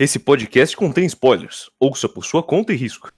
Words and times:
Esse 0.00 0.20
podcast 0.20 0.76
contém 0.76 1.06
spoilers. 1.06 1.68
Ouça 1.76 2.08
por 2.08 2.24
sua 2.24 2.40
conta 2.40 2.72
e 2.72 2.76
risco. 2.76 3.12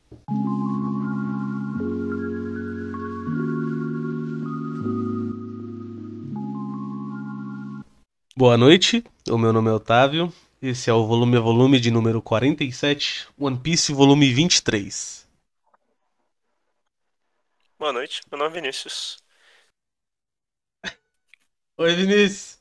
Boa 8.35 8.56
noite, 8.56 9.04
o 9.29 9.37
meu 9.37 9.53
nome 9.53 9.69
é 9.69 9.72
Otávio. 9.74 10.32
Esse 10.62 10.88
é 10.88 10.93
o 10.95 11.06
volume 11.06 11.37
a 11.37 11.40
volume 11.40 11.79
de 11.79 11.90
número 11.90 12.22
47, 12.22 13.28
One 13.38 13.58
Piece 13.58 13.92
volume 13.92 14.33
23. 14.33 15.28
Boa 17.78 17.92
noite, 17.92 18.22
meu 18.30 18.38
nome 18.38 18.56
é 18.56 18.60
Vinícius. 18.62 19.22
Oi, 21.76 21.94
Vinícius. 21.94 22.58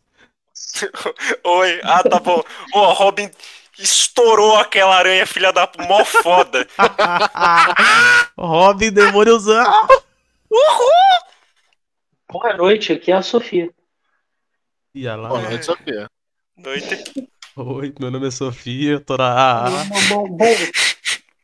Oi, 1.45 1.79
ah, 1.85 2.03
tá 2.03 2.19
bom. 2.19 2.43
Ô, 2.73 2.91
Robin 2.91 3.31
estourou 3.79 4.55
aquela 4.57 4.95
aranha, 4.97 5.25
filha 5.25 5.51
da 5.51 5.69
mó 5.87 6.03
foda. 6.05 6.67
Robin 8.37 8.91
Demôniozão. 8.91 9.65
Boa 12.31 12.55
noite, 12.55 12.93
aqui 12.93 13.11
é 13.11 13.15
a 13.15 13.21
Sofia. 13.21 13.69
Ia 14.93 15.15
lá. 15.15 15.29
Boa 15.29 15.41
noite, 15.41 15.65
Sofia. 15.65 16.07
Noite. 16.57 17.29
Oi, 17.55 17.93
meu 17.99 18.11
nome 18.11 18.27
é 18.27 18.31
Sofia, 18.31 18.91
eu 18.93 19.01
tô 19.03 19.17
na 19.17 19.31
AA. 19.33 19.69
Bom, 20.09 20.27
bom, 20.29 20.55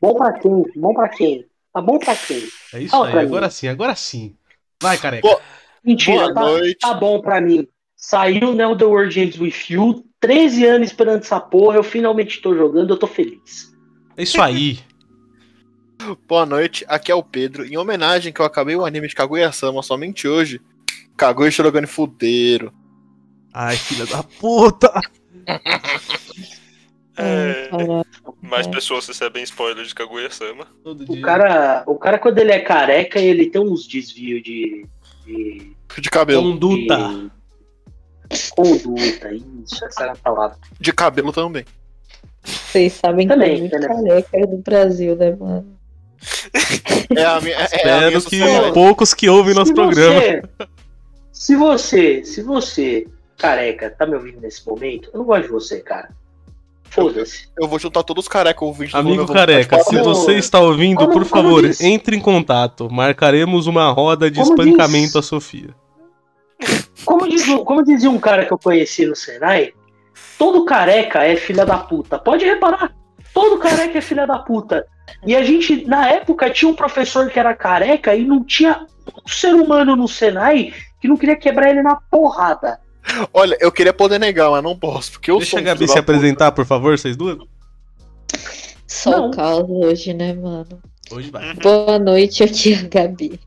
bom 0.01 0.15
pra 0.15 0.33
quem? 0.39 0.63
Bom 0.75 0.93
pra 0.93 1.09
quem? 1.09 1.45
Tá 1.73 1.81
bom 1.81 1.97
pra 1.99 2.15
quem? 2.15 2.47
É 2.73 2.79
isso 2.81 2.91
Fala 2.91 3.07
aí, 3.07 3.11
pra 3.11 3.21
mim. 3.21 3.27
agora 3.27 3.49
sim, 3.49 3.67
agora 3.67 3.95
sim. 3.95 4.35
Vai, 4.81 4.97
careca. 4.97 5.27
Pô, 5.27 5.41
Mentira, 5.83 6.23
Boa 6.23 6.33
tá, 6.33 6.41
noite. 6.41 6.77
tá 6.79 6.93
bom 6.93 7.21
pra 7.21 7.41
mim. 7.41 7.67
Saiu 7.95 8.53
Neo 8.53 8.77
The 8.77 8.85
World 8.85 9.19
Ends 9.19 9.37
With 9.39 9.53
You, 9.69 10.05
13 10.25 10.65
anos 10.65 10.87
esperando 10.87 11.21
essa 11.21 11.39
porra, 11.39 11.77
eu 11.77 11.83
finalmente 11.83 12.41
tô 12.41 12.55
jogando, 12.55 12.89
eu 12.89 12.97
tô 12.97 13.05
feliz. 13.05 13.71
É 14.17 14.23
isso 14.23 14.41
aí. 14.41 14.79
Boa 16.27 16.47
noite, 16.47 16.83
aqui 16.87 17.11
é 17.11 17.15
o 17.15 17.21
Pedro. 17.21 17.63
Em 17.63 17.77
homenagem 17.77 18.33
que 18.33 18.41
eu 18.41 18.45
acabei 18.45 18.75
o 18.75 18.83
anime 18.83 19.07
de 19.07 19.13
Kaguya-sama 19.13 19.83
somente 19.83 20.27
hoje, 20.27 20.59
Kaguya 21.15 21.51
Shirogane 21.51 21.85
fudeiro. 21.85 22.73
Ai, 23.53 23.77
filha 23.77 24.07
da 24.07 24.23
puta. 24.23 24.91
É, 27.17 27.69
mais 28.41 28.67
pessoas 28.67 29.07
recebem 29.07 29.41
spoiler 29.43 29.85
de 29.85 29.95
Kaguya-sama. 29.95 30.67
O 30.83 31.21
cara, 31.21 31.81
o 31.87 31.95
cara 31.95 32.19
quando 32.19 32.39
ele 32.39 32.51
é 32.51 32.59
careca, 32.59 33.21
ele 33.21 33.49
tem 33.49 33.61
uns 33.61 33.87
desvios 33.87 34.43
de, 34.43 34.85
de, 35.25 35.71
De 35.97 36.09
cabelo. 36.09 36.43
Conduta. 36.43 36.97
de 36.97 37.31
conduta, 38.55 39.31
isso, 39.33 39.83
essa 39.85 40.03
era 40.03 40.11
a 40.13 40.15
palavra. 40.15 40.57
De 40.79 40.91
cabelo 40.93 41.31
também. 41.31 41.65
Vocês 42.43 42.93
sabem 42.93 43.27
que 43.27 43.33
Também, 43.33 43.55
é 43.55 43.59
muito 43.59 43.77
né? 43.79 43.87
careca 43.87 44.47
do 44.47 44.57
Brasil, 44.57 45.15
né, 45.15 45.35
mano? 45.35 45.65
É 47.15 47.23
a 47.25 47.41
minha, 47.41 47.55
é, 47.55 47.87
é 47.87 47.91
a 47.93 47.97
minha 48.07 48.17
Espero 48.17 48.21
que 48.29 48.39
sociedade. 48.39 48.73
poucos 48.73 49.13
que 49.13 49.29
ouvem 49.29 49.53
nosso 49.55 49.69
Se 49.69 49.73
programa. 49.73 50.19
Você, 50.19 50.41
se 51.31 51.55
você, 51.55 52.23
se 52.23 52.41
você, 52.43 53.07
careca, 53.37 53.89
tá 53.89 54.05
me 54.05 54.15
ouvindo 54.15 54.39
nesse 54.41 54.65
momento, 54.67 55.09
eu 55.13 55.19
não 55.19 55.25
gosto 55.25 55.43
de 55.43 55.49
você, 55.49 55.79
cara. 55.81 56.09
Foda-se. 56.89 57.49
Eu 57.59 57.67
vou 57.67 57.77
juntar 57.77 58.03
todos 58.03 58.23
os 58.25 58.27
careca 58.29 58.63
ouvintes 58.63 58.93
do 58.93 58.99
Amigo 58.99 59.27
careca, 59.27 59.83
se 59.83 59.97
você 60.01 60.33
está 60.35 60.59
ouvindo, 60.61 60.97
como- 60.99 61.11
por 61.11 61.25
favor, 61.25 61.63
entre 61.81 62.15
em 62.15 62.21
contato. 62.21 62.89
Marcaremos 62.89 63.67
uma 63.67 63.91
roda 63.91 64.31
de 64.31 64.39
Como 64.39 64.51
espancamento 64.53 65.05
disse- 65.07 65.17
a 65.17 65.21
Sofia. 65.21 65.69
Como, 67.05 67.27
diz, 67.27 67.45
como 67.63 67.83
dizia 67.83 68.09
um 68.09 68.19
cara 68.19 68.45
que 68.45 68.51
eu 68.51 68.57
conheci 68.57 69.05
no 69.05 69.15
Senai, 69.15 69.73
todo 70.37 70.65
careca 70.65 71.23
é 71.23 71.35
filha 71.35 71.65
da 71.65 71.77
puta. 71.77 72.17
Pode 72.17 72.45
reparar, 72.45 72.93
todo 73.33 73.59
careca 73.59 73.97
é 73.97 74.01
filha 74.01 74.25
da 74.25 74.39
puta. 74.39 74.85
E 75.25 75.35
a 75.35 75.43
gente, 75.43 75.85
na 75.85 76.09
época, 76.09 76.49
tinha 76.49 76.69
um 76.69 76.75
professor 76.75 77.29
que 77.29 77.39
era 77.39 77.53
careca 77.53 78.15
e 78.15 78.25
não 78.25 78.43
tinha 78.43 78.85
um 79.25 79.27
ser 79.27 79.53
humano 79.53 79.95
no 79.95 80.07
Senai 80.07 80.73
que 80.99 81.07
não 81.07 81.17
queria 81.17 81.35
quebrar 81.35 81.69
ele 81.69 81.83
na 81.83 81.95
porrada. 81.95 82.79
Olha, 83.33 83.55
eu 83.59 83.71
queria 83.71 83.93
poder 83.93 84.19
negar, 84.19 84.49
mas 84.49 84.63
não 84.63 84.77
posso, 84.77 85.13
porque 85.13 85.29
eu 85.29 85.37
Deixa 85.37 85.51
sou 85.51 85.59
a 85.59 85.61
um 85.61 85.65
Gabi 85.65 85.87
se 85.87 85.99
apresentar, 85.99 86.51
por 86.51 86.65
favor, 86.65 86.97
vocês 86.97 87.15
duas. 87.15 87.37
Só 88.87 89.11
Não. 89.11 89.27
o 89.27 89.31
caos 89.31 89.69
hoje, 89.69 90.13
né, 90.13 90.33
mano? 90.33 90.81
Hoje 91.11 91.29
vai. 91.29 91.53
Boa 91.55 91.99
noite, 91.99 92.43
aqui 92.43 92.73
é 92.73 92.77
a 92.77 92.87
Gabi. 92.87 93.39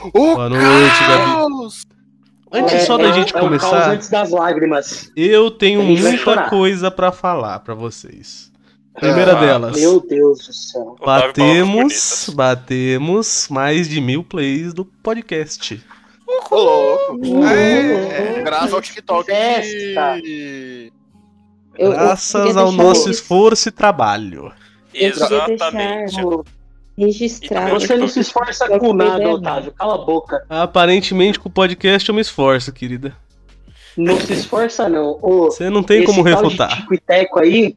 Ô, 0.00 0.10
Boa 0.10 0.48
noite, 0.48 1.00
Gabi. 1.08 1.95
Antes 2.58 2.74
É- 2.74 2.80
só 2.80 2.96
da 2.96 3.08
é- 3.08 3.12
gente 3.12 3.36
é 3.36 3.40
começar, 3.40 3.90
antes 3.90 4.08
das 4.08 4.30
lágrimas. 4.30 5.10
eu 5.16 5.50
tenho 5.50 5.82
muita 5.82 6.48
coisa 6.48 6.90
pra 6.90 7.12
falar 7.12 7.60
pra 7.60 7.74
vocês. 7.74 8.50
Primeira 8.94 9.36
Ah, 9.36 9.40
delas. 9.40 9.76
Meu 9.78 10.00
Deus 10.00 10.46
do 10.46 10.52
céu. 10.54 10.96
Batemos, 11.04 12.30
batemos 12.34 13.46
mais 13.50 13.88
de 13.88 14.00
mil 14.00 14.24
plays 14.24 14.72
do 14.72 14.84
podcast. 14.86 15.84
Ô, 16.50 16.56
louco. 16.56 17.44
É. 17.46 18.38
É, 18.38 18.42
graças 18.42 18.72
ao 18.72 18.80
TikTok. 18.80 19.26
Festa. 19.26 20.20
de- 20.22 20.92
Eu- 21.78 21.86
eu 21.88 21.92
Graças 21.92 22.56
ao 22.56 22.72
nosso 22.72 23.04
regis- 23.06 23.20
esforço 23.20 23.68
e 23.68 23.72
trabalho. 23.72 24.50
Eu 24.94 25.08
Exatamente. 25.10 26.16
deixar 26.16 26.24
registrado. 26.96 27.70
Você 27.78 27.96
não 27.96 28.08
se 28.08 28.20
esforça 28.20 28.66
com 28.78 28.92
nada, 28.92 29.28
Otávio. 29.28 29.72
Cala 29.72 29.94
a 29.94 29.98
boca. 29.98 30.44
Aparentemente 30.48 31.38
com 31.38 31.48
o 31.48 31.52
podcast 31.52 32.08
eu 32.08 32.14
me 32.14 32.20
esforço, 32.20 32.72
querida. 32.72 33.14
Não 33.96 34.20
se 34.20 34.32
esforça, 34.34 34.88
não. 34.88 35.18
Ô, 35.22 35.44
Você 35.50 35.70
não 35.70 35.82
tem 35.82 35.98
esse 36.02 36.06
como 36.06 36.22
tal 36.24 36.42
refutar. 36.42 36.68
De 36.68 36.76
tico 36.82 36.94
e 36.94 36.98
teco 36.98 37.38
aí, 37.40 37.76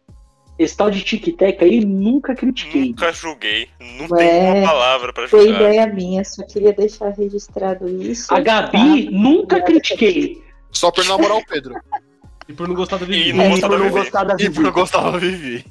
esse 0.58 0.76
tal 0.76 0.92
de 0.92 1.02
tic 1.02 1.36
teco 1.38 1.64
aí, 1.64 1.84
nunca 1.86 2.36
critiquei. 2.36 2.88
Nunca 2.90 3.12
julguei. 3.14 3.70
Não 3.80 4.08
Ué, 4.12 4.28
tem 4.52 4.60
uma 4.62 4.68
palavra 4.68 5.14
pra 5.14 5.28
Foi 5.30 5.44
julgar. 5.48 5.62
ideia 5.62 5.88
minha, 5.88 6.24
só 6.26 6.44
queria 6.46 6.74
deixar 6.74 7.10
registrado 7.10 7.88
isso. 7.88 8.34
A 8.34 8.40
Gabi, 8.42 9.10
nunca 9.12 9.62
critiquei. 9.62 10.42
Só 10.72 10.92
por 10.92 11.06
namorar 11.06 11.38
o 11.38 11.46
Pedro. 11.46 11.74
E 12.50 12.54
por 12.54 12.68
não 12.68 12.76
gostar 12.76 12.98
da 12.98 13.06
E 13.06 13.08
Vivi. 13.08 13.34
não 13.34 13.46
E 13.46 13.50
gostar 13.52 13.68
por 13.70 13.78
da 13.80 13.84
não 13.86 13.92
gostar 13.92 14.24
da 14.26 14.34
E 14.34 14.38
Vivi. 14.38 14.56
por 14.56 14.72
gostar 14.72 15.12
da 15.12 15.18
Vivi. 15.18 15.66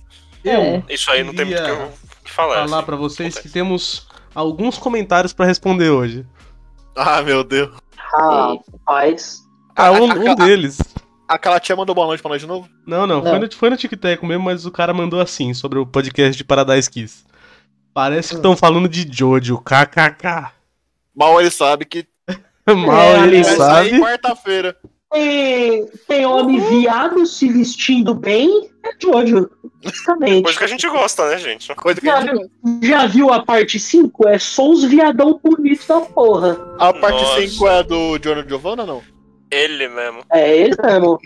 Eu 0.44 0.52
É. 0.60 0.82
Isso 0.88 1.10
aí 1.10 1.22
não 1.22 1.34
tem 1.34 1.44
muito 1.44 1.60
o 1.60 1.64
que, 1.64 1.70
eu- 1.70 1.92
que 2.28 2.34
falar. 2.34 2.64
falar 2.66 2.76
assim. 2.78 2.86
pra 2.86 2.96
vocês 2.96 3.34
que 3.34 3.40
Acontece. 3.40 3.54
temos 3.54 4.08
alguns 4.34 4.78
comentários 4.78 5.32
pra 5.32 5.46
responder 5.46 5.90
hoje. 5.90 6.26
Ah, 6.96 7.22
meu 7.22 7.42
Deus. 7.44 7.76
Rapaz. 7.96 9.42
Ah, 9.76 9.92
um, 9.92 10.04
um 10.04 10.34
deles. 10.34 10.78
Aquela 11.28 11.60
tia 11.60 11.76
mandou 11.76 11.94
boa 11.94 12.06
noite 12.06 12.20
pra 12.22 12.30
nós 12.30 12.40
de 12.40 12.46
novo? 12.46 12.68
Não, 12.86 13.06
não, 13.06 13.22
Não. 13.22 13.30
Foi, 13.30 13.38
no, 13.38 13.52
foi 13.54 13.70
no 13.70 13.76
TikTok 13.76 14.24
mesmo, 14.24 14.44
mas 14.44 14.64
o 14.64 14.70
cara 14.70 14.94
mandou 14.94 15.20
assim 15.20 15.52
sobre 15.52 15.78
o 15.78 15.86
podcast 15.86 16.36
de 16.36 16.42
Paradise 16.44 16.90
Kiss. 16.90 17.24
Parece 17.92 18.30
que 18.30 18.34
estão 18.36 18.56
falando 18.56 18.88
de 18.88 19.06
Jojo, 19.10 19.58
kkk. 19.58 20.50
Mal 21.14 21.40
ele 21.40 21.50
sabe 21.50 21.84
que 21.84 22.06
Mal 22.66 23.00
É, 23.00 23.24
ele 23.26 23.44
sabe. 23.44 23.98
quarta-feira. 24.00 24.76
Tem, 25.10 25.86
tem 26.06 26.26
homem 26.26 26.60
viado 26.60 27.24
se 27.24 27.48
vestindo 27.50 28.14
bem, 28.14 28.68
é 28.84 28.90
Jojo. 29.00 29.48
Justamente. 29.82 30.42
Coisa 30.42 30.58
que 30.58 30.64
a 30.64 30.68
gente 30.68 30.88
gosta, 30.88 31.28
né, 31.30 31.38
gente? 31.38 31.74
Coisa 31.74 32.00
que 32.00 32.08
a 32.10 32.20
Já, 32.20 32.26
gente... 32.34 32.50
já 32.86 33.06
viu 33.06 33.32
a 33.32 33.42
parte 33.42 33.78
5? 33.78 34.28
É 34.28 34.38
só 34.38 34.68
os 34.70 34.84
viadão 34.84 35.40
bonitos 35.42 35.86
da 35.86 36.00
porra. 36.00 36.58
A 36.78 36.92
parte 36.92 37.22
Nossa. 37.22 37.46
5 37.48 37.68
é 37.68 37.82
do 37.82 38.18
Johnny 38.18 38.46
Giovanna, 38.46 38.84
não? 38.84 39.02
Ele 39.50 39.88
mesmo. 39.88 40.24
É 40.30 40.58
ele 40.58 40.76
mesmo. 40.82 41.18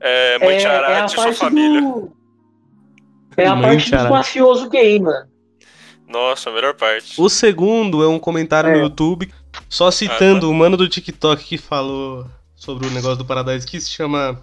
É, 0.00 0.38
Mãe 0.38 0.48
é, 0.50 0.52
é 0.52 0.56
a 0.56 0.60
Charate 0.60 1.06
e 1.12 1.14
sua 1.14 1.24
parte 1.24 1.38
família. 1.38 1.80
do. 1.80 2.12
É 3.36 3.46
a 3.46 3.54
Mãe 3.56 3.62
parte 3.70 3.78
dos 3.80 3.88
Charate. 3.88 4.10
mafioso 4.12 4.68
gay, 4.70 5.00
mano. 5.00 5.26
Nossa, 6.06 6.50
a 6.50 6.52
melhor 6.52 6.74
parte. 6.74 7.20
O 7.20 7.28
segundo 7.28 8.04
é 8.04 8.06
um 8.06 8.18
comentário 8.18 8.70
no 8.70 8.76
É. 8.76 8.82
YouTube, 8.82 9.28
só 9.68 9.90
citando 9.90 10.48
o 10.48 10.54
mano 10.54 10.76
do 10.76 10.88
TikTok 10.88 11.42
que 11.44 11.58
falou 11.58 12.24
sobre 12.66 12.88
o 12.88 12.90
negócio 12.90 13.18
do 13.18 13.24
Paradise 13.24 13.64
Kiss, 13.64 13.86
se 13.86 13.92
chama 13.92 14.42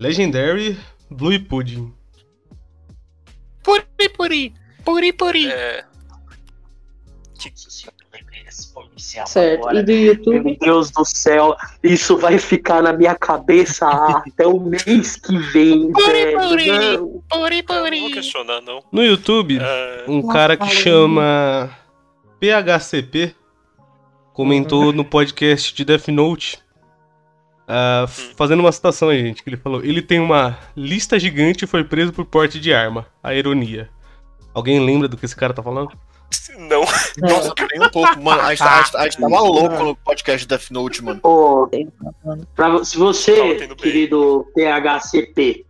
Legendary 0.00 0.76
Blue 1.08 1.38
Pudding. 1.44 1.94
Puri, 3.62 3.84
puri. 4.16 4.52
Puri, 4.84 5.12
puri. 5.12 5.46
É, 5.46 5.84
policial 8.74 9.26
Certo. 9.26 9.60
agora. 9.60 9.80
E 9.80 9.82
do 9.82 9.92
Meu 9.92 10.04
YouTube? 10.04 10.58
Deus 10.60 10.90
do 10.90 11.04
céu, 11.04 11.56
isso 11.82 12.16
vai 12.18 12.38
ficar 12.38 12.82
na 12.82 12.92
minha 12.92 13.14
cabeça 13.14 13.86
até 13.88 14.46
o 14.46 14.58
mês 14.58 15.16
que 15.16 15.38
vem, 15.38 15.92
velho. 15.92 16.32
Não. 16.32 17.22
Puri, 17.28 17.64
eu 17.68 17.90
não 17.90 18.00
vou 18.00 18.10
questionar, 18.10 18.60
não. 18.62 18.82
No 18.90 19.04
YouTube, 19.04 19.58
É, 19.60 20.04
um 20.08 20.26
cara 20.26 20.56
que 20.56 20.68
chama 20.68 21.70
PHCP 22.40 23.34
comentou 24.32 24.92
no 24.92 25.04
podcast 25.04 25.72
de 25.74 25.84
Death 25.84 26.08
Note, 26.08 26.58
ah, 27.66 28.06
fazendo 28.36 28.60
uma 28.60 28.72
citação 28.72 29.08
aí, 29.08 29.20
gente, 29.20 29.42
que 29.42 29.48
ele 29.48 29.56
falou: 29.56 29.84
ele 29.84 30.02
tem 30.02 30.18
uma 30.20 30.58
lista 30.76 31.18
gigante 31.18 31.64
e 31.64 31.68
foi 31.68 31.84
preso 31.84 32.12
por 32.12 32.24
porte 32.24 32.60
de 32.60 32.72
arma. 32.72 33.06
A 33.22 33.34
ironia. 33.34 33.88
Alguém 34.54 34.84
lembra 34.84 35.08
do 35.08 35.16
que 35.16 35.24
esse 35.24 35.36
cara 35.36 35.54
tá 35.54 35.62
falando? 35.62 35.90
não. 36.58 36.80
Nossa, 36.80 37.54
nem 37.70 37.86
um 37.86 37.90
pouco, 37.90 38.20
mano. 38.20 38.42
A 38.42 38.50
gente, 38.50 38.58
tá- 38.58 38.78
a 38.78 38.82
gente, 38.82 38.96
a 38.96 39.04
gente 39.04 39.18
tava 39.18 39.40
louco 39.40 39.82
no 39.82 39.96
podcast 39.96 40.46
Death 40.46 40.70
Note, 40.70 41.02
mano. 41.02 41.20
Mano. 42.24 42.46
pra- 42.54 42.84
se 42.84 42.98
você, 42.98 43.66
querido 43.76 44.46
PHCP, 44.54 45.64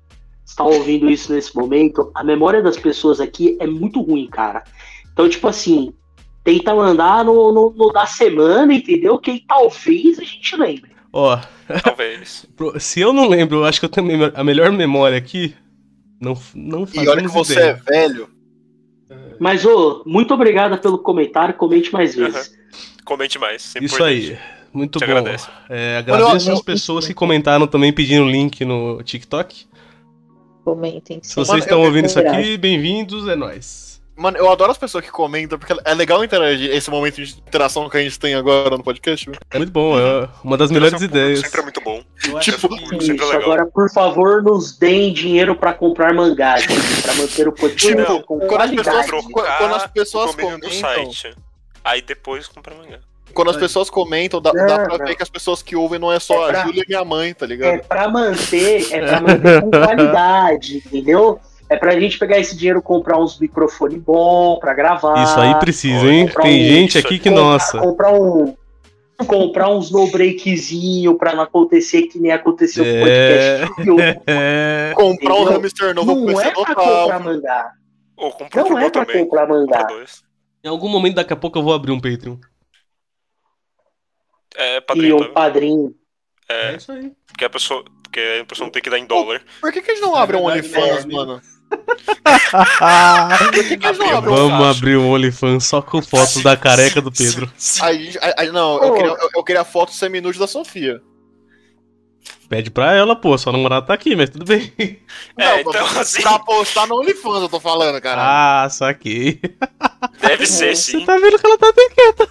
está 0.45 0.65
ouvindo 0.65 1.11
isso 1.11 1.33
nesse 1.33 1.55
momento, 1.55 2.11
a 2.15 2.23
memória 2.23 2.63
das 2.63 2.77
pessoas 2.77 3.21
aqui 3.21 3.57
é 3.61 3.67
muito 3.67 4.01
ruim, 4.03 4.29
cara. 4.29 4.65
Então, 5.13 5.29
tipo 5.29 5.47
assim, 5.49 5.93
tenta 6.45 6.75
mandar 6.75 7.25
no, 7.25 7.53
no, 7.53 7.71
no 7.71 7.93
da 7.93 8.07
semana, 8.07 8.73
entendeu? 8.75 9.19
Que 9.19 9.45
talvez 9.47 10.19
a 10.19 10.25
gente 10.25 10.57
lembre. 10.57 10.92
Ó, 11.13 11.39
Talvez. 11.83 12.47
se 12.81 13.01
eu 13.01 13.13
não 13.13 13.29
lembro, 13.29 13.59
eu 13.59 13.65
acho 13.65 13.79
que 13.81 13.85
eu 13.87 13.91
tenho 13.91 14.15
a 14.15 14.19
me- 14.29 14.33
a 14.37 14.45
melhor 14.45 14.73
memória 14.73 15.17
aqui. 15.19 15.55
Não, 16.21 16.39
não 16.55 16.87
E 16.95 17.09
olha 17.09 17.21
que 17.23 17.29
você 17.29 17.59
é 17.61 17.73
velho. 17.75 18.29
Mas, 19.39 19.65
ô, 19.67 20.03
muito 20.07 20.33
obrigada 20.33 20.79
pelo 20.79 20.99
comentário, 20.99 21.55
comente 21.55 21.93
mais 21.93 22.15
vezes. 22.15 22.57
Comente 23.05 23.39
mais. 23.39 23.61
sempre 23.63 23.87
Isso 23.87 23.97
importante. 23.97 24.31
aí. 24.33 24.39
Muito 24.73 24.99
Te 24.99 25.05
bom. 25.05 25.11
agradeço. 25.13 25.51
É, 25.69 25.99
agradeço 25.99 26.51
as 26.53 26.63
pessoas 26.63 27.07
que 27.07 27.13
comentaram 27.13 27.67
também 27.67 27.93
pedindo 27.93 28.25
link 28.27 28.65
no 28.65 29.03
TikTok. 29.03 29.67
Comentem. 30.65 31.21
Se 31.23 31.35
vocês 31.35 31.49
Mano, 31.49 31.59
estão 31.61 31.83
ouvindo 31.83 32.07
isso 32.07 32.19
aqui, 32.21 32.57
bem-vindos, 32.57 33.27
é 33.29 33.35
nóis. 33.37 33.92
Mano, 34.15 34.37
eu 34.37 34.51
adoro 34.51 34.71
as 34.71 34.77
pessoas 34.79 35.03
que 35.05 35.11
comentam, 35.11 35.59
porque 35.59 35.75
é 35.85 35.95
legal 35.95 36.23
interagir 36.23 36.71
esse 36.71 36.91
momento 36.91 37.17
de 37.17 37.33
interação 37.33 37.89
que 37.89 37.97
a 37.97 38.01
gente 38.03 38.19
tem 38.19 38.35
agora 38.35 38.77
no 38.77 38.83
podcast. 38.85 39.25
viu? 39.25 39.39
É 39.51 39.57
muito 39.57 39.73
bom, 39.73 39.99
é 39.99 40.29
uma 40.45 40.57
das 40.57 40.71
melhores 40.71 41.01
ideias. 41.01 41.41
Sempre 41.41 41.61
é 41.61 41.63
muito 41.63 41.81
bom. 41.81 42.03
Tipo, 42.41 42.69
sempre 42.77 42.95
é 42.95 42.97
Isso, 42.99 43.13
legal. 43.13 43.43
agora, 43.43 43.67
por 43.67 43.91
favor, 43.91 44.43
nos 44.43 44.77
deem 44.79 45.13
dinheiro 45.15 45.57
pra 45.57 45.73
comprar 45.73 46.13
mangá, 46.13 46.59
gente, 46.59 46.73
pra 47.03 47.15
manter 47.15 47.49
o 47.49 47.53
podcast 47.53 47.95
Não, 47.97 48.23
com 48.23 48.39
quando 48.41 48.61
as 48.61 48.71
pessoas- 48.71 49.07
qualidade. 49.11 49.59
Quando 49.59 49.75
as 49.75 49.87
pessoas 49.87 50.35
comentam- 50.35 50.71
site. 50.71 51.35
Aí 51.83 52.03
depois 52.03 52.47
compra 52.47 52.75
mangá. 52.75 52.99
Quando 53.35 53.51
as 53.51 53.57
pessoas 53.57 53.89
comentam, 53.89 54.43
dá, 54.43 54.53
Não, 54.53 54.67
dá 54.67 54.79
pra 54.81 54.99
não. 54.99 55.07
ver 55.07 55.17
que 55.17 55.23
as 55.23 55.31
pessoas 55.31 55.63
que 55.63 55.75
ouvem 55.75 55.99
não 55.99 56.13
é 56.13 56.21
só 56.21 56.49
É 56.49 56.53
pra- 56.53 56.63
a 56.63 56.67
Júlia 56.67 56.83
e 56.83 56.87
minha 56.87 57.03
mãe, 57.03 57.33
tá 57.33 57.47
É 57.47 57.49
ligado? 57.49 57.81
pra 57.89 58.07
manter, 58.09 58.87
é 58.93 59.07
pra 59.07 59.21
manter 59.23 59.63
com 59.63 59.71
qualidade, 59.71 60.77
entendeu? 60.87 61.41
É 61.73 61.77
pra 61.79 61.99
gente 61.99 62.19
pegar 62.19 62.39
esse 62.39 62.55
dinheiro, 62.57 62.83
comprar 62.83 63.19
uns 63.19 63.39
microfone 63.39 63.99
bom 63.99 64.59
pra 64.59 64.75
gravar. 64.75 65.23
Isso 65.23 65.41
aí 65.41 65.55
precisa, 65.59 66.05
hein? 66.07 66.27
comprar 66.27 66.43
Tem 66.43 66.61
um- 66.61 66.65
gente 66.69 66.99
aqui 66.99 67.19
que, 67.19 67.31
nossa. 67.31 67.79
Comprar 67.79 68.13
um. 68.13 68.55
Comprar 69.27 69.69
uns 69.71 69.91
no 69.91 70.11
breakzinho 70.11 71.17
pra 71.17 71.35
não 71.35 71.45
acontecer 71.45 72.03
que 72.09 72.19
nem 72.19 72.33
aconteceu 72.33 72.85
com 72.85 72.91
o 72.91 73.07
É. 73.07 73.61
podcast. 73.61 74.23
É. 74.27 74.93
Comprar 74.97 75.35
um 75.35 75.45
hamster 75.45 75.95
novo 75.95 76.15
Não 76.15 76.25
com 76.35 76.41
é 76.41 76.51
pra 76.51 76.53
total. 76.75 76.75
comprar 77.03 77.21
mangá. 77.21 77.73
Ou 78.17 78.31
compra 78.33 78.65
Não 78.65 78.79
é 78.79 78.91
pra 78.91 79.05
também. 79.07 79.25
comprar 79.27 79.47
dois. 79.87 80.23
Em 80.65 80.69
algum 80.69 80.89
momento, 80.89 81.15
daqui 81.15 81.33
a 81.33 81.37
pouco, 81.37 81.59
eu 81.59 81.63
vou 81.63 81.73
abrir 81.73 81.93
um 81.93 82.01
Patreon. 82.01 82.37
É 84.57 84.77
E 84.77 84.81
padrinho, 84.83 85.17
um 85.17 85.21
tá? 85.21 85.29
padrinho. 85.31 85.95
É 86.49 86.73
É, 86.73 86.77
isso 86.77 86.93
aí. 86.93 87.13
porque 87.27 87.45
a 87.45 87.51
pessoa. 87.51 87.85
Porque 88.03 88.41
a 88.43 88.45
pessoa 88.45 88.67
não 88.67 88.73
tem 88.73 88.83
que 88.83 88.91
dar 88.91 88.99
em 88.99 89.07
dólar. 89.07 89.41
Por 89.61 89.73
que, 89.73 89.81
que 89.81 89.91
a 89.91 89.95
gente 89.95 90.03
não 90.03 90.15
abre 90.15 90.37
um 90.37 90.45
verdade, 90.47 90.69
OnlyFans, 90.69 91.05
né? 91.07 91.15
mano? 91.15 91.41
Vamos 94.25 94.77
abrir 94.77 94.97
um 94.97 95.11
OnlyFans 95.11 95.65
só 95.67 95.81
com 95.83 96.01
fotos 96.03 96.43
da 96.43 96.57
careca 96.57 97.01
do 97.01 97.11
Pedro. 97.13 97.51
Aí, 97.81 98.13
aí- 98.37 98.51
não, 98.53 98.83
eu 98.83 98.95
queria, 98.95 99.11
eu, 99.11 99.29
eu 99.37 99.45
queria 99.45 99.63
a 99.63 99.65
foto 99.65 99.93
semi-nude 99.93 100.39
da 100.39 100.47
Sofia. 100.47 101.01
Pede 102.49 102.71
pra 102.71 102.93
ela, 102.95 103.17
pô. 103.17 103.37
Sua 103.39 103.53
namorada 103.53 103.87
tá 103.87 103.95
aqui, 103.95 104.15
mas 104.15 104.29
tudo 104.31 104.45
bem. 104.45 104.73
É, 104.79 104.97
Não, 105.53 105.61
então 105.61 105.73
pra- 105.73 106.01
assim, 106.03 106.23
Pra 106.23 106.39
postar 106.39 106.87
no 106.87 106.97
OnlyFans, 107.01 107.43
eu 107.43 107.49
tô 107.49 107.59
falando, 107.59 108.01
cara. 108.01 108.21
Ah, 108.65 108.69
saquei. 108.71 109.41
deve 110.21 110.47
ser 110.47 110.77
Você 110.77 110.99
sim. 110.99 111.05
tá 111.07 111.17
vendo 111.19 111.39
que 111.39 111.47
ela 111.47 111.59
tá 111.59 111.73
bem 111.75 111.91
quieta. 111.91 112.29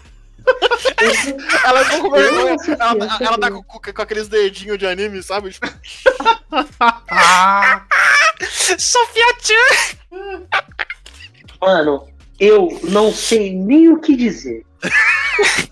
ela 1.66 1.86
com. 1.86 1.98
Sofia, 2.10 2.74
Ela, 2.80 2.90
ela 2.92 3.10
Sofia. 3.10 3.38
tá 3.38 3.52
com, 3.52 3.64
com- 3.64 3.80
com 3.94 4.02
aqueles 4.02 4.28
dedinhos 4.28 4.78
de 4.78 4.86
anime, 4.86 5.22
sabe? 5.24 5.56
Sofia 8.46 9.26
Chan! 9.42 10.44
Mano, 11.62 12.08
eu 12.40 12.80
não 12.84 13.12
sei 13.12 13.54
nem 13.56 13.90
o 13.90 14.00
que 14.00 14.16
dizer. 14.16 14.66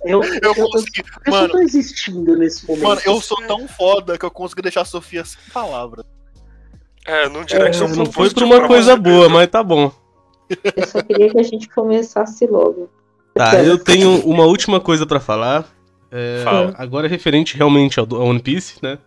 Eu, 0.06 0.24
eu, 0.24 0.34
eu 0.36 0.54
eu, 0.56 0.70
consegui. 0.70 1.02
eu 1.26 1.32
só 1.34 1.42
Mano, 1.42 1.50
tô 1.54 1.60
existindo 1.60 2.38
nesse 2.38 2.68
momento. 2.68 2.84
mano, 2.88 3.02
eu 3.06 3.20
sou 3.22 3.38
tão 3.48 3.68
foda 3.68 4.18
que 4.18 4.26
eu 4.26 4.32
consigo 4.32 4.62
deixar 4.62 4.82
a 4.82 4.86
Sofia 4.86 5.26
sem 5.26 5.40
palavras. 5.52 6.06
É, 7.06 7.28
não 7.30 7.44
direct 7.44 7.78
É, 7.78 7.88
Não 7.88 7.96
foi 7.96 8.06
por 8.06 8.14
positivo 8.14 8.46
uma 8.46 8.60
pra 8.60 8.68
coisa 8.68 8.96
boa, 8.96 9.22
Pedro. 9.24 9.30
mas 9.32 9.48
tá 9.50 9.64
bom. 9.64 9.92
Eu 10.76 10.88
só 10.88 11.02
queria 11.02 11.30
que 11.30 11.40
a 11.40 11.44
gente 11.44 11.68
começasse 11.70 12.46
logo. 12.46 12.90
Tá, 13.34 13.64
eu 13.64 13.78
tenho 13.78 14.20
uma 14.26 14.44
última 14.46 14.80
coisa 14.80 15.06
pra 15.06 15.20
falar. 15.20 15.66
É, 16.12 16.42
Fala. 16.44 16.74
agora 16.78 17.08
é 17.08 17.10
referente 17.10 17.56
realmente 17.56 18.00
ao 18.00 18.06
do- 18.06 18.16
ao 18.18 18.24
One 18.28 18.40
Piece, 18.42 18.76
né? 18.82 18.98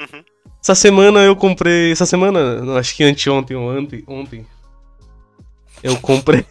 Uhum. 0.00 0.22
Essa 0.62 0.76
semana 0.76 1.24
eu 1.24 1.34
comprei. 1.34 1.90
Essa 1.90 2.06
semana, 2.06 2.60
não, 2.60 2.76
acho 2.76 2.94
que 2.94 3.02
anteontem 3.02 3.56
ou 3.56 3.68
ante, 3.68 4.04
ontem. 4.06 4.46
Eu 5.82 5.96
comprei. 5.96 6.46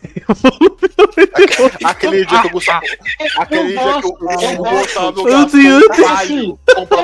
Aquele 1.85 2.25
dia 2.25 2.41
que 2.41 2.47
o 2.47 2.51
Gustavo. 2.51 2.85
Aquele 3.37 3.69
dia 3.69 4.01
que 4.01 4.07
o, 4.07 4.17
eu 4.41 4.51
o 4.51 4.57
gosto. 4.57 5.11
Gustavo 5.13 5.35
assim, 6.07 6.57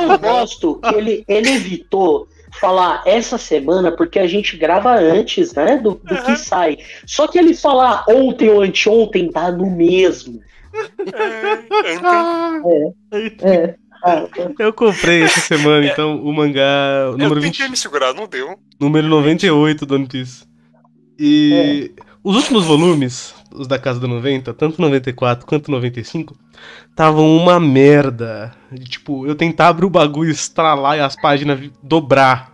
eu 0.10 0.20
gosto 0.20 0.80
que 0.82 0.96
ele, 0.96 1.24
ele 1.30 1.50
evitou 1.52 2.28
falar 2.60 3.04
essa 3.06 3.38
semana, 3.38 3.92
porque 3.92 4.20
a 4.20 4.28
gente 4.28 4.58
grava 4.58 4.94
antes, 4.94 5.54
né? 5.54 5.78
Do, 5.78 5.92
do 6.04 6.24
que 6.24 6.36
sai. 6.36 6.78
Só 7.06 7.28
que 7.28 7.40
ele 7.40 7.54
falar 7.54 8.04
ontem 8.10 8.50
ou 8.50 8.62
anteontem 8.62 9.32
dá 9.32 9.50
no 9.50 9.70
mesmo. 9.70 10.42
É, 10.74 11.94
então, 11.94 12.94
É. 13.42 13.76
Eu 14.60 14.74
comprei 14.74 15.24
essa 15.24 15.40
semana, 15.40 15.86
então, 15.86 16.22
o 16.22 16.34
mangá 16.34 16.62
eu 17.08 17.18
número, 17.18 17.42
tentei 17.42 17.66
20, 17.66 17.72
me 17.72 17.78
segurar, 17.78 18.14
não 18.14 18.28
deu. 18.28 18.58
número 18.80 19.08
98 19.08 19.86
do 19.86 19.96
One 19.96 20.08
Piece. 20.08 20.46
E 21.20 21.92
os 22.24 22.36
últimos 22.36 22.66
volumes, 22.66 23.34
os 23.54 23.68
da 23.68 23.80
Casa 23.80 24.00
do 24.00 24.08
90, 24.08 24.54
tanto 24.54 24.82
94 24.82 25.46
quanto 25.46 25.72
95, 25.72 26.38
estavam 26.90 27.36
uma 27.36 27.60
merda. 27.60 28.54
De, 28.72 28.84
Tipo, 28.86 29.26
eu 29.26 29.36
tentar 29.36 29.70
abrir 29.70 29.86
o 29.86 29.90
bagulho, 29.90 30.30
estralar 30.32 30.98
e 30.98 31.02
as 31.02 31.16
páginas 31.16 31.60
dobrar. 31.82 32.54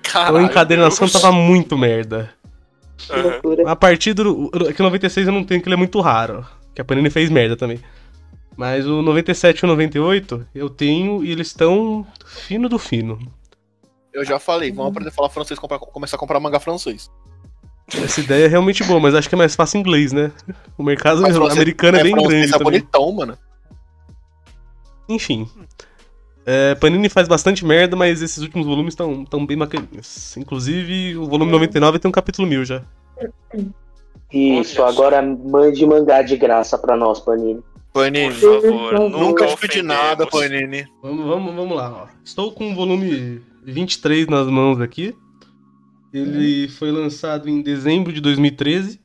Então 0.00 0.20
a 0.22 0.24
Caralho, 0.24 0.44
encadernação 0.46 1.06
Deus. 1.06 1.12
tava 1.12 1.32
muito 1.32 1.76
merda. 1.78 2.32
loucura. 3.08 3.70
A 3.70 3.76
partir 3.76 4.12
do. 4.14 4.50
É 4.68 4.72
que 4.72 4.80
o 4.80 4.84
96 4.84 5.26
eu 5.26 5.32
não 5.32 5.44
tenho, 5.44 5.60
que 5.62 5.68
ele 5.68 5.74
é 5.74 5.78
muito 5.78 6.00
raro. 6.00 6.44
Que 6.74 6.80
a 6.80 6.84
Panini 6.84 7.10
fez 7.10 7.28
merda 7.30 7.56
também. 7.56 7.78
Mas 8.56 8.86
o 8.86 9.00
97 9.02 9.60
e 9.60 9.64
o 9.64 9.68
98 9.68 10.46
eu 10.54 10.68
tenho 10.68 11.24
e 11.24 11.30
eles 11.30 11.46
estão 11.48 12.06
fino 12.26 12.68
do 12.68 12.78
fino. 12.78 13.18
Eu 14.12 14.24
já 14.24 14.38
falei, 14.38 14.70
vamos 14.72 14.90
aprender 14.90 15.10
a 15.10 15.12
falar 15.12 15.28
francês, 15.30 15.58
comprar- 15.58 15.78
começar 15.78 16.16
a 16.16 16.18
comprar 16.18 16.40
mangá 16.40 16.58
francês. 16.60 17.10
Essa 17.92 18.20
ideia 18.20 18.44
é 18.44 18.48
realmente 18.48 18.84
boa, 18.84 19.00
mas 19.00 19.14
acho 19.14 19.28
que 19.28 19.34
é 19.34 19.38
mais 19.38 19.54
fácil 19.56 19.78
em 19.78 19.80
inglês, 19.80 20.12
né? 20.12 20.30
O 20.76 20.82
mercado 20.82 21.22
Mas 21.22 21.36
americano 21.36 21.98
é 21.98 22.02
bem 22.02 22.12
francês 22.12 22.30
grande 22.32 22.48
é 22.54 22.58
também. 22.58 22.64
bonitão, 22.80 23.12
mano. 23.12 23.38
Enfim. 25.08 25.48
É, 26.46 26.74
Panini 26.76 27.08
faz 27.08 27.28
bastante 27.28 27.64
merda, 27.64 27.96
mas 27.96 28.22
esses 28.22 28.38
últimos 28.38 28.66
volumes 28.66 28.92
estão 28.92 29.24
tão 29.24 29.44
bem 29.44 29.56
bacaninhos. 29.58 30.36
Inclusive, 30.36 31.16
o 31.16 31.26
volume 31.26 31.50
99 31.50 31.98
tem 31.98 32.08
um 32.08 32.12
capítulo 32.12 32.46
mil 32.46 32.64
já. 32.64 32.82
Isso, 34.32 34.82
agora 34.84 35.20
mande 35.20 35.84
mangá 35.84 36.22
de 36.22 36.36
graça 36.36 36.78
pra 36.78 36.96
nós, 36.96 37.18
Panini. 37.20 37.60
Panini. 37.92 38.34
Por 38.34 38.62
favor, 38.62 39.10
Nunca 39.10 39.46
te 39.46 39.56
pedi 39.56 39.82
nada. 39.82 40.26
Panini. 40.26 40.86
Vamos, 41.02 41.26
vamos, 41.26 41.54
vamos 41.54 41.76
lá, 41.76 42.04
ó. 42.04 42.08
Estou 42.24 42.52
com 42.52 42.72
o 42.72 42.74
volume 42.74 43.40
23 43.64 44.26
nas 44.26 44.46
mãos 44.46 44.80
aqui. 44.80 45.14
Ele 46.12 46.68
foi 46.68 46.90
lançado 46.90 47.48
em 47.48 47.62
dezembro 47.62 48.12
de 48.12 48.20
2013. 48.20 49.00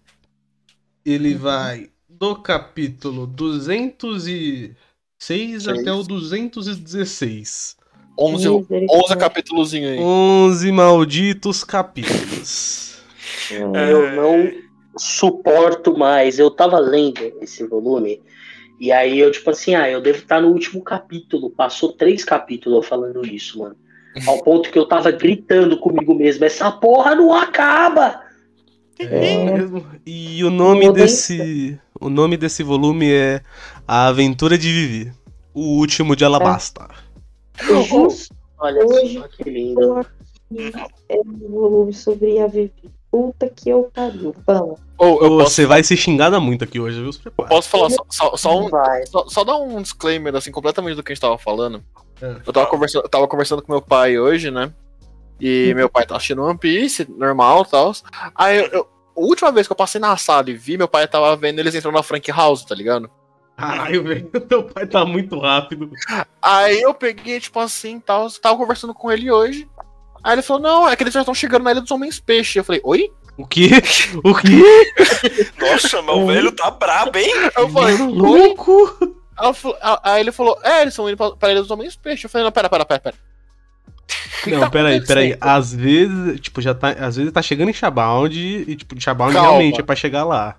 Ele 1.06 1.36
vai 1.36 1.90
do 2.10 2.36
capítulo 2.36 3.28
206 3.28 5.68
até 5.68 5.92
o 5.92 6.02
216. 6.04 7.78
11, 8.18 8.34
Misericórdia. 8.34 8.88
11 8.90 9.18
capítulozinho 9.18 9.90
aí. 9.90 10.00
11 10.00 10.72
malditos 10.72 11.64
capítulos. 11.64 12.96
É. 13.52 13.92
Eu 13.92 14.16
não 14.16 14.52
suporto 14.98 15.98
mais. 15.98 16.40
Eu 16.40 16.50
tava 16.50 16.80
lendo 16.80 17.20
esse 17.42 17.66
volume. 17.66 18.22
E 18.80 18.92
aí 18.92 19.20
eu, 19.20 19.32
tipo 19.32 19.50
assim, 19.50 19.74
ah, 19.76 19.90
eu 19.90 20.02
devo 20.02 20.20
estar 20.20 20.42
no 20.42 20.50
último 20.50 20.84
capítulo. 20.84 21.50
Passou 21.50 21.94
três 21.94 22.24
capítulos 22.26 22.78
eu 22.78 22.84
falando 22.84 23.26
isso, 23.26 23.60
mano. 23.60 23.76
Ao 24.28 24.42
ponto 24.44 24.72
que 24.72 24.80
eu 24.80 24.88
tava 24.88 25.12
gritando 25.12 25.78
comigo 25.78 26.14
mesmo, 26.16 26.46
essa 26.46 26.72
porra 26.72 27.16
não 27.16 27.34
acaba! 27.34 28.22
É 28.98 29.44
mesmo. 29.46 29.86
E 30.06 30.42
o 30.44 30.50
nome 30.50 30.92
desse. 30.94 31.78
O 32.00 32.10
nome 32.10 32.38
desse 32.38 32.64
volume 32.64 33.12
é 33.12 33.42
A 33.88 34.08
Aventura 34.08 34.58
de 34.58 34.72
Vivi. 34.72 35.12
O 35.54 35.78
último 35.80 36.16
de 36.16 36.24
Alabasta. 36.26 36.90
Justo 37.88 38.34
Olha 38.58 38.86
Hoje- 38.86 39.20
só 39.20 39.28
que 39.28 39.50
lindo. 39.50 39.82
eu 39.82 39.98
aqui 39.98 40.72
é 41.10 41.18
um 41.26 41.50
volume 41.50 41.94
sobre 41.94 42.40
a 42.40 42.48
Vivi. 42.48 42.72
Puta 43.16 43.48
que 43.50 43.70
eu 43.70 43.90
pariu. 43.94 44.36
Vamos. 44.46 44.78
Ou 44.98 45.24
eu 45.24 45.30
posso, 45.38 45.52
Você 45.52 45.66
vai 45.66 45.82
ser 45.84 45.96
xingada 45.96 46.38
muito 46.38 46.66
aqui 46.66 46.82
hoje, 46.82 47.02
viu? 47.02 47.12
Posso 47.48 47.70
falar 47.70 47.90
só, 47.90 48.06
só, 48.10 48.36
só 48.36 48.60
um. 48.60 48.68
Vai. 48.70 49.06
Só, 49.06 49.26
só 49.30 49.44
dar 49.46 49.56
um 49.56 49.82
disclaimer, 49.82 50.36
assim, 50.36 50.52
completamente 50.52 50.96
do 50.98 51.04
que 51.04 51.14
a 51.14 51.16
gente 51.16 51.22
tava 51.22 51.38
falando. 51.38 51.82
É. 52.22 52.36
Eu 52.46 52.52
tava 52.52 52.66
conversando, 52.68 53.08
tava 53.08 53.26
conversando 53.26 53.62
com 53.62 53.72
meu 53.72 53.82
pai 53.82 54.20
hoje, 54.20 54.52
né? 54.52 54.74
E 55.40 55.74
meu 55.76 55.88
pai 55.90 56.06
tá 56.06 56.18
assistindo 56.18 56.44
One 56.44 56.58
Piece, 56.58 57.10
normal 57.10 57.64
e 57.66 57.72
tal. 57.72 57.94
Aí 58.36 58.58
eu, 58.58 58.66
eu- 58.68 58.88
a 59.16 59.22
última 59.22 59.50
vez 59.50 59.66
que 59.66 59.72
eu 59.72 59.78
passei 59.78 60.02
na 60.02 60.18
sala 60.18 60.50
e 60.50 60.54
vi, 60.54 60.78
meu 60.78 60.88
pai 60.90 61.08
tava 61.08 61.34
vendo 61.38 61.60
eles 61.60 61.74
entrando 61.74 61.96
na 61.96 62.04
Frank 62.04 62.30
House, 62.32 62.66
tá 62.66 62.76
ligado? 62.76 63.10
Caralho, 63.56 64.04
velho. 64.04 64.28
Teu 64.50 64.64
pai 64.64 64.86
tá 64.86 65.06
muito 65.06 65.40
rápido. 65.40 65.90
Aí 66.42 66.82
eu 66.82 66.94
peguei, 66.94 67.40
tipo 67.40 67.62
assim, 67.62 67.98
tal, 68.02 68.30
tava 68.42 68.58
conversando 68.58 68.94
com 68.94 69.10
ele 69.10 69.32
hoje. 69.32 69.70
Aí 70.26 70.34
ele 70.34 70.42
falou, 70.42 70.64
não, 70.64 70.90
é 70.90 70.96
que 70.96 71.04
eles 71.04 71.14
já 71.14 71.20
estão 71.20 71.36
chegando 71.36 71.62
na 71.62 71.72
Ilha 71.72 71.82
dos 71.82 71.92
Homens 71.92 72.20
Peixe. 72.20 72.58
Eu 72.58 72.64
falei, 72.64 72.82
oi? 72.84 73.12
O 73.38 73.46
quê? 73.46 73.70
O 74.24 74.34
quê? 74.34 74.92
Nossa, 75.62 76.02
mas 76.02 76.16
o 76.16 76.26
velho 76.26 76.52
tá 76.52 76.72
brabo, 76.72 77.16
hein? 77.16 77.32
Eu 77.56 77.70
falei? 77.70 77.96
Louco! 77.96 79.22
Aí 80.02 80.22
ele 80.22 80.32
falou, 80.32 80.58
é, 80.64 80.82
eles 80.82 80.94
estão 80.94 81.08
indo 81.08 81.16
pra, 81.16 81.30
pra 81.36 81.52
Ilha 81.52 81.62
dos 81.62 81.70
Homens 81.70 81.96
Peixe. 81.96 82.26
Eu 82.26 82.30
falei, 82.32 82.44
não, 82.44 82.52
pera, 82.52 82.68
pera, 82.68 82.84
pera, 82.84 83.00
pera. 83.00 83.16
Que 84.44 84.50
que 84.50 84.52
Não, 84.56 84.62
tá 84.62 84.70
peraí, 84.72 85.06
peraí. 85.06 85.38
Às 85.40 85.72
vezes, 85.72 86.40
tipo, 86.40 86.60
já 86.60 86.74
tá. 86.74 86.90
Às 86.90 87.18
vezes 87.18 87.32
tá 87.32 87.44
chegando 87.44 87.70
em 87.70 87.74
Shabound 87.74 88.36
e, 88.36 88.76
tipo, 88.76 89.00
Shabound 89.00 89.32
Calma. 89.32 89.50
realmente 89.50 89.80
é 89.80 89.84
pra 89.84 89.96
chegar 89.96 90.24
lá. 90.24 90.56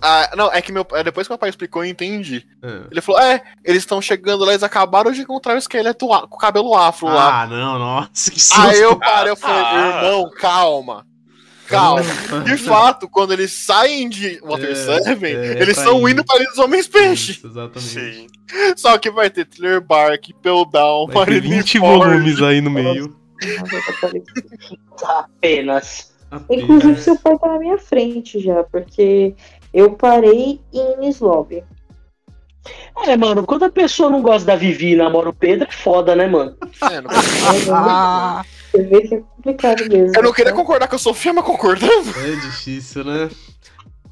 Ah, 0.00 0.30
não, 0.36 0.52
é 0.52 0.62
que 0.62 0.70
meu, 0.70 0.86
é, 0.92 1.02
depois 1.02 1.26
que 1.26 1.32
meu 1.32 1.38
pai 1.38 1.48
explicou, 1.50 1.84
eu 1.84 1.90
entendi. 1.90 2.46
É. 2.62 2.82
Ele 2.90 3.00
falou, 3.00 3.20
é, 3.20 3.42
eles 3.64 3.82
estão 3.82 4.00
chegando 4.00 4.44
lá, 4.44 4.52
eles 4.52 4.62
acabaram 4.62 5.10
de 5.10 5.22
encontrar 5.22 5.54
o 5.54 5.58
esqueleto 5.58 6.06
com 6.06 6.36
o 6.36 6.38
cabelo 6.38 6.74
afro 6.76 7.08
lá. 7.08 7.42
Ah, 7.42 7.46
não, 7.48 7.78
nossa, 7.78 8.30
que 8.30 8.40
susto. 8.40 8.60
Aí 8.60 8.80
eu 8.80 8.96
parei, 8.96 9.32
eu 9.32 9.36
falei, 9.36 9.62
Ah. 9.64 10.02
irmão, 10.04 10.30
calma. 10.38 11.04
Calma. 11.66 12.02
De 12.46 12.56
fato, 12.56 13.06
quando 13.08 13.32
eles 13.32 13.50
saem 13.52 14.08
de 14.08 14.40
Water 14.42 14.70
É, 14.70 14.74
7, 14.74 15.24
é, 15.26 15.30
eles 15.60 15.74
pra 15.74 15.84
estão 15.84 16.08
ir. 16.08 16.12
indo 16.12 16.24
para 16.24 16.42
os 16.50 16.58
Homens 16.58 16.86
Peixe. 16.88 17.40
Exatamente. 17.44 17.80
Sim. 17.82 18.26
Só 18.74 18.96
que 18.96 19.10
vai 19.10 19.28
ter 19.28 19.44
Thriller 19.44 19.80
Bark, 19.82 20.30
Pell 20.40 20.64
Down, 20.64 21.08
Vai 21.08 21.26
ter 21.26 21.32
Marilyn 21.32 21.58
20 21.58 21.78
Ford. 21.78 21.98
volumes 22.08 22.40
aí 22.40 22.60
no 22.62 22.70
meio. 22.70 23.14
Apenas. 25.04 26.14
Inclusive, 26.50 27.00
seu 27.00 27.18
pai 27.18 27.38
tá 27.38 27.48
na 27.48 27.58
minha 27.58 27.78
frente 27.78 28.38
já, 28.40 28.62
porque 28.64 29.34
eu 29.72 29.92
parei 29.92 30.60
em 30.72 30.96
Nislob. 30.98 31.62
É, 33.06 33.16
mano, 33.16 33.46
quando 33.46 33.64
a 33.64 33.70
pessoa 33.70 34.10
não 34.10 34.20
gosta 34.20 34.46
da 34.46 34.56
Vivi 34.56 34.92
e 34.92 34.96
namora 34.96 35.28
o 35.28 35.32
Pedro, 35.32 35.66
é 35.68 35.72
foda, 35.72 36.14
né, 36.16 36.26
mano? 36.26 36.56
É, 36.90 37.00
não- 37.00 37.10
Você 38.70 38.82
vê 38.82 39.00
que 39.08 39.14
é 39.14 39.20
complicado 39.20 39.88
mesmo. 39.88 40.12
eu 40.16 40.22
não 40.22 40.32
queria 40.32 40.50
tá? 40.52 40.56
concordar 40.56 40.88
com 40.88 40.96
a 40.96 40.98
Sofia, 40.98 41.32
mas 41.32 41.44
concordando. 41.44 42.10
É 42.18 42.34
difícil, 42.36 43.04
né? 43.04 43.30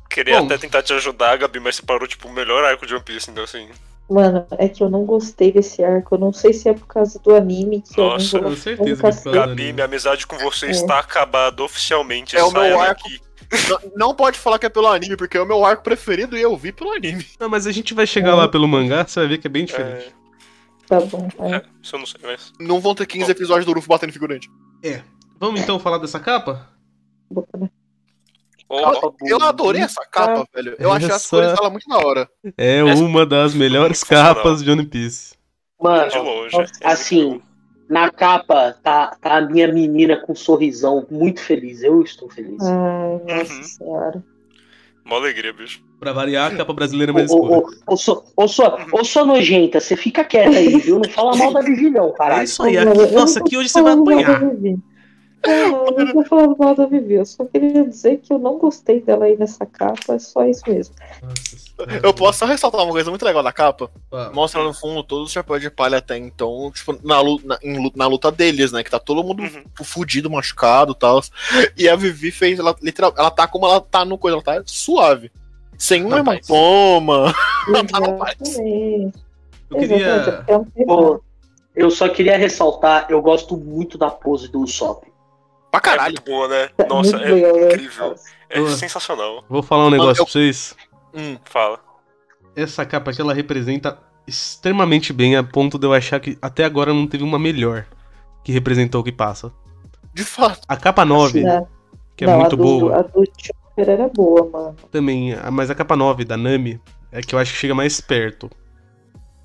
Queria 0.08 0.38
Bom. 0.38 0.46
até 0.46 0.56
tentar 0.56 0.82
te 0.82 0.92
ajudar, 0.94 1.36
Gabi, 1.36 1.60
mas 1.60 1.76
você 1.76 1.82
parou, 1.82 2.06
tipo, 2.08 2.28
o 2.28 2.32
melhor 2.32 2.64
arco 2.64 2.86
de 2.86 2.94
One 2.94 3.02
Piece, 3.04 3.30
então 3.30 3.44
assim. 3.44 3.68
Mano, 4.08 4.46
é 4.56 4.68
que 4.68 4.82
eu 4.82 4.88
não 4.88 5.04
gostei 5.04 5.50
desse 5.52 5.82
arco. 5.84 6.14
Eu 6.14 6.18
não 6.20 6.32
sei 6.32 6.52
se 6.52 6.68
é 6.68 6.72
por 6.72 6.86
causa 6.86 7.18
do 7.18 7.34
anime 7.34 7.82
que 7.82 7.98
Nossa, 8.00 8.36
eu 8.38 8.42
não 8.42 8.50
com 8.50 8.56
certeza 8.56 9.02
que 9.02 9.06
é 9.08 9.20
do 9.22 9.30
Gabi, 9.32 9.72
minha 9.72 9.84
amizade 9.84 10.26
com 10.26 10.38
você 10.38 10.66
É. 10.66 10.70
está 10.70 11.00
acabada 11.00 11.62
oficialmente. 11.62 12.36
É 12.36 12.42
o 12.44 12.52
meu 12.52 12.80
arco. 12.80 13.02
daqui. 13.02 13.20
Não, 13.94 14.14
pode 14.14 14.38
falar 14.38 14.58
que 14.58 14.66
é 14.66 14.68
pelo 14.68 14.86
anime, 14.88 15.16
porque 15.16 15.36
é 15.36 15.40
o 15.40 15.46
meu 15.46 15.64
arco 15.64 15.82
preferido 15.82 16.36
e 16.36 16.42
eu 16.42 16.56
vi 16.56 16.72
pelo 16.72 16.92
anime. 16.92 17.26
Não, 17.40 17.48
mas 17.48 17.66
a 17.66 17.72
gente 17.72 17.94
vai 17.94 18.06
chegar 18.06 18.34
lá 18.34 18.48
pelo 18.48 18.66
mangá, 18.68 19.04
você 19.06 19.20
vai 19.20 19.28
ver 19.28 19.38
que 19.38 19.46
é 19.46 19.50
bem 19.50 19.64
diferente. 19.64 20.14
Tá 20.86 21.00
bom. 21.00 21.28
É, 21.40 21.56
É. 21.56 21.62
isso 21.82 21.96
eu 21.96 21.98
não 21.98 22.06
sei, 22.06 22.20
mas. 22.22 22.52
Não 22.60 22.80
vão 22.80 22.94
ter 22.94 23.06
15 23.06 23.30
episódios 23.30 23.66
do 23.66 23.72
Rufo 23.72 23.88
batendo 23.88 24.12
figurante. 24.12 24.48
Vamos 25.38 25.60
então 25.60 25.78
falar 25.78 25.98
dessa 25.98 26.20
capa? 26.20 26.68
Capa 28.68 29.12
Eu 29.22 29.40
adorei 29.42 29.82
essa 29.82 30.04
capa, 30.10 30.44
velho. 30.54 30.74
Eu 30.78 30.90
achei 30.92 31.08
as 31.08 31.16
Essa- 31.22 31.28
cores 31.30 31.52
dela 31.54 31.70
muito 31.70 31.88
da 31.88 31.98
hora. 31.98 32.28
É 32.58 32.78
Essa- 32.80 33.02
uma 33.04 33.24
das 33.24 33.54
melhores 33.54 33.98
Sensacional. 33.98 34.34
capas 34.36 34.62
de 34.62 34.70
One 34.70 34.84
Piece. 34.86 35.34
Mano, 35.80 36.10
de 36.10 36.18
longe. 36.18 36.56
Nossa, 36.58 36.72
é 36.80 36.88
assim, 36.88 37.40
na 37.88 38.10
capa 38.10 38.76
tá, 38.82 39.16
tá 39.20 39.36
a 39.36 39.40
minha 39.40 39.72
menina 39.72 40.16
com 40.16 40.32
um 40.32 40.36
sorrisão 40.36 41.06
muito 41.10 41.40
feliz. 41.40 41.82
Eu 41.82 42.02
estou 42.02 42.28
feliz. 42.30 42.62
Ai, 42.62 43.20
nossa 43.38 43.52
Uhum. 43.54 43.62
senhora. 43.62 44.24
Mó 45.04 45.16
alegria, 45.16 45.52
bicho. 45.52 45.80
Pra 46.00 46.12
variar, 46.12 46.52
a 46.52 46.56
capa 46.56 46.72
brasileira 46.72 47.12
é 47.12 47.14
mais 47.14 47.30
escura. 47.30 47.54
ô, 47.54 47.58
ô, 47.58 47.94
ô, 47.94 47.96
sua, 47.96 48.24
ô, 48.36 48.48
sua, 48.48 48.86
ô, 48.92 49.04
sua 49.04 49.24
nojenta, 49.24 49.78
você 49.80 49.96
fica 49.96 50.24
quieta 50.24 50.58
aí, 50.58 50.78
viu? 50.80 50.98
Não 50.98 51.08
fala 51.08 51.36
mal 51.36 51.52
da 51.52 51.60
Vivi, 51.60 51.88
não, 51.90 52.08
É 52.08 52.12
caralho. 52.12 52.42
isso 52.44 52.62
aí. 52.62 52.76
Aqui- 52.76 53.14
nossa, 53.14 53.38
aqui 53.38 53.56
hoje 53.56 53.68
você 53.68 53.80
vai 53.80 53.92
apanhar. 53.92 54.40
Não, 55.44 55.86
eu 55.86 56.04
não 56.06 56.12
tô 56.12 56.24
falando 56.24 56.56
mal 56.58 56.74
da 56.74 56.86
Vivi. 56.86 57.14
Eu 57.14 57.26
só 57.26 57.44
queria 57.44 57.84
dizer 57.84 58.18
que 58.18 58.32
eu 58.32 58.38
não 58.38 58.58
gostei 58.58 59.00
dela 59.00 59.26
aí 59.26 59.36
nessa 59.36 59.64
capa. 59.64 60.14
É 60.14 60.18
só 60.18 60.44
isso 60.44 60.62
mesmo. 60.66 60.94
Eu 62.02 62.12
posso 62.14 62.38
só 62.40 62.46
ressaltar 62.46 62.82
uma 62.82 62.90
coisa 62.92 63.10
muito 63.10 63.24
legal 63.24 63.42
da 63.42 63.52
capa. 63.52 63.90
Ah, 64.12 64.30
Mostra 64.32 64.62
no 64.64 64.72
fundo 64.72 65.02
todos 65.04 65.26
os 65.26 65.32
chapéus 65.32 65.60
de 65.60 65.70
palha 65.70 65.98
até 65.98 66.16
então, 66.16 66.70
tipo, 66.74 66.98
na 67.04 67.20
luta, 67.20 67.46
na, 67.46 67.58
na 67.94 68.06
luta 68.06 68.32
deles, 68.32 68.72
né? 68.72 68.82
Que 68.82 68.90
tá 68.90 68.98
todo 68.98 69.22
mundo 69.22 69.42
Uhum. 69.42 69.84
fudido, 69.84 70.30
machucado 70.30 70.92
e 70.92 70.96
tal. 70.98 71.20
E 71.76 71.88
a 71.88 71.94
Vivi 71.94 72.30
fez, 72.30 72.58
ela 72.58 72.74
literal, 72.82 73.14
ela 73.16 73.30
tá 73.30 73.46
como 73.46 73.66
ela 73.66 73.80
tá 73.80 74.04
no 74.04 74.18
coisa, 74.18 74.36
ela 74.36 74.42
tá 74.42 74.62
suave. 74.66 75.30
Sem 75.78 76.04
um 76.04 76.08
paz. 76.08 76.20
hematoma. 76.48 77.34
Tá 77.92 78.00
na 78.00 78.12
paz. 78.12 78.36
Exatamente. 78.40 79.18
Eu 79.70 79.78
queria. 79.78 80.44
É 80.48 81.26
eu 81.76 81.90
só 81.90 82.08
queria 82.08 82.38
ressaltar, 82.38 83.06
eu 83.10 83.20
gosto 83.20 83.56
muito 83.56 83.98
da 83.98 84.08
pose 84.08 84.48
do 84.50 84.60
Usopp. 84.62 85.06
Pra 85.70 85.78
É 85.78 85.80
caralho. 85.80 86.14
muito 86.14 86.24
boa, 86.24 86.48
né? 86.48 86.68
Tá 86.76 86.86
Nossa, 86.86 87.16
é 87.16 87.30
legal, 87.34 87.56
né? 87.56 87.66
incrível. 87.66 88.14
É 88.48 88.66
sensacional. 88.68 89.44
Vou 89.48 89.62
falar 89.62 89.86
um 89.86 89.90
negócio 89.90 90.20
eu- 90.22 90.24
pra 90.24 90.32
vocês. 90.32 90.74
Hum, 91.14 91.36
Fala. 91.44 91.80
Essa 92.54 92.86
capa 92.86 93.10
aqui 93.10 93.20
ela 93.20 93.34
representa 93.34 93.98
extremamente 94.26 95.12
bem, 95.12 95.36
a 95.36 95.42
ponto 95.42 95.78
de 95.78 95.86
eu 95.86 95.92
achar 95.92 96.18
que 96.20 96.38
até 96.40 96.64
agora 96.64 96.92
não 96.94 97.06
teve 97.06 97.22
uma 97.22 97.38
melhor 97.38 97.86
que 98.44 98.52
representou 98.52 99.00
o 99.00 99.04
que 99.04 99.12
passa. 99.12 99.52
de 100.14 100.24
fato. 100.24 100.60
A 100.66 100.76
capa 100.78 101.04
9, 101.04 101.42
Não, 101.42 101.68
que 102.16 102.24
é 102.24 102.26
não, 102.26 102.38
muito 102.40 102.54
a 102.54 102.56
do, 102.56 102.62
boa, 102.62 102.96
A 103.00 103.02
do 103.02 103.22
Chopper 103.38 103.90
era 103.90 104.08
boa, 104.08 104.48
mano. 104.50 104.76
também, 104.90 105.34
a- 105.34 105.50
mas 105.50 105.68
a 105.70 105.74
capa 105.74 105.94
9 105.94 106.24
da 106.24 106.38
Nami 106.38 106.80
é 107.12 107.20
que 107.20 107.34
eu 107.34 107.38
acho 107.38 107.52
que 107.52 107.58
chega 107.58 107.74
mais 107.74 108.00
perto. 108.00 108.48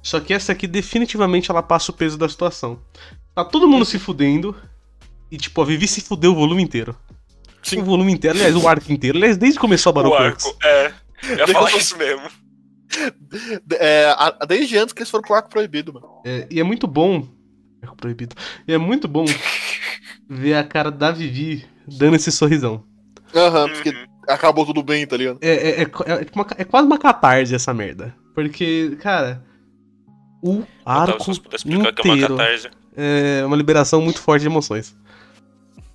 Só 0.01 0.19
que 0.21 0.33
essa 0.33 0.53
aqui 0.53 0.65
definitivamente 0.67 1.51
ela 1.51 1.61
passa 1.61 1.91
o 1.91 1.93
peso 1.93 2.17
da 2.17 2.29
situação. 2.29 2.79
Tá 3.35 3.43
todo 3.43 3.67
mundo 3.67 3.83
se 3.83 3.99
fudendo 3.99 4.55
e 5.31 5.37
tipo, 5.37 5.61
a 5.61 5.65
Vivi 5.65 5.87
se 5.87 6.01
fudeu 6.01 6.31
o 6.33 6.35
volume 6.35 6.61
inteiro. 6.61 6.95
Sim. 7.63 7.79
O 7.81 7.85
volume 7.85 8.11
inteiro, 8.11 8.35
aliás, 8.37 8.55
o 8.55 8.67
arco 8.67 8.91
inteiro, 8.91 9.17
aliás, 9.17 9.37
desde 9.37 9.57
que 9.57 9.61
começou 9.61 9.89
a 9.89 9.91
O 9.91 9.95
Baroque 9.95 10.23
arco, 10.23 10.57
é. 10.63 10.91
Eu 11.23 11.37
ia 11.37 11.47
falar 11.47 11.71
isso 11.77 11.95
mesmo. 11.97 12.27
É, 13.79 14.07
desde 14.47 14.77
antes 14.77 14.93
que 14.93 15.01
eles 15.01 15.09
foram 15.09 15.23
pro 15.23 15.35
arco 15.35 15.49
proibido, 15.49 15.93
mano. 15.93 16.07
É, 16.25 16.47
e 16.49 16.59
é 16.59 16.63
muito 16.63 16.87
bom. 16.87 17.27
Arco 17.81 17.95
proibido. 17.95 18.35
E 18.67 18.73
é 18.73 18.77
muito 18.77 19.07
bom 19.07 19.25
ver 20.29 20.55
a 20.55 20.63
cara 20.63 20.91
da 20.91 21.11
Vivi 21.11 21.65
dando 21.87 22.15
esse 22.15 22.31
sorrisão. 22.31 22.83
Aham, 23.33 23.69
porque 23.69 23.89
Uhum. 23.89 24.05
acabou 24.27 24.65
tudo 24.65 24.83
bem, 24.83 25.05
tá 25.07 25.15
ligado? 25.17 25.39
É, 25.41 25.49
é, 25.49 25.81
é, 25.81 25.83
é 25.83 26.25
uma- 26.35 26.47
é 26.57 26.63
quase 26.63 26.85
uma 26.87 26.97
catarse 26.97 27.55
essa 27.55 27.73
merda. 27.73 28.13
Porque, 28.35 28.97
cara, 29.01 29.43
o 30.43 30.63
arco 30.85 31.23
se 31.23 31.39
você 31.39 31.41
puder 31.41 31.55
explicar 31.57 31.93
que 31.93 32.01
é 32.01 32.03
uma 32.11 32.15
inteiro 32.17 32.37
catarse. 32.37 32.69
é 32.95 33.43
uma 33.45 33.55
liberação 33.55 34.01
muito 34.01 34.19
forte 34.19 34.41
de 34.41 34.47
emoções. 34.47 34.95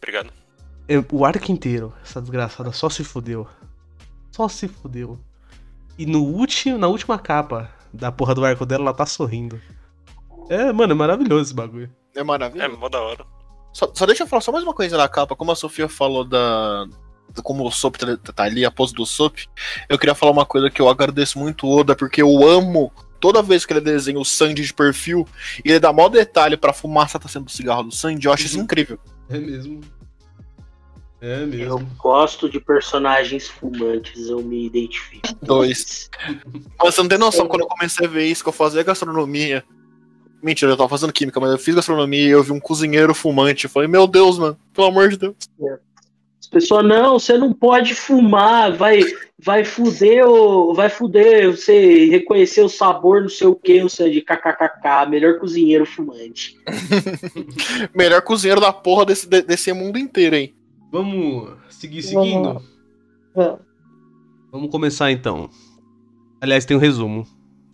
Obrigado. 0.07 0.33
É, 0.89 1.03
o 1.11 1.25
arco 1.25 1.51
inteiro, 1.51 1.93
essa 2.01 2.21
desgraçada 2.21 2.71
só 2.71 2.89
se 2.89 3.03
fudeu. 3.03 3.49
Só 4.31 4.47
se 4.47 4.69
fudeu. 4.69 5.19
E 5.99 6.07
no 6.07 6.23
último, 6.23 6.79
na 6.79 6.87
última 6.87 7.19
capa 7.19 7.69
da 7.93 8.13
porra 8.13 8.33
do 8.33 8.45
arco 8.45 8.65
dela, 8.65 8.85
ela 8.85 8.95
tá 8.95 9.05
sorrindo. 9.05 9.61
É, 10.49 10.73
mano, 10.73 10.93
é 10.93 10.95
maravilhoso 10.95 11.43
esse 11.43 11.55
bagulho. 11.55 11.91
É 12.15 12.21
É 12.21 12.23
maravilhoso. 12.23 12.79
mó 12.79 12.89
da 12.89 13.01
hora. 13.01 13.27
Só, 13.73 13.91
só 13.93 14.07
deixa 14.07 14.23
eu 14.23 14.29
falar 14.29 14.43
só 14.43 14.53
mais 14.53 14.63
uma 14.63 14.73
coisa 14.73 14.97
da 14.97 15.09
capa. 15.09 15.35
Como 15.35 15.51
a 15.51 15.57
Sofia 15.57 15.89
falou 15.89 16.25
da. 16.25 16.87
Como 17.43 17.67
o 17.67 17.71
Sop 17.73 17.97
tá, 17.97 18.17
tá 18.33 18.45
ali, 18.45 18.65
a 18.65 18.71
pose 18.71 18.95
do 18.95 19.05
Sop, 19.05 19.37
eu 19.89 19.99
queria 19.99 20.15
falar 20.15 20.31
uma 20.31 20.47
coisa 20.47 20.71
que 20.71 20.81
eu 20.81 20.89
agradeço 20.89 21.37
muito 21.37 21.67
o 21.67 21.81
Oda, 21.81 21.97
porque 21.97 22.23
eu 22.23 22.49
amo 22.49 22.93
toda 23.19 23.43
vez 23.43 23.67
que 23.67 23.73
ele 23.73 23.81
desenha 23.81 24.21
o 24.21 24.25
Sandy 24.25 24.63
de 24.63 24.73
perfil 24.73 25.27
e 25.65 25.71
ele 25.71 25.81
dá 25.81 25.93
maior 25.93 26.09
detalhe 26.09 26.57
pra 26.57 26.73
fumaça 26.73 27.19
tá 27.19 27.29
sendo 27.29 27.49
o 27.49 27.51
cigarro 27.51 27.83
do 27.83 27.95
Sandy, 27.95 28.27
eu 28.27 28.33
acho 28.33 28.47
isso 28.47 28.59
incrível. 28.59 28.99
É 29.29 29.39
mesmo. 29.39 29.81
É 31.27 31.43
Eu 31.43 31.47
mesmo. 31.49 31.91
gosto 31.99 32.49
de 32.49 32.61
personagens 32.61 33.49
fumantes, 33.49 34.29
eu 34.29 34.41
me 34.43 34.65
identifico. 34.65 35.27
Dois. 35.43 36.09
Mas 36.79 36.95
você 36.95 37.03
não 37.03 37.09
tem 37.09 37.19
noção, 37.19 37.49
quando 37.49 37.63
eu 37.63 37.67
comecei 37.67 38.07
a 38.07 38.09
ver 38.09 38.27
isso, 38.27 38.45
que 38.45 38.49
eu 38.49 38.53
fazia 38.53 38.85
gastronomia. 38.85 39.65
Mentira, 40.41 40.71
eu 40.71 40.77
tava 40.77 40.89
fazendo 40.89 41.13
química, 41.13 41.41
mas 41.41 41.51
eu 41.51 41.59
fiz 41.59 41.75
gastronomia 41.75 42.29
e 42.29 42.31
eu 42.31 42.45
vi 42.45 42.53
um 42.53 42.61
cozinheiro 42.61 43.13
fumante. 43.13 43.65
Eu 43.65 43.71
falei, 43.71 43.89
meu 43.89 44.07
Deus, 44.07 44.39
mano, 44.39 44.57
pelo 44.73 44.87
amor 44.87 45.09
de 45.09 45.17
Deus. 45.17 45.35
As 46.41 46.47
pessoas, 46.47 46.87
não, 46.87 47.19
você 47.19 47.37
não 47.37 47.53
pode 47.53 47.93
fumar, 47.93 48.73
vai, 48.77 49.01
vai 49.37 49.65
fuder, 49.65 50.25
o, 50.25 50.75
vai 50.75 50.89
fuder 50.89 51.51
você 51.51 52.05
reconhecer 52.07 52.61
o 52.61 52.69
sabor, 52.69 53.23
não 53.23 53.29
sei 53.29 53.49
o 53.49 53.57
que, 53.57 53.89
seja, 53.89 54.09
de 54.09 54.21
kkkk, 54.21 55.11
melhor 55.11 55.41
cozinheiro 55.41 55.85
fumante. 55.85 56.57
Melhor 57.93 58.23
cozinheiro 58.23 58.61
da 58.61 58.73
porra 58.73 59.05
desse, 59.07 59.27
de- 59.27 59.43
desse 59.43 59.73
mundo 59.73 59.99
inteiro, 59.99 60.37
hein? 60.37 60.55
Vamos 60.91 61.57
seguir 61.71 62.03
seguindo? 62.03 62.63
Vamos. 63.35 63.61
Vamos 64.51 64.71
começar 64.71 65.11
então. 65.11 65.51
Aliás, 66.41 66.65
tem 66.65 66.77
um 66.77 66.81
resumo. 66.81 67.27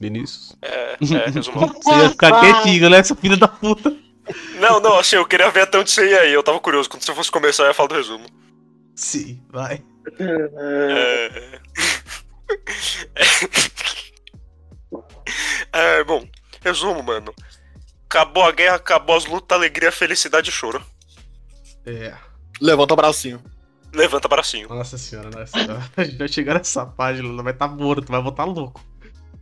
Vinícius. 0.02 0.56
É, 0.60 0.94
é, 0.94 1.30
resumão. 1.30 1.68
Você 1.68 1.90
ia 1.90 2.10
ficar 2.10 2.40
quietinho, 2.40 2.90
né, 2.90 2.98
essa 2.98 3.14
filha 3.14 3.36
da 3.36 3.46
puta? 3.46 3.96
Não, 4.60 4.80
não, 4.80 4.98
assim, 4.98 5.16
eu 5.16 5.26
queria 5.26 5.50
ver 5.50 5.62
até 5.62 5.78
onde 5.78 5.90
você 5.90 6.10
ia 6.10 6.20
aí. 6.20 6.32
Eu 6.32 6.42
tava 6.42 6.58
curioso. 6.58 6.90
Quando 6.90 7.02
você 7.02 7.14
fosse 7.14 7.30
começar, 7.30 7.62
eu 7.64 7.68
ia 7.68 7.74
falar 7.74 7.88
do 7.88 7.94
resumo. 7.94 8.26
Sim, 8.96 9.40
vai. 9.48 9.82
É... 10.18 11.60
é, 16.00 16.04
bom, 16.04 16.26
resumo, 16.60 17.02
mano. 17.02 17.32
Acabou 18.06 18.44
a 18.44 18.52
guerra, 18.52 18.76
acabou 18.76 19.16
as 19.16 19.24
lutas, 19.24 19.56
alegria, 19.56 19.90
felicidade 19.92 20.50
e 20.50 20.52
choro. 20.52 20.84
É. 21.86 22.14
Levanta 22.62 22.94
o 22.94 22.96
bracinho. 22.96 23.42
Levanta 23.92 24.28
bracinho. 24.28 24.68
Nossa 24.68 24.96
senhora, 24.96 25.28
nossa 25.30 25.46
senhora. 25.58 25.82
A 25.96 26.04
gente 26.04 26.16
vai 26.16 26.28
chegar 26.28 26.54
nessa 26.54 26.86
página, 26.86 27.42
vai 27.42 27.52
estar 27.52 27.68
tá 27.68 27.74
morto, 27.74 28.10
vai 28.10 28.22
voltar 28.22 28.44
louco. 28.44 28.80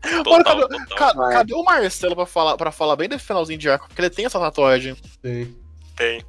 Olha, 0.03 0.25
Total, 0.25 0.43
cadê, 0.69 0.87
total. 0.87 0.97
ca- 1.15 1.29
cadê 1.31 1.55
o 1.55 1.63
Marcelo 1.63 2.17
pra 2.17 2.25
falar, 2.27 2.57
pra 2.57 2.73
falar 2.73 2.97
bem 2.97 3.07
desse 3.09 3.25
finalzinho 3.27 3.59
de 3.59 3.69
arco? 3.69 3.87
Porque 3.87 4.01
ele 4.01 4.09
tem 4.11 4.25
essa 4.25 4.41
tatuagem. 4.41 4.97
Sim. 5.25 5.55
Tem. 5.95 6.25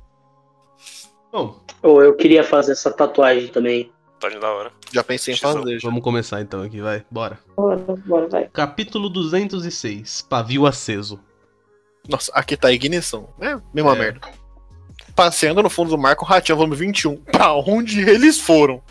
Bom, 1.31 1.57
Ou 1.81 2.03
eu 2.03 2.13
queria 2.15 2.43
fazer 2.43 2.73
essa 2.73 2.91
tatuagem 2.91 3.47
também. 3.47 3.89
Tá 4.19 4.27
de 4.29 4.37
da 4.37 4.51
hora. 4.51 4.71
Já 4.93 5.03
pensei 5.03 5.33
em 5.33 5.37
fazer. 5.37 5.79
já. 5.79 5.87
vamos 5.87 6.03
começar 6.03 6.41
então 6.41 6.61
aqui, 6.61 6.79
vai. 6.81 7.03
Bora. 7.09 7.39
Bora, 7.55 7.77
bora, 8.05 8.27
vai. 8.27 8.47
Capítulo 8.49 9.09
206. 9.09 10.21
Pavio 10.23 10.65
aceso. 10.67 11.19
Nossa, 12.07 12.31
aqui 12.35 12.57
tá 12.57 12.67
a 12.67 12.73
ignição. 12.73 13.29
É, 13.39 13.55
mesma 13.73 13.95
É. 13.95 13.99
merda. 13.99 14.27
Passeando 15.15 15.61
no 15.61 15.69
fundo 15.69 15.89
do 15.89 15.97
mar 15.97 16.15
com 16.15 16.25
o 16.25 16.27
Ratinho, 16.27 16.57
volume 16.57 16.75
21. 16.75 17.17
Pra 17.17 17.53
onde 17.53 18.01
eles 18.01 18.39
foram? 18.39 18.81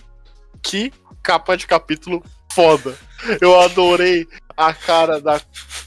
Que 0.63 0.93
capa 1.23 1.57
de 1.57 1.67
capítulo 1.67 2.23
foda. 2.53 2.97
Eu 3.41 3.59
adorei 3.61 4.27
a 4.57 4.73
cara 4.75 5.21
da. 5.21 5.41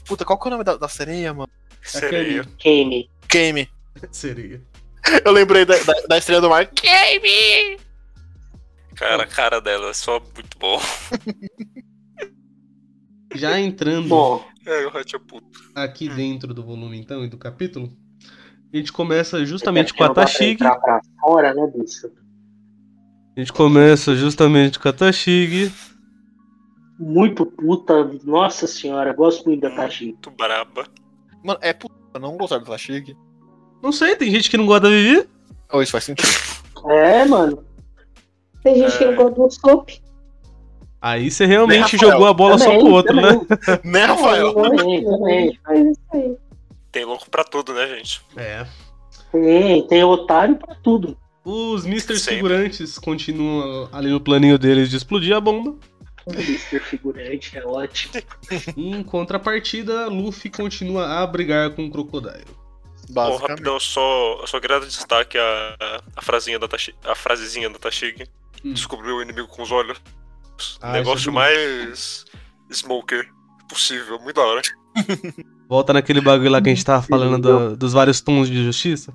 Puta, 0.04 0.24
qual 0.24 0.38
que 0.38 0.46
é 0.46 0.48
o 0.48 0.50
nome 0.52 0.64
da, 0.64 0.76
da 0.76 0.88
sereia, 0.88 1.32
mano? 1.32 1.50
Sereia. 1.82 2.44
Kame. 2.62 3.10
Game. 3.28 3.68
Seria. 4.10 4.60
Eu 5.24 5.32
lembrei 5.32 5.64
da, 5.64 5.76
da, 5.82 5.92
da 6.08 6.18
estrela 6.18 6.40
do 6.40 6.48
mar. 6.48 6.64
Game! 6.66 7.78
Cara, 8.94 9.24
a 9.24 9.26
cara 9.26 9.60
dela 9.60 9.90
é 9.90 9.92
só 9.92 10.18
muito 10.34 10.58
bom. 10.58 10.80
Já 13.34 13.58
entrando 13.60 14.08
Bom, 14.08 14.44
É, 14.64 14.86
o 14.86 14.96
Hatch 14.96 15.14
é 15.14 15.18
puto. 15.18 15.46
aqui 15.74 16.08
dentro 16.08 16.54
do 16.54 16.62
volume 16.64 16.98
então 16.98 17.24
e 17.24 17.28
do 17.28 17.36
capítulo, 17.36 17.92
a 18.74 18.76
gente 18.76 18.92
começa 18.92 19.44
justamente 19.44 19.92
é 19.92 19.96
com 19.96 20.04
a 20.04 20.08
Tashig. 20.12 20.56
pra 20.58 21.00
fora, 21.20 21.54
né, 21.54 21.70
bicho? 21.74 22.10
A 23.36 23.40
gente 23.40 23.52
começa 23.52 24.14
justamente 24.16 24.78
com 24.78 24.88
a 24.88 24.92
Tashig. 24.92 25.72
Muito 26.98 27.46
puta. 27.46 28.04
Nossa 28.24 28.66
senhora, 28.66 29.12
gosto 29.12 29.44
muito 29.46 29.60
da 29.60 29.70
Tashig. 29.70 30.12
Muito 30.12 30.30
braba. 30.32 30.86
Mano, 31.44 31.58
é 31.62 31.72
puta, 31.72 32.18
não 32.20 32.36
gostar 32.36 32.58
do 32.58 32.64
Tashig. 32.66 33.16
Não 33.82 33.92
sei, 33.92 34.16
tem 34.16 34.30
gente 34.30 34.50
que 34.50 34.56
não 34.56 34.66
gosta 34.66 34.82
da 34.82 34.88
Vivi. 34.88 35.28
Oh, 35.72 35.80
isso 35.82 35.92
faz 35.92 36.04
sentido. 36.04 36.28
É, 36.88 37.24
mano. 37.26 37.64
Tem 38.62 38.76
gente 38.76 38.96
que 38.98 39.04
não 39.04 39.14
gosta 39.14 39.34
do 39.34 39.50
Sop. 39.50 39.90
Aí 41.00 41.30
você 41.30 41.44
realmente 41.44 41.96
Rafael? 41.96 42.12
jogou 42.12 42.26
a 42.26 42.32
bola 42.32 42.58
só 42.58 42.64
Também, 42.64 42.80
pro 42.80 42.92
outro, 42.92 43.16
né? 43.16 43.22
também, 43.22 43.92
né, 43.92 44.04
Rafael? 44.06 44.54
Também, 44.54 45.04
também. 45.04 45.58
Faz 45.62 45.86
isso 45.86 46.00
aí. 46.12 46.36
Tem 46.94 47.04
louco 47.04 47.28
pra 47.28 47.42
tudo, 47.42 47.74
né, 47.74 47.88
gente? 47.88 48.22
É. 48.36 48.64
Tem, 49.32 49.84
tem 49.88 50.04
otário 50.04 50.54
pra 50.54 50.76
tudo. 50.76 51.18
Os 51.44 51.84
Mr. 51.84 52.16
Sempre. 52.16 52.36
Segurantes 52.36 52.98
continuam 53.00 53.88
ali 53.90 54.10
no 54.10 54.20
planinho 54.20 54.56
deles 54.56 54.88
de 54.88 54.96
explodir 54.96 55.36
a 55.36 55.40
bomba. 55.40 55.76
Mr. 56.28 56.78
Figurante 56.78 57.58
é 57.58 57.66
ótimo. 57.66 58.14
Em 58.76 59.02
contrapartida, 59.02 60.06
Luffy 60.06 60.48
continua 60.48 61.20
a 61.20 61.26
brigar 61.26 61.70
com 61.70 61.84
o 61.84 61.90
Crocodile. 61.90 62.44
Bom, 63.10 63.36
rapidão, 63.38 63.80
só, 63.80 64.38
eu 64.40 64.46
só 64.46 64.60
queria 64.60 64.78
dar 64.78 64.86
destaque 64.86 65.36
a, 65.36 65.76
a, 65.80 66.00
a 66.14 66.22
frasinha 66.22 66.60
da 66.60 66.68
Tashi, 66.68 66.94
a 67.04 67.16
frasezinha 67.16 67.68
da 67.68 67.78
Tashig. 67.78 68.24
Hum. 68.64 68.72
Descobriu 68.72 69.16
o 69.16 69.22
inimigo 69.22 69.48
com 69.48 69.62
os 69.62 69.72
olhos. 69.72 70.00
Ah, 70.80 70.92
Negócio 70.92 71.28
é 71.30 71.32
mais 71.32 72.24
smoker 72.70 73.28
possível, 73.68 74.20
muito 74.20 74.36
da 74.36 74.42
hora. 74.42 74.62
Volta 75.68 75.92
naquele 75.92 76.20
bagulho 76.20 76.50
lá 76.50 76.60
que 76.62 76.68
a 76.70 76.74
gente 76.74 76.84
tava 76.84 77.02
falando 77.02 77.40
do- 77.40 77.76
dos 77.76 77.92
vários 77.92 78.20
tons 78.20 78.48
de 78.48 78.62
justiça. 78.64 79.12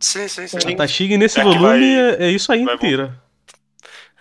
Sim, 0.00 0.28
sim, 0.28 0.46
sim. 0.46 0.56
A 0.72 0.76
Tashig 0.76 1.16
nesse 1.16 1.40
É 1.40 1.42
volume 1.42 1.62
vai- 1.62 1.82
é, 1.82 2.24
é 2.26 2.30
isso 2.30 2.52
aí 2.52 2.62
inteira. 2.62 3.20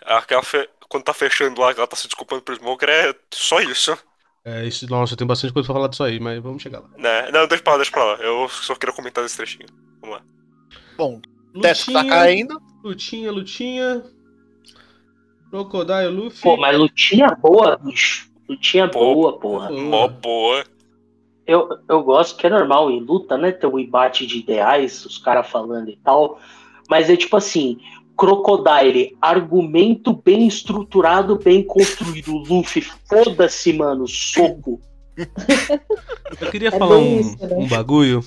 Aquela 0.06 0.41
fe- 0.43 0.69
Quando 0.89 1.04
tá 1.04 1.13
fechando 1.13 1.60
lá, 1.60 1.73
que 1.73 1.80
ela 1.82 1.88
tá 1.88 1.97
se 1.97 2.08
desculpando 2.08 2.41
pro 2.41 2.56
smoker, 2.56 2.88
é 2.88 3.13
só 3.34 3.60
isso. 3.60 3.97
É, 4.45 4.65
isso, 4.65 4.88
nossa, 4.89 5.17
tenho 5.17 5.28
bastante 5.28 5.52
coisa 5.54 5.67
pra 5.67 5.76
falar 5.76 5.89
disso 5.89 6.02
aí, 6.02 6.17
mas 6.17 6.41
vamos 6.41 6.63
chegar 6.63 6.80
lá. 6.80 6.88
Né? 6.97 7.30
Não, 7.30 7.45
deixa 7.45 7.62
pra 7.62 7.73
lá, 7.73 7.78
deixa 7.80 7.91
pra 7.91 8.04
lá. 8.06 8.13
Eu 8.21 8.47
só 8.47 8.73
queria 8.73 8.95
comentar 8.95 9.21
desse 9.21 9.36
trechinho. 9.36 9.65
Bom, 10.97 11.19
o 11.54 11.60
teto 11.60 11.91
tá 11.91 12.00
Lutinha, 12.00 12.10
caindo. 12.10 12.62
lutinha, 12.82 13.32
lutinha. 13.34 14.04
Crocodile, 15.50 16.08
Luffy. 16.08 16.41
Pô, 16.41 16.58
mas 16.58 16.78
lutinha 16.78 17.28
boa, 17.39 17.78
bicho. 17.78 18.30
Lutinha 18.47 18.88
Pô, 18.89 19.00
boa, 19.13 19.39
porra. 19.39 19.67
boa. 19.67 19.82
Mó 19.82 20.08
boa. 20.08 20.63
Eu, 21.47 21.69
eu 21.88 22.03
gosto 22.03 22.38
que 22.38 22.45
é 22.45 22.49
normal 22.49 22.91
em 22.91 22.99
luta, 22.99 23.38
né? 23.38 23.51
Ter 23.51 23.67
um 23.67 23.79
embate 23.79 24.27
de 24.27 24.39
ideais, 24.39 25.05
os 25.05 25.17
caras 25.17 25.49
falando 25.49 25.89
e 25.89 25.95
tal. 26.03 26.39
Mas 26.89 27.10
é 27.10 27.15
tipo 27.15 27.38
assim: 27.38 27.79
Crocodile, 28.17 29.15
argumento 29.21 30.13
bem 30.13 30.47
estruturado, 30.47 31.38
bem 31.38 31.63
construído. 31.63 32.36
Luffy, 32.36 32.81
foda-se, 32.81 33.71
mano, 33.73 34.07
soco. 34.07 34.81
Eu 36.39 36.51
queria 36.51 36.69
É 36.69 36.77
falar 36.77 36.97
um, 36.97 37.19
isso, 37.19 37.38
né? 37.39 37.55
um 37.55 37.67
bagulho 37.67 38.23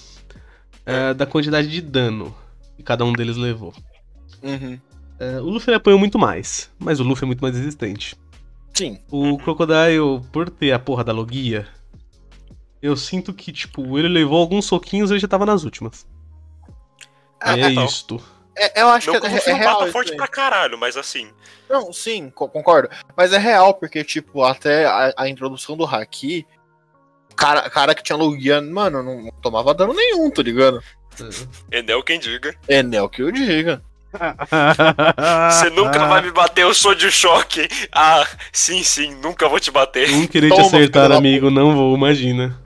é, 0.87 1.13
da 1.15 1.27
quantidade 1.27 1.69
de 1.69 1.81
dano 1.81 2.35
que 2.77 2.83
cada 2.83 3.05
um 3.05 3.13
deles 3.13 3.37
levou. 3.37 3.73
Uhum. 4.43 4.79
É, 5.19 5.41
o 5.41 5.51
Luffy 5.51 5.75
apanhou 5.75 5.99
muito 5.99 6.19
mais, 6.19 6.71
mas 6.79 6.99
o 6.99 7.05
Luffy 7.05 7.25
é 7.25 7.27
muito 7.27 7.43
mais 7.43 7.55
resistente. 7.57 8.17
Sim. 8.73 8.99
O 9.11 9.37
Crocodile, 9.39 10.23
por 10.33 10.49
ter 10.49 10.73
a 10.73 10.79
porra 10.79 11.05
da 11.05 11.13
logia, 11.13 11.67
eu 12.83 12.97
sinto 12.97 13.33
que, 13.35 13.53
tipo, 13.53 13.99
ele 13.99 14.09
levou 14.09 14.39
alguns 14.39 14.65
soquinhos 14.67 15.11
e 15.11 15.15
ele 15.15 15.21
já 15.21 15.29
tava 15.29 15.47
nas 15.47 15.65
últimas. 15.65 16.07
Ah, 17.41 17.57
é 17.59 17.71
então. 17.71 17.85
isto. 17.85 18.23
É, 18.57 18.83
eu 18.83 18.89
acho 18.89 19.13
Não 19.13 19.21
que 19.21 19.27
é, 19.27 19.31
é 19.31 19.51
não 19.53 19.59
real. 19.59 19.79
bata 19.79 19.93
forte 19.93 20.15
pra 20.17 20.29
caralho, 20.29 20.77
mas 20.79 20.97
assim. 20.97 21.31
Não, 21.69 21.93
sim, 21.93 22.31
co- 22.31 22.49
concordo. 22.49 22.91
Mas 23.17 23.33
é 23.33 23.39
real, 23.39 23.73
porque, 23.75 24.05
tipo, 24.05 24.43
até 24.45 24.85
a, 24.87 25.15
a 25.17 25.29
introdução 25.29 25.77
do 25.77 25.85
Haki, 25.85 26.47
cara, 27.35 27.71
cara 27.71 27.95
que 27.95 28.03
tinha 28.03 28.17
Logia, 28.17 28.61
mano, 28.61 29.03
não 29.03 29.31
tomava 29.41 29.73
dano 29.73 29.95
nenhum, 29.95 30.31
tá 30.31 30.43
ligado? 30.43 30.83
Enel 31.71 32.03
quem 32.03 32.19
diga. 32.19 32.55
É 32.69 32.83
Nel 32.83 33.09
que 33.09 33.23
eu 33.23 33.31
diga. 33.31 33.83
Você 35.51 35.71
nunca 35.71 36.07
vai 36.07 36.23
me 36.23 36.33
bater, 36.33 36.63
eu 36.63 36.75
sou 36.75 36.95
de 36.95 37.11
choque. 37.11 37.69
Ah, 37.93 38.27
sim, 38.53 38.83
sim, 38.83 39.15
nunca 39.23 39.49
vou 39.49 39.61
te 39.61 39.71
bater. 39.71 40.11
Um 40.11 40.27
querer 40.27 40.51
te 40.51 40.61
acertar, 40.61 41.13
amigo, 41.13 41.51
não 41.51 41.75
vou, 41.75 41.97
imagina. 41.97 42.61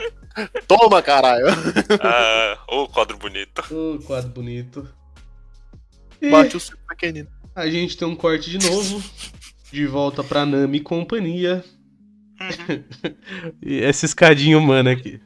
Toma, 0.67 1.01
caralho. 1.03 1.47
Ah, 2.03 2.59
ô 2.69 2.89
quadro 2.89 3.17
bonito. 3.17 3.63
Ô, 3.71 3.99
quadro 4.03 4.31
bonito. 4.31 4.89
E 6.21 6.31
Bate 6.31 6.57
o 6.57 6.61
seu 6.61 6.77
pequenino. 6.89 7.29
a 7.55 7.69
gente 7.69 7.97
tem 7.97 8.09
um 8.09 8.17
corte 8.17 8.51
de 8.51 8.69
novo. 8.69 9.03
De 9.71 9.87
volta 9.87 10.25
pra 10.25 10.47
Nami 10.47 10.79
e 10.79 10.81
companhia. 10.81 11.65
e 13.63 13.81
essa 13.81 14.07
escadinha 14.07 14.59
humana 14.59 14.93
aqui. 14.93 15.21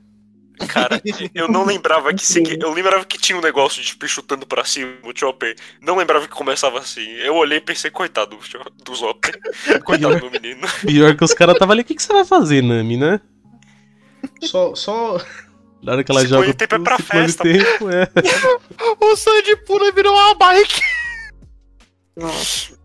Cara, 0.67 1.01
eu 1.35 1.49
não 1.49 1.65
lembrava 1.65 2.13
que 2.13 2.25
segui... 2.27 2.59
Eu 2.61 2.73
lembrava 2.73 3.05
que 3.05 3.17
tinha 3.19 3.39
um 3.39 3.41
negócio 3.41 3.81
de 3.81 3.89
tipo, 3.89 4.07
chutando 4.09 4.47
pra 4.47 4.65
cima, 4.65 4.93
o 5.05 5.13
Chopper. 5.17 5.55
Não 5.81 5.97
lembrava 5.97 6.27
que 6.27 6.35
começava 6.35 6.79
assim. 6.79 7.07
Eu 7.19 7.35
olhei 7.37 7.59
e 7.59 7.61
pensei, 7.61 7.91
coitado 7.91 8.37
do, 8.37 8.43
Cho- 8.45 8.65
do 8.85 8.95
Zopper. 8.95 9.39
Coitado 9.85 10.19
do 10.19 10.31
menino. 10.31 10.67
Pior 10.87 11.17
que 11.17 11.25
os 11.25 11.33
caras 11.35 11.57
tava 11.59 11.73
ali, 11.73 11.83
o 11.83 11.85
que, 11.85 11.95
que 11.95 12.03
você 12.03 12.13
vai 12.13 12.25
fazer, 12.25 12.63
Nami, 12.63 12.97
né? 12.97 13.21
Só, 14.43 14.75
só. 14.75 15.21
Na 15.83 15.93
hora 15.93 16.03
que 16.05 16.11
ela 16.11 16.23
Se 16.23 16.27
joga 16.27 16.45
põe 16.45 16.53
tempo 16.55 16.75
é 16.75 16.79
pra 16.81 16.99
festa, 16.99 17.45
tempo, 17.45 17.89
é. 17.89 18.09
O 19.01 19.15
Sandy 19.17 19.57
Pula 19.65 19.93
virou 19.93 20.13
uma 20.13 20.35
bike. 20.35 20.81
Nossa. 22.17 22.77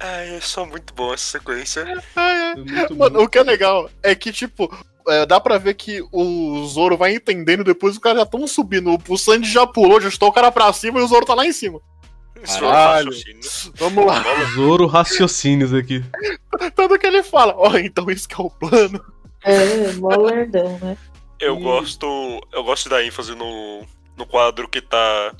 Ai, 0.00 0.36
é 0.36 0.40
só 0.40 0.66
muito 0.66 0.92
bom 0.94 1.14
essa 1.14 1.38
sequência. 1.38 2.02
Ai, 2.16 2.54
muito 2.56 2.96
Mano, 2.96 3.22
o 3.22 3.28
que 3.28 3.38
é 3.38 3.42
legal 3.42 3.88
é 4.02 4.14
que, 4.14 4.32
tipo, 4.32 4.68
é, 5.08 5.26
dá 5.26 5.40
pra 5.40 5.58
ver 5.58 5.74
que 5.74 6.02
o 6.12 6.66
Zoro 6.66 6.96
vai 6.96 7.14
entendendo 7.14 7.64
depois 7.64 7.94
os 7.94 7.98
caras 7.98 8.18
já 8.18 8.24
estão 8.24 8.46
subindo. 8.46 8.98
O 9.08 9.16
Sandy 9.18 9.50
já 9.50 9.66
pulou, 9.66 10.00
já 10.00 10.08
estou 10.08 10.28
o 10.28 10.32
cara 10.32 10.50
pra 10.50 10.72
cima 10.72 11.00
e 11.00 11.02
o 11.02 11.06
Zoro 11.06 11.26
tá 11.26 11.34
lá 11.34 11.46
em 11.46 11.52
cima. 11.52 11.80
Isso 12.42 12.60
Caralho. 12.60 13.10
Vamos 13.76 14.06
lá. 14.06 14.22
Zoro 14.54 14.86
raciocínios 14.86 15.72
aqui. 15.72 16.04
Tanto 16.74 16.98
que 16.98 17.06
ele 17.06 17.22
fala, 17.22 17.54
ó, 17.56 17.76
então 17.78 18.10
isso 18.10 18.28
que 18.28 18.34
é 18.34 18.44
o 18.44 18.50
plano. 18.50 19.02
É, 19.42 19.92
mó 19.94 20.14
lerdão, 20.16 20.78
né? 20.80 20.96
Eu 21.40 21.56
gosto. 21.58 22.06
Eu 22.52 22.64
gosto 22.64 22.88
da 22.88 23.04
ênfase 23.04 23.34
no, 23.34 23.82
no 24.16 24.26
quadro 24.26 24.68
que 24.68 24.80
tá. 24.80 25.34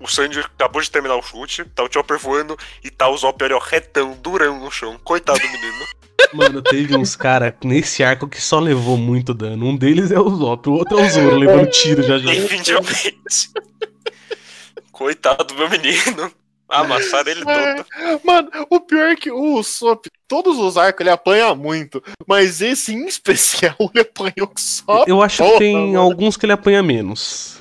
O 0.00 0.08
Sandy 0.08 0.40
acabou 0.40 0.80
de 0.80 0.90
terminar 0.90 1.16
o 1.16 1.22
chute, 1.22 1.64
tá 1.64 1.84
o 1.84 1.92
Chopper 1.92 2.18
voando 2.18 2.56
e 2.82 2.90
tá 2.90 3.06
o 3.08 3.16
Zop 3.16 3.44
ali, 3.44 3.52
ó, 3.52 3.58
retão, 3.58 4.16
durão 4.20 4.58
no 4.58 4.70
chão. 4.70 4.98
Coitado 5.04 5.38
do 5.38 5.46
menino. 5.46 5.86
Mano, 6.32 6.62
teve 6.62 6.96
uns 6.96 7.16
cara 7.16 7.54
nesse 7.64 8.02
arco 8.02 8.28
que 8.28 8.40
só 8.40 8.58
levou 8.60 8.96
muito 8.96 9.34
dano. 9.34 9.66
Um 9.66 9.76
deles 9.76 10.10
é 10.10 10.18
o 10.20 10.28
Zop, 10.30 10.68
o 10.68 10.72
outro 10.72 10.98
é 10.98 11.06
o 11.06 11.10
Zoro, 11.10 11.36
levando 11.36 11.70
tiro 11.70 12.02
já 12.02 12.18
já. 12.18 12.30
Definitivamente. 12.30 13.50
Coitado 14.92 15.44
do 15.44 15.54
meu 15.54 15.68
menino. 15.70 16.30
Amassaram 16.68 17.30
ele 17.32 17.42
É. 17.48 17.74
todo. 17.74 17.86
Mano, 18.24 18.48
o 18.70 18.78
pior 18.80 19.10
é 19.10 19.16
que 19.16 19.30
o 19.30 19.54
Usopp, 19.58 20.08
todos 20.28 20.56
os 20.56 20.76
arcos 20.76 21.00
ele 21.00 21.10
apanha 21.10 21.52
muito, 21.52 22.00
mas 22.28 22.60
esse 22.60 22.94
em 22.94 23.06
especial 23.06 23.74
ele 23.92 24.02
apanhou 24.02 24.52
só. 24.56 25.04
Eu 25.06 25.20
acho 25.20 25.38
que 25.42 25.48
porra, 25.48 25.58
tem 25.58 25.74
mano. 25.88 26.00
alguns 26.00 26.36
que 26.36 26.46
ele 26.46 26.52
apanha 26.52 26.80
menos. 26.82 27.59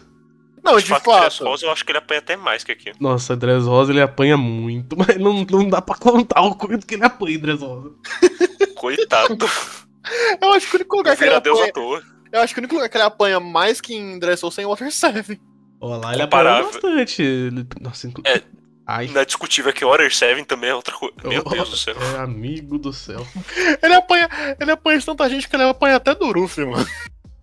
Não, 0.72 0.78
De 0.78 0.84
de 0.84 0.90
fato, 0.90 1.06
fato. 1.06 1.20
Dress 1.22 1.44
Rosa, 1.44 1.66
eu 1.66 1.72
acho 1.72 1.84
que 1.86 1.92
ele 1.92 1.98
apanha 2.00 2.20
até 2.20 2.36
mais 2.38 2.64
que 2.64 2.72
aqui. 2.72 2.92
Nossa, 3.00 3.36
Dress 3.36 3.66
Rosa 3.66 3.92
ele 3.92 4.02
apanha 4.02 4.38
muito, 4.38 4.96
mas 5.00 5.18
não, 5.18 5.44
não 5.50 5.68
dá 5.70 5.82
pra 5.82 5.96
contar 5.96 6.42
o 6.42 6.56
quanto 6.56 6.86
que 6.86 6.96
ele 6.96 7.04
apanha, 7.06 7.40
Dress 7.40 7.62
Rosa. 7.64 7.92
Coitado. 8.76 9.38
Eu 10.42 10.54
acho 10.54 10.68
que 10.70 10.76
o 10.76 10.80
único 10.80 10.96
lugar 10.98 11.16
que 11.18 11.24
ele 11.24 11.36
apanha. 11.36 11.66
à 11.66 11.72
toa. 11.72 12.02
Eu 12.32 12.42
acho 12.42 12.54
que 12.54 12.60
o 12.60 12.62
único 12.62 12.76
lugar 12.76 12.90
que 12.90 12.98
ele 12.98 13.04
apanha 13.04 13.40
mais 13.40 13.82
que 13.82 13.94
em 13.94 14.18
Dressrosa 14.18 14.62
é 14.62 14.64
em 14.64 14.68
Water 14.68 14.92
7. 14.92 15.40
Ó 15.82 15.98
lá, 15.98 16.14
ele 16.14 16.22
apanha 16.24 16.64
bastante. 16.64 17.22
Ele- 17.22 17.68
Nossa, 17.82 18.08
inclu... 18.08 18.24
É. 18.26 18.42
Ai, 18.88 19.08
Não 19.08 19.22
é 19.22 19.26
discutível 19.26 19.72
que 19.72 19.86
Order 19.86 20.12
7 20.14 20.46
também 20.46 20.72
é 20.72 20.76
outra 20.76 20.96
coisa. 20.96 21.14
Meu 21.24 21.44
Oh, 21.46 21.50
Deus 21.50 21.70
do 21.70 21.78
céu. 21.78 21.96
É 22.16 22.20
amigo 22.20 22.80
do 22.80 22.92
céu. 22.92 23.26
Ele 23.84 23.94
apanha. 23.94 24.28
Ele 24.60 24.72
apanha 24.72 24.98
de 25.00 25.06
tanta 25.06 25.30
gente 25.30 25.48
que 25.48 25.56
ele 25.56 25.62
apanha 25.64 25.98
até 25.98 26.16
do 26.16 26.32
Ruffy, 26.32 26.66
mano. 26.66 26.88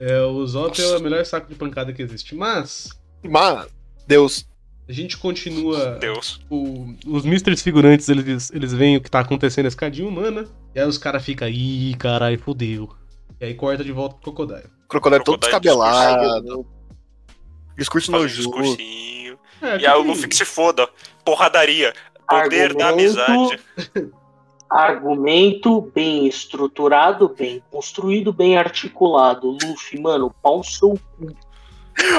É, 0.00 0.20
o 0.22 0.44
Zop 0.44 0.80
é 0.80 0.96
o 0.96 1.00
melhor 1.00 1.24
saco 1.24 1.48
de 1.48 1.54
pancada 1.54 1.92
que 1.92 2.02
existe. 2.02 2.34
Mas, 2.34 2.88
Mano, 3.22 3.66
Deus. 4.07 4.46
a 4.88 4.92
gente 4.92 5.16
continua. 5.16 5.96
Deus. 5.98 6.40
o- 6.50 6.94
os 7.07 7.24
Misters 7.24 7.61
figurantes, 7.62 8.09
eles, 8.09 8.50
eles 8.52 8.72
veem 8.72 8.96
o 8.96 9.00
que 9.00 9.11
tá 9.11 9.20
acontecendo 9.20 9.64
nesse 9.64 9.76
cadinho 9.76 10.09
humana. 10.09 10.46
E 10.74 10.81
aí 10.81 10.87
os 10.87 10.98
caras 10.98 11.24
ficam, 11.24 11.48
ih, 11.48 11.94
caralho, 11.98 12.38
fodeu. 12.38 12.88
E 13.40 13.44
aí 13.46 13.55
corta 13.55 13.83
de 13.83 13.92
volta 13.92 14.14
pro 14.16 14.33
Crocodile. 14.33 14.68
Crocodile 14.88 15.24
todo 15.24 15.40
descabelado. 15.40 16.66
Discurso 17.76 18.11
nojusto. 18.12 18.42
discursinho. 18.61 19.38
É, 19.61 19.79
E 19.79 19.87
aí 19.87 19.98
o 19.98 20.02
Luffy 20.02 20.29
que 20.29 20.37
se 20.37 20.44
foda. 20.44 20.88
Porradaria. 21.24 21.92
Poder 22.29 22.74
da 22.74 22.88
Argumento. 22.88 23.20
amizade. 23.20 23.62
Argumento 24.68 25.81
bem 25.94 26.26
estruturado, 26.26 27.29
bem 27.29 27.62
construído, 27.70 28.33
bem 28.33 28.57
articulado. 28.59 29.57
Luffy, 29.62 30.00
mano, 30.00 30.35
pau 30.42 30.62
seu 30.64 30.98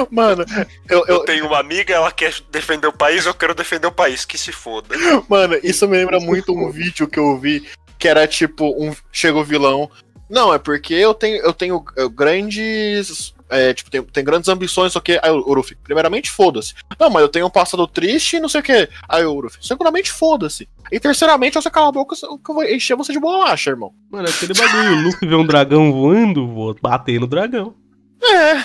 Mano, 0.09 0.45
eu, 0.89 0.99
Eu 0.99 1.05
eu, 1.07 1.19
tenho 1.25 1.45
uma 1.47 1.59
amiga, 1.59 1.93
ela 1.93 2.11
quer 2.11 2.33
defender 2.51 2.87
o 2.87 2.93
país, 2.93 3.25
eu 3.25 3.33
quero 3.33 3.53
defender 3.53 3.87
o 3.87 3.91
país. 3.91 4.25
Que 4.25 4.37
se 4.37 4.51
foda. 4.51 4.95
mano, 5.29 5.59
isso 5.63 5.87
me 5.87 5.97
lembra 5.97 6.19
muito 6.19 6.53
um 6.53 6.71
vídeo 6.71 7.07
que 7.07 7.19
eu 7.19 7.37
vi 7.37 7.67
que 7.97 8.07
era 8.07 8.27
tipo 8.27 8.75
um 8.77 8.95
chega 9.11 9.37
o 9.37 9.43
vilão. 9.43 9.89
Não, 10.29 10.53
é 10.53 10.59
porque 10.59 10.93
eu 10.93 11.13
tenho 11.13 11.37
eu 11.37 11.53
tenho 11.53 11.83
eh, 11.97 12.07
grandes 12.09 13.33
é, 13.49 13.73
tipo, 13.73 13.89
tem, 13.89 14.03
tem 14.03 14.23
grandes 14.23 14.49
ambições, 14.49 14.91
só 14.91 14.99
que 14.99 15.19
aí 15.23 15.31
o 15.31 15.53
Luffy, 15.53 15.75
primeiramente 15.81 16.29
foda-se. 16.29 16.73
Não, 16.99 17.09
mas 17.09 17.21
eu 17.21 17.29
tenho 17.29 17.45
um 17.45 17.49
passado 17.49 17.87
triste 17.87 18.35
e 18.35 18.39
não 18.39 18.49
sei 18.49 18.59
o 18.59 18.63
que. 18.63 18.89
Aí 19.07 19.23
o 19.25 19.39
Luffy, 19.39 19.65
segundamente 19.65 20.11
foda-se. 20.11 20.67
E 20.91 20.99
terceiramente, 20.99 21.53
você 21.53 21.69
cala 21.69 21.87
a 21.87 21.91
boca 21.91 22.15
que 22.15 22.51
eu 22.51 22.55
vou 22.55 22.63
encher 22.65 22.97
você 22.97 23.13
de 23.13 23.19
bolacha, 23.19 23.69
irmão. 23.69 23.93
Mano, 24.11 24.27
aquele 24.27 24.53
bagulho, 24.53 24.97
o 24.97 25.01
Luffy 25.03 25.27
vê 25.27 25.35
um 25.35 25.45
dragão 25.45 25.91
voando, 25.91 26.47
vou 26.47 26.75
bater 26.81 27.19
no 27.19 27.27
dragão. 27.27 27.73
É. 28.21 28.63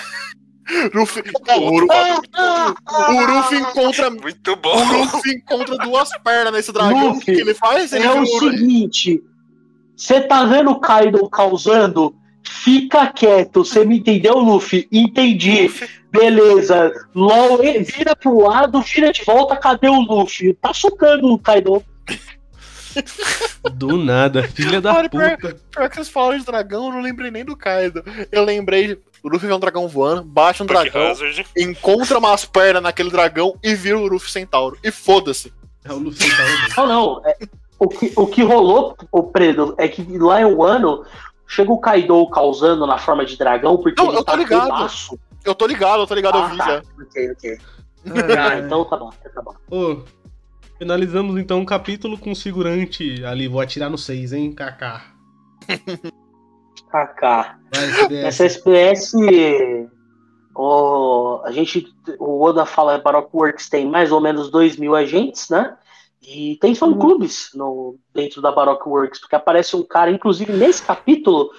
Luffy, 0.93 1.21
o, 1.57 1.69
Ru- 1.69 1.87
o 3.17 3.25
Luffy 3.25 3.59
encontra 3.59 4.09
Muito 4.09 4.51
O 4.53 4.55
bom. 4.55 5.01
Luffy 5.01 5.33
encontra 5.35 5.77
duas 5.77 6.09
pernas 6.23 6.53
nesse 6.53 6.71
dragão. 6.71 6.97
O 6.97 7.07
Luffy, 7.09 7.25
que, 7.25 7.33
que 7.35 7.41
ele 7.41 7.53
faz? 7.53 7.91
Ele 7.93 8.05
É 8.05 8.11
o 8.11 8.25
seguinte, 8.25 9.21
você 9.95 10.21
tá 10.21 10.45
vendo 10.45 10.71
o 10.71 10.79
Kaido 10.79 11.29
causando? 11.29 12.15
Fica 12.45 13.07
quieto, 13.07 13.63
você 13.65 13.85
me 13.85 13.97
entendeu, 13.99 14.37
Luffy? 14.37 14.87
Entendi. 14.91 15.69
Beleza. 16.11 16.91
LOL, 17.15 17.57
vira 17.57 18.15
pro 18.15 18.39
lado, 18.47 18.81
vira 18.81 19.11
de 19.11 19.23
volta, 19.23 19.55
cadê 19.57 19.89
o 19.89 19.99
Luffy? 20.01 20.53
Tá 20.53 20.73
socando 20.73 21.27
o 21.33 21.39
Kaido. 21.39 21.83
Do 23.73 23.97
nada, 23.97 24.43
filha 24.43 24.79
da 24.79 24.93
Olha, 24.93 25.09
pior- 25.09 25.37
puta. 25.37 25.57
Pior 25.71 25.89
que 25.89 25.95
vocês 25.95 26.09
falaram 26.09 26.37
de 26.37 26.45
dragão, 26.45 26.85
eu 26.87 26.91
não 26.93 27.01
lembrei 27.01 27.31
nem 27.31 27.43
do 27.43 27.57
Kaido. 27.57 28.03
Eu 28.31 28.43
lembrei. 28.45 28.99
O 29.23 29.29
Luffy 29.29 29.47
vê 29.47 29.53
um 29.53 29.59
dragão 29.59 29.87
voando, 29.87 30.21
bate 30.23 30.61
um 30.61 30.65
dragão, 30.65 31.11
Hazard. 31.11 31.45
encontra 31.57 32.17
umas 32.19 32.43
pernas 32.43 32.83
naquele 32.83 33.09
dragão 33.09 33.57
e 33.63 33.73
vira 33.73 33.97
o 33.97 34.05
Luffy 34.05 34.29
Centauro. 34.29 34.77
E 34.83 34.91
foda-se. 34.91 35.53
É 35.85 35.93
o 35.93 35.97
Luffy 35.97 36.27
bem. 36.29 36.45
Não, 36.77 36.85
não. 36.87 37.21
é- 37.25 37.37
o, 37.79 37.87
que, 37.87 38.11
o 38.15 38.27
que 38.27 38.43
rolou, 38.43 38.95
o 39.11 39.23
Predo, 39.23 39.75
é 39.77 39.87
que 39.87 40.05
lá 40.17 40.41
em 40.41 40.45
Wano 40.45 41.05
chega 41.47 41.71
o 41.71 41.79
Kaido 41.79 42.25
causando 42.29 42.85
na 42.85 42.97
forma 42.97 43.25
de 43.25 43.37
dragão, 43.37 43.77
porque 43.77 44.01
Não, 44.01 44.09
ele 44.09 44.17
eu 44.19 44.23
tô 44.23 44.31
tá 44.31 44.37
ligado. 44.37 44.63
bebaço. 44.65 45.19
Eu 45.43 45.55
tô 45.55 45.65
ligado, 45.67 46.01
eu 46.01 46.07
tô 46.07 46.15
ligado, 46.15 46.37
eu 46.37 46.43
Ah, 46.43 46.47
vi 46.47 46.57
tá. 46.57 46.65
já. 46.67 46.83
Ok, 47.01 47.31
ok. 47.31 47.57
Ah, 48.05 48.49
Ah, 48.51 48.59
então 48.59 48.85
tá 48.85 48.97
bom, 48.97 49.09
tá 49.33 49.41
bom. 49.41 49.55
Ô, 49.71 50.03
finalizamos 50.77 51.37
então 51.39 51.61
o 51.61 51.65
capítulo 51.65 52.17
com 52.17 52.31
o 52.31 52.35
figurante 52.35 53.23
ali. 53.25 53.47
Vou 53.47 53.59
atirar 53.61 53.89
no 53.89 53.97
6, 53.97 54.31
hein, 54.33 54.51
Kaká. 54.53 55.01
Kaká. 56.89 57.57
Essa 58.11 58.45
SPS, 58.45 59.13
o, 60.55 61.41
a 61.43 61.51
gente, 61.51 61.87
o 62.19 62.41
Oda 62.43 62.65
fala 62.65 62.97
que 62.97 63.03
Baroque 63.03 63.35
Works 63.35 63.69
tem 63.69 63.89
mais 63.89 64.11
ou 64.11 64.21
menos 64.21 64.51
2 64.51 64.77
mil 64.77 64.95
agentes, 64.95 65.49
né? 65.49 65.75
E 66.21 66.57
tem 66.61 66.73
fã-clubes 66.73 67.49
no, 67.53 67.97
dentro 68.13 68.41
da 68.41 68.51
Baroque 68.51 68.87
Works, 68.87 69.19
porque 69.19 69.35
aparece 69.35 69.75
um 69.75 69.83
cara, 69.83 70.09
inclusive 70.09 70.53
nesse 70.53 70.81
capítulo, 70.81 71.49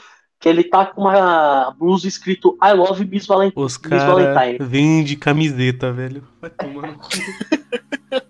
que 0.40 0.48
ele 0.48 0.64
tá 0.64 0.87
com 0.87 1.03
uma 1.03 1.74
blusa 1.79 2.09
escrito 2.09 2.57
I 2.62 2.72
love 2.72 3.05
Miss, 3.05 3.27
Valent 3.27 3.53
Os 3.57 3.79
Miss 3.79 3.88
caras 3.88 4.05
Valentine. 4.05 4.59
vendem 4.61 5.18
camiseta, 5.18 5.92
velho. 5.92 6.22
Vai 6.40 6.50
tomar 6.50 6.96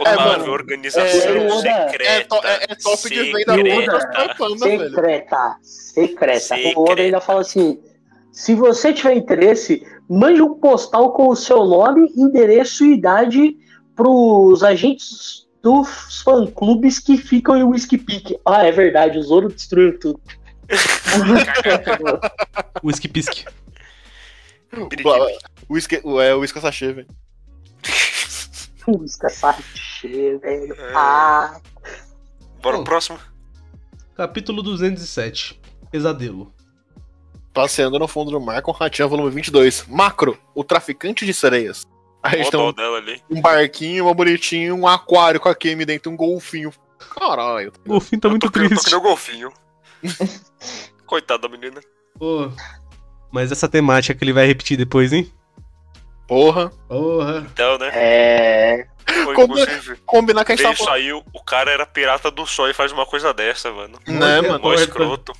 Uma 0.00 0.14
mano, 0.26 0.52
organização 0.52 1.34
é, 1.34 1.52
Oda- 1.52 1.90
secreta. 1.90 2.36
É, 2.44 2.48
é- 2.48 2.66
é 2.70 2.74
top 2.74 3.08
de 3.08 3.32
venda 3.32 3.54
secreta. 3.54 3.92
da 4.26 4.34
Panda, 4.34 4.66
velho. 4.66 4.90
Secreta, 4.90 5.56
secreta. 5.62 6.40
Secreta. 6.40 6.78
O 6.78 6.90
Oda 6.90 7.02
ainda 7.02 7.20
fala 7.20 7.40
assim: 7.40 7.80
se 8.30 8.54
você 8.54 8.92
tiver 8.92 9.14
interesse, 9.14 9.86
mande 10.08 10.42
um 10.42 10.54
postal 10.54 11.12
com 11.12 11.28
o 11.28 11.36
seu 11.36 11.64
nome, 11.64 12.12
endereço 12.16 12.84
e 12.84 12.94
idade 12.94 13.56
pros 13.96 14.62
agentes 14.62 15.46
dos 15.62 16.22
fã-clubes 16.22 16.98
que 16.98 17.16
ficam 17.16 17.56
em 17.56 17.62
Whiskey 17.62 17.96
Peak. 17.98 18.38
Ah, 18.44 18.66
é 18.66 18.72
verdade, 18.72 19.18
o 19.18 19.22
Zoro 19.22 19.48
destruiu 19.48 19.98
tudo. 19.98 20.20
Whisky. 22.82 23.44
O 25.68 25.74
Whisky, 25.74 26.00
o- 26.02 26.20
é, 26.20 26.34
o 26.34 26.40
Whisky 26.40 26.60
Sachê, 26.60 26.92
velho. 26.92 27.06
Música 28.86 29.28
sachê, 29.30 30.36
velho. 30.38 30.74
É. 30.74 30.92
Ah, 30.94 31.60
Bora 32.60 32.76
pro 32.78 32.84
próximo? 32.84 33.18
Capítulo 34.16 34.62
207. 34.62 35.60
Pesadelo. 35.90 36.52
Passeando 37.52 37.98
no 37.98 38.08
fundo 38.08 38.30
do 38.30 38.40
mar 38.40 38.62
com 38.62 38.72
Ratinha, 38.72 39.06
volume 39.06 39.30
22. 39.30 39.86
Macro, 39.88 40.38
o 40.54 40.64
traficante 40.64 41.26
de 41.26 41.34
sereias. 41.34 41.86
Aí 42.22 42.36
a 42.36 42.40
Ó 42.40 42.44
gente 42.44 42.48
o 42.48 42.50
tem 42.50 42.60
dó 42.60 42.68
um, 42.70 42.72
dela 42.72 42.96
ali. 42.98 43.22
um 43.30 43.40
barquinho, 43.40 44.04
uma 44.06 44.14
bonitinho, 44.14 44.74
um 44.76 44.86
aquário 44.86 45.40
com 45.40 45.48
a 45.48 45.54
Kemi 45.54 45.84
dentro, 45.84 46.10
um 46.10 46.16
golfinho. 46.16 46.72
Caralho. 47.18 47.72
O 47.84 47.88
Golfinho 47.90 48.20
tá 48.20 48.28
Eu 48.28 48.30
muito 48.30 48.50
tô, 48.50 48.58
eu 48.60 48.62
tô 48.62 48.68
triste. 48.68 48.84
que 48.84 48.90
nem 48.90 48.98
o 49.00 49.02
golfinho. 49.02 49.52
Coitado 51.06 51.42
da 51.42 51.48
menina. 51.48 51.80
Pô. 52.18 52.50
Mas 53.30 53.50
essa 53.50 53.68
temática 53.68 54.14
que 54.14 54.24
ele 54.24 54.32
vai 54.32 54.46
repetir 54.46 54.76
depois, 54.76 55.12
hein? 55.12 55.30
Porra. 56.26 56.70
Porra. 56.88 57.46
Então, 57.52 57.78
né? 57.78 57.90
é. 57.92 58.86
Foi 59.24 59.34
inclusive. 59.34 59.96
Combinar 60.06 60.44
que 60.44 60.52
a 60.52 60.56
gente 60.56 60.64
Veio, 60.64 60.76
tava 60.76 60.90
saiu, 60.90 61.24
o 61.32 61.42
cara 61.42 61.70
era 61.70 61.84
pirata 61.84 62.30
do 62.30 62.46
sol 62.46 62.68
e 62.68 62.74
faz 62.74 62.92
uma 62.92 63.04
coisa 63.04 63.34
dessa, 63.34 63.70
mano. 63.70 63.98
Né, 64.06 64.40
mano? 64.40 64.60
Mó 64.60 64.74
escroto. 64.74 65.32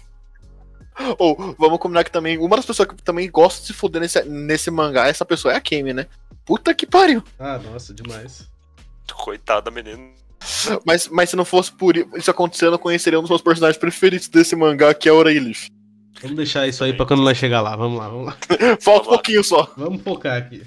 Ou, 1.18 1.54
vamos 1.58 1.78
combinar 1.78 2.04
que 2.04 2.10
também. 2.10 2.38
Uma 2.38 2.56
das 2.56 2.66
pessoas 2.66 2.88
que 2.88 3.02
também 3.02 3.30
gosta 3.30 3.60
de 3.60 3.68
se 3.68 3.72
fuder 3.72 4.02
nesse, 4.02 4.22
nesse 4.24 4.70
mangá, 4.70 5.08
essa 5.08 5.24
pessoa 5.24 5.54
é 5.54 5.56
a 5.56 5.60
Kemi, 5.60 5.92
né? 5.92 6.06
Puta 6.44 6.74
que 6.74 6.86
pariu. 6.86 7.22
Ah, 7.38 7.58
nossa, 7.58 7.94
demais. 7.94 8.50
Coitado 9.14 9.66
da 9.66 9.70
menina. 9.70 10.12
Mas, 10.84 11.08
mas 11.08 11.30
se 11.30 11.36
não 11.36 11.44
fosse 11.44 11.70
por 11.70 11.96
isso 11.96 12.30
acontecendo, 12.30 12.74
eu 12.74 12.78
conheceria 12.78 13.18
um 13.18 13.22
dos 13.22 13.30
meus 13.30 13.42
personagens 13.42 13.78
preferidos 13.78 14.28
desse 14.28 14.56
mangá, 14.56 14.92
que 14.92 15.08
é 15.08 15.12
o 15.12 15.16
Oreilif. 15.16 15.68
Vamos 16.20 16.36
deixar 16.36 16.66
isso 16.68 16.84
aí 16.84 16.92
pra 16.92 17.06
quando 17.06 17.22
nós 17.22 17.36
chegar 17.36 17.60
lá. 17.60 17.74
Vamos 17.74 17.98
lá, 17.98 18.08
vamos 18.08 18.26
lá. 18.26 18.36
Falta 18.80 19.06
um 19.08 19.12
pouquinho 19.12 19.42
só. 19.42 19.72
Vamos 19.76 20.02
focar 20.02 20.36
aqui. 20.36 20.62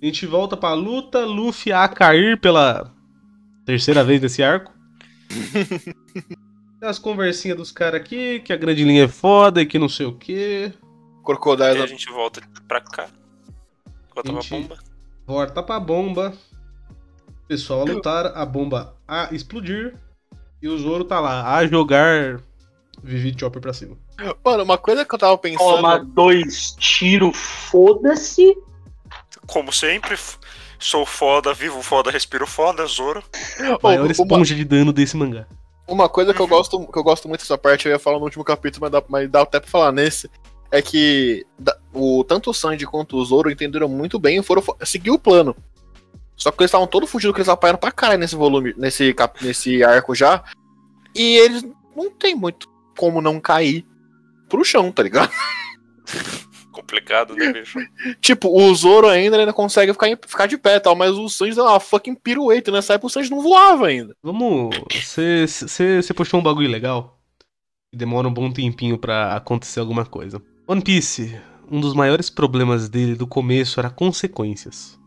A 0.00 0.04
gente 0.04 0.26
volta 0.26 0.56
pra 0.56 0.72
luta. 0.72 1.24
Luffy 1.24 1.72
a 1.72 1.86
cair 1.88 2.38
pela 2.40 2.90
terceira 3.66 4.02
vez 4.04 4.20
nesse 4.20 4.42
arco. 4.42 4.72
Tem 6.80 6.88
as 6.88 6.98
conversinhas 6.98 7.56
dos 7.56 7.70
caras 7.70 8.00
aqui, 8.00 8.40
que 8.40 8.52
a 8.52 8.56
grande 8.56 8.82
linha 8.84 9.04
é 9.04 9.08
foda 9.08 9.62
e 9.62 9.66
que 9.66 9.78
não 9.78 9.88
sei 9.88 10.06
o 10.06 10.16
que. 10.16 10.64
Aí 10.64 10.72
a 10.72 11.24
Crocodile. 11.24 11.86
gente 11.86 12.10
volta 12.10 12.40
pra 12.66 12.80
cá. 12.80 13.08
Volta 14.14 14.32
pra 14.32 14.40
Gente. 14.40 14.50
bomba. 14.50 14.78
Volta 15.26 15.62
pra 15.62 15.78
bomba. 15.80 16.34
O 17.44 17.46
pessoal 17.46 17.82
a 17.82 17.84
lutar, 17.84 18.26
a 18.34 18.44
bomba 18.44 18.96
a 19.06 19.28
explodir. 19.32 19.94
E 20.60 20.68
o 20.68 20.78
Zoro 20.78 21.04
tá 21.04 21.20
lá 21.20 21.54
a 21.56 21.66
jogar 21.66 22.40
Vivi 23.02 23.34
Chopper 23.38 23.60
pra 23.60 23.72
cima. 23.72 23.96
Mano, 24.44 24.62
uma 24.62 24.78
coisa 24.78 25.04
que 25.04 25.14
eu 25.14 25.18
tava 25.18 25.36
pensando. 25.38 25.76
Toma 25.76 25.98
dois 25.98 26.72
tiros, 26.78 27.36
foda-se. 27.36 28.56
Como 29.46 29.72
sempre, 29.72 30.16
Sou 30.78 31.06
foda, 31.06 31.54
vivo 31.54 31.80
foda, 31.80 32.10
respiro 32.10 32.44
foda, 32.46 32.84
Zoro. 32.86 33.22
Maior 33.82 34.02
uma, 34.02 34.10
esponja 34.12 34.52
de 34.54 34.64
dano 34.64 34.92
desse 34.92 35.16
mangá. 35.16 35.46
uma 35.86 36.08
coisa 36.08 36.34
que 36.34 36.40
eu 36.40 36.46
gosto, 36.48 36.86
que 36.90 36.98
eu 36.98 37.04
gosto 37.04 37.28
muito 37.28 37.40
dessa 37.42 37.56
parte, 37.56 37.86
eu 37.86 37.92
ia 37.92 38.00
falar 38.00 38.18
no 38.18 38.24
último 38.24 38.42
capítulo, 38.42 38.80
mas 38.82 38.90
dá, 38.90 39.02
mas 39.08 39.30
dá 39.30 39.42
até 39.42 39.60
pra 39.60 39.70
falar 39.70 39.92
nesse. 39.92 40.28
É 40.72 40.82
que 40.82 41.46
o, 41.94 42.24
tanto 42.24 42.50
o 42.50 42.54
Sanji 42.54 42.84
quanto 42.84 43.16
o 43.16 43.24
Zoro 43.24 43.48
entenderam 43.50 43.88
muito 43.88 44.18
bem 44.18 44.38
e 44.38 44.42
foram 44.42 44.60
fo- 44.60 44.76
seguir 44.84 45.10
o 45.12 45.18
plano. 45.20 45.54
Só 46.36 46.50
que 46.50 46.60
eles 46.62 46.70
estavam 46.70 46.88
todos 46.88 47.08
fugindo, 47.08 47.32
que 47.32 47.38
eles 47.38 47.48
apanharam 47.48 47.78
pra 47.78 47.92
caralho 47.92 48.18
nesse 48.18 48.34
volume, 48.34 48.74
nesse, 48.76 49.14
cap- 49.14 49.44
nesse 49.44 49.84
arco 49.84 50.16
já. 50.16 50.42
E 51.14 51.36
eles 51.36 51.64
não 51.94 52.10
tem 52.10 52.34
muito 52.34 52.68
como 52.96 53.20
não 53.20 53.40
cair 53.40 53.86
pro 54.48 54.64
chão, 54.64 54.90
tá 54.92 55.02
ligado? 55.02 55.30
Complicado, 56.72 57.34
né, 57.34 57.52
bicho? 57.52 57.78
Tipo, 58.20 58.48
o 58.48 58.74
Zoro 58.74 59.06
ainda, 59.06 59.36
ainda 59.36 59.52
consegue 59.52 59.92
ficar, 59.92 60.08
ficar 60.26 60.46
de 60.46 60.56
pé 60.56 60.76
e 60.76 60.80
tal, 60.80 60.96
mas 60.96 61.10
o 61.12 61.28
Sanji 61.28 61.54
deu 61.54 61.64
uma 61.64 61.78
fucking 61.78 62.14
pirueta 62.14 62.72
nessa 62.72 62.94
época, 62.94 63.08
o 63.08 63.10
Sanji 63.10 63.30
não 63.30 63.42
voava 63.42 63.86
ainda. 63.86 64.16
Vamos. 64.22 64.74
Você 64.90 66.14
puxou 66.14 66.40
um 66.40 66.42
bagulho 66.42 66.70
legal. 66.70 67.18
E 67.92 67.96
demora 67.96 68.26
um 68.26 68.32
bom 68.32 68.50
tempinho 68.50 68.96
pra 68.96 69.36
acontecer 69.36 69.80
alguma 69.80 70.06
coisa. 70.06 70.42
One 70.66 70.80
Piece, 70.80 71.38
um 71.70 71.78
dos 71.78 71.94
maiores 71.94 72.30
problemas 72.30 72.88
dele 72.88 73.14
do 73.14 73.26
começo 73.26 73.78
era 73.78 73.90
consequências. 73.90 74.98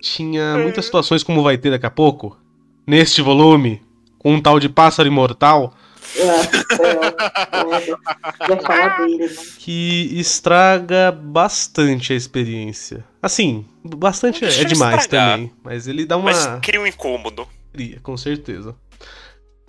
Tinha 0.00 0.58
muitas 0.58 0.84
situações 0.84 1.22
como 1.22 1.42
vai 1.42 1.56
ter 1.56 1.70
daqui 1.70 1.86
a 1.86 1.90
pouco. 1.90 2.36
Neste 2.86 3.22
volume, 3.22 3.82
com 4.18 4.34
um 4.34 4.40
tal 4.40 4.58
de 4.58 4.68
pássaro 4.68 5.08
imortal, 5.08 5.74
É, 6.14 6.22
é, 6.22 7.78
é, 8.50 9.06
dele, 9.06 9.28
né? 9.28 9.36
que 9.58 10.10
estraga 10.18 11.10
bastante 11.12 12.12
a 12.12 12.16
experiência. 12.16 13.04
Assim, 13.20 13.66
bastante 13.82 14.44
é, 14.44 14.48
é 14.48 14.64
demais 14.64 15.02
estragar. 15.02 15.32
também. 15.32 15.52
Mas 15.62 15.86
ele 15.88 16.06
dá 16.06 16.16
uma. 16.16 16.30
Mas 16.30 16.46
cria 16.62 16.80
um 16.80 16.86
incômodo. 16.86 17.46
Cria, 17.72 18.00
com 18.00 18.16
certeza. 18.16 18.74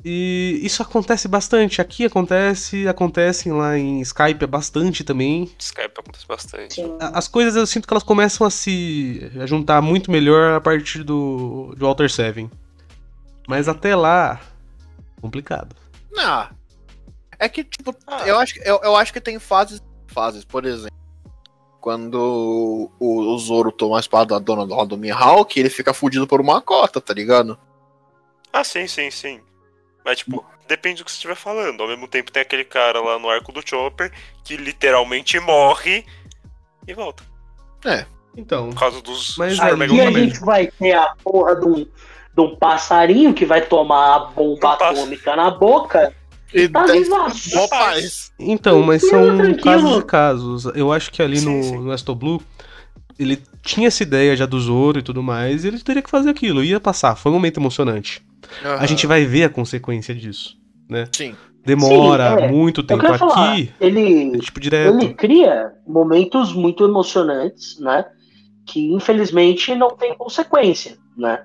E 0.05 0.59
isso 0.61 0.81
acontece 0.81 1.27
bastante. 1.27 1.81
Aqui 1.81 2.05
acontece, 2.05 2.87
acontecem 2.87 3.51
lá 3.51 3.77
em 3.77 3.99
Skype 4.01 4.43
é 4.43 4.47
bastante 4.47 5.03
também. 5.03 5.51
Skype 5.57 5.99
acontece 5.99 6.27
bastante. 6.27 6.75
Sim. 6.75 6.95
As 6.99 7.27
coisas 7.27 7.55
eu 7.55 7.65
sinto 7.65 7.87
que 7.87 7.93
elas 7.93 8.03
começam 8.03 8.45
a 8.45 8.49
se 8.49 9.31
a 9.41 9.45
juntar 9.45 9.81
muito 9.81 10.11
melhor 10.11 10.53
a 10.53 10.61
partir 10.61 11.03
do, 11.03 11.73
do 11.75 11.85
Walter 11.85 12.09
Seven. 12.09 12.49
Mas 13.47 13.67
até 13.67 13.95
lá, 13.95 14.39
complicado. 15.19 15.75
Não. 16.17 16.49
É 17.39 17.47
que, 17.47 17.63
tipo, 17.63 17.95
Ah. 18.07 18.27
eu, 18.27 18.37
acho, 18.39 18.55
que- 18.55 18.61
eu, 18.67 18.79
eu 18.83 18.95
acho 18.95 19.13
que 19.13 19.21
tem 19.21 19.39
fases 19.39 19.81
fases, 20.07 20.43
por 20.43 20.65
exemplo. 20.65 20.97
Quando 21.79 22.89
o, 22.99 23.33
o 23.33 23.37
Zoro 23.37 23.71
toma 23.71 23.97
a 23.97 23.99
espada 23.99 24.33
da 24.33 24.39
dona 24.39 24.65
do, 24.65 24.85
do 24.85 24.97
Mihawk, 24.97 25.57
ele 25.59 25.69
fica 25.69 25.93
fudido 25.93 26.27
por 26.27 26.41
uma 26.41 26.59
cota, 26.61 26.99
tá 26.99 27.13
ligado? 27.13 27.57
Ah, 28.51 28.63
sim, 28.63 28.87
sim, 28.87 29.09
sim. 29.11 29.39
Mas, 30.03 30.17
tipo, 30.19 30.43
depende 30.67 31.01
do 31.01 31.05
que 31.05 31.11
você 31.11 31.15
estiver 31.17 31.35
falando. 31.35 31.81
Ao 31.81 31.87
mesmo 31.87 32.07
tempo, 32.07 32.31
tem 32.31 32.41
aquele 32.41 32.63
cara 32.65 32.99
lá 32.99 33.19
no 33.19 33.29
arco 33.29 33.51
do 33.51 33.61
Chopper 33.65 34.11
que 34.43 34.57
literalmente 34.57 35.39
morre 35.39 36.05
e 36.87 36.93
volta. 36.93 37.23
Então, 38.35 38.69
Por 38.69 38.79
causa 38.79 39.01
dos 39.01 39.37
Mas 39.37 39.59
aí- 39.59 39.71
a 39.71 40.11
gente 40.11 40.39
vai 40.39 40.67
ter 40.67 40.93
a 40.93 41.15
porra 41.23 41.55
de 41.55 41.65
um, 41.67 41.87
de 42.37 42.41
um 42.43 42.55
passarinho 42.55 43.33
que 43.33 43.45
vai 43.45 43.61
tomar 43.61 44.15
a 44.15 44.19
bomba 44.19 44.67
Um 44.69 44.71
atômica 44.71 45.35
na 45.35 45.49
boca 45.49 46.13
E 46.53 46.67
tá 46.69 46.85
vivaço. 46.85 47.67
paz. 47.67 48.31
então, 48.39 48.83
mas 48.83 49.01
são 49.01 49.35
tranquilo. 49.37 49.57
casos 49.63 49.97
e 49.97 50.03
casos. 50.05 50.65
Eu 50.75 50.93
acho 50.93 51.11
que 51.11 51.21
ali 51.23 51.39
Sim, 51.39 51.57
no, 51.57 51.63
sim. 51.63 51.77
no 51.79 51.91
Astro 51.91 52.13
Blue, 52.13 52.39
ele 53.17 53.41
tinha 53.63 53.87
essa 53.87 54.03
ideia 54.03 54.35
já 54.35 54.45
do 54.45 54.59
Zoro 54.59 54.99
e 54.99 55.01
tudo 55.01 55.23
mais, 55.23 55.63
e 55.65 55.67
ele 55.69 55.79
teria 55.79 56.01
que 56.03 56.09
fazer 56.09 56.29
aquilo, 56.29 56.63
ia 56.63 56.79
passar, 56.79 57.15
foi 57.15 57.31
um 57.31 57.35
momento 57.35 57.59
emocionante. 57.59 58.21
A 58.79 58.85
gente 58.85 59.07
vai 59.07 59.25
ver 59.25 59.45
a 59.45 59.49
consequência 59.49 60.13
disso. 60.13 60.55
Sim. 61.11 61.35
Demora 61.65 62.37
Sim, 62.37 62.43
é. 62.43 62.51
muito 62.51 62.79
Eu 62.81 62.85
tempo 62.85 63.01
quero 63.01 63.17
falar, 63.17 63.51
aqui, 63.53 63.73
ele, 63.81 64.37
é 64.37 64.39
tipo 64.39 64.57
direto. 64.59 64.95
ele 65.01 65.13
cria 65.15 65.73
momentos 65.85 66.53
muito 66.53 66.85
emocionantes, 66.85 67.77
né? 67.79 68.05
Que 68.65 68.93
infelizmente 68.93 69.75
não 69.75 69.89
tem 69.89 70.15
consequência, 70.15 70.97
né? 71.17 71.41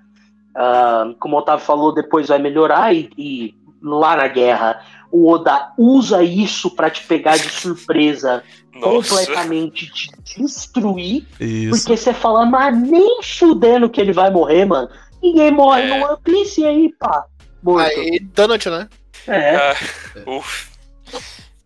Ah, 0.54 1.06
como 1.18 1.36
o 1.36 1.38
Otávio 1.38 1.64
falou, 1.64 1.94
depois 1.94 2.28
vai 2.28 2.38
melhorar 2.38 2.94
e, 2.94 3.10
e 3.16 3.54
lá 3.82 4.16
na 4.16 4.28
guerra 4.28 4.80
o 5.10 5.30
Oda 5.30 5.72
usa 5.76 6.22
isso 6.22 6.70
pra 6.70 6.88
te 6.88 7.02
pegar 7.04 7.36
de 7.36 7.48
surpresa, 7.50 8.42
Nossa. 8.74 8.86
completamente 9.10 9.90
te 9.92 10.10
destruir, 10.38 11.26
Isso. 11.38 11.70
porque 11.84 11.96
você 11.98 12.14
fala, 12.14 12.46
mas 12.46 12.74
nem 12.80 13.20
fudendo 13.22 13.90
que 13.90 14.00
ele 14.00 14.12
vai 14.12 14.30
morrer, 14.30 14.64
mano. 14.64 14.88
Ninguém 15.22 15.50
morre 15.50 15.82
É. 15.82 15.98
no 15.98 16.06
One 16.06 16.16
Piece 16.24 16.62
e 16.62 16.66
aí, 16.66 16.94
pá. 16.98 17.26
Morto. 17.62 17.90
Aí, 18.00 18.18
Donut, 18.20 18.68
né? 18.70 18.88
É. 19.28 19.54
Ah, 19.56 19.76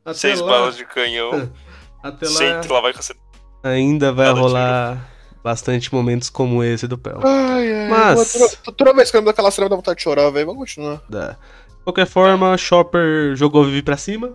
Até 0.05 0.15
seis 0.15 0.41
lá, 0.41 0.47
balas 0.51 0.77
de 0.77 0.85
canhão. 0.85 1.51
até 2.03 2.27
lá 2.27 2.33
Sempre 2.33 2.73
lá 2.73 2.81
vai 2.81 2.93
com 2.93 2.99
essa. 2.99 3.15
ainda 3.63 4.13
vai 4.13 4.27
Cada 4.27 4.41
rolar 4.41 4.99
bastante 5.47 5.95
momentos 5.95 6.29
como 6.29 6.61
esse 6.65 6.89
do 6.89 6.99
Pel. 6.99 7.21
Ai, 7.25 7.73
ai. 7.73 7.89
Mas- 7.89 8.33
Toda, 8.33 8.73
toda 8.77 8.93
vez 8.95 9.11
que 9.13 9.17
eu 9.17 9.21
lembro 9.21 9.33
daquela 9.33 9.51
cena 9.53 9.69
dá 9.69 9.77
vontade 9.77 9.99
de 9.99 10.03
chorar, 10.03 10.29
velho. 10.31 10.47
Vamos 10.47 10.61
continuar. 10.61 11.01
Da- 11.09 11.31
De 11.79 11.85
qualquer 11.85 12.07
forma, 12.07 12.57
Chopper 12.59 13.37
jogou 13.37 13.65
Vivi 13.65 13.81
pra 13.81 13.97
cima. 13.97 14.35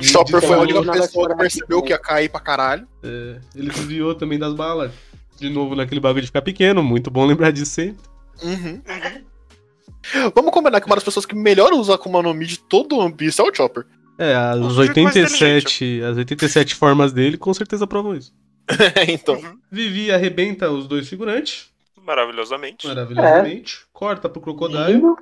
E 0.00 0.04
Chopper 0.04 0.40
foi 0.40 0.54
a 0.54 0.60
única 0.60 0.82
pessoa 0.92 1.28
que 1.30 1.34
percebeu 1.34 1.82
que 1.82 1.90
ia 1.90 1.98
cair 1.98 2.28
pra 2.28 2.38
caralho. 2.40 2.86
É, 3.02 3.40
ele 3.56 3.70
desviou 3.70 4.14
também 4.14 4.38
das 4.38 4.54
balas. 4.54 4.92
De 5.36 5.48
novo 5.50 5.74
naquele 5.74 6.00
bagulho 6.00 6.20
de 6.22 6.28
ficar 6.28 6.42
pequeno, 6.42 6.80
muito 6.82 7.10
bom 7.10 7.26
lembrar 7.26 7.50
disso 7.50 7.72
sempre. 7.72 8.02
Uhum. 8.42 8.80
Vamos 10.34 10.52
combinar 10.52 10.80
que 10.80 10.86
uma 10.86 10.94
das 10.94 11.04
pessoas 11.04 11.26
que 11.26 11.34
melhor 11.34 11.72
usa 11.72 11.94
Akuma 11.96 12.22
no 12.22 12.32
Mi 12.32 12.46
de 12.46 12.58
todo 12.60 12.94
o 12.96 13.00
One 13.00 13.12
Piece 13.12 13.40
é 13.40 13.44
o 13.44 13.52
Chopper. 13.54 13.84
É, 14.16 14.34
as 14.34 14.58
O 14.58 14.70
sujeito 14.70 15.00
mais 15.02 15.14
87, 15.16 16.02
as 16.02 16.16
87 16.16 16.74
formas 16.76 17.12
dele 17.12 17.36
com 17.36 17.52
certeza 17.52 17.84
provam 17.86 18.14
isso. 18.14 18.32
então. 19.08 19.34
Uhum. 19.36 19.58
Vivi 19.70 20.10
arrebenta 20.10 20.70
os 20.70 20.86
dois 20.86 21.08
figurantes, 21.08 21.68
Maravilhosamente. 22.02 22.86
maravilhosamente. 22.86 23.80
Corta 23.92 24.28
pro 24.28 24.40
Crocodile, 24.40 24.92
Lindo. 24.94 25.16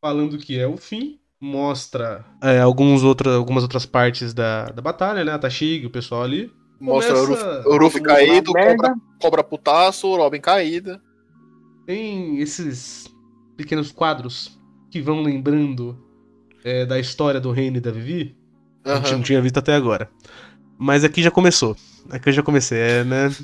falando 0.00 0.36
que 0.38 0.58
é 0.58 0.66
o 0.66 0.76
fim. 0.76 1.18
Mostra 1.40 2.24
é, 2.42 2.60
alguns 2.60 3.02
outra, 3.02 3.34
algumas 3.36 3.62
outras 3.62 3.84
partes 3.86 4.32
da, 4.34 4.66
da 4.66 4.80
batalha, 4.82 5.24
né? 5.24 5.32
A 5.32 5.38
Tashig, 5.38 5.84
o 5.86 5.90
pessoal 5.90 6.22
ali. 6.22 6.50
Mostra 6.80 7.14
Começa- 7.14 7.62
Ruffy 7.66 8.02
caído, 8.02 8.52
cobra, 8.52 8.94
cobra 9.20 9.44
putaço, 9.44 10.08
o 10.08 10.16
Robin 10.16 10.40
caída. 10.40 11.00
Tem 11.86 12.38
esses 12.40 13.06
pequenos 13.56 13.92
quadros 13.92 14.58
que 14.90 15.00
vão 15.00 15.22
lembrando 15.22 15.98
é, 16.64 16.84
da 16.84 16.98
história 16.98 17.40
do 17.40 17.50
reino 17.50 17.76
e 17.76 17.80
da 17.80 17.90
Vivi. 17.90 18.36
A 18.84 18.96
gente 18.96 19.12
não 19.12 19.22
tinha 19.22 19.40
visto 19.40 19.58
até 19.58 19.74
agora. 19.74 20.08
Mas 20.78 21.04
aqui 21.04 21.22
já 21.22 21.30
começou. 21.30 21.76
Aqui 22.10 22.28
eu 22.28 22.32
já 22.32 22.42
comecei, 22.42 22.78
é, 22.78 23.04
né? 23.04 23.34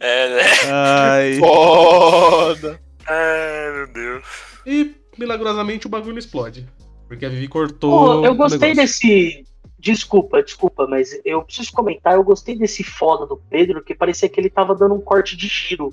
É, 0.00 0.36
né? 0.36 0.42
Ai. 0.70 1.34
Foda. 1.40 2.80
Ai, 3.06 3.72
meu 3.72 3.86
Deus. 3.88 4.24
E 4.64 4.94
milagrosamente 5.18 5.86
o 5.86 5.90
bagulho 5.90 6.18
explode. 6.18 6.68
Porque 7.08 7.24
a 7.24 7.28
Vivi 7.28 7.48
cortou. 7.48 8.20
Pô, 8.20 8.26
eu 8.26 8.34
gostei 8.34 8.74
desse. 8.74 9.44
Desculpa, 9.78 10.42
desculpa, 10.42 10.86
mas 10.86 11.10
eu 11.24 11.42
preciso 11.42 11.72
comentar. 11.72 12.14
Eu 12.14 12.24
gostei 12.24 12.56
desse 12.56 12.82
foda 12.82 13.26
do 13.26 13.36
Pedro, 13.36 13.84
que 13.84 13.94
parecia 13.94 14.28
que 14.28 14.40
ele 14.40 14.50
tava 14.50 14.74
dando 14.74 14.94
um 14.94 15.00
corte 15.00 15.36
de 15.36 15.46
giro. 15.46 15.92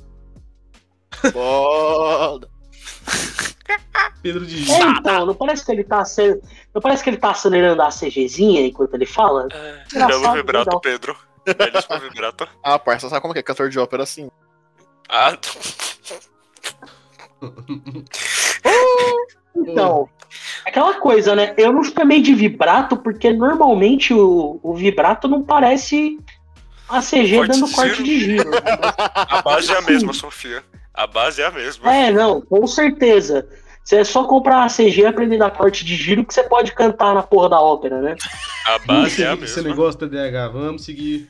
Foda. 1.31 2.49
Pedro 4.21 4.45
de. 4.45 4.71
É, 4.71 4.81
então, 4.81 5.25
não 5.25 5.35
parece 5.35 5.65
que 5.65 5.71
ele 5.71 5.83
tá 5.83 5.99
acel- 6.01 6.41
Não 6.73 6.81
parece 6.81 7.03
que 7.03 7.09
ele 7.09 7.17
tá 7.17 7.31
acelerando 7.31 7.81
a 7.81 7.89
CGzinha 7.89 8.65
enquanto 8.65 8.93
ele 8.93 9.05
fala? 9.05 9.47
É, 9.51 9.83
belo 10.07 10.31
vibrato, 10.33 10.65
legal. 10.67 10.79
Pedro. 10.79 11.17
Belíssimo 11.45 11.99
vibrato. 11.99 12.47
Ah, 12.63 12.79
parça, 12.79 13.09
sabe 13.09 13.21
como 13.21 13.33
é 13.33 13.35
que 13.35 13.39
é 13.39 13.43
cantor 13.43 13.69
de 13.69 13.77
ópera 13.79 14.03
assim? 14.03 14.29
Ah, 15.09 15.37
Então, 19.55 20.09
aquela 20.65 20.95
coisa, 20.99 21.35
né? 21.35 21.53
Eu 21.57 21.71
não 21.71 21.83
chamei 21.83 22.21
de 22.21 22.33
vibrato 22.33 22.97
porque 22.97 23.31
normalmente 23.31 24.13
o, 24.13 24.59
o 24.63 24.73
vibrato 24.73 25.27
não 25.27 25.43
parece 25.43 26.17
a 26.89 27.01
CG 27.01 27.35
Corte 27.37 27.51
dando 27.51 27.67
de 27.67 27.75
corte 27.75 27.95
giro. 27.95 28.03
de 28.03 28.19
giro. 28.19 28.49
né? 28.51 28.57
a 29.15 29.41
base 29.41 29.71
é 29.71 29.77
a 29.77 29.81
mesma, 29.81 30.13
Sofia. 30.13 30.63
A 30.93 31.07
base 31.07 31.41
é 31.41 31.45
a 31.45 31.51
mesma. 31.51 31.93
É, 31.95 32.11
não, 32.11 32.41
com 32.41 32.65
certeza. 32.67 33.47
Você 33.83 33.97
é 33.97 34.03
só 34.03 34.25
comprar 34.25 34.63
a 34.63 34.67
CG 34.67 35.01
e 35.01 35.05
aprender 35.05 35.35
a 35.35 35.49
dar 35.49 35.51
corte 35.51 35.83
de 35.83 35.95
giro 35.95 36.25
que 36.25 36.33
você 36.33 36.43
pode 36.43 36.73
cantar 36.73 37.13
na 37.13 37.21
porra 37.21 37.49
da 37.49 37.59
ópera, 37.59 38.01
né? 38.01 38.15
A 38.65 38.79
base 38.79 39.23
é 39.23 39.27
a 39.27 39.33
Esse 39.33 39.57
mesma. 39.57 39.63
negócio 39.69 39.99
da 39.99 40.07
DH, 40.07 40.53
vamos 40.53 40.85
seguir. 40.85 41.29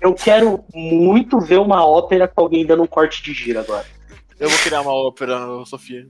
Eu 0.00 0.12
quero 0.14 0.64
muito 0.74 1.38
ver 1.40 1.60
uma 1.60 1.86
ópera 1.86 2.26
com 2.26 2.40
alguém 2.40 2.66
dando 2.66 2.82
um 2.82 2.88
corte 2.88 3.22
de 3.22 3.32
giro 3.32 3.60
agora. 3.60 3.86
Eu 4.40 4.50
vou 4.50 4.58
criar 4.58 4.80
uma 4.80 4.92
ópera, 4.92 5.38
Sofia. 5.64 6.08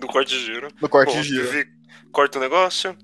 Do 0.00 0.06
corte 0.06 0.30
de 0.30 0.46
giro. 0.46 0.68
No 0.80 0.88
corte 0.88 1.14
Bom, 1.14 1.20
de 1.20 1.28
giro. 1.28 1.46
Vivi 1.46 1.68
corta 2.10 2.38
o 2.38 2.40
negócio. 2.40 2.96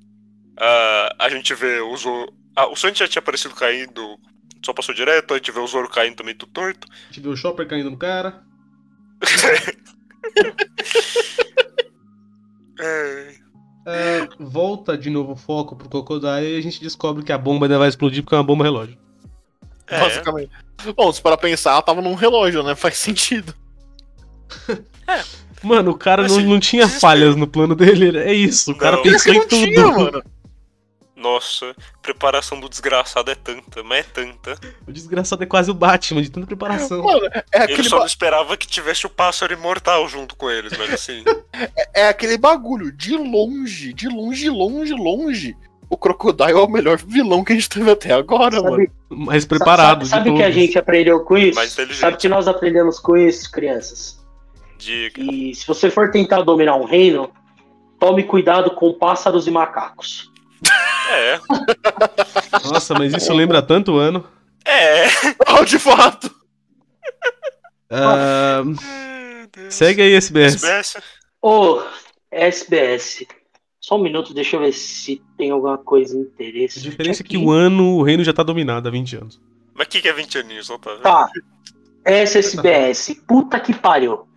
Ah, 0.59 1.15
a 1.19 1.29
gente 1.29 1.53
vê 1.55 1.81
o 1.81 1.95
Zoro. 1.97 2.33
Ah, 2.57 2.69
o 2.69 2.77
Sanji 2.77 3.01
já 3.01 3.09
tinha 3.09 3.21
aparecido 3.21 3.55
caindo, 3.55 4.19
só 4.65 4.73
passou 4.73 4.95
direto. 4.95 5.35
A 5.35 5.37
gente 5.37 5.53
vê 5.53 5.61
o 5.61 5.67
Zoro 5.67 5.89
caindo 5.89 6.17
também 6.17 6.35
tudo 6.35 6.53
torto. 6.53 6.89
A 6.91 7.07
gente 7.13 7.21
vê 7.21 7.29
o 7.29 7.37
Chopper 7.37 7.69
caindo 7.69 7.91
no 7.91 7.99
cara. 7.99 8.43
É, 12.81 13.35
É, 13.87 14.29
volta 14.39 14.97
de 14.99 15.09
novo 15.09 15.33
o 15.33 15.37
foco 15.37 15.75
pro 15.75 15.89
Crocodile 15.89 16.55
e 16.55 16.59
a 16.59 16.63
gente 16.63 16.81
descobre 16.81 17.25
que 17.25 17.33
a 17.33 17.39
bomba 17.39 17.67
ainda 17.67 17.79
vai 17.79 17.89
explodir 17.89 18.23
porque 18.23 18.35
é 18.35 18.39
uma 18.39 18.45
bomba 18.45 18.65
relógio. 18.65 18.99
é. 19.87 19.99
Basicamente. 20.01 20.51
Bom, 20.95 21.13
se 21.13 21.21
para 21.21 21.37
pensar, 21.37 21.73
ela 21.73 21.83
tava 21.83 22.01
num 22.03 22.15
relógio, 22.15 22.63
né? 22.63 22.75
Faz 22.75 22.99
sentido. 22.99 23.55
Mano, 25.63 25.91
o 25.91 25.99
cara 25.99 26.23
Mas 26.23 26.37
não, 26.37 26.43
não 26.43 26.61
tinha 26.61 26.89
falhas 26.89 27.35
no 27.35 27.47
plano 27.47 27.75
dele, 27.75 28.17
é 28.17 28.33
isso. 28.33 28.71
O 28.71 28.77
cara 28.77 28.97
Não. 28.97 29.03
pensou 29.03 29.35
em 29.35 29.41
tudo. 29.41 29.49
tinha, 29.49 29.87
mano. 29.87 30.23
Nossa, 31.33 31.77
preparação 32.01 32.59
do 32.59 32.69
desgraçado 32.69 33.31
é 33.31 33.35
tanta, 33.35 33.83
mas 33.85 33.99
é 34.01 34.03
tanta. 34.03 34.59
O 34.87 34.93
desgraçado 34.93 35.43
é 35.43 35.47
quase 35.47 35.71
o 35.71 35.75
Batman, 35.75 36.23
de 36.23 36.31
tanta 36.31 36.47
preparação. 36.47 37.03
Mano, 37.03 37.27
é 37.53 37.65
Ele 37.65 37.65
aquele, 37.65 37.89
só 37.89 37.97
ba- 37.97 38.01
não 38.01 38.07
esperava 38.07 38.57
que 38.57 38.67
tivesse 38.67 39.07
o 39.07 39.11
pássaro 39.11 39.53
imortal 39.53 40.09
junto 40.09 40.35
com 40.37 40.51
eles, 40.51 40.73
mas 40.79 40.93
assim. 40.93 41.23
é 41.95 42.09
aquele 42.09 42.39
bagulho. 42.39 42.91
De 42.91 43.17
longe, 43.17 43.93
de 43.93 44.09
longe, 44.09 44.49
longe, 44.49 44.95
longe. 44.95 45.57
O 45.91 45.97
Crocodile 45.97 46.53
é 46.53 46.55
o 46.57 46.69
melhor 46.69 46.99
vilão 46.99 47.45
que 47.45 47.53
a 47.53 47.57
gente 47.57 47.69
teve 47.69 47.91
até 47.91 48.13
agora, 48.13 48.61
mano. 48.63 48.77
Sabe, 48.77 48.91
Mais 49.11 49.45
preparado. 49.45 50.07
sabe, 50.07 50.27
sabe 50.27 50.31
o 50.31 50.37
que 50.37 50.43
a 50.43 50.51
gente 50.51 50.79
aprendeu 50.79 51.21
com 51.21 51.37
isso? 51.37 51.59
Sabe 51.95 52.17
o 52.17 52.19
que 52.19 52.29
nós 52.29 52.47
aprendemos 52.49 52.99
com 52.99 53.17
isso, 53.17 53.51
crianças? 53.51 54.19
Diga. 54.79 55.21
E 55.21 55.55
se 55.55 55.67
você 55.67 55.91
for 55.91 56.11
tentar 56.11 56.43
dominar 56.43 56.77
um 56.77 56.85
reino, 56.85 57.31
tome 57.99 58.23
cuidado 58.23 58.71
com 58.73 58.93
pássaros 58.93 59.47
e 59.47 59.51
macacos. 59.51 60.31
É. 61.11 61.41
Nossa, 62.69 62.95
mas 62.95 63.15
isso 63.15 63.33
lembra 63.33 63.63
tanto 63.63 63.93
o 63.93 63.99
ano. 63.99 64.25
É. 64.65 65.07
Oh, 65.61 65.65
de 65.65 65.79
fato. 65.79 66.31
Ah, 67.91 68.63
segue 69.71 70.03
aí, 70.03 70.13
SBS. 70.15 70.63
SBS. 70.63 70.97
Ô, 71.43 71.81
SBS. 72.31 73.25
Só 73.81 73.97
um 73.97 74.03
minuto, 74.03 74.35
deixa 74.35 74.57
eu 74.57 74.61
ver 74.61 74.73
se 74.73 75.23
tem 75.39 75.51
alguma 75.51 75.79
coisa 75.79 76.17
A 76.17 76.21
interessante. 76.21 76.83
diferença 76.83 77.23
é 77.23 77.25
que 77.25 77.37
aqui. 77.37 77.45
o 77.45 77.51
ano, 77.51 77.97
o 77.97 78.03
reino 78.03 78.23
já 78.23 78.33
tá 78.33 78.43
dominado 78.43 78.87
há 78.87 78.91
20 78.91 79.17
anos. 79.17 79.41
Mas 79.75 79.87
o 79.87 79.91
que, 79.91 80.03
que 80.03 80.09
é 80.09 80.13
20 80.13 80.39
aninhos, 80.39 80.69
Otávio? 80.69 81.01
Tá. 81.01 81.29
SSBS. 82.05 83.15
Puta 83.27 83.59
que 83.59 83.75
pariu. 83.75 84.29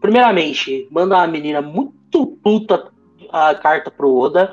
Primeiramente, 0.00 0.86
manda 0.90 1.16
uma 1.16 1.26
menina 1.26 1.60
muito 1.60 2.26
puta 2.42 2.90
a 3.32 3.54
carta 3.54 3.90
pro 3.90 4.14
Oda, 4.14 4.52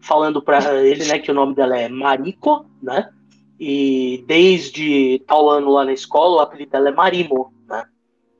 falando 0.00 0.42
pra 0.42 0.74
ele, 0.82 1.04
né, 1.06 1.18
que 1.18 1.30
o 1.30 1.34
nome 1.34 1.54
dela 1.54 1.78
é 1.78 1.88
Mariko, 1.88 2.66
né? 2.82 3.10
E 3.58 4.24
desde 4.26 5.22
tal 5.26 5.48
ano 5.50 5.70
lá 5.70 5.84
na 5.84 5.92
escola, 5.92 6.36
o 6.36 6.40
apelido 6.40 6.70
dela 6.70 6.88
é 6.88 6.92
Marimo, 6.92 7.52
né? 7.68 7.84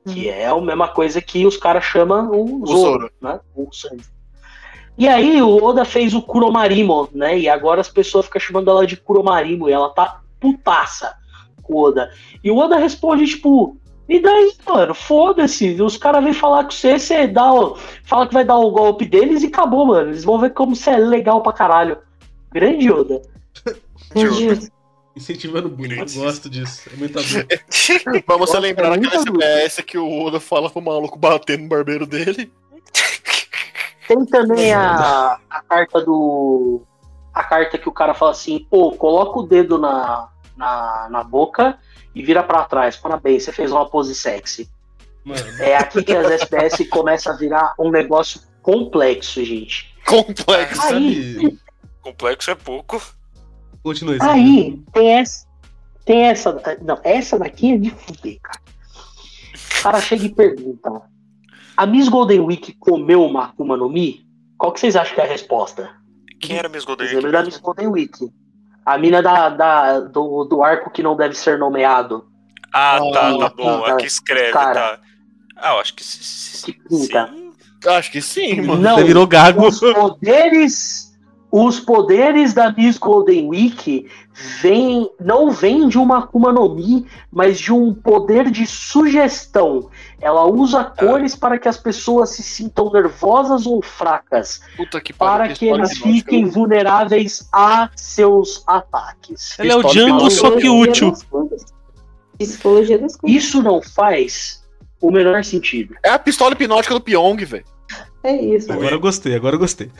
Que 0.07 0.29
é 0.29 0.47
a 0.47 0.59
mesma 0.59 0.87
coisa 0.87 1.21
que 1.21 1.45
os 1.45 1.57
caras 1.57 1.83
chamam 1.83 2.31
o 2.31 2.63
O 2.63 2.65
Zoro, 2.65 2.79
Zoro. 2.79 3.11
né? 3.21 3.39
O 3.55 3.71
Sanji. 3.71 4.05
E 4.97 5.07
aí 5.07 5.41
o 5.41 5.63
Oda 5.63 5.85
fez 5.85 6.13
o 6.13 6.21
Kuromarimo, 6.21 7.07
né? 7.13 7.37
E 7.37 7.47
agora 7.47 7.81
as 7.81 7.89
pessoas 7.89 8.25
ficam 8.25 8.41
chamando 8.41 8.69
ela 8.69 8.85
de 8.85 8.97
Kuromarimo 8.97 9.69
e 9.69 9.71
ela 9.71 9.89
tá 9.89 10.21
putaça 10.39 11.15
com 11.61 11.73
o 11.75 11.81
Oda. 11.83 12.11
E 12.43 12.51
o 12.51 12.57
Oda 12.57 12.77
responde, 12.77 13.25
tipo, 13.25 13.77
e 14.11 14.19
daí, 14.19 14.53
mano, 14.67 14.93
foda-se. 14.93 15.81
Os 15.81 15.95
caras 15.95 16.21
vêm 16.21 16.33
falar 16.33 16.65
com 16.65 16.71
você, 16.71 16.99
você 16.99 17.27
dá 17.27 17.53
o, 17.53 17.77
fala 18.03 18.27
que 18.27 18.33
vai 18.33 18.43
dar 18.43 18.57
o 18.57 18.69
golpe 18.69 19.05
deles 19.05 19.41
e 19.41 19.45
acabou, 19.45 19.85
mano. 19.85 20.09
Eles 20.09 20.25
vão 20.25 20.37
ver 20.37 20.49
como 20.49 20.75
você 20.75 20.89
é 20.89 20.97
legal 20.97 21.41
pra 21.41 21.53
caralho. 21.53 21.97
Grande 22.51 22.91
Oda. 22.91 23.21
Incentivando 25.15 25.69
o 25.69 25.71
bullying. 25.71 25.99
Eu 25.99 26.23
gosto 26.23 26.49
disso. 26.49 26.89
É 26.93 26.97
muito 26.97 27.17
adulto. 27.17 27.47
Vamos 28.27 28.49
Nossa, 28.49 28.59
lembrar 28.59 28.87
é 28.87 28.95
aquela 28.95 28.97
muito 28.97 29.29
SBS 29.29 29.81
que 29.85 29.97
o 29.97 30.25
Oda 30.25 30.41
fala 30.41 30.69
pro 30.69 30.81
maluco 30.81 31.17
bater 31.17 31.57
no 31.57 31.69
barbeiro 31.69 32.05
dele. 32.05 32.51
Tem 34.09 34.25
também 34.25 34.73
a, 34.73 35.39
a 35.49 35.61
carta 35.61 36.03
do. 36.03 36.81
A 37.33 37.45
carta 37.45 37.77
que 37.77 37.87
o 37.87 37.93
cara 37.93 38.13
fala 38.13 38.31
assim, 38.31 38.67
pô, 38.69 38.91
coloca 38.91 39.39
o 39.39 39.43
dedo 39.43 39.77
na, 39.77 40.27
na, 40.57 41.07
na 41.09 41.23
boca 41.23 41.79
e 42.13 42.23
vira 42.23 42.43
pra 42.43 42.65
trás. 42.65 42.95
Parabéns, 42.95 43.43
você 43.43 43.51
fez 43.51 43.71
uma 43.71 43.89
pose 43.89 44.13
sexy. 44.15 44.69
Mano, 45.23 45.41
É 45.61 45.75
aqui 45.75 46.03
que 46.03 46.15
as 46.15 46.29
SPS 46.31 46.85
começam 46.89 47.33
a 47.33 47.37
virar 47.37 47.73
um 47.79 47.91
negócio 47.91 48.41
complexo, 48.61 49.43
gente. 49.43 49.93
Complexo. 50.05 50.81
Aí. 50.81 51.57
Complexo 52.01 52.51
é 52.51 52.55
pouco. 52.55 53.01
Continua 53.83 54.15
esse 54.15 54.25
aí 54.25 54.83
tem 54.91 55.13
essa. 55.13 55.47
Tem 56.05 56.21
essa. 56.23 56.77
Não, 56.81 56.99
essa 57.03 57.37
daqui 57.37 57.73
é 57.73 57.77
de 57.77 57.89
fuder, 57.91 58.39
cara. 58.41 58.61
O 59.79 59.83
cara 59.83 60.01
chega 60.01 60.25
e 60.25 60.33
pergunta: 60.33 61.01
A 61.77 61.85
Miss 61.85 62.09
Golden 62.09 62.41
Week 62.41 62.73
comeu 62.73 63.23
uma 63.23 63.45
Akuma 63.45 63.77
no 63.77 63.89
Mi? 63.89 64.25
Qual 64.57 64.71
que 64.71 64.79
vocês 64.79 64.95
acham 64.95 65.15
que 65.15 65.21
é 65.21 65.23
a 65.23 65.27
resposta? 65.27 65.89
Quem 66.39 66.57
era 66.57 66.69
Miss 66.69 66.85
Golden 66.85 67.07
Vocês 67.07 67.23
lembram 67.23 67.31
da 67.39 67.45
Miss 67.45 67.57
Golden 67.57 67.87
Week? 67.87 68.31
A 68.85 68.97
mina 68.97 69.21
da, 69.21 69.49
da- 69.49 69.99
do, 69.99 70.43
do 70.45 70.63
arco 70.63 70.89
que 70.89 71.03
não 71.03 71.15
deve 71.15 71.35
ser 71.35 71.57
nomeado. 71.59 72.25
Ah, 72.73 72.99
tá, 73.13 73.29
Ah, 73.29 73.37
tá 73.37 73.53
bom. 73.55 73.81
tá. 73.81 73.93
Aqui 73.93 74.05
escreve, 74.05 74.51
Cara. 74.53 74.73
tá. 74.97 74.99
Ah, 75.57 75.73
eu 75.73 75.79
acho 75.79 75.93
que 75.93 76.03
sim. 76.03 76.19
sim, 76.21 76.65
Que 76.71 76.79
pinta. 76.89 77.29
sim. 77.33 77.51
Acho 77.87 78.11
que 78.11 78.21
sim, 78.21 78.61
mano. 78.61 78.81
Não, 78.81 78.95
Você 78.95 79.03
virou 79.03 79.27
gago. 79.27 79.65
os 79.67 79.79
poderes. 79.79 81.11
Os 81.51 81.79
poderes 81.81 82.53
da 82.53 82.71
Miss 82.71 82.97
Golden 82.97 83.49
Week 83.49 84.07
vêm, 84.33 85.09
não 85.19 85.51
vêm 85.51 85.87
de 85.87 85.97
uma 85.97 86.19
Akuma 86.19 86.51
no 86.51 86.75
Mi, 86.75 87.05
mas 87.31 87.59
de 87.59 87.71
um 87.71 87.93
poder 87.93 88.49
de 88.49 88.65
sugestão. 88.65 89.89
Ela 90.19 90.45
usa 90.45 90.83
cores 90.83 91.35
para 91.35 91.57
que 91.57 91.67
as 91.67 91.77
pessoas 91.77 92.29
se 92.31 92.43
sintam 92.43 92.91
nervosas 92.91 93.65
ou 93.65 93.81
fracas, 93.81 94.61
Puta 94.77 95.01
que 95.01 95.13
para 95.13 95.47
que 95.47 95.65
história 95.65 95.81
eles 95.81 95.97
fiquem 95.97 96.45
vulneráveis 96.45 97.47
a 97.51 97.89
seus 97.95 98.63
ataques. 98.67 99.57
Ele 99.59 99.71
é 99.71 99.75
o 99.75 99.83
Django, 99.83 100.29
só 100.29 100.51
que 100.51 100.69
útil. 100.69 101.13
Psicologia 102.37 102.97
das 102.97 103.15
coisas. 103.15 103.43
Isso 103.43 103.61
não 103.61 103.81
faz 103.81 104.63
o 104.99 105.11
menor 105.11 105.43
sentido. 105.43 105.95
É 106.03 106.09
a 106.09 106.19
pistola 106.19 106.53
hipnótica 106.53 106.93
do 106.93 107.01
Pyong, 107.01 107.43
velho. 107.45 107.65
É 108.23 108.35
isso. 108.35 108.71
Agora 108.71 108.93
eu 108.93 108.99
gostei, 108.99 109.35
agora 109.35 109.55
eu 109.55 109.59
gostei. 109.59 109.91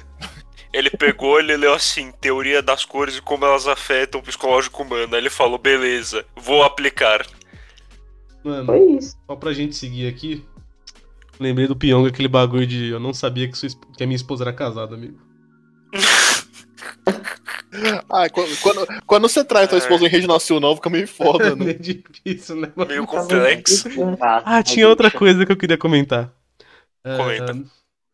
Ele 0.73 0.89
pegou, 0.89 1.37
ele 1.39 1.57
leu 1.57 1.73
assim, 1.73 2.11
teoria 2.21 2.61
das 2.61 2.85
cores 2.85 3.17
e 3.17 3.21
como 3.21 3.45
elas 3.45 3.67
afetam 3.67 4.19
o 4.21 4.23
psicológico 4.23 4.83
humano. 4.83 5.13
Aí 5.15 5.21
ele 5.21 5.29
falou, 5.29 5.57
beleza, 5.57 6.25
vou 6.35 6.63
aplicar. 6.63 7.25
Mano, 8.43 8.65
Foi 8.65 8.79
isso. 8.97 9.17
só 9.27 9.35
pra 9.35 9.51
gente 9.53 9.75
seguir 9.75 10.07
aqui. 10.07 10.45
Lembrei 11.39 11.67
do 11.67 11.75
Pyong, 11.75 12.07
aquele 12.07 12.27
bagulho 12.27 12.65
de 12.65 12.89
eu 12.89 12.99
não 12.99 13.13
sabia 13.13 13.47
que, 13.49 13.57
sua 13.57 13.69
que 13.97 14.03
a 14.03 14.07
minha 14.07 14.15
esposa 14.15 14.43
era 14.43 14.53
casada, 14.53 14.95
amigo. 14.95 15.19
Ah, 18.09 18.29
quando, 18.29 18.57
quando, 18.61 18.87
quando 19.05 19.29
você 19.29 19.45
traz 19.45 19.69
tua 19.69 19.77
É. 19.77 19.79
esposa 19.79 20.05
em 20.05 20.09
rede 20.09 20.27
nacional, 20.27 20.75
fica 20.75 20.89
meio 20.89 21.07
foda, 21.07 21.47
É 21.47 21.49
né? 21.55 21.65
meio 21.65 21.79
difícil, 21.79 22.57
né, 22.57 22.71
mano? 22.75 22.89
Meio 22.89 23.07
complexo. 23.07 23.87
Ah, 24.19 24.61
tinha 24.61 24.87
outra 24.89 25.09
coisa 25.09 25.45
que 25.45 25.51
eu 25.51 25.55
queria 25.57 25.77
comentar. 25.77 26.33
Ah, 27.03 27.15
Comenta. 27.17 27.53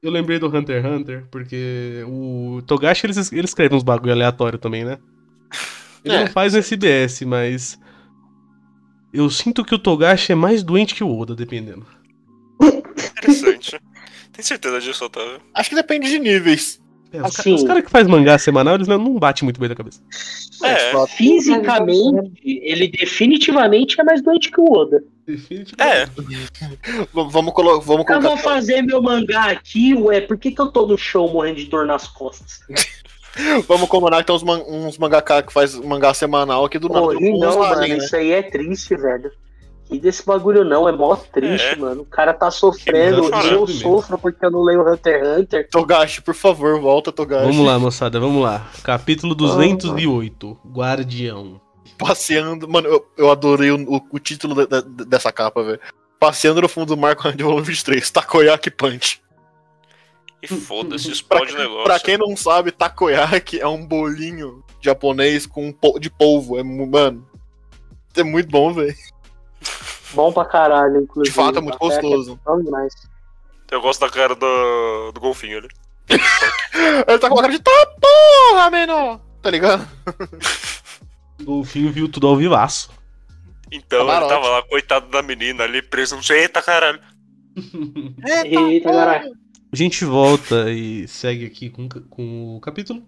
Eu 0.01 0.12
lembrei 0.12 0.39
do 0.39 0.47
Hunter 0.47 0.83
x 0.83 0.91
Hunter, 0.91 1.25
porque 1.31 2.03
o 2.07 2.62
Togashi 2.65 3.05
ele, 3.05 3.13
ele 3.31 3.45
escreve 3.45 3.75
uns 3.75 3.83
bagulho 3.83 4.13
aleatório 4.13 4.60
também, 4.60 4.86
né? 4.86 4.97
Ele 6.03 6.15
É, 6.15 6.19
não 6.21 6.27
faz 6.27 6.53
no 6.53 6.60
SBS, 6.60 7.21
mas. 7.21 7.79
Eu 9.13 9.29
sinto 9.29 9.63
que 9.65 9.73
o 9.73 9.79
Togashi 9.79 10.31
é 10.31 10.36
mais 10.36 10.63
doente 10.63 10.93
que 10.93 11.03
o 11.03 11.17
Oda, 11.17 11.36
dependendo. 11.36 11.86
Interessante. 12.62 13.79
Tem 14.31 14.43
certeza 14.43 14.79
disso, 14.79 15.05
Otávio? 15.05 15.41
Acho 15.53 15.69
que 15.69 15.75
depende 15.75 16.07
de 16.10 16.19
níveis. 16.19 16.79
É, 17.13 17.17
os, 17.17 17.22
ca- 17.36 17.41
Assim- 17.41 17.54
os 17.56 17.63
caras 17.63 17.84
que 17.86 17.89
fazem 17.91 18.12
mangá 18.12 18.38
semanal, 18.38 18.76
eles 18.76 18.88
não, 18.88 18.98
não 18.98 19.13
batem 19.17 19.43
muito 19.46 19.60
bem 19.60 19.70
da 19.70 19.76
cabeça. 19.76 20.02
É. 20.63 20.76
tipo, 20.89 21.08
Fisicamente, 21.08 22.32
ele 22.43 22.88
definitivamente 22.88 24.00
é 24.00 24.04
mais 24.04 24.22
doente 24.22 24.52
que 24.52 24.60
o 24.60 24.72
Oda. 24.72 25.04
Definitivamente. 25.25 25.81
É, 25.81 26.08
Vamos, 27.13 27.54
colo 27.54 27.79
vamos 27.81 28.06
Eu 28.10 28.21
vou 28.21 28.21
colocar. 28.31 28.38
fazer 28.38 28.81
meu 28.81 29.02
mangá 29.02 29.52
aqui, 29.52 29.94
ué, 29.94 30.21
por 30.21 30.38
que, 30.38 30.52
que 30.52 30.60
eu 30.62 30.67
tô 30.67 30.86
no 30.88 30.98
chão 30.98 31.27
morrendo 31.27 31.58
de 31.58 31.65
dor 31.65 31.86
nas 31.86 32.08
costas? 32.08 32.60
Vamos 33.67 33.88
combinar 33.88 34.17
que 34.21 34.25
tem 34.25 34.36
uns, 34.36 34.42
man 34.42 34.63
uns 34.67 34.98
mangaka 34.98 35.44
que 35.44 35.54
faz 35.54 35.75
mangá 35.75 36.12
semanal 36.12 36.65
aqui 36.65 36.79
do 36.79 36.90
nada. 36.90 37.02
Pô, 37.06 37.13
não, 37.13 37.60
mano, 37.60 37.81
né? 37.81 37.90
isso 37.98 38.15
aí 38.15 38.31
é 38.31 38.42
triste, 38.42 38.96
velho. 38.96 39.31
E 39.90 39.98
desse 40.00 40.25
bagulho 40.25 40.65
não, 40.65 40.88
é 40.88 40.92
mó 40.92 41.15
triste, 41.15 41.65
É. 41.65 41.75
mano. 41.77 42.02
O 42.02 42.06
cara 42.06 42.33
tá 42.33 42.52
sofrendo, 42.52 43.29
tá 43.29 43.42
eu 43.46 43.65
sofro 43.67 44.17
porque 44.17 44.46
eu 44.46 44.52
não 44.52 44.62
leio 44.62 44.81
Hunter 44.81 45.15
x 45.23 45.38
Hunter. 45.40 45.69
Togashi, 45.69 46.21
por 46.21 46.33
favor, 46.35 46.79
volta, 46.81 47.10
Togashi. 47.12 47.46
Vamos 47.46 47.65
lá, 47.65 47.79
moçada, 47.79 48.19
vamos 48.19 48.44
lá. 48.44 48.67
Capítulo 48.83 49.33
208, 49.33 50.58
Guardião. 50.65 51.62
Passeando. 51.98 52.67
Mano, 52.67 52.88
eu, 52.90 53.08
eu 53.17 53.31
adorei 53.31 53.71
o, 53.71 53.81
o- 53.96 54.02
o 54.12 54.19
título 54.19 54.54
da- 54.67 54.81
da- 54.81 55.06
dessa 55.06 55.31
capa, 55.31 55.63
velho. 55.63 55.79
Passeando 56.19 56.62
no 56.62 56.67
fundo 56.67 56.88
do 56.96 56.98
mar 56.98 57.15
com 57.15 57.27
a 57.27 57.31
de 57.31 57.44
volume 57.44 57.62
23, 57.67 58.10
Takoyaki 58.12 58.69
Punch. 58.69 59.21
e 60.44 60.48
foda-se, 60.48 61.06
Pra, 61.27 61.38
explode 61.40 61.54
o 61.56 61.58
negócio. 61.58 61.83
pra 61.85 62.00
quem 62.00 62.17
não 62.17 62.35
sabe, 62.35 62.71
Takoyaki 62.71 63.60
é 63.62 63.67
um 63.67 63.85
bolinho 63.85 64.63
japonês 64.81 65.46
com 65.46 65.67
um 65.67 65.71
po- 65.71 65.98
de 66.00 66.10
polvo. 66.10 66.60
É, 66.60 66.63
mano, 66.63 67.25
é 68.15 68.23
muito 68.23 68.50
bom, 68.50 68.73
velho. 68.73 68.94
Bom 70.13 70.31
pra 70.31 70.45
caralho, 70.45 70.93
De 70.93 71.03
inclusive. 71.03 71.35
fato, 71.35 71.58
é 71.58 71.62
muito 71.62 71.77
Café 71.77 72.01
gostoso. 72.01 72.39
é 72.47 72.63
demais. 72.63 72.93
Eu 73.69 73.81
gosto 73.81 73.99
da 73.99 74.10
cara 74.10 74.35
do, 74.35 75.12
do 75.12 75.19
golfinho 75.19 75.58
ali. 75.58 75.67
Ele 77.08 77.19
tá 77.19 77.27
com 77.27 77.35
uma 77.35 77.41
cara 77.41 77.53
de 77.53 77.60
tá 77.60 77.71
porra, 77.99 78.69
menor! 78.71 79.19
Tá 79.41 79.51
ligado? 79.51 79.87
O 81.41 81.43
golfinho 81.43 81.91
viu 81.91 82.10
tudo 82.10 82.27
ao 82.27 82.35
vivaço. 82.37 82.89
Então 83.69 84.10
ele 84.10 84.27
tava 84.27 84.47
lá, 84.47 84.62
coitado 84.63 85.10
da 85.10 85.21
menina 85.21 85.65
ali, 85.65 85.81
preso 85.81 86.15
no 86.15 86.21
Eita, 86.33 86.62
caralho. 86.62 87.01
Eita, 88.45 88.89
caralho. 88.89 89.33
A 89.71 89.75
gente 89.75 90.05
volta 90.05 90.71
e 90.71 91.05
segue 91.08 91.45
aqui 91.45 91.69
com, 91.69 91.89
com 91.89 92.55
o 92.55 92.62
capítulo. 92.62 92.99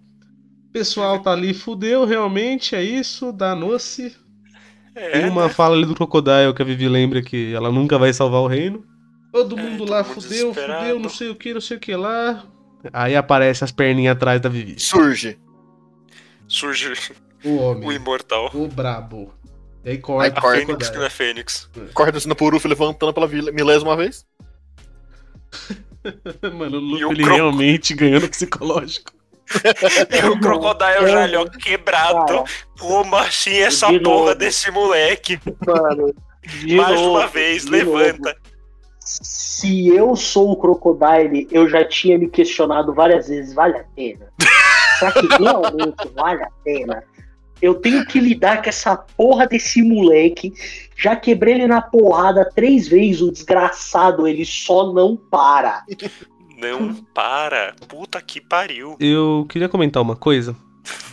O 0.68 0.72
pessoal 0.72 1.18
tá 1.20 1.32
ali, 1.32 1.54
fudeu, 1.54 2.04
realmente, 2.04 2.76
é 2.76 2.82
isso, 2.82 3.32
danou-se. 3.32 4.14
É, 5.00 5.10
Tem 5.12 5.28
uma 5.28 5.44
né? 5.46 5.48
fala 5.48 5.76
ali 5.76 5.86
do 5.86 5.94
Crocodile 5.94 6.52
que 6.54 6.62
a 6.62 6.64
Vivi 6.64 6.88
lembra 6.88 7.22
que 7.22 7.54
ela 7.54 7.70
nunca 7.72 7.98
vai 7.98 8.12
salvar 8.12 8.40
o 8.42 8.46
reino. 8.46 8.84
Todo 9.32 9.58
É, 9.58 9.62
mundo 9.62 9.84
lá 9.84 10.02
fudeu, 10.04 10.52
fudeu, 10.52 10.98
não 10.98 11.08
sei 11.08 11.30
o 11.30 11.34
que, 11.36 11.54
não 11.54 11.60
sei 11.60 11.76
o 11.76 11.80
que 11.80 11.94
lá. 11.94 12.44
Aí 12.92 13.14
aparece 13.16 13.62
as 13.64 13.70
perninhas 13.72 14.16
atrás 14.16 14.40
da 14.40 14.48
Vivi. 14.48 14.78
Surge. 14.78 15.38
Surge 16.48 16.92
O 17.44 17.50
o 17.50 17.56
homem, 17.56 17.92
imortal. 17.92 18.50
o 18.52 18.66
brabo. 18.68 19.32
E 19.84 19.90
aí 19.90 19.94
Aí 19.94 19.98
corta 19.98 20.38
A 20.38 20.42
corta. 20.42 20.58
o 20.58 20.66
Fênix 20.66 20.90
que 20.90 20.96
não 20.98 21.04
é 21.04 21.10
Fênix. 21.10 21.70
Corre 21.94 22.12
descendo 22.12 22.36
por 22.36 22.46
Uruf 22.52 22.66
levantando 22.68 23.14
pela 23.14 23.26
vila- 23.26 23.52
milésima 23.52 23.96
vez. 23.96 24.26
Mano, 26.58 26.78
o 26.78 26.80
Luffy 26.80 27.04
o 27.04 27.12
ele 27.12 27.22
Croco- 27.22 27.36
realmente 27.36 27.94
ganhando 27.94 28.28
psicológico. 28.28 29.12
E 30.10 30.26
o 30.28 30.38
Crocodile 30.40 31.08
já 31.08 31.24
ali, 31.24 31.36
ó, 31.36 31.44
quebrado. 31.46 32.44
Como 32.78 33.16
assim 33.16 33.58
essa 33.58 33.88
De 33.88 34.00
porra 34.00 34.16
novo. 34.26 34.34
desse 34.36 34.70
moleque? 34.70 35.40
mano. 35.66 36.14
De 36.42 36.74
Mais 36.76 36.98
novo, 37.00 37.18
uma 37.18 37.26
vez, 37.26 37.64
de 37.64 37.70
levanta. 37.70 38.30
novo. 38.30 38.50
Se 39.02 39.88
eu 39.88 40.14
sou 40.16 40.52
o 40.52 40.56
Crocodile, 40.56 41.48
eu 41.50 41.68
já 41.68 41.84
tinha 41.84 42.16
me 42.18 42.28
questionado 42.28 42.94
várias 42.94 43.28
vezes, 43.28 43.52
vale 43.52 43.76
a 43.78 43.84
pena? 43.96 44.26
Será 44.98 45.12
que 45.12 45.26
realmente 45.26 46.08
vale 46.14 46.42
a 46.42 46.50
pena? 46.64 47.02
Eu 47.60 47.74
tenho 47.74 48.06
que 48.06 48.18
lidar 48.18 48.62
com 48.62 48.68
essa 48.70 48.96
porra 48.96 49.46
desse 49.46 49.82
moleque. 49.82 50.52
Já 50.96 51.14
quebrei 51.14 51.54
ele 51.54 51.66
na 51.66 51.82
porrada 51.82 52.48
três 52.54 52.88
vezes, 52.88 53.20
o 53.20 53.30
desgraçado, 53.30 54.26
ele 54.26 54.44
só 54.46 54.92
não 54.92 55.14
para. 55.16 55.82
Não 56.60 56.94
para. 57.14 57.74
Puta 57.88 58.20
que 58.20 58.40
pariu. 58.40 58.96
Eu 59.00 59.46
queria 59.48 59.68
comentar 59.68 60.02
uma 60.02 60.16
coisa. 60.16 60.56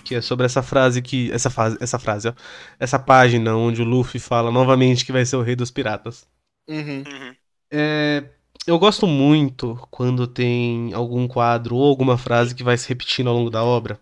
Que 0.04 0.16
é 0.16 0.22
sobre 0.22 0.46
essa 0.46 0.62
frase 0.62 1.02
que. 1.02 1.32
Essa, 1.32 1.50
fase, 1.50 1.78
essa 1.80 2.00
frase, 2.00 2.30
ó. 2.30 2.34
Essa 2.80 2.98
página 2.98 3.56
onde 3.56 3.82
o 3.82 3.86
Luffy 3.86 4.20
fala 4.20 4.52
novamente 4.52 5.06
que 5.06 5.12
vai 5.12 5.26
ser 5.26 5.36
o 5.36 5.42
rei 5.42 5.56
dos 5.56 5.72
piratas. 5.72 6.28
Uhum. 6.68 7.04
Uhum. 7.06 7.36
É, 7.72 8.24
eu 8.66 8.78
gosto 8.78 9.08
muito 9.08 9.80
quando 9.90 10.28
tem 10.28 10.94
algum 10.94 11.28
quadro 11.28 11.76
ou 11.76 11.88
alguma 11.88 12.18
frase 12.18 12.54
que 12.54 12.64
vai 12.64 12.78
se 12.78 12.88
repetindo 12.90 13.30
ao 13.30 13.36
longo 13.36 13.50
da 13.50 13.64
obra. 13.64 14.00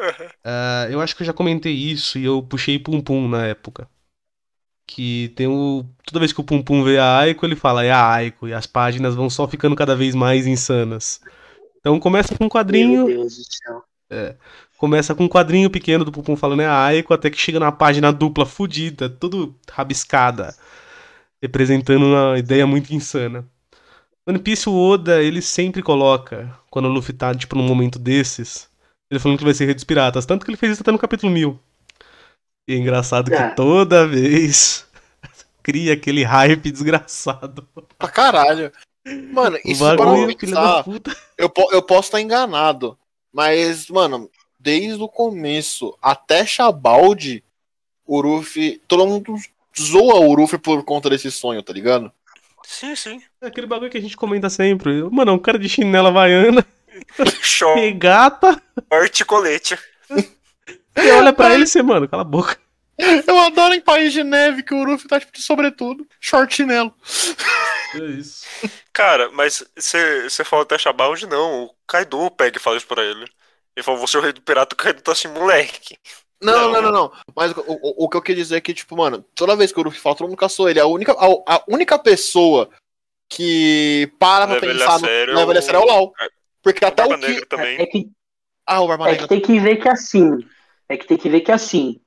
Uhum. 0.00 0.28
Ah, 0.44 0.86
eu 0.90 1.00
acho 1.00 1.14
que 1.14 1.22
eu 1.22 1.26
já 1.26 1.32
comentei 1.32 1.72
isso 1.72 2.18
e 2.18 2.24
eu 2.24 2.42
puxei 2.42 2.78
Pum 2.78 3.00
Pum 3.00 3.28
na 3.28 3.46
época. 3.46 3.88
Que 4.90 5.30
tem 5.36 5.46
o. 5.46 5.84
Toda 6.02 6.18
vez 6.18 6.32
que 6.32 6.40
o 6.40 6.44
Pum 6.44 6.62
Pum 6.62 6.82
vê 6.82 6.98
a 6.98 7.18
Aiko, 7.18 7.44
ele 7.44 7.54
fala, 7.54 7.84
é 7.84 7.90
a 7.92 8.10
Aiko, 8.10 8.48
e 8.48 8.54
as 8.54 8.66
páginas 8.66 9.14
vão 9.14 9.28
só 9.28 9.46
ficando 9.46 9.76
cada 9.76 9.94
vez 9.94 10.14
mais 10.14 10.46
insanas. 10.46 11.20
Então 11.78 12.00
começa 12.00 12.34
com 12.34 12.46
um 12.46 12.48
quadrinho. 12.48 13.04
Meu 13.04 13.18
Deus 13.18 13.36
do 13.36 13.42
céu. 13.44 13.84
Começa 14.78 15.14
com 15.14 15.24
um 15.24 15.28
quadrinho 15.28 15.68
pequeno 15.68 16.04
do 16.04 16.12
Pupum 16.12 16.36
falando 16.36 16.62
é 16.62 16.66
a 16.66 16.84
Aiko, 16.84 17.12
até 17.12 17.28
que 17.28 17.36
chega 17.36 17.60
na 17.60 17.70
página 17.70 18.10
dupla 18.10 18.46
fudida, 18.46 19.10
tudo 19.10 19.54
rabiscada, 19.70 20.56
representando 21.42 22.06
uma 22.06 22.38
ideia 22.38 22.66
muito 22.66 22.94
insana. 22.94 23.46
One 24.26 24.38
Piece, 24.38 24.68
o 24.68 24.74
Oda, 24.74 25.22
ele 25.22 25.42
sempre 25.42 25.82
coloca, 25.82 26.56
quando 26.70 26.86
o 26.86 26.92
Luffy 26.92 27.12
tá, 27.12 27.34
tipo, 27.34 27.56
num 27.56 27.66
momento 27.66 27.98
desses, 27.98 28.68
ele 29.10 29.18
falando 29.18 29.38
que 29.38 29.44
vai 29.44 29.52
ser 29.52 29.64
Rei 29.66 29.74
dos 29.74 29.84
Piratas, 29.84 30.24
tanto 30.24 30.44
que 30.44 30.50
ele 30.50 30.56
fez 30.56 30.72
isso 30.72 30.82
até 30.82 30.92
no 30.92 30.98
capítulo 30.98 31.32
1000. 31.32 31.58
E 32.68 32.74
é 32.74 32.76
engraçado 32.76 33.32
É. 33.32 33.48
que 33.50 33.56
toda 33.56 34.06
vez 34.06 34.86
cria 35.62 35.94
aquele 35.94 36.22
hype 36.22 36.70
desgraçado. 36.70 37.66
Pra 37.98 38.08
caralho. 38.08 38.70
Mano, 39.32 39.58
isso 39.64 39.82
para 39.82 39.96
bagulho, 39.96 40.26
da 40.28 40.34
pensar, 40.38 40.84
puta. 40.84 41.16
eu, 41.38 41.50
eu 41.72 41.82
posso 41.82 42.08
estar 42.08 42.20
enganado. 42.20 42.98
Mas, 43.32 43.88
mano, 43.88 44.30
desde 44.60 45.02
o 45.02 45.08
começo 45.08 45.96
até 46.02 46.44
Chabaldi, 46.44 47.42
o 48.06 48.20
Ruffy. 48.20 48.82
Todo 48.86 49.06
mundo 49.06 49.34
zoa 49.80 50.16
o 50.20 50.34
Ruffy 50.34 50.58
por 50.58 50.84
conta 50.84 51.08
desse 51.08 51.30
sonho, 51.30 51.62
tá 51.62 51.72
ligado? 51.72 52.12
Sim, 52.66 52.94
sim. 52.94 53.22
É 53.40 53.46
aquele 53.46 53.66
bagulho 53.66 53.90
que 53.90 53.96
a 53.96 54.00
gente 54.02 54.16
comenta 54.16 54.50
sempre. 54.50 55.02
Mano, 55.10 55.30
é 55.30 55.34
um 55.34 55.38
cara 55.38 55.58
de 55.58 55.70
chinela 55.70 56.10
havaiana, 56.10 56.66
Short, 57.40 57.80
regata, 57.80 58.60
colete. 59.26 59.78
Você 61.00 61.10
olha 61.12 61.32
pra 61.32 61.54
ele 61.54 61.64
e 61.64 61.66
você, 61.66 61.82
mano, 61.82 62.08
cala 62.08 62.22
a 62.22 62.24
boca. 62.24 62.58
Eu 63.26 63.38
adoro 63.38 63.74
em 63.74 63.80
país 63.80 64.12
de 64.12 64.24
neve 64.24 64.62
que 64.64 64.74
o 64.74 64.84
Ruffy 64.84 65.06
tá 65.06 65.20
tipo 65.20 65.32
de 65.32 65.40
sobretudo, 65.40 66.06
short 66.20 66.52
chinelo. 66.54 66.92
É 67.94 68.04
isso. 68.18 68.44
Cara, 68.92 69.30
mas 69.30 69.62
você 69.76 70.44
falou 70.44 70.64
até 70.64 70.76
Shabound, 70.76 71.24
não. 71.26 71.64
O 71.64 71.70
Kaido 71.86 72.28
pega 72.32 72.56
e 72.56 72.60
fala 72.60 72.76
isso 72.76 72.86
pra 72.88 73.04
ele. 73.04 73.24
Ele 73.76 73.84
falou, 73.84 74.00
você 74.00 74.16
é 74.16 74.20
o 74.20 74.22
rei 74.22 74.32
do 74.32 74.42
pirata, 74.42 74.74
o 74.74 74.76
Kaido 74.76 75.00
tá 75.00 75.12
assim, 75.12 75.28
moleque. 75.28 75.96
Não, 76.42 76.52
Não. 76.52 76.72
não, 76.72 76.82
não, 76.82 76.92
não. 76.92 77.12
Mas 77.36 77.52
o, 77.52 77.60
o, 77.66 78.04
o 78.04 78.08
que 78.08 78.16
eu 78.16 78.22
queria 78.22 78.42
dizer 78.42 78.56
é 78.56 78.60
que, 78.60 78.74
tipo, 78.74 78.96
mano, 78.96 79.24
toda 79.34 79.54
vez 79.56 79.70
que 79.72 79.78
o 79.78 79.82
Ruffy 79.84 80.00
fala, 80.00 80.16
todo 80.16 80.26
mundo 80.28 80.36
caçou 80.36 80.68
ele. 80.68 80.80
A 80.80 80.86
única, 80.86 81.12
a, 81.12 81.54
a 81.54 81.64
única 81.68 81.98
pessoa 81.98 82.68
que 83.28 84.10
para 84.18 84.46
pra 84.46 84.60
pensar 84.60 84.94
no 84.94 85.06
sério 85.06 85.38
ele 85.50 85.58
a 85.58 85.62
sério 85.62 85.80
é 85.80 85.82
o 85.82 85.86
Lau. 85.86 86.12
Porque 86.62 86.84
O 86.84 86.88
até 86.88 87.04
o 87.04 87.18
que. 87.18 87.46
Também. 87.46 87.78
É 87.80 87.86
que, 87.86 88.08
Ah, 88.66 88.80
o 88.80 88.88
Barba 88.88 89.08
é 89.08 89.12
Negra. 89.12 89.28
que 89.28 89.34
tem 89.34 89.40
que 89.40 89.60
ver 89.60 89.76
que 89.76 89.88
assim. 89.88 90.38
É 90.88 90.96
que 90.96 91.06
tem 91.06 91.18
que 91.18 91.28
ver 91.28 91.40
que 91.42 91.52
assim. 91.52 92.00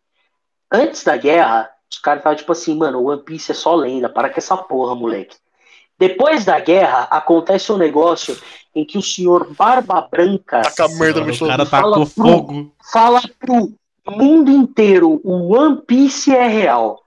Antes 0.72 1.04
da 1.04 1.16
guerra, 1.18 1.70
os 1.92 2.00
caras 2.00 2.22
estavam 2.22 2.38
tipo 2.38 2.52
assim, 2.52 2.76
mano, 2.76 3.00
o 3.00 3.06
One 3.10 3.24
Piece 3.24 3.52
é 3.52 3.56
só 3.56 3.76
lenda, 3.76 4.10
para 4.10 4.30
com 4.30 4.40
essa 4.40 4.58
porra, 4.58 4.96
moleque. 4.96 5.36
Depois 6.00 6.46
da 6.46 6.60
guerra, 6.60 7.04
acontece 7.12 7.72
um 7.72 7.78
negócio 7.78 8.36
em 8.74 8.84
que 8.86 8.98
o 8.98 9.02
senhor 9.04 9.54
Barba 9.54 10.02
Branca 10.10 10.62
Taca 10.62 10.86
a 10.86 10.90
merda 10.90 11.22
no 11.22 11.38
cara 11.38 11.66
Fala 11.66 11.92
tacou 11.92 12.06
pro- 12.10 12.24
fogo. 12.24 12.74
fala 12.92 13.22
pro 13.38 13.74
mundo 14.08 14.50
inteiro: 14.50 15.22
o 15.24 15.54
One 15.56 15.82
Piece 15.86 16.34
é 16.36 16.48
real. 16.48 17.04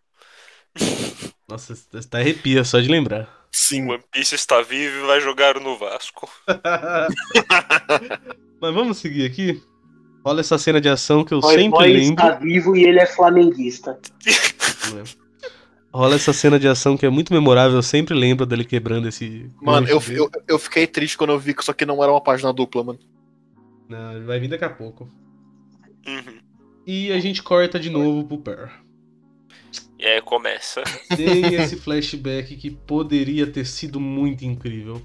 Nossa, 1.48 1.74
você 1.74 2.08
tá 2.08 2.18
arrepia 2.18 2.62
só 2.64 2.78
de 2.80 2.88
lembrar. 2.88 3.28
Sim. 3.50 3.90
One 3.90 4.02
Piece 4.12 4.34
está 4.34 4.60
vivo 4.62 5.04
e 5.04 5.06
vai 5.06 5.20
jogar 5.20 5.58
no 5.58 5.76
Vasco. 5.76 6.28
Mas 8.60 8.74
vamos 8.74 8.98
seguir 8.98 9.26
aqui. 9.26 9.62
Olha 10.24 10.40
essa 10.40 10.56
cena 10.56 10.80
de 10.80 10.88
ação 10.88 11.22
que 11.22 11.34
eu 11.34 11.40
Roy 11.40 11.54
sempre 11.54 11.70
Boy 11.70 11.92
lembro. 11.92 12.24
está 12.24 12.30
vivo 12.36 12.74
e 12.74 12.84
ele 12.84 12.98
é 12.98 13.06
flamenguista. 13.06 13.98
Rola 15.92 16.16
essa 16.16 16.32
cena 16.32 16.58
de 16.58 16.66
ação 16.66 16.96
que 16.96 17.06
é 17.06 17.10
muito 17.10 17.32
memorável, 17.32 17.76
eu 17.76 17.82
sempre 17.82 18.14
lembro 18.14 18.44
dele 18.44 18.64
quebrando 18.64 19.06
esse. 19.06 19.48
Mano, 19.62 19.86
eu, 19.86 20.02
eu, 20.08 20.30
eu 20.48 20.58
fiquei 20.58 20.86
triste 20.86 21.16
quando 21.16 21.30
eu 21.30 21.38
vi 21.38 21.54
que 21.54 21.62
isso 21.62 21.70
aqui 21.70 21.86
não 21.86 22.02
era 22.02 22.10
uma 22.10 22.20
página 22.20 22.52
dupla, 22.52 22.82
mano. 22.82 22.98
Não, 23.88 24.16
ele 24.16 24.24
vai 24.24 24.40
vir 24.40 24.48
daqui 24.48 24.64
a 24.64 24.70
pouco. 24.70 25.08
Uhum. 26.06 26.40
E 26.86 27.12
a 27.12 27.20
gente 27.20 27.42
corta 27.42 27.78
de 27.78 27.90
novo 27.90 28.26
pro 28.26 28.38
Pearl. 28.38 28.70
E 29.98 30.04
aí 30.04 30.20
começa. 30.20 30.82
Tem 31.16 31.54
esse 31.54 31.76
flashback 31.76 32.56
que 32.56 32.70
poderia 32.70 33.46
ter 33.46 33.64
sido 33.64 34.00
muito 34.00 34.44
incrível. 34.44 35.00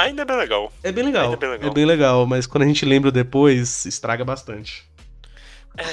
Ainda 0.00 0.22
é 0.22 0.24
bem 0.24 0.36
legal. 0.36 0.72
É 0.82 0.90
bem 0.92 1.04
legal. 1.04 1.32
É 1.32 1.36
bem 1.36 1.50
legal. 1.50 1.70
É 1.70 1.74
bem 1.74 1.84
legal, 1.84 2.26
mas 2.26 2.46
quando 2.46 2.62
a 2.64 2.66
gente 2.66 2.84
lembra 2.86 3.12
depois, 3.12 3.84
estraga 3.84 4.24
bastante. 4.24 4.88
É. 5.76 5.84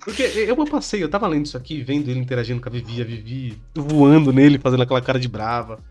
Porque 0.00 0.22
eu 0.22 0.54
passei, 0.66 1.02
eu 1.02 1.08
tava 1.08 1.26
lendo 1.26 1.46
isso 1.46 1.56
aqui, 1.56 1.82
vendo 1.82 2.10
ele 2.10 2.20
interagindo 2.20 2.60
com 2.60 2.68
a 2.68 2.72
Vivi, 2.72 3.00
a 3.00 3.04
Vivi 3.04 3.62
voando 3.74 4.32
nele, 4.32 4.58
fazendo 4.58 4.82
aquela 4.82 5.00
cara 5.00 5.18
de 5.18 5.28
brava. 5.28 5.82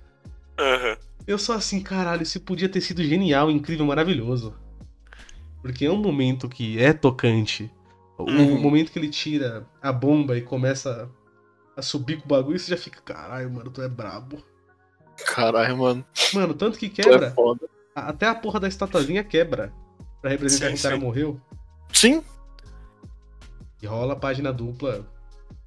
Aham. 0.60 0.96
Eu 1.26 1.40
só 1.40 1.54
assim, 1.54 1.82
caralho, 1.82 2.22
isso 2.22 2.40
podia 2.42 2.70
ter 2.70 2.82
sido 2.82 3.04
genial, 3.04 3.50
incrível, 3.50 3.86
maravilhoso. 3.86 4.54
Porque 5.62 5.86
é 5.86 5.92
um 5.92 5.98
momento 5.98 6.48
que 6.48 6.78
é 6.80 6.94
tocante. 6.94 7.72
O 8.18 8.30
Uhum. 8.30 8.62
momento 8.62 8.92
que 8.92 9.00
ele 9.00 9.10
tira 9.10 9.66
a 9.82 9.92
bomba 9.92 10.38
e 10.38 10.42
começa 10.42 11.10
a 11.76 11.82
subir 11.82 12.18
com 12.18 12.26
o 12.26 12.28
bagulho, 12.28 12.60
você 12.60 12.70
já 12.70 12.78
fica, 12.78 13.02
caralho, 13.02 13.52
mano, 13.52 13.72
tu 13.72 13.82
é 13.82 13.88
brabo. 13.90 14.44
Caralho, 15.26 15.78
mano. 15.78 16.06
Mano, 16.34 16.54
tanto 16.54 16.78
que 16.78 16.88
é 16.88 16.90
quebra, 16.90 17.32
foda. 17.32 17.68
a- 17.96 18.10
até 18.10 18.28
a 18.28 18.36
porra 18.36 18.60
da 18.60 18.68
estatuazinha 18.68 19.24
quebra. 19.24 19.72
Pra 20.22 20.30
representar 20.32 20.68
Sim, 20.68 20.74
que 20.74 20.80
o 20.80 20.84
cara 20.84 20.96
sim. 20.96 21.02
morreu. 21.02 21.42
Sim, 21.92 22.24
E 23.82 23.86
rola 23.86 24.14
a 24.14 24.16
página 24.16 24.54
dupla. 24.54 25.06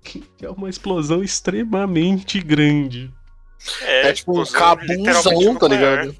Que 0.02 0.24
é 0.42 0.48
uma 0.50 0.70
explosão 0.70 1.22
extremamente 1.22 2.40
grande. 2.40 3.12
É, 3.82 4.08
é, 4.08 4.12
tipo 4.12 4.40
um 4.40 4.44
cabunzão, 4.46 5.56
tá 5.56 5.68
ligado? 5.68 6.16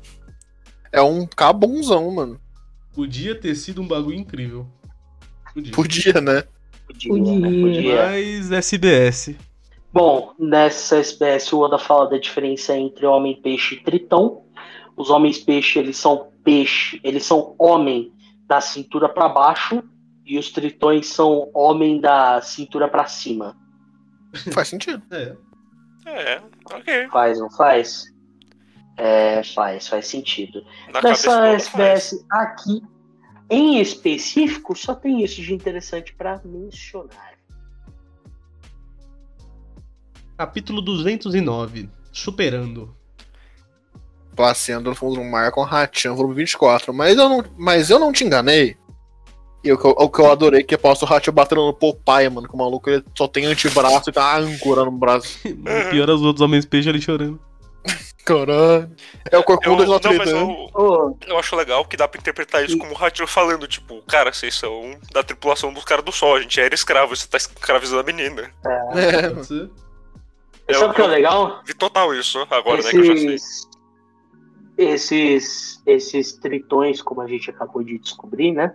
É 0.93 1.01
um 1.01 1.27
cabunzão, 1.27 2.11
mano. 2.11 2.41
Podia 2.93 3.35
ter 3.35 3.55
sido 3.55 3.81
um 3.83 3.87
bagulho 3.87 4.17
incrível. 4.17 4.67
Podia. 5.55 5.73
Podia, 5.73 6.21
né? 6.21 6.45
Podia, 6.87 7.13
né? 7.13 7.49
Podia. 7.49 7.61
Podia. 7.63 8.07
Mas 8.07 8.51
SBS. 8.53 9.35
Bom, 9.97 10.35
nessa 10.39 10.99
SBS 10.99 11.51
o 11.55 11.61
Oda 11.61 11.79
fala 11.79 12.11
da 12.11 12.19
diferença 12.19 12.77
entre 12.77 13.07
homem, 13.07 13.41
peixe 13.41 13.77
e 13.77 13.81
tritão. 13.83 14.45
Os 14.95 15.09
homens 15.09 15.39
peixe, 15.39 15.79
eles 15.79 15.97
são 15.97 16.31
peixe, 16.45 17.01
eles 17.03 17.25
são 17.25 17.57
homem 17.59 18.13
da 18.47 18.61
cintura 18.61 19.09
para 19.09 19.27
baixo 19.27 19.83
e 20.27 20.39
os 20.39 20.51
tritões 20.51 21.07
são 21.07 21.51
homem 21.55 21.99
da 21.99 22.43
cintura 22.43 22.89
para 22.89 23.07
cima. 23.07 23.57
Faz 24.53 24.69
sentido. 24.69 25.03
É. 25.11 25.35
É, 26.05 26.43
ok. 26.75 27.09
Faz, 27.09 27.41
não 27.41 27.51
faz? 27.51 28.05
É, 28.99 29.43
faz, 29.45 29.89
faz 29.89 30.07
sentido. 30.07 30.63
Na 30.93 31.01
Nessa 31.01 31.31
Oda 31.31 31.59
faz. 31.59 31.73
SBS 31.73 32.27
aqui, 32.31 32.83
em 33.49 33.81
específico, 33.81 34.77
só 34.77 34.95
tem 34.95 35.25
isso 35.25 35.41
de 35.41 35.55
interessante 35.55 36.15
para 36.15 36.39
mencionar. 36.45 37.36
Capítulo 40.37 40.81
209. 40.83 41.89
Superando. 42.13 42.95
Passeando 44.35 44.91
no 44.91 44.97
fundo 44.97 45.17
do 45.17 45.25
mar 45.25 45.51
com 45.51 45.63
Hachan, 45.63 46.15
volume 46.15 46.35
24. 46.35 46.93
Mas 46.93 47.17
eu 47.17 47.29
não, 47.29 47.45
mas 47.57 47.91
eu 47.91 47.99
não 47.99 48.13
te 48.13 48.25
enganei. 48.25 48.77
E 49.65 49.73
o 49.73 49.79
que 49.79 49.87
eu, 49.87 49.91
o 49.91 50.11
que 50.11 50.21
eu 50.21 50.31
adorei 50.31 50.63
que 50.63 50.75
após 50.75 51.01
o 51.03 51.07
Hachan 51.07 51.33
batendo 51.33 51.65
no 51.65 51.73
Popeye, 51.73 52.29
mano. 52.29 52.47
Que 52.47 52.55
o 52.55 52.59
maluco 52.59 52.91
ele 52.91 53.03
só 53.17 53.27
tem 53.27 53.47
antebraço 53.47 54.11
e 54.11 54.13
tá 54.13 54.37
âncora 54.37 54.85
no 54.85 54.93
braço. 54.93 55.39
O 55.47 55.91
pior 55.91 56.09
é 56.09 56.13
os 56.13 56.23
outros 56.23 56.43
homens 56.43 56.67
peixe 56.67 56.89
ali 56.89 57.01
chorando. 57.01 57.41
Caralho. 58.27 58.91
É 59.31 59.37
o 59.37 59.41
Eu, 59.41 59.45
corcunda 59.45 59.85
de 59.85 59.91
não, 59.91 60.01
mas 60.19 60.31
Dame. 60.31 60.71
eu, 60.75 61.19
eu 61.29 61.39
acho 61.39 61.55
legal 61.55 61.85
que 61.85 61.97
dá 61.97 62.09
pra 62.09 62.21
interpretar 62.21 62.65
isso 62.65 62.77
como 62.77 62.93
o 62.93 63.05
Hachiro 63.05 63.27
falando, 63.29 63.69
tipo, 63.69 64.03
cara, 64.03 64.33
vocês 64.33 64.53
são 64.53 64.99
da 65.13 65.23
tripulação 65.23 65.73
dos 65.73 65.85
caras 65.85 66.05
do 66.05 66.11
sol, 66.11 66.35
a 66.35 66.41
gente 66.41 66.61
era 66.61 66.75
escravo, 66.75 67.15
você 67.15 67.27
tá 67.29 67.37
escravizando 67.37 68.01
a 68.01 68.03
menina. 68.03 68.51
É, 68.97 69.29
Pode 69.31 69.47
ser. 69.47 69.71
Eu- 70.69 70.81
sabe 70.81 70.93
o 70.93 70.95
que 70.95 71.03
é 71.03 71.07
legal? 71.07 71.63
Vi 71.65 71.75
total 71.75 72.15
isso 72.15 72.39
agora, 72.51 72.83
né, 72.83 72.91
que 72.91 72.97
eu 72.97 73.05
já 73.05 73.17
sei. 73.17 73.35
esses, 73.35 73.69
esses, 74.77 75.83
esses 75.87 76.33
tritões, 76.35 77.01
como 77.01 77.21
a 77.21 77.27
gente 77.29 77.51
acabou 77.51 77.83
de 77.83 77.99
descobrir, 77.99 78.53
né? 78.53 78.75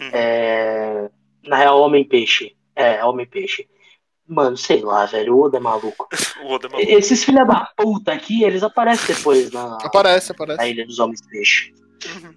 Uhum. 0.00 0.10
É, 0.12 1.10
na 1.46 1.56
real, 1.56 1.80
homem-peixe. 1.80 2.56
É, 2.74 3.04
homem-peixe. 3.04 3.68
Mano, 4.26 4.56
sei 4.56 4.82
lá, 4.82 5.06
velho, 5.06 5.36
o 5.36 5.42
Oda 5.44 5.56
é 5.56 5.60
maluco. 5.60 6.06
O 6.44 6.52
Oda 6.52 6.66
é 6.66 6.70
maluco. 6.70 6.90
Esses 6.92 7.24
filha 7.24 7.44
da 7.44 7.70
puta 7.76 8.12
aqui, 8.12 8.42
eles 8.44 8.62
aparecem 8.62 9.14
depois 9.14 9.50
na, 9.50 9.76
aparece, 9.82 10.32
aparece. 10.32 10.58
na 10.58 10.68
Ilha 10.68 10.86
dos 10.86 10.98
Homens-Peixe. 10.98 11.72
Uhum. 12.06 12.34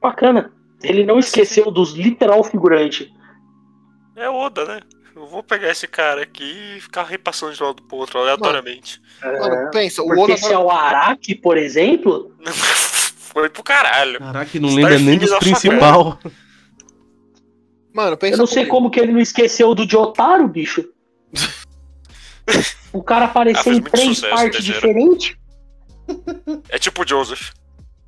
Bacana. 0.00 0.52
Ele 0.82 1.04
não 1.04 1.18
esqueceu 1.18 1.70
dos 1.70 1.92
literal 1.92 2.42
figurante. 2.44 3.12
É 4.16 4.28
o 4.28 4.34
Oda, 4.34 4.64
né? 4.66 4.80
Vou 5.32 5.42
pegar 5.42 5.70
esse 5.70 5.86
cara 5.88 6.22
aqui 6.22 6.76
e 6.76 6.80
ficar 6.82 7.04
repassando 7.04 7.54
de 7.54 7.62
um 7.62 7.66
lado 7.68 7.82
pro 7.84 7.96
outro 7.96 8.18
aleatoriamente. 8.18 9.00
Mano, 9.22 9.70
pensa, 9.70 10.02
o 10.02 10.06
Porque 10.08 10.32
Oda. 10.32 10.36
se 10.36 10.52
é 10.52 10.58
o 10.58 10.70
Araki, 10.70 11.34
por 11.34 11.56
exemplo, 11.56 12.36
Foi 13.32 13.48
pro 13.48 13.62
caralho. 13.62 14.18
Caraca, 14.18 14.60
não 14.60 14.74
lembra 14.74 14.98
nem 14.98 15.16
dos 15.18 15.32
principal. 15.38 16.18
Mano, 17.94 18.14
pensa 18.18 18.34
eu 18.34 18.38
não 18.38 18.46
sei 18.46 18.66
comigo. 18.66 18.70
como 18.76 18.90
que 18.90 19.00
ele 19.00 19.10
não 19.12 19.20
esqueceu 19.20 19.74
do 19.74 19.88
Jotaro, 19.88 20.46
bicho. 20.48 20.84
O 22.92 23.02
cara 23.02 23.24
Ah, 23.24 23.28
apareceu 23.28 23.62
fez 23.62 23.78
em 23.78 23.82
três 23.82 24.16
sucesso, 24.18 24.34
partes 24.34 24.62
diferentes. 24.64 25.34
É 26.68 26.78
tipo 26.78 27.02
o 27.04 27.08
Joseph. 27.08 27.52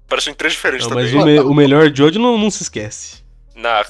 Parecem 0.07 0.33
em 0.33 0.37
três 0.37 0.53
diferentes 0.53 0.87
Não, 0.87 0.95
mas 0.95 1.11
também. 1.11 1.22
o, 1.22 1.45
me- 1.45 1.51
o 1.53 1.55
melhor 1.55 1.85
hoje 1.87 2.18
não, 2.18 2.37
não 2.37 2.51
se 2.51 2.64
esquece. 2.64 3.25
Na, 3.55 3.83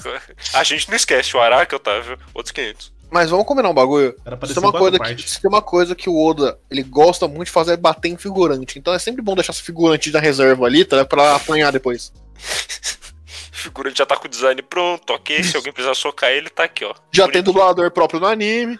a 0.53 0.63
gente 0.63 0.87
não 0.87 0.95
esquece 0.95 1.35
o 1.35 1.41
Araki, 1.41 1.75
Otávio, 1.75 2.17
outros 2.33 2.53
500. 2.53 2.93
Mas 3.09 3.29
vamos 3.29 3.45
combinar 3.45 3.69
um 3.69 3.73
bagulho. 3.73 4.15
Era 4.25 4.35
Se 4.35 4.39
parecer 4.39 4.59
tem, 4.59 4.63
uma 4.63 4.77
coisa 4.77 4.99
que, 4.99 5.41
tem 5.41 5.49
uma 5.49 5.61
coisa 5.61 5.95
que 5.95 6.09
o 6.09 6.17
Oda 6.17 6.59
ele 6.69 6.83
gosta 6.83 7.27
muito 7.27 7.45
de 7.45 7.51
fazer 7.51 7.73
é 7.73 7.77
bater 7.77 8.09
em 8.09 8.17
figurante. 8.17 8.77
Então 8.79 8.93
é 8.93 8.99
sempre 8.99 9.21
bom 9.21 9.35
deixar 9.35 9.53
esse 9.53 9.61
figurante 9.61 10.11
da 10.11 10.19
reserva 10.19 10.65
ali, 10.65 10.83
tá? 10.83 11.05
Pra 11.05 11.35
apanhar 11.35 11.71
depois. 11.71 12.11
O 12.35 13.55
figurante 13.55 13.97
já 13.99 14.05
tá 14.05 14.17
com 14.17 14.27
o 14.27 14.29
design 14.29 14.61
pronto, 14.61 15.13
ok? 15.13 15.43
Se 15.43 15.55
alguém 15.55 15.71
precisar 15.71 15.95
socar 15.95 16.31
ele, 16.31 16.49
tá 16.49 16.63
aqui, 16.63 16.83
ó. 16.83 16.93
Já 17.11 17.27
tem 17.27 17.41
dublador 17.41 17.91
próprio 17.91 18.19
no 18.19 18.27
anime. 18.27 18.79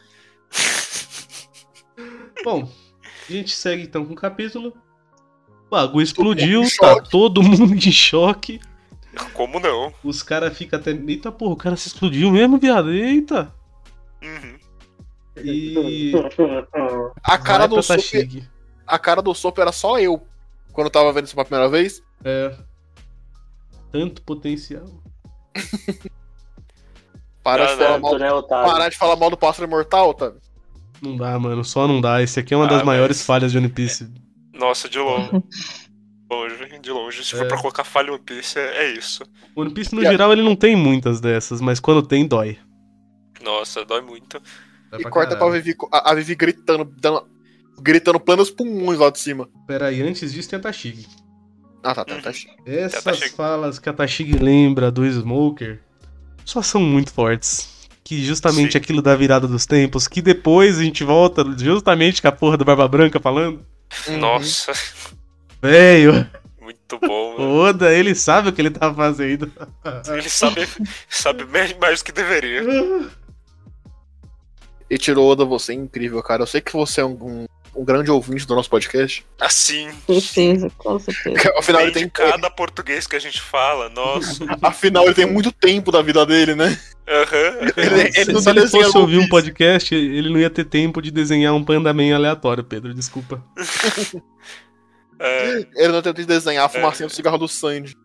Bom, 2.43 2.69
a 3.27 3.31
gente 3.31 3.55
segue 3.55 3.83
então 3.83 4.05
com 4.05 4.13
o 4.13 4.17
capítulo. 4.17 4.73
O 5.67 5.69
bagulho 5.69 6.03
explodiu, 6.03 6.63
tá 6.79 7.01
todo 7.01 7.41
mundo 7.41 7.73
em 7.73 7.91
choque. 7.91 8.59
Como 9.33 9.59
não? 9.59 9.93
Os 10.03 10.21
caras 10.21 10.55
ficam 10.57 10.79
até. 10.79 10.91
Eita 10.91 11.31
porra, 11.31 11.53
o 11.53 11.57
cara 11.57 11.75
se 11.75 11.87
explodiu 11.87 12.31
mesmo, 12.31 12.57
viado. 12.57 12.91
Eita! 12.91 13.53
Uhum. 14.25 14.57
E. 15.43 16.13
A 17.23 17.37
cara 17.37 17.67
vai 17.67 17.77
do 17.77 17.83
Sop, 17.83 17.99
a 18.87 18.99
cara 18.99 19.21
do 19.21 19.33
Sop 19.33 19.57
era 19.59 19.71
só 19.71 19.99
eu. 19.99 20.25
Quando 20.71 20.87
eu 20.87 20.91
tava 20.91 21.11
vendo 21.13 21.25
isso 21.25 21.35
pela 21.35 21.45
primeira 21.45 21.69
vez. 21.69 22.01
É. 22.23 22.57
Tanto 23.91 24.21
potencial. 24.23 24.85
Parar, 27.43 27.65
Não, 27.65 27.71
de, 27.77 27.77
falar 27.83 27.91
não, 27.91 27.99
mal, 27.99 28.17
né, 28.19 28.31
Otávio? 28.33 28.71
parar 28.73 28.89
de 28.89 28.97
falar 28.97 29.15
mal 29.17 29.29
do 29.29 29.37
pássaro 29.37 29.67
imortal, 29.67 30.13
tá? 30.15 30.33
Não 31.01 31.15
dá, 31.15 31.37
mano. 31.37 31.63
Só 31.63 31.87
não 31.87 32.01
dá. 32.01 32.21
Esse 32.21 32.39
aqui 32.39 32.53
é 32.53 32.57
uma 32.57 32.67
das 32.67 32.81
Ah, 32.81 32.85
maiores 32.85 33.17
mas- 33.17 33.25
falhas 33.25 33.51
de 33.51 33.57
One 33.59 33.69
Piece. 33.69 34.11
Nossa, 34.53 34.89
de 34.89 34.97
longe. 34.97 35.29
longe, 36.31 36.79
de 36.79 36.91
longe. 36.91 37.23
Se 37.23 37.35
for 37.35 37.45
É. 37.45 37.47
pra 37.47 37.57
colocar 37.61 37.83
falha 37.83 38.11
One 38.13 38.21
Piece, 38.23 38.57
é 38.57 38.85
é 38.85 38.91
isso. 38.93 39.23
One 39.55 39.69
Piece, 39.71 39.93
no 39.93 40.01
E 40.01 40.07
a- 40.07 40.11
geral, 40.11 40.31
ele 40.31 40.41
não 40.41 40.55
tem 40.55 40.75
muitas 40.75 41.21
dessas, 41.21 41.61
mas 41.61 41.79
quando 41.79 42.01
tem, 42.01 42.25
dói. 42.27 42.57
Nossa, 43.43 43.83
dói 43.85 44.01
muito. 44.01 44.41
Dói 44.91 45.01
E 45.01 45.03
corta 45.03 45.35
pra 45.35 45.39
caralho. 45.45 45.61
Vivi, 45.63 45.75
a, 45.91 46.11
a 46.11 46.13
Vivi 46.15 46.35
gritando, 46.35 46.85
dando, 46.99 47.27
gritando 47.81 48.19
planos 48.19 48.49
pulmões 48.49 48.99
lá 48.99 49.09
de 49.09 49.19
cima. 49.19 49.47
Pera 49.67 49.87
aí, 49.87 50.01
antes 50.01 50.33
disso 50.33 50.49
tem 50.49 50.57
a 50.59 50.61
Tashig. 50.61 51.05
Ah, 51.83 51.93
tá, 51.93 52.03
tá, 52.05 52.19
tá. 52.21 52.31
Essas 52.65 53.03
Tashig. 53.03 53.29
falas 53.35 53.77
que 53.79 53.87
a 53.89 53.93
Tashig 53.93 54.37
lembra 54.37 54.91
do 54.91 55.05
Smoker 55.05 55.79
só 56.43 56.61
são 56.61 56.81
muito 56.81 57.11
fortes. 57.13 57.73
Que 58.03 58.23
justamente 58.23 58.73
Sim. 58.73 58.77
aquilo 58.77 59.01
da 59.01 59.15
virada 59.15 59.47
dos 59.47 59.65
tempos, 59.65 60.07
que 60.07 60.21
depois 60.21 60.77
a 60.77 60.83
gente 60.83 61.03
volta 61.03 61.43
justamente 61.57 62.21
com 62.21 62.27
a 62.27 62.31
porra 62.31 62.55
do 62.55 62.63
Barba 62.63 62.87
Branca 62.87 63.19
falando. 63.19 63.65
Uhum. 64.07 64.17
Nossa, 64.17 64.71
Velho, 65.61 66.29
muito 66.61 66.99
bom. 66.99 67.37
mano. 67.37 67.51
Oda, 67.61 67.91
ele 67.91 68.13
sabe 68.13 68.49
o 68.49 68.53
que 68.53 68.61
ele 68.61 68.69
tá 68.69 68.93
fazendo. 68.93 69.51
Ele 70.07 70.29
sabe, 70.29 70.67
sabe 71.09 71.45
mais 71.45 71.75
mais 71.79 72.01
do 72.01 72.05
que 72.05 72.11
deveria. 72.11 72.61
E 74.89 74.97
tirou 74.97 75.29
Oda, 75.29 75.43
você 75.43 75.71
é 75.71 75.75
incrível, 75.75 76.21
cara. 76.21 76.43
Eu 76.43 76.47
sei 76.47 76.61
que 76.61 76.73
você 76.73 77.01
é 77.01 77.05
um, 77.05 77.13
um, 77.13 77.45
um 77.75 77.83
grande 77.83 78.11
ouvinte 78.11 78.45
do 78.45 78.55
nosso 78.55 78.69
podcast. 78.69 79.25
Assim, 79.39 79.89
Certeza, 80.05 80.69
com 80.77 80.99
certeza. 80.99 81.53
Afinal 81.57 81.81
bem 81.81 81.89
ele, 81.89 81.99
tem, 81.99 82.09
cada 82.09 82.49
português 82.49 83.07
que 83.07 83.15
a 83.15 83.19
gente 83.19 83.41
fala, 83.41 83.89
nossa. 83.89 84.45
afinal, 84.61 85.05
ele 85.05 85.15
tem 85.15 85.25
muito 85.25 85.51
tempo 85.51 85.91
da 85.91 86.01
vida 86.01 86.25
dele, 86.25 86.55
né? 86.55 86.77
Aham. 87.07 87.71
Ele, 87.77 88.01
ele 88.01 88.11
se 88.13 88.31
não 88.31 88.39
se 88.39 88.45
tá 88.45 88.51
ele 88.51 88.67
fosse 88.67 88.97
ouvir 88.97 89.17
um 89.17 89.27
podcast, 89.27 89.93
ele 89.93 90.29
não 90.29 90.39
ia 90.39 90.49
ter 90.49 90.65
tempo 90.65 91.01
de 91.01 91.11
desenhar 91.11 91.53
um 91.53 91.63
Panda 91.63 91.93
Man 91.93 92.15
aleatório, 92.15 92.63
Pedro, 92.63 92.93
desculpa. 92.93 93.43
É, 95.17 95.65
Ele 95.75 95.87
não 95.87 96.01
tem 96.01 96.11
tempo 96.11 96.19
de 96.19 96.25
desenhar 96.25 96.65
a 96.65 96.69
fumacinha 96.69 97.07
do 97.07 97.13
cigarro 97.13 97.37
do 97.37 97.47
Sandy. 97.47 97.95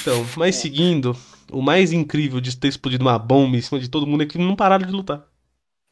Então, 0.00 0.24
mas 0.36 0.56
seguindo, 0.56 1.16
o 1.50 1.60
mais 1.60 1.92
incrível 1.92 2.40
de 2.40 2.56
ter 2.56 2.68
explodido 2.68 3.04
uma 3.04 3.18
bomba 3.18 3.56
em 3.56 3.60
cima 3.60 3.80
de 3.80 3.88
todo 3.88 4.06
mundo 4.06 4.22
é 4.22 4.26
que 4.26 4.38
não 4.38 4.54
pararam 4.54 4.86
de 4.86 4.92
lutar. 4.92 5.24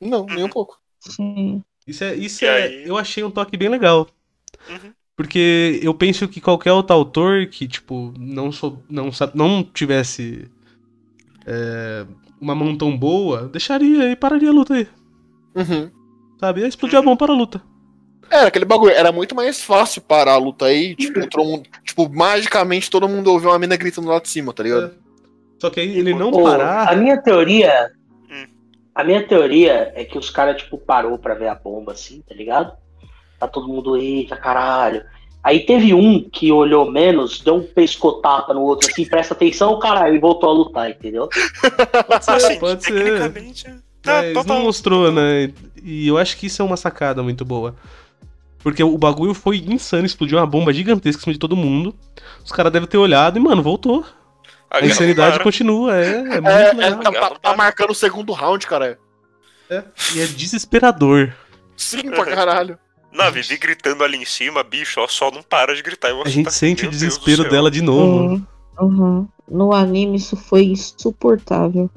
Não, 0.01 0.25
nem 0.27 0.45
um 0.45 0.49
pouco. 0.49 0.79
Sim. 1.01 1.63
Isso 1.87 2.05
é, 2.05 2.15
isso 2.15 2.45
é, 2.45 2.89
eu 2.89 2.97
achei 2.97 3.23
um 3.25 3.31
toque 3.31 3.57
bem 3.57 3.69
legal. 3.69 4.07
Uhum. 4.69 4.93
Porque 5.17 5.79
eu 5.83 5.93
penso 5.93 6.27
que 6.29 6.41
qualquer 6.41 6.73
outro 6.73 6.95
autor 6.97 7.47
que, 7.47 7.69
tipo, 7.69 8.15
não, 8.19 8.51
sou, 8.51 8.83
não, 8.89 9.11
não 9.35 9.63
tivesse 9.63 10.51
é, 11.47 12.07
uma 12.41 12.55
mão 12.55 12.77
tão 12.77 12.97
boa, 12.97 13.49
deixaria 13.49 14.11
e 14.11 14.17
pararia 14.17 14.49
a 14.49 14.53
luta 14.53 14.75
aí. 14.75 14.89
Uhum. 15.55 15.91
Sabe? 16.39 16.63
Ia 16.63 16.69
explodir 16.69 16.99
a 16.99 17.03
bomba 17.03 17.17
para 17.19 17.33
a 17.33 17.37
luta. 17.37 17.63
Era 18.31 18.47
aquele 18.47 18.65
bagulho, 18.65 18.93
era 18.93 19.11
muito 19.11 19.35
mais 19.35 19.61
fácil 19.61 20.01
parar 20.01 20.35
a 20.35 20.39
luta 20.39 20.67
aí, 20.67 20.95
tipo, 20.95 21.21
todo 21.29 21.45
mundo- 21.45 21.69
tipo, 21.85 22.09
magicamente 22.09 22.89
todo 22.89 23.09
mundo 23.09 23.31
ouviu 23.33 23.51
uma 23.51 23.59
mina 23.59 23.77
gritando 23.77 24.09
lá 24.09 24.21
de 24.21 24.29
cima, 24.29 24.53
tá 24.53 24.63
ligado? 24.63 24.95
Só 25.61 25.69
que 25.69 25.81
aí 25.81 25.99
ele 25.99 26.15
não 26.15 26.31
Ô, 26.31 26.43
parar. 26.45 26.89
A 26.89 26.97
minha 26.97 27.21
teoria. 27.21 27.91
A 29.01 29.05
minha 29.05 29.27
teoria 29.27 29.93
é 29.95 30.05
que 30.05 30.19
os 30.19 30.29
caras, 30.29 30.61
tipo, 30.61 30.77
parou 30.77 31.19
pra 31.19 31.33
ver 31.33 31.49
a 31.49 31.55
bomba, 31.55 31.93
assim, 31.93 32.23
tá 32.29 32.35
ligado? 32.35 32.73
Tá 33.39 33.49
todo 33.49 33.67
mundo, 33.67 33.97
eita, 33.97 34.37
caralho. 34.37 35.03
Aí 35.43 35.61
teve 35.61 35.95
um 35.95 36.29
que 36.29 36.53
olhou 36.53 36.91
menos, 36.91 37.41
deu 37.41 37.55
um 37.55 37.63
pescotapa 37.63 38.53
no 38.53 38.61
outro, 38.61 38.91
assim, 38.91 39.07
presta 39.07 39.33
atenção, 39.33 39.79
caralho, 39.79 40.15
e 40.15 40.19
voltou 40.19 40.51
a 40.51 40.53
lutar, 40.53 40.91
entendeu? 40.91 41.31
Pode 42.07 42.25
ser, 42.27 42.31
assim, 42.33 42.59
pode 42.59 42.85
ser. 42.85 42.93
tecnicamente. 42.93 43.65
Tá, 44.03 44.21
Mas 44.21 44.35
total. 44.35 44.57
não 44.59 44.65
mostrou, 44.65 45.11
né? 45.11 45.51
E 45.83 46.07
eu 46.07 46.19
acho 46.19 46.37
que 46.37 46.47
isso 46.47 46.61
é 46.61 46.65
uma 46.65 46.77
sacada 46.77 47.23
muito 47.23 47.43
boa. 47.43 47.75
Porque 48.63 48.85
o 48.85 48.99
bagulho 48.99 49.33
foi 49.33 49.65
insano, 49.67 50.05
explodiu 50.05 50.37
uma 50.37 50.47
bomba 50.47 50.75
gigantesca 50.75 51.21
em 51.21 51.25
cima 51.25 51.33
de 51.33 51.39
todo 51.39 51.57
mundo. 51.57 51.95
Os 52.45 52.53
caras 52.53 52.71
devem 52.71 52.87
ter 52.87 52.99
olhado 52.99 53.39
e, 53.39 53.41
mano, 53.41 53.63
voltou. 53.63 54.05
A 54.71 54.81
guerra 54.81 54.93
insanidade 54.93 55.35
para. 55.35 55.45
continua, 55.45 55.97
é, 55.97 56.11
é 56.15 56.23
muito 56.41 56.49
É, 56.49 56.71
é, 56.87 56.95
tá, 56.97 57.11
tá- 57.13 57.39
tá 57.43 57.57
marcando 57.57 57.91
o 57.91 57.95
segundo 57.95 58.33
round, 58.33 58.67
cara. 58.67 58.99
É. 59.69 59.83
E 60.15 60.21
é 60.21 60.27
desesperador. 60.27 61.33
Sim, 61.77 62.11
pra 62.11 62.25
caralho. 62.25 62.79
Na 63.13 63.29
Vivi 63.31 63.57
gritando 63.59 64.05
ali 64.05 64.17
em 64.19 64.25
cima, 64.25 64.63
bicho, 64.63 65.01
ó, 65.01 65.09
só 65.09 65.31
não 65.33 65.43
para 65.43 65.75
de 65.75 65.83
gritar. 65.83 66.13
A 66.25 66.29
gente 66.29 66.45
tá- 66.45 66.51
sente 66.53 66.83
o 66.83 66.85
Meu 66.85 66.91
desespero 66.93 67.49
dela 67.51 67.69
de 67.71 67.83
novo. 67.83 68.35
Uhum. 68.35 68.47
Uhum. 68.81 69.29
No 69.49 69.73
anime 69.75 70.17
isso 70.17 70.37
foi 70.37 70.63
insuportável. 70.67 71.91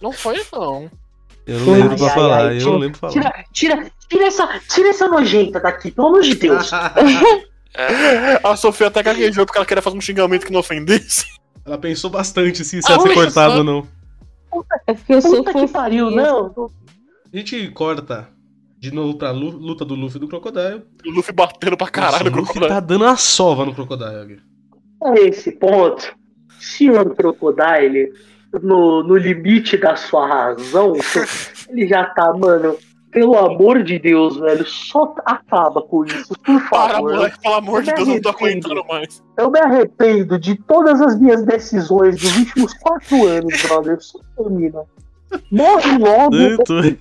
Não 0.00 0.12
foi, 0.12 0.40
não. 0.52 0.88
Eu 1.44 1.58
não 1.58 1.64
Foi. 1.64 1.74
lembro 1.82 1.96
pra 1.96 2.04
Ai, 2.06 2.10
ai, 2.10 2.14
falar, 2.14 2.38
ai, 2.38 2.54
eu 2.54 2.58
tira- 2.58 2.70
não 2.70 2.78
lembro 2.78 2.98
pra 3.00 3.10
falar. 3.10 3.32
Tira, 3.32 3.44
tira, 3.52 3.92
tira, 4.08 4.26
essa, 4.26 4.60
tira 4.68 4.88
essa 4.90 5.08
nojenta 5.08 5.58
daqui, 5.58 5.90
pelo 5.90 6.08
amor 6.08 6.22
de 6.22 6.34
Deus. 6.36 6.70
É, 7.74 8.40
A 8.44 8.54
Sofia 8.56 8.86
até 8.88 9.02
gaguejou 9.02 9.44
porque 9.46 9.58
ela 9.58 9.66
queria 9.66 9.82
fazer 9.82 9.96
um 9.96 10.00
xingamento 10.00 10.46
que 10.46 10.52
não 10.52 10.60
ofendesse. 10.60 11.26
Ela 11.68 11.78
pensou 11.78 12.08
bastante 12.08 12.64
se 12.64 12.78
isso 12.78 12.90
ia 12.90 12.98
ser 12.98 13.12
cortado 13.14 13.58
ou 13.58 13.64
não. 13.64 13.86
É 14.86 14.94
porque 14.94 15.12
eu 15.14 15.20
sou 15.20 15.44
Puta 15.44 15.52
que 15.52 15.68
pariu, 15.68 16.10
não. 16.10 16.70
A 17.32 17.36
gente 17.36 17.68
corta 17.68 18.26
de 18.78 18.90
novo 18.90 19.18
pra 19.18 19.30
lu- 19.30 19.50
luta 19.50 19.84
do 19.84 19.94
Luffy 19.94 20.16
e 20.16 20.20
do 20.20 20.28
Crocodile. 20.28 20.82
O 21.06 21.10
Luffy 21.10 21.34
batendo 21.34 21.76
pra 21.76 21.88
caralho 21.88 22.12
Nossa, 22.12 22.24
no 22.30 22.36
o 22.36 22.40
Luffy 22.40 22.52
crocodilo. 22.54 22.68
tá 22.74 22.80
dando 22.80 23.04
a 23.04 23.16
sova 23.16 23.66
no 23.66 23.74
Crocodile. 23.74 24.22
aqui. 24.22 24.38
A 25.04 25.14
esse 25.20 25.52
ponto, 25.52 26.16
senhor 26.58 27.14
Crocodile, 27.14 28.12
no, 28.62 29.02
no 29.02 29.16
limite 29.16 29.76
da 29.76 29.94
sua 29.94 30.26
razão, 30.26 30.94
ele 31.68 31.86
já 31.86 32.04
tá, 32.06 32.32
mano. 32.32 32.76
Pelo 33.10 33.38
amor 33.38 33.82
de 33.82 33.98
Deus, 33.98 34.36
velho, 34.36 34.66
só 34.66 35.14
acaba 35.24 35.80
com 35.80 36.04
isso, 36.04 36.34
por 36.44 36.60
Para, 36.68 36.94
favor. 36.94 37.12
moleque, 37.14 37.40
pelo 37.40 37.54
amor 37.54 37.82
de 37.82 37.90
Eu 37.90 37.96
Deus, 37.96 38.08
eu 38.08 38.14
não 38.14 38.20
tô 38.22 38.28
aguentando 38.28 38.84
mais. 38.86 39.22
Eu 39.38 39.50
me 39.50 39.58
arrependo 39.58 40.38
de 40.38 40.56
todas 40.56 41.00
as 41.00 41.18
minhas 41.18 41.42
decisões 41.44 42.20
dos 42.20 42.36
últimos 42.36 42.74
quatro 42.74 43.26
anos, 43.26 43.62
brother. 43.62 43.96
Só 44.00 44.18
termina. 44.36 44.82
Morre 45.50 45.98
logo. 45.98 46.36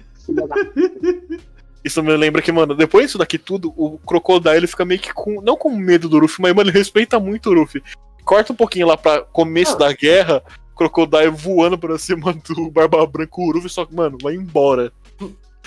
Isso 1.83 2.03
me 2.03 2.15
lembra 2.17 2.41
que, 2.41 2.51
mano, 2.51 2.75
depois 2.75 3.05
disso 3.05 3.17
daqui 3.17 3.37
tudo, 3.37 3.73
o 3.77 3.97
Crocodile 3.99 4.57
ele 4.57 4.67
fica 4.67 4.83
meio 4.83 4.99
que 4.99 5.13
com. 5.13 5.41
Não 5.41 5.55
com 5.55 5.69
medo 5.71 6.09
do 6.09 6.19
Luffy, 6.19 6.41
mas, 6.41 6.53
mano, 6.53 6.69
ele 6.69 6.77
respeita 6.77 7.19
muito 7.19 7.49
o 7.49 7.53
Luffy. 7.53 7.81
Corta 8.25 8.51
um 8.51 8.55
pouquinho 8.55 8.87
lá 8.87 8.97
pra 8.97 9.21
começo 9.21 9.73
Ah. 9.75 9.79
da 9.79 9.93
guerra, 9.93 10.43
Crocodile 10.75 11.29
voando 11.29 11.77
pra 11.77 11.97
cima 11.97 12.33
do 12.33 12.69
Barba 12.69 13.05
Branca, 13.05 13.31
o 13.37 13.51
Luffy 13.51 13.69
só 13.69 13.85
que, 13.85 13.95
mano, 13.95 14.17
vai 14.21 14.35
embora. 14.35 14.91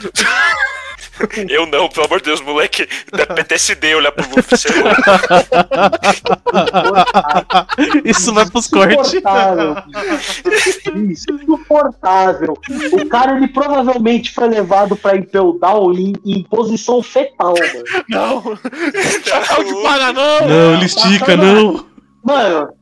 eu 1.49 1.67
não, 1.67 1.89
pelo 1.89 2.07
amor 2.07 2.19
de 2.19 2.27
Deus, 2.27 2.41
moleque. 2.41 2.89
Da 3.13 3.27
PTSD 3.27 3.95
olhar 3.95 4.13
pro 4.13 4.27
Luffy, 4.29 4.57
você 4.57 4.69
é 4.69 4.73
louco. 4.83 5.03
Isso 8.05 8.33
vai 8.33 8.49
pros 8.49 8.67
cortes. 8.67 9.13
Insuportável. 10.95 12.55
O 12.93 13.09
cara, 13.09 13.37
ele 13.37 13.49
provavelmente 13.49 14.33
foi 14.33 14.49
levado 14.49 14.97
pra 14.97 15.17
Impel 15.17 15.59
Down 15.61 15.93
em, 15.93 16.15
em 16.25 16.43
posição 16.45 17.03
fetal, 17.03 17.55
mano. 17.55 17.85
Não! 18.09 18.43
Chapéu 19.25 19.65
de 19.65 19.83
palha, 19.83 20.13
não! 20.13 20.49
Não, 20.49 20.75
ele 20.75 20.87
estica, 20.87 21.37
não. 21.37 21.87
Mano, 22.23 22.73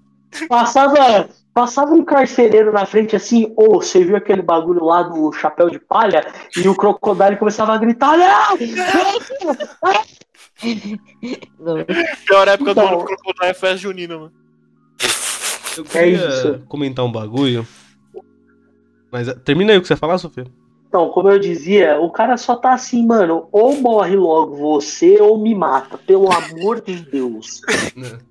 passava, 0.48 1.28
passava 1.54 1.92
um 1.92 2.04
carcereiro 2.04 2.72
na 2.72 2.86
frente 2.86 3.16
assim, 3.16 3.52
ô, 3.56 3.80
você 3.80 4.04
viu 4.04 4.16
aquele 4.16 4.42
bagulho 4.42 4.84
lá 4.84 5.02
do 5.02 5.32
chapéu 5.32 5.68
de 5.70 5.78
palha? 5.78 6.24
E 6.56 6.68
o 6.68 6.74
crocodilo 6.74 7.36
começava 7.36 7.72
a 7.74 7.78
gritar, 7.78 8.16
não! 8.16 8.56
Não, 11.58 11.76
Pior 12.26 12.48
época 12.48 12.74
do 12.74 12.80
Então. 12.80 12.88
ano 12.88 12.98
pro 12.98 13.06
Crocodile 13.16 13.50
é 13.50 13.54
festa 13.54 13.76
junina, 13.76 14.16
mano. 14.18 14.32
Eu 15.76 15.84
É 15.84 15.88
queria 15.88 16.28
isso. 16.28 16.60
comentar 16.68 17.04
um 17.04 17.12
bagulho. 17.12 17.66
Mas 19.10 19.28
eh, 19.28 19.34
termina 19.34 19.72
aí 19.72 19.78
o 19.78 19.80
que 19.80 19.86
você 19.86 19.92
ia 19.94 19.98
falar, 19.98 20.18
Sofia. 20.18 20.44
Então, 20.88 21.10
como 21.10 21.28
eu 21.28 21.38
dizia, 21.38 22.00
o 22.00 22.10
cara 22.10 22.36
só 22.36 22.56
tá 22.56 22.72
assim, 22.72 23.06
mano, 23.06 23.46
ou 23.52 23.80
morre 23.80 24.16
logo 24.16 24.56
você 24.56 25.20
ou 25.20 25.38
me 25.38 25.54
mata, 25.54 25.98
pelo 25.98 26.30
amor 26.32 26.80
de 26.80 26.96
Deus. 26.96 27.60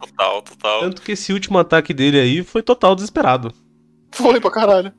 Total, 0.00 0.42
total. 0.42 0.80
Tanto 0.80 1.02
que 1.02 1.12
esse 1.12 1.32
último 1.32 1.58
ataque 1.58 1.92
dele 1.94 2.18
aí 2.20 2.42
foi 2.42 2.62
total 2.62 2.94
desesperado. 2.94 3.52
Foi 4.12 4.40
pra 4.40 4.50
caralho. 4.50 4.92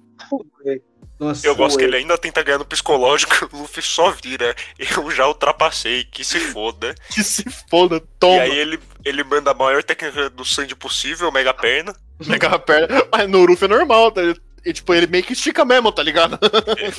Nossa, 1.19 1.45
Eu 1.45 1.55
gosto 1.55 1.77
que 1.77 1.83
Foi. 1.83 1.89
ele 1.93 1.97
ainda 1.97 2.17
tenta 2.17 2.41
ganhar 2.41 2.57
no 2.57 2.65
psicológico, 2.65 3.47
o 3.53 3.59
Luffy 3.59 3.83
só 3.83 4.09
vira. 4.09 4.55
Eu 4.79 5.11
já 5.11 5.27
ultrapassei, 5.27 6.03
que 6.03 6.23
se 6.23 6.39
foda. 6.39 6.95
Que 7.11 7.23
se 7.23 7.43
foda, 7.69 7.97
E 7.97 8.03
toma. 8.19 8.41
aí 8.41 8.57
ele, 8.57 8.79
ele 9.05 9.23
manda 9.23 9.51
a 9.51 9.53
maior 9.53 9.83
técnica 9.83 10.29
do 10.31 10.43
Sandy 10.43 10.75
possível, 10.75 11.31
mega 11.31 11.53
perna. 11.53 11.93
Pega 12.25 12.47
a 12.47 12.57
perna. 12.59 13.05
Mas 13.11 13.29
no 13.29 13.45
Luffy 13.45 13.65
é 13.65 13.67
normal, 13.67 14.11
tá? 14.11 14.21
E, 14.65 14.73
tipo, 14.73 14.93
ele 14.93 15.05
meio 15.07 15.23
que 15.23 15.33
estica 15.33 15.63
mesmo, 15.63 15.91
tá 15.91 16.01
ligado? 16.01 16.39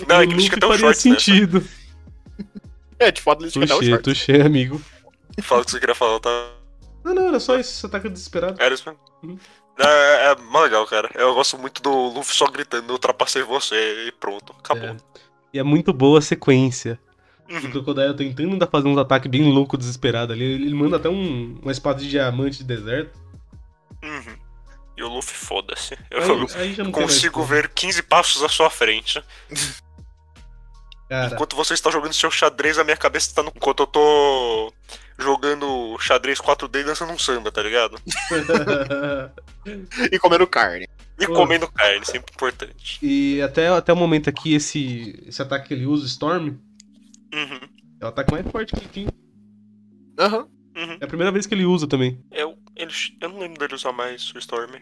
Não, 0.09 0.21
é 0.21 0.27
que 0.27 0.33
ele 0.33 0.35
Luffy 0.35 0.43
fica 0.45 0.57
até 0.57 0.67
o 0.67 0.69
faria 0.71 0.81
short, 0.95 1.09
né? 1.09 1.15
sentido. 1.19 1.69
É, 2.99 3.11
tipo, 3.11 3.33
ele 3.33 3.47
estica 3.47 3.65
até 3.65 3.75
o 3.75 3.83
short. 3.83 4.03
tuxê, 4.05 4.41
amigo. 4.41 4.81
Fala 5.43 5.63
o 5.63 5.65
que 5.65 5.71
você 5.73 5.81
queria 5.81 5.95
falar, 5.95 6.21
tá? 6.21 6.31
Não, 7.05 7.15
não, 7.15 7.29
era 7.29 7.41
só 7.41 7.59
isso. 7.59 7.73
Você 7.73 7.87
ataca 7.87 8.09
desesperado. 8.09 8.61
Era 8.63 8.75
isso 8.75 8.85
mesmo. 8.89 9.01
Uhum. 9.23 9.39
É, 9.79 10.33
é 10.33 10.37
mó 10.37 10.61
legal, 10.61 10.87
cara. 10.87 11.11
Eu 11.15 11.35
gosto 11.35 11.59
muito 11.59 11.83
do 11.83 11.91
Luffy 11.91 12.35
só 12.35 12.47
gritando, 12.47 12.89
eu 12.89 12.93
ultrapassei 12.93 13.43
você 13.43 14.07
e 14.09 14.13
pronto, 14.13 14.55
acabou. 14.59 14.91
É. 14.91 14.97
E 15.53 15.59
é 15.59 15.63
muito 15.63 15.93
boa 15.93 16.19
a 16.19 16.23
sequência. 16.23 16.99
O 17.49 17.55
Uhum. 17.55 17.71
Crocodile 17.71 18.15
tentando 18.15 18.53
ainda 18.53 18.67
fazer 18.67 18.89
uns 18.89 18.97
ataques 18.99 19.31
bem 19.31 19.53
loucos, 19.53 19.79
desesperado 19.79 20.33
ali. 20.33 20.45
Ele 20.45 20.75
manda 20.75 20.97
até 20.97 21.09
um, 21.09 21.59
uma 21.61 21.73
espada 21.73 22.01
de 22.01 22.09
diamante 22.09 22.59
de 22.59 22.65
deserto. 22.65 23.19
Uhum. 24.03 24.37
E 24.97 25.03
o 25.03 25.09
Luffy, 25.09 25.35
foda-se. 25.35 25.99
Eu 26.11 26.47
Aí, 26.57 26.77
consigo 26.91 27.43
ver 27.43 27.69
15 27.69 28.03
passos 28.05 28.43
à 28.43 28.49
sua 28.49 28.71
frente. 28.71 29.23
Cara, 31.09 31.35
Enquanto 31.35 31.57
você 31.57 31.75
está 31.75 31.91
jogando 31.91 32.15
seu 32.15 32.31
xadrez, 32.31 32.79
a 32.79 32.85
minha 32.85 32.97
cabeça 32.97 33.29
está 33.29 33.43
no. 33.43 33.53
Enquanto 33.55 33.81
eu 33.81 33.87
tô 33.87 34.73
jogando 35.23 35.97
xadrez 35.99 36.39
4D 36.41 36.85
dançando 36.85 37.13
um 37.13 37.19
samba, 37.19 37.51
tá 37.51 37.63
ligado? 37.63 37.99
E 40.11 40.19
comendo 40.19 40.47
carne. 40.47 40.89
E 41.21 41.27
Pô. 41.27 41.35
comendo 41.35 41.71
carne, 41.71 42.05
sempre 42.05 42.33
importante. 42.35 42.99
e 43.01 43.41
até, 43.43 43.69
até 43.69 43.93
o 43.93 43.97
momento 43.97 44.29
aqui, 44.29 44.55
esse, 44.55 45.23
esse 45.27 45.41
ataque 45.41 45.69
que 45.69 45.75
ele 45.75 45.87
usa, 45.87 46.05
o 46.05 46.07
Storm, 46.07 46.57
Uhum. 47.33 47.61
é 48.01 48.05
o 48.05 48.09
ataque 48.09 48.33
mais 48.33 48.47
forte 48.51 48.75
que 48.75 48.81
ele 48.81 48.89
tem. 48.89 49.09
Aham. 50.19 50.49
Uhum. 50.77 50.97
É 51.01 51.05
a 51.05 51.09
primeira 51.09 51.31
vez 51.31 51.47
que 51.47 51.55
ele 51.55 51.65
usa 51.65 51.87
também. 51.87 52.19
Eu, 52.31 52.57
ele, 52.77 52.93
eu 53.21 53.29
não 53.29 53.39
lembro 53.39 53.59
dele 53.59 53.75
usar 53.75 53.93
mais 53.93 54.33
o 54.35 54.39
Storm. 54.39 54.73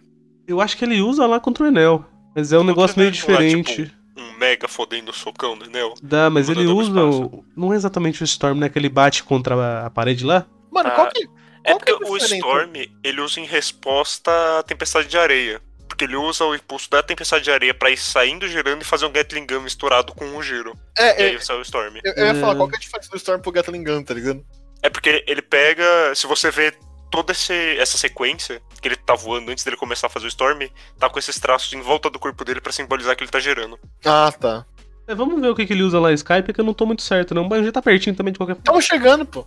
Eu 0.47 0.61
acho 0.61 0.77
que 0.77 0.85
ele 0.85 1.01
usa 1.01 1.27
lá 1.27 1.39
contra 1.39 1.65
o 1.65 1.67
Enel. 1.67 2.05
Mas 2.35 2.53
é 2.53 2.59
um 2.59 2.65
negócio 2.65 2.99
meio 2.99 3.11
Enel 3.11 3.21
não 3.29 3.35
é, 3.35 3.39
diferente. 3.39 3.83
Um 3.83 4.00
mega 4.41 4.67
fodendo 4.67 5.13
socão 5.13 5.57
do 5.57 5.67
Enel. 5.67 5.95
Dá, 6.03 6.31
mas 6.31 6.49
ele 6.49 6.67
usa. 6.67 7.05
o- 7.05 7.45
Não 7.55 7.73
é 7.73 7.77
exatamente 7.77 8.23
o 8.23 8.25
Storm, 8.25 8.59
né? 8.59 8.69
Que 8.71 8.79
ele 8.79 8.89
bate 8.89 9.23
contra 9.23 9.85
a- 9.87 9.91
parede 9.91 10.25
lá. 10.25 10.47
Mano, 10.73 10.89
Ah, 10.89 10.93
qual 10.93 11.09
que. 11.11 11.29
É 11.63 11.73
Qual 11.73 11.81
que 11.81 11.91
é 11.91 11.95
a 11.95 11.99
porque 11.99 12.11
o 12.13 12.19
diferença? 12.19 12.37
Storm, 12.49 12.73
ele 13.05 13.21
usa 13.21 13.39
em 13.39 13.45
resposta 13.45 14.31
à 14.59 14.63
tempestade 14.63 15.07
de 15.09 15.19
areia. 15.19 15.61
Porque 15.87 16.05
ele 16.05 16.17
usa 16.17 16.45
o 16.45 16.55
impulso 16.55 16.89
da 16.89 17.03
tempestade 17.03 17.45
de 17.45 17.51
areia 17.51 17.75
pra 17.75 17.91
ir 17.91 17.99
saindo, 17.99 18.49
girando 18.49 18.81
e 18.81 18.85
fazer 18.85 19.05
um 19.05 19.13
Gatling 19.13 19.47
Gun 19.47 19.61
misturado 19.61 20.15
com 20.15 20.25
um 20.25 20.43
giro. 20.43 20.73
E 20.99 21.03
É, 21.03 21.11
aí 21.25 21.35
é, 21.35 21.39
sai 21.41 21.57
o 21.59 21.63
Storm. 21.63 21.97
eu, 22.03 22.13
eu 22.17 22.27
ia 22.27 22.35
falar, 22.37 22.55
É. 22.55 22.57
qual 22.57 22.69
que 22.69 22.77
é 22.77 22.79
a 22.79 22.81
diferença 22.81 23.11
do 23.11 23.17
Storm 23.17 23.41
pro 23.43 23.53
Gatling 23.53 23.85
Gun, 23.85 24.03
tá 24.03 24.15
ligado? 24.15 24.43
É 24.83 24.89
porque 24.89 25.23
ele 25.27 25.43
pega. 25.43 25.85
Se 26.15 26.27
você 26.27 26.51
vê 26.51 26.73
toda 27.11 27.33
esse- 27.33 27.77
essa 27.79 27.99
sequência 27.99 28.63
que 28.81 28.89
ele 28.89 28.97
tá 28.97 29.15
voando 29.15 29.51
antes 29.51 29.65
dele 29.65 29.77
começar 29.77 30.07
a 30.07 30.11
fazer 30.11 30.27
o 30.27 30.29
Storm, 30.29 30.61
tá 30.99 31.09
com 31.11 31.19
esses 31.19 31.39
traços 31.39 31.73
em 31.73 31.81
volta 31.81 32.09
do 32.09 32.19
corpo 32.19 32.45
dele 32.45 32.61
pra 32.61 32.73
simbolizar 32.73 33.17
que 33.17 33.23
ele 33.25 33.31
tá 33.31 33.41
girando. 33.41 33.79
Ah, 34.05 34.33
tá. 34.33 34.65
É, 35.07 35.15
vamos 35.15 35.41
ver 35.41 35.49
o 35.49 35.55
que, 35.57 35.67
que 35.67 35.73
ele 35.73 35.83
usa 35.83 35.99
lá 35.99 36.09
no 36.11 36.15
Skype, 36.15 36.53
que 36.53 36.61
eu 36.61 36.65
não 36.65 36.73
tô 36.75 36.87
muito 36.87 37.03
certo, 37.03 37.35
não. 37.35 37.49
Mas 37.49 37.65
já 37.65 37.73
tá 37.73 37.83
pertinho 37.83 38.15
também 38.15 38.33
de 38.33 38.39
qualquer 38.39 38.55
forma. 38.55 38.65
Tamo 38.65 38.81
chegando, 38.81 39.27
pô. 39.27 39.45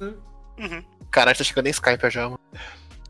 Uhum. 0.59 0.84
Caralho, 1.09 1.38
tá 1.38 1.43
chegando 1.43 1.68
em 1.68 1.72
Skype 1.72 2.09
já, 2.09 2.24
mano. 2.24 2.39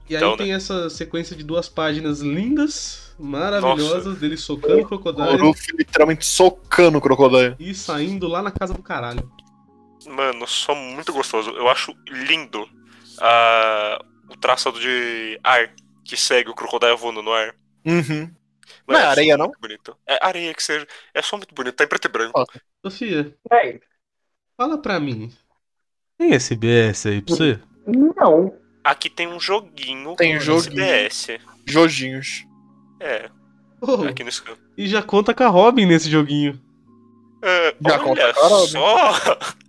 E 0.09 0.15
aí 0.15 0.21
Então, 0.21 0.31
né? 0.31 0.37
tem 0.37 0.53
essa 0.53 0.89
sequência 0.89 1.35
de 1.35 1.43
duas 1.43 1.67
páginas 1.67 2.19
lindas, 2.19 3.15
maravilhosas, 3.17 4.17
dele 4.19 4.37
socando 4.37 4.75
o 4.79 4.81
O 4.81 4.85
crocodilo 4.87 5.37
Luffy 5.37 5.75
literalmente 5.77 6.25
socando 6.25 6.97
o 6.97 7.01
Crocodile. 7.01 7.55
e 7.57 7.73
saindo 7.73 8.27
lá 8.27 8.41
na 8.43 8.51
casa 8.51 8.73
do 8.73 8.83
caralho. 8.83 9.31
Mano, 10.05 10.45
só 10.45 10.75
muito 10.75 11.11
gostoso. 11.13 11.49
Eu 11.51 11.69
acho 11.69 11.93
lindo 12.07 12.67
ah, 13.19 14.03
o 14.29 14.37
traçado 14.37 14.79
de 14.79 15.39
ar 15.43 15.73
que 16.03 16.17
segue 16.17 16.49
o 16.49 16.53
crocodilo 16.55 16.97
voando 16.97 17.21
no 17.21 17.31
ar. 17.31 17.55
Uhum. 17.85 18.29
Mano, 18.85 18.87
Não 18.87 18.95
é 18.99 19.01
só 19.03 19.07
areia, 19.09 19.37
não? 19.37 19.45
muito 19.47 19.59
Bonito. 19.59 19.97
É 20.07 20.19
areia 20.25 20.53
que 20.53 20.63
seja. 20.63 20.87
É 21.13 21.21
só 21.21 21.37
muito 21.37 21.53
bonito. 21.55 21.75
Tá 21.75 21.83
em 21.83 21.87
preto 21.87 22.05
e 22.05 22.09
branco. 22.09 22.45
Sofia, 22.85 23.33
Véi, 23.49 23.79
fala 24.57 24.77
pra 24.77 24.99
mim. 24.99 25.31
Tem 26.17 26.33
SBS 26.33 27.05
aí 27.05 27.21
pra 27.21 27.35
você? 27.35 27.59
não. 27.87 28.57
Aqui 28.83 29.09
tem 29.09 29.27
um 29.27 29.39
joguinho 29.39 30.13
Tem 30.17 30.33
com 30.33 30.39
joguinho. 30.41 30.81
SBS. 30.83 31.39
Jojinhos. 31.65 32.45
É, 32.99 33.29
Oh, 33.85 34.03
aqui 34.05 34.23
no 34.23 34.29
e 34.77 34.87
já 34.87 35.01
conta 35.01 35.33
com 35.33 35.43
a 35.43 35.47
Robin 35.49 35.85
nesse 35.85 36.09
joguinho. 36.09 36.57
É, 37.41 37.75
Já 37.81 37.95
olha 37.95 37.99
conta, 37.99 38.33
cara, 38.33 38.49
só! 38.67 39.11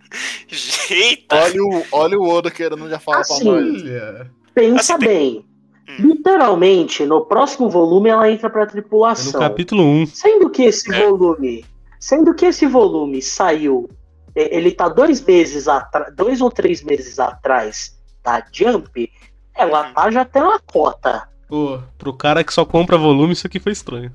Eita! 0.89 1.35
Olha 1.35 1.61
o, 1.63 1.85
olha 1.91 2.17
o 2.17 2.27
Oda 2.29 2.49
querendo 2.49 2.89
já 2.89 2.97
falar 2.99 3.19
Assim, 3.19 3.43
pra 3.43 3.51
nós. 3.61 3.81
Olha. 3.83 4.31
Pensa 4.55 4.95
Assim, 4.95 5.05
bem. 5.05 5.45
Hum. 5.87 5.95
Literalmente, 5.99 7.05
no 7.05 7.25
próximo 7.25 7.69
volume 7.69 8.09
ela 8.09 8.31
entra 8.31 8.49
pra 8.49 8.61
É 8.63 8.65
no 8.65 8.71
tripulação. 8.71 9.39
capítulo 9.39 9.83
1. 9.83 10.07
Sendo 10.07 10.49
que 10.49 10.63
esse 10.63 10.91
É. 10.91 11.05
volume. 11.05 11.63
Sendo 11.99 12.33
que 12.33 12.45
esse 12.47 12.65
volume 12.65 13.21
saiu 13.21 13.87
e- 14.35 14.49
ele 14.57 14.71
tá 14.71 14.89
dois 14.89 15.21
meses 15.21 15.67
atrás, 15.67 16.13
dois 16.15 16.41
ou 16.41 16.49
três 16.49 16.81
meses 16.81 17.19
atrás 17.19 17.95
da 18.23 18.43
Jump, 18.51 19.11
ela 19.53 19.87
Uhum. 19.87 19.93
tá 19.93 20.09
já 20.11 20.25
tem 20.25 20.41
uma 20.41 20.59
cota. 20.59 21.29
Pô, 21.47 21.79
pro 21.97 22.11
cara 22.13 22.43
que 22.43 22.51
só 22.53 22.65
compra 22.65 22.97
volume, 22.97 23.33
isso 23.33 23.45
aqui 23.45 23.59
foi 23.59 23.71
estranho. 23.73 24.11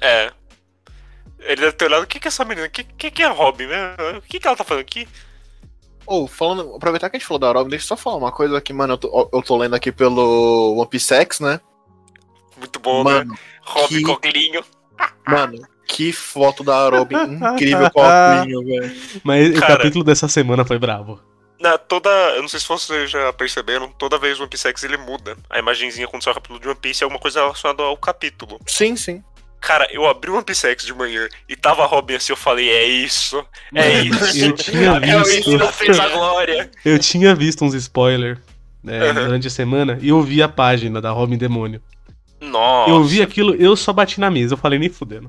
É. 0.00 0.32
Ele 1.38 1.60
deve 1.60 1.72
ter 1.72 1.84
olhado, 1.84 2.02
o 2.02 2.06
que 2.08 2.18
que 2.18 2.26
é 2.26 2.30
essa 2.30 2.44
menina? 2.44 2.66
O 2.66 2.70
que, 2.70 2.82
que 2.82 3.10
que 3.10 3.22
é 3.22 3.26
a 3.26 3.30
Robin, 3.30 3.66
né? 3.66 3.94
O 4.18 4.22
que 4.22 4.40
que 4.40 4.46
ela 4.48 4.56
tá 4.56 4.64
fazendo 4.64 4.82
aqui? 4.82 5.06
Ou, 6.06 6.26
falando, 6.26 6.74
aproveitar 6.76 7.10
que 7.10 7.16
a 7.16 7.18
gente 7.18 7.26
falou 7.26 7.38
da 7.40 7.52
Robin, 7.52 7.70
deixa 7.70 7.84
eu 7.84 7.88
só 7.88 7.96
falar 7.96 8.16
uma 8.16 8.32
coisa 8.32 8.56
aqui, 8.58 8.72
mano. 8.72 8.94
Eu 8.94 8.98
tô, 8.98 9.28
eu 9.32 9.42
tô 9.42 9.56
lendo 9.56 9.74
aqui 9.74 9.90
pelo 9.90 10.76
One 10.78 10.88
Piece 10.88 11.14
X, 11.14 11.40
né? 11.40 11.60
Muito 12.56 12.78
bom, 12.78 13.04
né? 13.04 13.10
Mano, 13.18 13.38
Robin 13.62 13.96
que- 13.96 14.02
Coglinho. 14.02 14.64
mano, 15.26 15.58
que 15.86 16.12
foto 16.12 16.62
da 16.64 16.88
Robin 16.88 17.16
incrível 17.54 17.90
Queen, 17.90 18.64
velho. 18.64 18.96
Mas 19.24 19.50
o 19.56 19.60
Cara. 19.60 19.76
capítulo 19.76 20.04
dessa 20.04 20.28
semana 20.28 20.64
foi 20.64 20.78
bravo. 20.78 21.20
Na, 21.60 21.78
toda. 21.78 22.08
Eu 22.34 22.42
não 22.42 22.48
sei 22.48 22.60
se 22.60 22.68
vocês 22.68 23.10
já 23.10 23.32
perceberam, 23.32 23.88
toda 23.88 24.18
vez 24.18 24.38
o 24.38 24.42
One 24.42 24.50
Piece 24.50 24.68
X 24.68 24.84
ele 24.84 24.96
muda. 24.98 25.36
A 25.50 25.58
imagenzinha 25.58 26.06
quando 26.06 26.22
sai 26.22 26.32
o 26.32 26.36
capítulo 26.36 26.60
de 26.60 26.68
One 26.68 26.78
Piece 26.80 27.02
é 27.02 27.04
alguma 27.04 27.20
coisa 27.20 27.40
relacionada 27.40 27.82
ao 27.82 27.96
capítulo. 27.96 28.58
Sim, 28.66 28.94
sim. 28.96 29.22
Cara, 29.66 29.88
eu 29.90 30.06
abri 30.06 30.30
o 30.30 30.34
One 30.34 30.44
Piece 30.44 30.64
X 30.68 30.86
de 30.86 30.94
manhã 30.94 31.28
e 31.48 31.56
tava 31.56 31.82
a 31.82 31.86
Robin 31.86 32.14
assim, 32.14 32.32
eu 32.32 32.36
falei, 32.36 32.68
é 32.70 32.86
isso. 32.86 33.44
É 33.74 34.04
Mano, 34.04 34.14
isso. 34.14 34.38
Eu 34.46 34.52
tinha 34.54 34.90
É 34.92 35.22
visto. 35.24 35.72
fez 35.72 35.98
a 35.98 36.08
glória. 36.08 36.70
Eu 36.84 36.98
tinha 37.00 37.34
visto 37.34 37.64
uns 37.64 37.74
spoilers 37.74 38.38
né, 38.80 39.10
Aham. 39.10 39.24
durante 39.24 39.48
a 39.48 39.50
semana 39.50 39.98
e 40.00 40.08
eu 40.10 40.22
vi 40.22 40.40
a 40.40 40.48
página 40.48 41.00
da 41.00 41.10
Robin 41.10 41.36
Demônio. 41.36 41.82
Nossa. 42.40 42.90
Eu 42.92 43.02
vi 43.02 43.20
aquilo, 43.20 43.56
eu 43.56 43.74
só 43.74 43.92
bati 43.92 44.20
na 44.20 44.30
mesa, 44.30 44.54
eu 44.54 44.58
falei 44.58 44.78
nem 44.78 44.88
fudendo. 44.88 45.28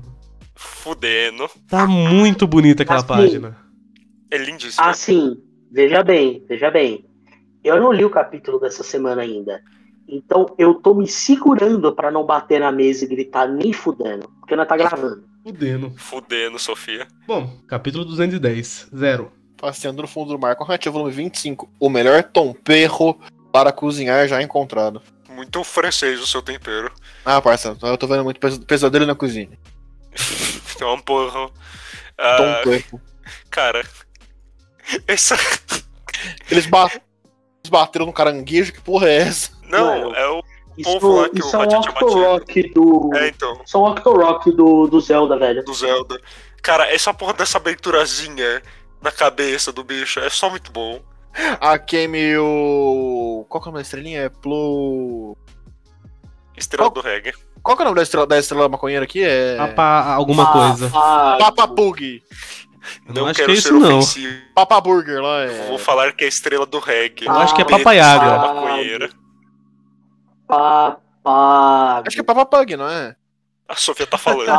Fudendo. 0.54 1.50
Tá 1.68 1.84
muito 1.84 2.46
bonita 2.46 2.84
aquela 2.84 2.98
Assim, 3.00 3.08
página. 3.08 3.56
É 4.30 4.38
lindíssimo. 4.38 4.84
Assim, 4.84 5.36
veja 5.72 6.04
bem, 6.04 6.44
veja 6.48 6.70
bem. 6.70 7.04
Eu 7.64 7.80
não 7.80 7.92
li 7.92 8.04
o 8.04 8.10
capítulo 8.10 8.60
dessa 8.60 8.84
semana 8.84 9.22
ainda. 9.22 9.60
Então 10.08 10.46
eu 10.58 10.74
tô 10.74 10.94
me 10.94 11.06
segurando 11.06 11.94
pra 11.94 12.10
não 12.10 12.24
bater 12.24 12.60
na 12.60 12.72
mesa 12.72 13.04
e 13.04 13.08
gritar 13.08 13.46
nem 13.46 13.72
fudendo, 13.72 14.28
porque 14.40 14.56
nós 14.56 14.66
tá 14.66 14.76
gravando. 14.76 15.22
Fudendo. 15.44 15.92
Fudendo, 15.96 16.58
Sofia. 16.58 17.06
Bom, 17.26 17.58
capítulo 17.68 18.04
210, 18.06 18.88
zero. 18.96 19.30
Passeando 19.56 20.00
no 20.02 20.08
fundo 20.08 20.32
do 20.32 20.38
mar 20.38 20.56
com 20.56 20.64
Ratia 20.64 20.90
volume 20.90 21.10
25. 21.10 21.68
O 21.80 21.90
melhor 21.90 22.22
tomperro 22.22 23.18
para 23.52 23.72
cozinhar 23.72 24.26
já 24.28 24.40
encontrado. 24.42 25.02
Muito 25.28 25.62
francês 25.64 26.20
o 26.20 26.26
seu 26.26 26.40
tempero. 26.42 26.92
Ah, 27.24 27.40
parça, 27.42 27.76
eu 27.82 27.96
tô 27.98 28.06
vendo 28.06 28.24
muito 28.24 28.40
pes- 28.40 28.58
pesadelo 28.58 29.04
na 29.06 29.14
cozinha. 29.14 29.50
Então, 30.78 30.94
um 30.94 31.00
porra. 31.00 31.50
Ah, 32.16 32.36
Tomperro. 32.62 33.00
cara. 33.50 33.84
Essa. 35.08 35.36
Eles, 36.48 36.66
ba 36.66 36.88
eles 36.88 37.68
bateram 37.68 38.06
no 38.06 38.12
caranguejo, 38.12 38.72
que 38.72 38.80
porra 38.80 39.08
é 39.08 39.16
essa? 39.16 39.50
Não, 39.70 40.14
é 40.14 40.28
o. 40.28 40.36
Lá 40.36 41.28
que 41.28 41.40
isso 41.40 41.56
o 41.58 41.62
é 41.62 41.66
tinha 41.66 41.80
Octorok 41.80 42.72
do. 42.72 43.10
É, 43.16 43.28
então. 43.28 43.60
Isso 43.66 43.76
é 43.76 43.80
um 43.80 43.84
Octorok 43.84 44.50
do, 44.52 44.86
do 44.86 45.00
Zelda, 45.00 45.36
velho. 45.36 45.64
Do 45.64 45.74
Zelda. 45.74 46.20
Cara, 46.62 46.92
essa 46.92 47.12
porra 47.12 47.32
dessa 47.32 47.58
aberturazinha 47.58 48.62
na 49.02 49.10
cabeça 49.10 49.72
do 49.72 49.82
bicho 49.82 50.20
é 50.20 50.30
só 50.30 50.48
muito 50.48 50.70
bom. 50.70 51.00
A 51.60 51.78
Kemi 51.78 52.36
o. 52.38 53.44
Qual 53.48 53.60
que 53.60 53.68
é 53.68 53.70
o 53.70 53.72
nome 53.72 53.82
da 53.82 53.86
estrelinha? 53.86 54.20
É 54.22 54.28
Plo. 54.28 55.36
Estrela 56.56 56.90
Qual- 56.90 57.02
do 57.02 57.08
reggae. 57.08 57.32
Qual 57.62 57.76
que 57.76 57.82
é 57.82 57.84
o 57.84 57.88
nome 57.88 57.96
da 57.96 58.02
estrela, 58.02 58.26
da 58.26 58.38
estrela 58.38 58.68
maconheira 58.68 59.04
aqui? 59.04 59.22
É. 59.22 59.56
Papa 59.56 60.14
alguma 60.14 60.52
coisa. 60.52 60.88
Papa 60.90 61.66
Pug. 61.68 62.22
Eu 63.06 63.14
Não, 63.14 63.22
não 63.22 63.28
acho 63.30 63.40
quero 63.40 63.52
que 63.52 63.58
é 63.58 63.60
ser 63.60 63.68
isso 63.68 63.78
não. 63.78 63.98
ofensivo. 63.98 64.34
Papa 64.54 64.80
Burger 64.80 65.20
lá 65.20 65.40
é. 65.42 65.66
Vou 65.68 65.78
falar 65.78 66.12
que 66.12 66.24
é 66.24 66.26
a 66.26 66.28
estrela 66.28 66.64
do 66.64 66.78
reggae. 66.78 67.26
Eu 67.26 67.32
acho 67.32 67.54
que 67.54 67.60
é 67.62 67.64
papaiaga. 67.64 68.24
Estrela 68.24 68.54
maconheira. 68.54 69.10
Papá. 70.48 72.02
Acho 72.06 72.16
que 72.16 72.20
é 72.20 72.24
Papa 72.24 72.46
Pug, 72.46 72.76
não 72.76 72.88
é? 72.88 73.14
A 73.68 73.76
Sofia 73.76 74.06
tá 74.06 74.16
falando. 74.16 74.50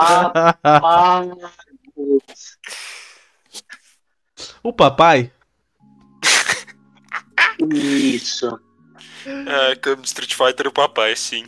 O 4.63 4.71
papai 4.71 5.31
Isso. 7.73 8.57
É, 9.25 9.75
Cam 9.75 9.99
Street 10.03 10.33
Fighter 10.33 10.67
e 10.67 10.69
o 10.69 10.71
papai, 10.71 11.15
sim. 11.15 11.45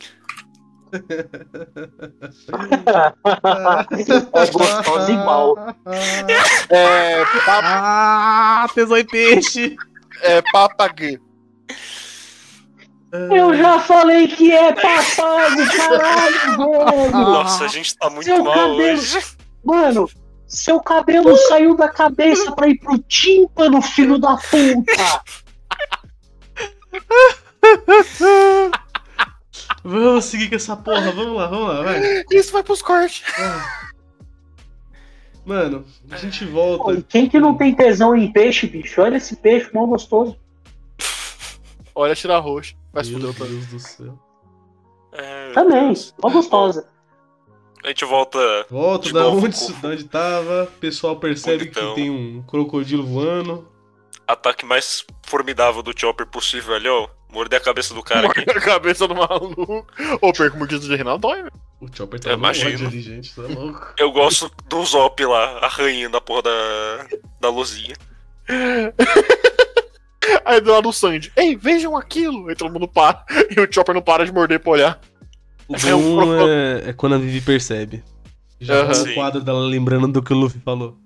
é 4.34 4.46
gostoso 4.50 5.10
igual. 5.10 5.56
É. 6.68 7.24
Papa, 7.24 7.60
Ah, 7.64 8.66
tesão 8.74 8.98
e 8.98 9.04
peixe. 9.04 9.76
é 10.22 10.42
Papag. 10.52 11.18
Eu 13.12 13.54
já 13.54 13.78
falei 13.78 14.26
que 14.26 14.50
é 14.50 14.72
papai, 14.74 15.66
caralho, 15.76 16.56
velho. 16.56 17.10
Nossa, 17.10 17.64
a 17.64 17.68
gente 17.68 17.96
tá 17.96 18.08
muito 18.08 18.24
Seu 18.24 18.42
mal 18.42 18.54
cabelo. 18.54 18.76
hoje. 18.94 19.18
Mano, 19.62 20.10
seu 20.46 20.80
cabelo 20.80 21.36
saiu 21.36 21.76
da 21.76 21.88
cabeça 21.90 22.52
pra 22.52 22.68
ir 22.68 22.78
pro 22.78 22.98
tímpano, 22.98 23.82
filho 23.82 24.18
da 24.18 24.36
puta. 24.36 25.22
Vamos 29.84 30.24
seguir 30.26 30.48
com 30.48 30.56
essa 30.56 30.76
porra, 30.76 31.10
vamos 31.12 31.36
lá, 31.36 31.46
vamos 31.46 31.68
lá, 31.68 31.82
vai. 31.82 32.24
Isso 32.30 32.52
vai 32.52 32.62
pros 32.62 32.82
cortes. 32.82 33.22
Mano, 35.44 35.84
a 36.10 36.16
gente 36.16 36.46
Pô, 36.46 36.52
volta. 36.52 36.92
e 36.98 37.02
quem 37.02 37.28
que 37.28 37.40
não 37.40 37.56
tem 37.56 37.74
tesão 37.74 38.14
em 38.16 38.30
peixe, 38.32 38.66
bicho? 38.66 39.02
Olha 39.02 39.16
esse 39.16 39.34
peixe 39.36 39.70
mó 39.74 39.84
gostoso. 39.86 40.38
Olha, 41.94 42.14
tirar 42.14 42.38
roxo. 42.38 42.74
Vai 42.92 43.04
se 43.04 43.14
Meu 43.14 43.32
fuder, 43.32 43.48
Deus 43.48 43.66
do 43.66 43.78
céu. 43.78 44.18
É, 45.12 45.52
Também, 45.52 45.92
mó 46.22 46.30
gostosa. 46.30 46.88
A 47.84 47.88
gente 47.88 48.04
volta. 48.04 48.38
Volta 48.70 49.06
De 49.08 49.12
da 49.12 49.20
novo, 49.24 49.46
onde, 49.46 49.72
da 49.74 49.88
onde 49.88 50.04
tava. 50.04 50.64
O 50.64 50.78
pessoal 50.78 51.16
percebe 51.16 51.64
Bonitão. 51.64 51.94
que 51.94 52.00
tem 52.00 52.10
um 52.10 52.42
crocodilo 52.42 53.04
voando. 53.04 53.68
Ataque 54.26 54.64
mais 54.64 55.04
formidável 55.26 55.82
do 55.82 55.92
Chopper 55.98 56.26
possível 56.26 56.74
ali, 56.74 56.88
ó. 56.88 57.08
Morder 57.28 57.60
a 57.60 57.64
cabeça 57.64 57.92
do 57.92 58.02
cara 58.02 58.28
aqui. 58.28 58.40
Morde 58.46 58.58
a 58.58 58.60
cabeça 58.62 59.08
do 59.08 59.14
maluco. 59.14 59.86
Ô, 60.20 60.32
perco 60.32 60.56
mordida 60.56 60.86
de 60.86 60.94
Reinaldo 60.94 61.26
dói, 61.28 61.38
velho. 61.42 61.52
O 61.80 61.88
Chopper 61.92 62.20
tá 62.20 62.28
ódio 62.30 62.38
imagino. 62.38 62.88
ali, 62.88 63.00
gente. 63.00 63.34
Tá 63.34 63.42
louco. 63.42 63.94
Eu 63.98 64.12
gosto 64.12 64.50
do 64.68 64.84
Zop 64.84 65.24
lá, 65.24 65.58
arranhando 65.58 66.16
a 66.16 66.20
porra 66.20 66.42
da, 66.42 67.06
da 67.40 67.48
luzinha. 67.50 67.96
Aí 70.44 70.60
do 70.60 70.70
lado 70.70 70.82
do 70.84 70.92
Sandy. 70.92 71.32
Ei, 71.36 71.56
vejam 71.56 71.96
aquilo! 71.96 72.48
Aí 72.48 72.56
todo 72.56 72.72
mundo 72.72 72.88
para. 72.88 73.24
E 73.56 73.60
o 73.60 73.72
Chopper 73.72 73.94
não 73.94 74.02
para 74.02 74.24
de 74.24 74.32
morder 74.32 74.60
pra 74.60 74.72
olhar. 74.72 75.00
O 75.68 75.74
É 75.76 75.94
um 75.94 76.48
é, 76.48 76.90
é 76.90 76.92
quando 76.92 77.14
a 77.14 77.18
Vivi 77.18 77.40
percebe. 77.40 78.02
Já 78.60 78.82
tá 78.82 78.88
no 78.88 78.94
Sim. 78.94 79.14
quadro 79.14 79.40
dela 79.40 79.60
lembrando 79.60 80.08
do 80.08 80.22
que 80.22 80.32
o 80.32 80.36
Luffy 80.36 80.60
falou. 80.60 80.96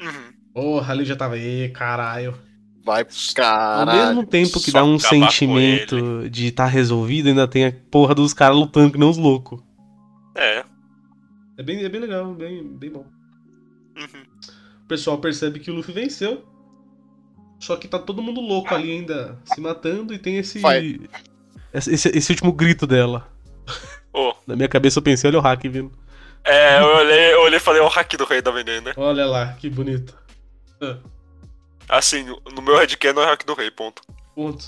Uhum. 0.00 0.32
Porra, 0.54 0.92
ali 0.92 1.04
já 1.04 1.16
tava. 1.16 1.38
Ê, 1.38 1.68
caralho. 1.68 2.34
Vai, 2.84 3.02
Ao 3.02 3.08
caralho. 3.34 4.06
mesmo 4.14 4.26
tempo 4.26 4.60
que 4.60 4.70
só 4.70 4.78
dá 4.78 4.84
um 4.84 4.96
sentimento 4.96 6.30
de 6.30 6.52
tá 6.52 6.66
resolvido, 6.66 7.28
ainda 7.28 7.48
tem 7.48 7.66
a 7.66 7.72
porra 7.90 8.14
dos 8.14 8.32
caras 8.32 8.56
lutando 8.56 8.92
que 8.92 8.98
nem 8.98 9.08
os 9.08 9.16
loucos. 9.16 9.60
É. 10.36 10.64
É 11.58 11.62
bem, 11.64 11.84
é 11.84 11.88
bem 11.88 12.00
legal, 12.00 12.32
bem, 12.32 12.62
bem 12.62 12.90
bom. 12.90 13.04
Uhum. 13.96 14.22
O 14.84 14.86
pessoal 14.86 15.18
percebe 15.18 15.58
que 15.58 15.68
o 15.68 15.74
Luffy 15.74 15.92
venceu. 15.92 16.44
Só 17.58 17.76
que 17.76 17.88
tá 17.88 17.98
todo 17.98 18.22
mundo 18.22 18.40
louco 18.40 18.74
ali 18.74 18.90
ainda 18.92 19.38
se 19.44 19.60
matando 19.60 20.12
e 20.14 20.18
tem 20.18 20.36
esse. 20.38 20.60
Esse, 21.72 21.92
esse- 21.94 22.08
esse 22.16 22.32
último 22.32 22.52
grito 22.52 22.86
dela. 22.86 23.28
Ô, 24.12 24.32
Na 24.46 24.54
minha 24.56 24.68
cabeça 24.68 24.98
eu 24.98 25.02
pensei, 25.02 25.28
olha 25.28 25.38
o 25.38 25.42
hack 25.42 25.62
vindo. 25.64 25.90
é, 26.44 26.80
eu 26.80 26.86
olhei, 26.96 27.32
eu 27.34 27.40
olhei 27.42 27.56
e 27.58 27.60
falei, 27.60 27.80
ó, 27.82 27.86
o 27.86 27.88
hack 27.90 28.14
do 28.16 28.24
rei 28.24 28.40
da 28.40 28.50
veneno, 28.50 28.86
né? 28.86 28.92
Olha 28.96 29.26
lá, 29.26 29.52
que 29.54 29.68
bonito. 29.68 30.16
Ah, 30.80 30.96
Assim, 31.88 32.24
no 32.54 32.62
meu 32.62 32.76
headcanon 32.78 33.22
é 33.22 33.26
hack 33.26 33.44
do 33.44 33.54
rei, 33.54 33.70
ponto. 33.70 34.02
ponto. 34.34 34.64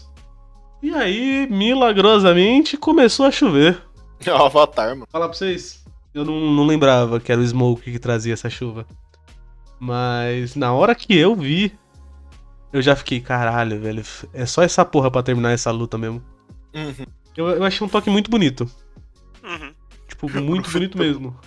E 0.83 0.95
aí, 0.95 1.47
milagrosamente, 1.51 2.77
começou 2.77 3.27
a 3.27 3.31
chover. 3.31 3.81
É 4.25 4.33
o 4.33 4.37
Avatar, 4.37 4.91
mano. 4.91 5.07
Falar 5.11 5.29
pra 5.29 5.37
vocês, 5.37 5.85
eu 6.15 6.25
não, 6.25 6.39
não 6.53 6.67
lembrava 6.67 7.19
que 7.21 7.33
era 7.33 7.41
o 7.41 7.45
Smoke 7.47 7.91
que 7.91 7.99
trazia 7.99 8.35
essa 8.35 8.49
chuva. 8.51 8.87
Mas 9.81 10.55
na 10.57 10.73
hora 10.73 10.95
que 10.95 11.17
eu 11.17 11.35
vi, 11.35 11.73
eu 12.73 12.83
já 12.83 12.95
fiquei, 12.97 13.21
caralho, 13.21 13.81
velho. 13.81 14.03
É 14.33 14.47
só 14.47 14.63
essa 14.63 14.85
porra 14.85 15.11
pra 15.11 15.23
terminar 15.23 15.53
essa 15.53 15.71
luta 15.71 15.97
mesmo. 15.97 16.23
Uhum. 16.75 17.07
Eu, 17.37 17.49
eu 17.51 17.65
achei 17.65 17.87
um 17.87 17.91
toque 17.91 18.11
muito 18.11 18.31
bonito. 18.31 18.71
Uhum. 19.43 19.73
Tipo, 20.09 20.29
muito 20.41 20.71
bonito 20.71 20.97
mesmo. 20.99 21.39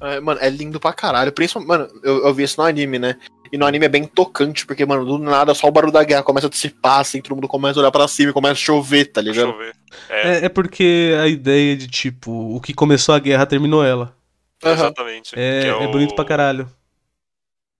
É, 0.00 0.20
mano, 0.20 0.40
é 0.40 0.48
lindo 0.50 0.80
pra 0.80 0.92
caralho. 0.92 1.32
Principalmente, 1.32 1.68
mano, 1.68 1.88
eu, 2.02 2.26
eu 2.26 2.34
vi 2.34 2.42
isso 2.42 2.60
no 2.60 2.66
anime, 2.66 2.98
né? 2.98 3.16
E 3.52 3.56
no 3.56 3.64
anime 3.64 3.86
é 3.86 3.88
bem 3.88 4.04
tocante, 4.04 4.66
porque, 4.66 4.84
mano, 4.84 5.04
do 5.04 5.18
nada 5.18 5.54
só 5.54 5.68
o 5.68 5.70
barulho 5.70 5.92
da 5.92 6.02
guerra 6.02 6.22
começa 6.22 6.48
a 6.48 6.50
dissipar, 6.50 7.00
assim, 7.00 7.20
todo 7.20 7.36
mundo 7.36 7.46
começa 7.46 7.78
a 7.78 7.80
olhar 7.80 7.92
pra 7.92 8.08
cima 8.08 8.30
e 8.30 8.32
começa 8.34 8.54
a 8.54 8.56
chover, 8.56 9.06
tá 9.06 9.20
ligado? 9.20 9.50
eu 9.50 9.58
ver. 9.58 9.76
É, 10.08 10.28
É, 10.40 10.44
é 10.46 10.48
porque 10.48 11.14
a 11.22 11.28
ideia 11.28 11.76
de, 11.76 11.86
tipo, 11.86 12.30
o 12.56 12.60
que 12.60 12.74
começou 12.74 13.14
a 13.14 13.20
guerra 13.20 13.46
terminou 13.46 13.84
ela. 13.84 14.16
Aham. 14.64 14.72
exatamente. 14.74 15.38
É, 15.38 15.60
que 15.60 15.84
é 15.84 15.88
bonito 15.88 16.14
pra 16.14 16.24
caralho. 16.24 16.68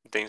Tem, 0.08 0.24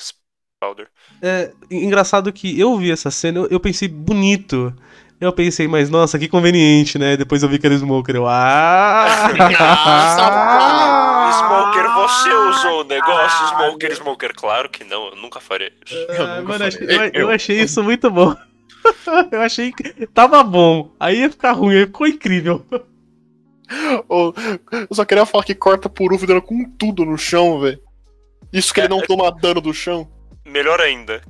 Powder. 0.60 0.88
É 1.22 1.52
engraçado 1.70 2.34
que 2.34 2.60
eu 2.60 2.76
vi 2.78 2.92
essa 2.92 3.12
cena, 3.12 3.40
eu, 3.42 3.48
eu 3.52 3.60
pensei 3.60 3.88
bonito. 3.88 4.74
Eu 5.20 5.34
pensei, 5.34 5.68
mas 5.68 5.90
nossa, 5.90 6.20
que 6.20 6.28
conveniente, 6.28 7.00
né? 7.00 7.18
Depois 7.18 7.42
eu 7.42 7.50
vi 7.50 7.58
que 7.58 7.66
era 7.66 7.76
Smoker. 7.76 8.16
Eu, 8.16 8.28
ah! 8.28 9.30
Smoker, 11.38 11.94
você 11.94 12.34
usou 12.34 12.82
o 12.82 12.84
negócio, 12.84 13.48
Smoker, 13.48 13.96
Smoker. 13.96 14.34
Claro 14.36 14.70
que 14.70 14.84
não, 14.84 15.08
eu 15.10 15.16
nunca 15.16 15.40
faria 15.40 15.72
isso. 15.86 15.96
Ah, 16.10 16.40
nunca 16.42 16.60
mano, 16.60 16.64
eu 16.64 16.68
achei- 16.68 16.88
eu, 16.88 17.12
eu 17.22 17.30
achei 17.32 17.60
isso 17.62 17.84
muito 17.84 18.12
bom. 18.12 18.36
eu 19.32 19.42
achei 19.42 19.72
que 19.72 20.06
tava 20.08 20.44
bom. 20.44 20.92
Aí 21.00 21.22
ia 21.22 21.30
ficar 21.32 21.54
ruim, 21.54 21.76
aí 21.78 21.86
ficou 21.88 22.06
incrível. 22.08 22.64
Ô, 24.08 24.34
Eu 24.72 24.88
só 24.96 25.04
queria 25.04 25.26
falar 25.26 25.44
que 25.44 25.56
corta 25.56 25.90
por 25.90 26.14
Uff 26.14 26.26
dando 26.26 26.42
com 26.44 26.64
tudo 26.78 27.04
no 27.06 27.18
chão, 27.18 27.60
velho. 27.60 27.80
Isso 28.54 28.72
que 28.74 28.80
ele 28.82 28.88
não 28.88 29.02
toma 29.02 29.32
dano 29.32 29.60
do 29.60 29.74
chão. 29.74 30.08
Melhor 30.48 30.80
ainda, 30.82 31.22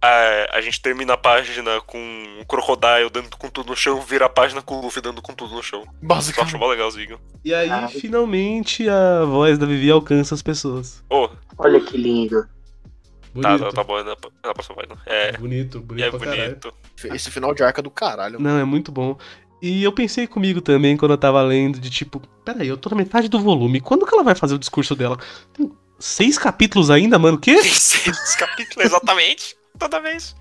a, 0.00 0.56
a 0.56 0.60
gente 0.60 0.80
termina 0.80 1.14
a 1.14 1.16
página 1.16 1.80
com 1.80 1.98
o 2.40 2.46
Crocodile 2.46 3.10
dando 3.12 3.36
com 3.36 3.48
tudo 3.48 3.70
no 3.70 3.76
chão, 3.76 4.00
vira 4.00 4.26
a 4.26 4.28
página 4.28 4.62
com 4.62 4.78
o 4.78 4.82
Luffy 4.82 5.02
dando 5.02 5.20
com 5.20 5.34
tudo 5.34 5.54
no 5.54 5.62
chão. 5.62 5.80
Eu 5.80 5.86
acho 5.88 5.98
Basicamente. 6.06 6.56
mó 6.56 6.66
legalzinho. 6.68 7.18
E 7.44 7.52
aí, 7.52 7.68
Ah. 7.70 7.88
finalmente, 7.88 8.88
a 8.88 9.24
voz 9.24 9.58
da 9.58 9.66
Vivi 9.66 9.90
alcança 9.90 10.34
as 10.34 10.42
pessoas. 10.42 11.02
Oh, 11.10 11.28
Olha 11.58 11.80
que 11.80 11.96
lindo. 11.96 12.42
tá, 12.42 13.50
Bonito. 13.56 13.64
tá, 13.64 13.72
tá 13.72 13.84
bom, 13.84 13.96
na, 13.98 14.04
na 14.44 14.54
próxima 14.54 14.76
página. 14.76 14.96
É, 15.04 15.32
Bonito, 15.36 15.80
bonito 15.80 16.04
é 16.06 16.10
pra 16.10 16.18
caralho. 16.20 16.42
bonito. 16.44 16.74
Esse 17.14 17.30
final 17.30 17.52
de 17.54 17.62
arca 17.64 17.80
é 17.80 17.82
do 17.82 17.90
caralho. 17.90 18.38
Não, 18.40 18.58
é 18.58 18.64
muito 18.64 18.92
bom. 18.92 19.18
E 19.60 19.82
eu 19.82 19.90
pensei 19.92 20.28
comigo 20.28 20.60
também 20.60 20.96
quando 20.96 21.10
eu 21.12 21.18
tava 21.18 21.42
lendo, 21.42 21.80
de 21.80 21.90
tipo, 21.90 22.20
peraí, 22.44 22.68
eu 22.68 22.76
tô 22.76 22.88
na 22.90 22.96
metade 22.96 23.28
do 23.28 23.40
volume. 23.40 23.80
Quando 23.80 24.06
que 24.06 24.14
ela 24.14 24.22
vai 24.22 24.36
fazer 24.36 24.54
o 24.54 24.58
discurso 24.58 24.94
dela? 24.94 25.18
Tem 25.52 25.68
seis 25.98 26.38
capítulos 26.38 26.90
ainda, 26.90 27.18
mano? 27.18 27.36
O 27.36 27.40
quê? 27.40 27.60
Tem 27.60 27.72
seis 27.72 28.36
capítulos, 28.36 28.86
exatamente. 28.86 29.56
Toda 29.78 30.00
vez. 30.00 30.34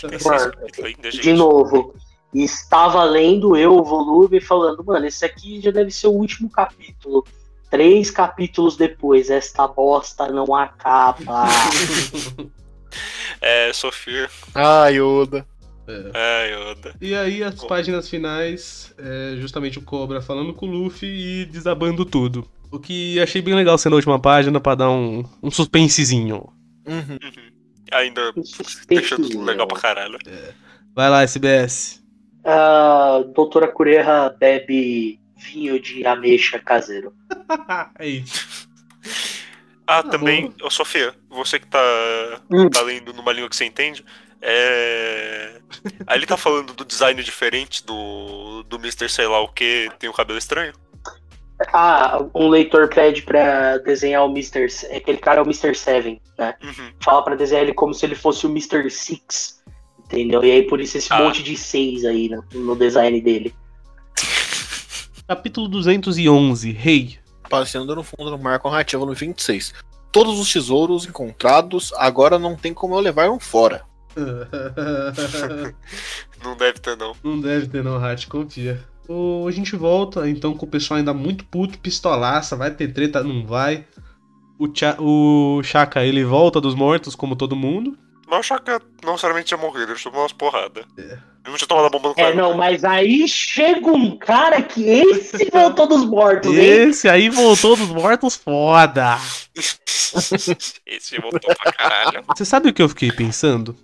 Tem 0.00 0.10
seis 0.10 0.24
Mano, 0.24 0.52
capítulos 0.52 0.86
ainda, 0.86 1.10
gente. 1.10 1.22
De 1.22 1.32
novo, 1.32 1.94
estava 2.32 3.04
lendo 3.04 3.56
eu 3.56 3.76
o 3.76 3.84
volume 3.84 4.40
falando, 4.40 4.84
mano, 4.84 5.06
esse 5.06 5.24
aqui 5.24 5.60
já 5.60 5.70
deve 5.70 5.90
ser 5.90 6.08
o 6.08 6.12
último 6.12 6.50
capítulo. 6.50 7.24
Três 7.70 8.10
capítulos 8.10 8.76
depois, 8.76 9.30
esta 9.30 9.66
bosta 9.66 10.28
não 10.28 10.54
acaba. 10.54 11.44
É, 13.40 13.72
Sofia. 13.72 14.30
Ai, 14.54 15.00
Oda. 15.00 15.44
É, 15.86 16.50
Yoda. 16.50 16.94
E 17.00 17.14
aí 17.14 17.42
as 17.42 17.56
Pô. 17.56 17.66
páginas 17.66 18.08
finais, 18.08 18.94
é 18.98 19.36
justamente 19.36 19.78
o 19.78 19.82
Cobra 19.82 20.22
falando 20.22 20.54
com 20.54 20.66
o 20.66 20.70
Luffy 20.70 21.08
e 21.08 21.44
desabando 21.44 22.04
tudo. 22.04 22.48
O 22.74 22.80
que 22.80 23.20
achei 23.20 23.40
bem 23.40 23.54
legal 23.54 23.78
sendo 23.78 23.92
a 23.92 23.96
última 23.96 24.18
página 24.18 24.58
pra 24.58 24.74
dar 24.74 24.90
um, 24.90 25.22
um 25.40 25.48
suspensezinho. 25.48 26.52
Uhum. 26.84 26.98
Uhum. 27.22 27.52
Ainda 27.92 28.32
deixando 28.88 29.28
tudo 29.28 29.44
legal 29.44 29.68
pra 29.68 29.78
caralho. 29.80 30.18
Vai 30.92 31.08
lá, 31.08 31.22
SBS. 31.22 32.02
A 32.44 33.22
doutora 33.32 33.68
Cureha 33.68 34.28
bebe 34.40 35.20
vinho 35.36 35.78
de 35.78 36.04
ameixa 36.04 36.58
caseiro. 36.58 37.12
é 38.00 38.08
isso. 38.08 38.68
Ah, 39.86 40.02
Tá 40.02 40.10
também, 40.10 40.52
ô 40.60 40.68
Sofia, 40.68 41.14
você 41.30 41.60
que 41.60 41.68
tá, 41.68 41.78
Hum. 42.50 42.68
tá 42.68 42.80
lendo 42.82 43.12
numa 43.12 43.32
língua 43.32 43.48
que 43.48 43.54
você 43.54 43.66
entende, 43.66 44.04
é. 44.42 45.60
Aí 46.08 46.18
ele 46.18 46.26
tá 46.26 46.36
falando 46.36 46.74
do 46.74 46.84
design 46.84 47.22
diferente 47.22 47.84
do, 47.86 48.64
do 48.64 48.76
Mr. 48.78 49.08
sei 49.08 49.28
lá 49.28 49.40
o 49.40 49.48
que, 49.48 49.88
tem 50.00 50.10
o 50.10 50.12
cabelo 50.12 50.38
estranho. 50.38 50.72
Ah, 51.72 52.24
um 52.34 52.48
leitor 52.48 52.88
pede 52.88 53.22
pra 53.22 53.78
desenhar 53.78 54.24
o 54.24 54.30
Mr. 54.30 54.66
Aquele 54.96 55.18
cara 55.18 55.40
é 55.40 55.42
o 55.42 55.46
Mr. 55.46 55.74
Seven, 55.74 56.20
né? 56.38 56.54
Uhum. 56.62 56.90
Fala 57.02 57.22
pra 57.22 57.34
desenhar 57.34 57.62
ele 57.64 57.74
como 57.74 57.94
se 57.94 58.04
ele 58.06 58.14
fosse 58.14 58.46
o 58.46 58.50
Mr. 58.50 58.90
Six. 58.90 59.62
Entendeu? 60.04 60.44
E 60.44 60.50
aí 60.50 60.62
por 60.66 60.80
isso 60.80 60.98
esse 60.98 61.12
Ah. 61.12 61.18
monte 61.18 61.42
de 61.42 61.56
seis 61.56 62.04
aí 62.04 62.28
no, 62.28 62.44
no 62.60 62.76
design 62.76 63.20
dele. 63.20 63.54
Capítulo 65.26 65.68
211, 65.68 66.72
Rei. 66.72 67.18
Passeando 67.48 67.94
no 67.94 68.02
fundo 68.02 68.30
do 68.30 68.38
mar 68.38 68.58
com 68.58 68.68
a 68.68 68.72
narrativa 68.72 69.04
no 69.06 69.14
26. 69.14 69.72
Todos 70.12 70.38
os 70.38 70.52
tesouros 70.52 71.06
encontrados, 71.06 71.92
agora 71.96 72.38
não 72.38 72.54
tem 72.56 72.72
como 72.74 72.94
eu 72.94 73.00
levar 73.00 73.30
um 73.30 73.40
fora. 73.40 73.82
Não 76.44 76.56
deve 76.56 76.78
ter, 76.78 76.96
não. 76.96 77.16
Não 77.24 77.40
deve 77.40 77.66
ter 77.68 77.82
não, 77.82 77.96
Hat, 78.04 78.26
confia. 78.28 78.80
O, 79.08 79.46
a 79.46 79.50
gente 79.50 79.76
volta, 79.76 80.28
então, 80.28 80.54
com 80.56 80.64
o 80.64 80.68
pessoal 80.68 80.98
ainda 80.98 81.12
muito 81.12 81.44
puto, 81.44 81.78
pistolaça, 81.78 82.56
vai 82.56 82.70
ter 82.70 82.88
treta, 82.92 83.22
não 83.22 83.46
vai. 83.46 83.84
O, 84.58 84.68
Cha- 84.74 84.96
o 84.98 85.60
Chaka, 85.62 86.04
ele 86.04 86.24
volta 86.24 86.60
dos 86.60 86.74
mortos, 86.74 87.14
como 87.14 87.36
todo 87.36 87.54
mundo. 87.56 87.98
Mas 88.26 88.40
o 88.40 88.42
Chaka 88.42 88.80
não 89.04 89.12
necessariamente 89.12 89.48
tinha 89.48 89.58
morrido, 89.58 89.92
ele 89.92 90.00
tomou 90.00 90.20
umas 90.22 90.32
porradas. 90.32 90.84
Ele 90.96 91.18
não 91.46 91.56
tinha 91.56 91.68
tomado 91.68 91.86
a 91.86 91.90
bomba 91.90 92.08
no 92.08 92.14
É, 92.16 92.22
cara. 92.22 92.34
não, 92.34 92.54
mas 92.54 92.82
aí 92.84 93.28
chega 93.28 93.90
um 93.90 94.16
cara 94.16 94.62
que 94.62 94.82
esse 94.82 95.50
voltou 95.52 95.86
dos 95.86 96.06
mortos, 96.06 96.50
hein? 96.56 96.64
Esse 96.88 97.06
aí 97.06 97.28
voltou 97.28 97.76
dos 97.76 97.88
mortos 97.90 98.34
foda. 98.36 99.18
Esse 100.86 101.20
voltou 101.20 101.54
pra 101.56 101.72
caralho. 101.72 102.22
Você 102.34 102.44
sabe 102.44 102.70
o 102.70 102.72
que 102.72 102.80
eu 102.82 102.88
fiquei 102.88 103.10
pensando? 103.12 103.76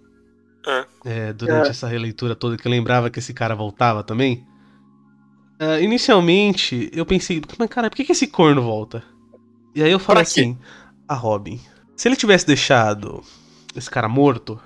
É. 0.66 0.84
É, 1.04 1.32
durante 1.32 1.66
É. 1.68 1.70
essa 1.70 1.88
releitura 1.88 2.34
toda, 2.34 2.56
que 2.56 2.66
eu 2.66 2.70
lembrava 2.70 3.10
que 3.10 3.18
esse 3.18 3.34
cara 3.34 3.54
voltava 3.54 4.02
também. 4.02 4.46
É, 5.62 5.82
inicialmente, 5.82 6.90
eu 6.94 7.04
pensei, 7.04 7.42
mas 7.58 7.68
cara, 7.68 7.90
por 7.90 7.96
que, 7.96 8.04
que 8.04 8.12
esse 8.12 8.26
corno 8.26 8.62
volta? 8.62 9.04
E 9.74 9.82
aí 9.82 9.92
eu 9.92 10.00
Pra 10.00 10.16
quê? 10.16 10.20
assim, 10.22 10.58
a 11.06 11.14
Robin, 11.14 11.60
se 11.94 12.08
ele 12.08 12.16
tivesse 12.16 12.46
deixado 12.46 13.20
esse 13.76 13.90
cara 13.90 14.08
morto, 14.08 14.58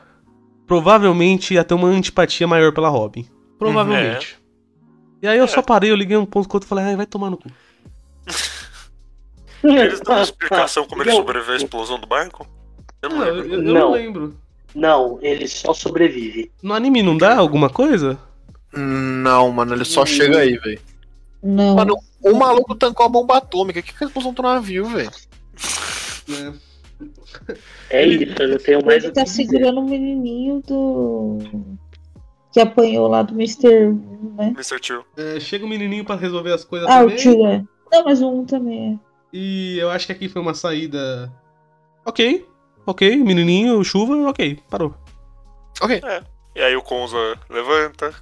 provavelmente 0.68 1.52
ia 1.54 1.64
ter 1.64 1.74
uma 1.74 1.88
antipatia 1.88 2.46
maior 2.46 2.72
pela 2.72 2.88
Robin. 2.88 3.26
Provavelmente. 3.58 4.38
E 5.20 5.26
aí 5.26 5.36
eu 5.38 5.48
só 5.48 5.60
parei, 5.62 5.90
eu 5.90 5.96
liguei 5.96 6.16
um 6.16 6.24
ponto 6.26 6.48
com 6.48 6.54
o 6.54 6.56
outro 6.58 6.66
e 6.66 6.70
falei, 6.70 6.84
ai, 6.84 6.96
vai 6.96 7.06
tomar 7.06 7.28
no 7.30 7.36
cu. 7.38 7.50
Eles 9.64 10.00
dão 10.00 10.14
uma 10.14 10.22
explicação 10.24 10.86
como 10.86 11.02
ele 11.02 11.10
Eu- 11.10 11.16
sobreviveu 11.16 11.54
à 11.54 11.56
explosão 11.56 11.98
do 11.98 12.06
barco? 12.06 12.46
Eu 13.02 13.08
não 13.10 13.18
Não, 13.18 13.24
lembro. 13.24 13.44
eu- 13.48 13.52
eu 13.54 13.62
não 13.62 13.72
Não. 13.74 13.92
lembro. 13.92 14.36
Não, 14.74 15.18
ele 15.22 15.46
só 15.48 15.72
sobrevive. 15.72 16.50
No 16.62 16.74
anime 16.74 17.02
não 17.02 17.16
dá 17.16 17.36
alguma 17.36 17.70
coisa? 17.70 18.18
Não, 18.76 19.50
mano, 19.52 19.74
ele 19.74 19.84
só 19.84 20.04
chega 20.04 20.38
aí, 20.38 20.56
velho. 20.58 20.80
Não. 21.42 21.74
Mano, 21.76 21.96
o 22.22 22.32
maluco 22.34 22.74
tancou 22.74 23.06
a 23.06 23.08
bomba 23.08 23.36
atômica. 23.36 23.80
O 23.80 23.82
que 23.82 23.92
que 23.92 24.04
eles 24.04 24.16
usam 24.16 24.32
do 24.32 24.42
navio, 24.42 24.86
velho? 24.86 25.10
né? 26.28 26.54
É 27.90 28.06
isso, 28.06 28.40
eu 28.42 28.48
não 28.48 28.58
tenho 28.58 28.84
mais 28.84 29.02
Ele 29.02 29.10
o 29.10 29.14
tá 29.14 29.26
segurando 29.26 29.80
o 29.80 29.84
menininho 29.88 30.62
do. 30.66 31.38
que 32.52 32.60
apanhou 32.60 33.08
lá 33.08 33.22
do 33.22 33.34
Mr. 33.34 33.88
Né? 34.36 34.48
Mr. 34.54 34.80
Tio. 34.80 35.04
É, 35.16 35.38
chega 35.40 35.66
o 35.66 35.68
menininho 35.68 36.04
pra 36.04 36.16
resolver 36.16 36.52
as 36.52 36.64
coisas 36.64 36.88
Ah, 36.88 37.00
o 37.00 37.08
também. 37.10 37.16
tio 37.16 37.46
é. 37.46 37.62
Não, 37.92 38.04
mas 38.04 38.22
o 38.22 38.30
um 38.30 38.44
também 38.44 38.94
é. 38.94 38.98
E 39.36 39.76
eu 39.78 39.90
acho 39.90 40.06
que 40.06 40.12
aqui 40.12 40.28
foi 40.28 40.40
uma 40.40 40.54
saída. 40.54 41.30
Ok, 42.06 42.46
ok, 42.86 43.16
menininho, 43.16 43.82
chuva, 43.84 44.28
ok, 44.30 44.58
parou. 44.70 44.94
Ok. 45.80 46.00
E 46.54 46.60
aí 46.62 46.76
o 46.76 46.82
Konza 46.82 47.16
levanta, 47.50 48.14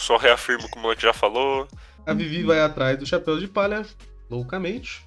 só 0.00 0.16
reafirma 0.16 0.64
o 0.66 0.70
que 0.70 0.78
o 0.78 0.80
moleque 0.80 1.02
já 1.02 1.12
falou. 1.12 1.66
A 2.06 2.12
Vivi 2.14 2.42
vai 2.42 2.60
atrás 2.60 2.98
do 2.98 3.04
chapéu 3.06 3.38
de 3.38 3.46
palha, 3.48 3.84
loucamente. 4.30 5.06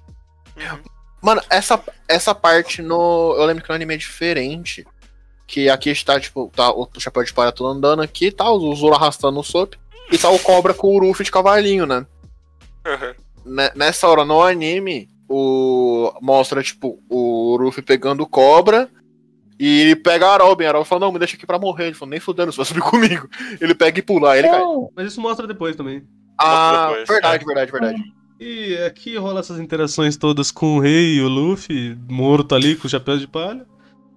Mano, 1.20 1.40
essa, 1.50 1.82
essa 2.08 2.34
parte 2.34 2.82
no. 2.82 3.34
Eu 3.36 3.44
lembro 3.44 3.62
que 3.62 3.68
no 3.68 3.74
anime 3.74 3.94
é 3.94 3.96
diferente. 3.96 4.86
Que 5.46 5.68
aqui 5.68 5.90
está, 5.90 6.18
tipo, 6.18 6.50
tá 6.54 6.72
o 6.72 6.88
chapéu 6.98 7.22
de 7.24 7.32
palha 7.32 7.52
todo 7.52 7.68
andando 7.68 8.02
aqui, 8.02 8.30
tá 8.30 8.50
o 8.50 8.74
Zoro 8.74 8.94
arrastando 8.94 9.38
o 9.40 9.44
Sop. 9.44 9.74
E 10.10 10.18
tá 10.18 10.30
o 10.30 10.38
cobra 10.38 10.72
com 10.74 10.88
o 10.88 10.98
Ruffy 11.00 11.24
de 11.24 11.30
cavalinho, 11.30 11.86
né? 11.86 12.06
Uhum. 12.86 13.14
Ne- 13.44 13.72
Nessa 13.74 14.08
hora 14.08 14.24
no 14.24 14.42
anime, 14.42 15.08
o. 15.28 16.12
Mostra, 16.20 16.62
tipo, 16.62 17.02
o 17.08 17.56
Ruffy 17.58 17.82
pegando 17.82 18.22
o 18.22 18.28
cobra. 18.28 18.88
E 19.58 19.80
ele 19.82 19.96
pega 19.96 20.26
a 20.26 20.36
Robin. 20.38 20.64
A 20.64 20.72
Robin 20.72 20.84
fala, 20.88 21.00
não, 21.02 21.12
me 21.12 21.18
deixa 21.18 21.36
aqui 21.36 21.46
pra 21.46 21.58
morrer. 21.58 21.86
Ele 21.86 21.94
falou, 21.94 22.10
nem 22.10 22.20
fudendo, 22.20 22.50
você 22.52 22.56
vai 22.56 22.66
subir 22.66 22.80
comigo. 22.82 23.28
Ele 23.60 23.74
pega 23.74 23.98
e 23.98 24.02
pula, 24.02 24.32
aí 24.32 24.40
ele 24.40 24.48
cai. 24.48 24.60
Não, 24.60 24.90
Mas 24.96 25.06
isso 25.08 25.20
mostra 25.20 25.46
depois 25.46 25.76
também. 25.76 26.02
Ah, 26.38 26.88
depois, 26.90 27.08
verdade, 27.08 27.44
verdade, 27.44 27.70
verdade. 27.72 28.02
E 28.40 28.76
aqui 28.86 29.16
rola 29.16 29.38
essas 29.40 29.60
interações 29.60 30.16
todas 30.16 30.50
com 30.50 30.76
o 30.76 30.80
rei 30.80 31.14
e 31.16 31.20
o 31.22 31.28
Luffy, 31.28 31.96
morto 32.08 32.54
ali 32.56 32.74
com 32.74 32.86
o 32.88 32.90
chapéu 32.90 33.16
de 33.16 33.28
palha. 33.28 33.64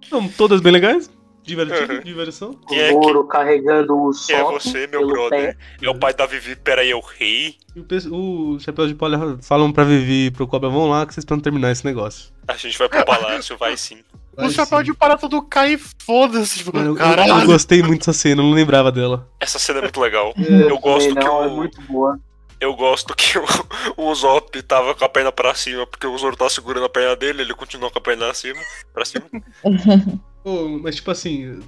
São 0.10 0.28
todas 0.30 0.62
bem 0.62 0.72
legais. 0.74 1.12
Divertido, 1.44 1.94
Uhum. 1.94 2.00
diversão. 2.02 2.54
Quem 2.68 2.80
é 2.80 2.92
O 2.92 3.00
Moro 3.00 3.24
carregando 3.28 3.94
o 3.96 4.10
Quem 4.26 4.36
é 4.36 4.40
sol. 4.40 4.54
você, 4.54 4.88
meu 4.88 5.06
brother? 5.06 5.56
É 5.80 5.88
o 5.88 5.94
pai 5.94 6.12
da 6.12 6.26
Vivi, 6.26 6.56
peraí, 6.56 6.90
é 6.90 6.96
o 6.96 7.00
rei? 7.02 7.56
E 7.76 7.80
o, 7.82 7.84
pe- 7.84 8.08
o 8.10 8.58
chapéu 8.60 8.88
de 8.88 8.96
palha 8.96 9.38
falam 9.44 9.72
pra 9.72 9.84
Vivi 9.84 10.26
e 10.26 10.32
pro 10.32 10.48
Cobra, 10.48 10.70
vão 10.70 10.88
lá 10.90 11.06
que 11.06 11.14
vocês 11.14 11.24
precisam 11.24 11.44
terminar 11.44 11.70
esse 11.72 11.86
negócio. 11.86 12.34
A 12.48 12.56
gente 12.58 12.76
vai 12.80 12.90
pro 12.90 13.06
palácio, 13.06 13.56
vai 13.60 13.78
sim. 13.78 14.00
Vai 14.36 14.48
o 14.48 14.52
chapéu 14.52 14.80
sim. 14.80 14.84
de 14.86 14.94
palha 14.94 15.18
tudo 15.18 15.42
cai 15.44 15.74
e 15.74 15.78
foda-se. 15.78 16.58
Tipo, 16.60 16.78
eu, 16.78 16.86
eu 16.88 16.96
caralho. 16.96 17.46
gostei 17.46 17.82
muito 17.82 18.00
dessa 18.06 18.14
cena, 18.14 18.42
eu 18.42 18.46
não 18.46 18.54
lembrava 18.54 18.92
dela. 18.92 19.30
Essa 19.40 19.58
cena 19.60 19.80
é 19.80 19.82
muito 19.84 20.00
legal. 20.00 20.34
Eu 20.38 20.70
Eu 20.70 20.80
gosto 20.80 21.08
também 21.10 21.24
que 21.24 21.30
não, 21.30 21.40
o- 21.40 21.44
é 21.46 21.50
muito 21.50 21.82
boa. 21.84 22.20
Eu 22.60 22.74
gosto 22.76 23.14
que 23.16 23.38
o, 23.38 23.44
o 23.98 24.10
Usopp 24.12 24.62
tava 24.64 24.96
com 24.96 25.04
a 25.06 25.10
perna 25.10 25.32
pra 25.32 25.54
cima, 25.54 25.86
porque 25.86 26.08
o 26.08 26.18
Zoro 26.18 26.36
tá 26.38 26.50
segurando 26.50 26.86
a 26.86 26.90
perna 26.90 27.16
dele, 27.16 27.42
ele 27.42 27.54
continua 27.54 27.92
com 27.92 28.00
a 28.00 28.02
perna 28.02 28.30
acima, 28.30 28.60
pra 28.94 29.04
cima. 29.06 29.26
Pô, 30.44 30.80
mas 30.82 30.96
tipo 30.96 31.12
assim, 31.12 31.60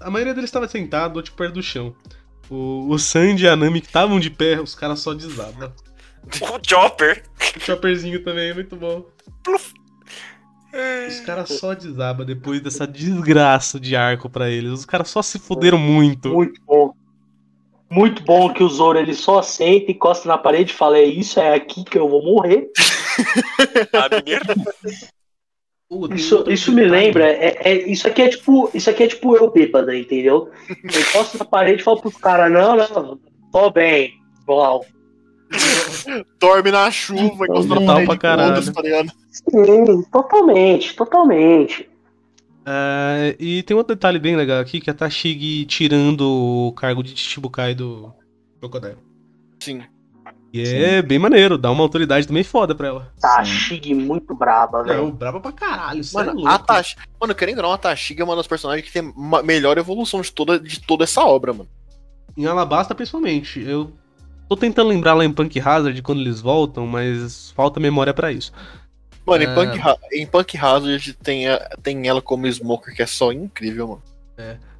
a 0.00 0.10
maioria 0.10 0.34
deles 0.34 0.48
estava 0.48 0.66
sentado, 0.68 1.22
tipo, 1.22 1.36
perto 1.36 1.54
do 1.54 1.62
chão. 1.62 1.94
O, 2.50 2.88
o 2.92 2.98
Sandy 2.98 3.44
e 3.44 3.48
a 3.48 3.56
Nami 3.56 3.80
que 3.80 3.86
estavam 3.86 4.18
de 4.20 4.28
pé, 4.30 4.60
os 4.60 4.74
caras 4.74 5.00
só 5.00 5.14
desabam. 5.14 5.72
O 6.40 6.58
Chopper. 6.66 7.22
O 7.54 7.60
Chopperzinho 7.60 8.24
também 8.24 8.48
é 8.50 8.54
muito 8.54 8.74
bom. 8.76 9.04
Os 11.08 11.20
caras 11.20 11.48
só 11.50 11.74
desabam 11.74 12.26
depois 12.26 12.60
dessa 12.60 12.86
desgraça 12.86 13.78
de 13.78 13.94
arco 13.94 14.28
pra 14.28 14.50
eles. 14.50 14.72
Os 14.72 14.84
caras 14.84 15.08
só 15.08 15.22
se 15.22 15.38
fuderam 15.38 15.78
muito. 15.78 16.30
Muito 16.30 16.60
bom. 16.66 16.92
Muito 17.90 18.24
bom 18.24 18.52
que 18.52 18.62
o 18.62 18.68
Zoro 18.68 18.98
ele 18.98 19.14
só 19.14 19.40
senta, 19.42 19.92
encosta 19.92 20.26
na 20.28 20.38
parede 20.38 20.72
e 20.72 20.74
fala: 20.74 20.98
É 20.98 21.04
isso, 21.04 21.38
é 21.38 21.54
aqui 21.54 21.84
que 21.84 21.98
eu 21.98 22.08
vou 22.08 22.24
morrer. 22.24 22.68
Isso, 26.12 26.44
isso 26.50 26.72
me 26.72 26.84
lembra, 26.84 27.24
é, 27.28 27.56
é- 27.60 27.88
isso 27.88 28.08
aqui 28.08 28.22
é 28.22 28.28
tipo, 28.28 28.68
isso 28.74 28.90
aqui 28.90 29.04
é 29.04 29.06
tipo 29.06 29.36
eu 29.36 29.48
bêbada, 29.50 29.96
entendeu? 29.96 30.50
Eu 30.68 31.00
encosto 31.00 31.38
na 31.38 31.44
parede 31.44 31.82
e 31.82 31.84
falo 31.84 32.00
pros 32.00 32.16
caras, 32.16 32.50
não, 32.50 32.76
não, 32.76 33.20
tô 33.52 33.70
bem. 33.70 34.14
Bom. 34.44 34.84
Dorme 36.40 36.72
na 36.72 36.90
chuva, 36.90 37.44
encostando 37.46 37.68
Total 37.68 37.80
na 37.84 37.92
parede 37.92 38.06
pra 38.08 38.16
caralho. 38.18 38.72
tá 38.72 38.82
ligado? 38.82 39.12
Sim, 39.34 40.02
totalmente, 40.12 40.94
totalmente. 40.94 41.90
É, 42.66 43.36
e 43.38 43.62
tem 43.64 43.76
outro 43.76 43.94
detalhe 43.94 44.18
bem 44.18 44.36
legal 44.36 44.60
aqui, 44.60 44.80
que 44.80 44.88
é 44.88 44.92
a 44.92 44.96
Tashigi 44.96 45.66
tirando 45.66 46.22
o 46.22 46.72
cargo 46.72 47.02
de 47.02 47.16
Chichibukai 47.16 47.74
do 47.74 48.12
Crocodile. 48.60 48.96
Sim. 49.60 49.82
E 50.52 50.62
é 50.62 51.02
bem 51.02 51.18
maneiro, 51.18 51.58
dá 51.58 51.68
uma 51.68 51.82
autoridade 51.82 52.28
também 52.28 52.44
foda 52.44 52.76
pra 52.76 52.86
ela. 52.86 53.12
Tá, 53.20 53.42
Shig 53.42 53.92
muito 53.92 54.32
braba, 54.36 54.84
velho. 54.84 55.10
braba 55.10 55.40
pra 55.40 55.50
caralho, 55.50 56.00
isso 56.00 56.18
é 56.18 56.24
Mano, 56.24 56.36
louco. 56.38 56.48
a 56.48 56.58
Tash... 56.60 56.94
Mano, 57.20 57.34
querendo 57.34 57.56
ou 57.56 57.64
não, 57.64 57.72
a 57.72 57.78
Tashiga 57.78 58.22
é 58.22 58.24
uma 58.24 58.36
das 58.36 58.46
personagens 58.46 58.86
que 58.86 58.92
tem 58.92 59.12
uma 59.16 59.42
melhor 59.42 59.78
evolução 59.78 60.20
de 60.20 60.30
toda, 60.30 60.60
de 60.60 60.80
toda 60.80 61.02
essa 61.02 61.24
obra, 61.24 61.52
mano. 61.52 61.68
Em 62.36 62.46
Alabasta, 62.46 62.94
principalmente. 62.94 63.60
Eu 63.60 63.92
tô 64.48 64.56
tentando 64.56 64.90
lembrar 64.90 65.14
lá 65.14 65.24
em 65.24 65.32
Punk 65.32 65.58
Hazard 65.58 66.00
quando 66.02 66.20
eles 66.20 66.40
voltam, 66.40 66.86
mas 66.86 67.50
falta 67.50 67.80
memória 67.80 68.14
pra 68.14 68.30
isso. 68.30 68.52
Mano, 69.26 69.42
É. 69.42 69.46
em, 69.46 69.54
Punk, 69.54 69.78
Ha- 69.80 69.98
em 70.12 70.26
Punk 70.26 70.56
Hazard 70.58 71.14
tem, 71.14 71.48
a- 71.48 71.70
tem 71.82 72.06
ela 72.06 72.20
como 72.20 72.46
Smoker, 72.46 72.94
que 72.94 73.02
é 73.02 73.06
só 73.06 73.32
incrível, 73.32 73.88
mano. 73.88 74.02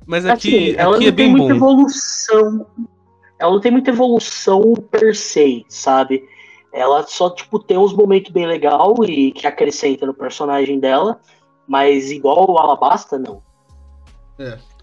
Mas 0.07 0.27
Assim, 0.27 0.33
aqui, 0.49 0.75
ela 0.77 0.97
aqui 0.97 1.05
não 1.05 1.13
é 1.13 1.13
tem 1.13 1.27
bem 1.27 1.31
muita 1.31 1.49
bom. 1.49 1.55
evolução. 1.57 2.67
Ela 3.39 3.53
não 3.53 3.61
tem 3.61 3.73
muita 3.73 3.91
evolução 3.91 4.75
per 4.91 5.15
se, 5.17 5.65
sabe? 5.69 6.25
Ela 6.73 7.07
só, 7.07 7.31
tipo, 7.31 7.59
tem 7.59 7.79
uns 7.79 7.93
momentos 7.95 8.31
bem 8.33 8.47
legal 8.47 8.95
e 9.05 9.33
que 9.33 9.47
acrescenta 9.47 10.05
no 10.05 10.13
personagem 10.13 10.79
dela, 10.79 11.21
mas 11.67 12.11
igual 12.11 12.51
o 12.51 12.59
Alabasta, 12.59 13.19
não. 13.19 13.43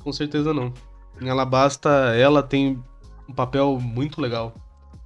Com 0.04 0.12
certeza 0.12 0.54
não. 0.54 0.74
Em 1.22 1.30
Alabasta, 1.30 1.90
ela 2.16 2.42
tem 2.42 2.82
um 3.30 3.34
papel 3.34 3.78
muito 3.80 4.20
legal. 4.22 4.54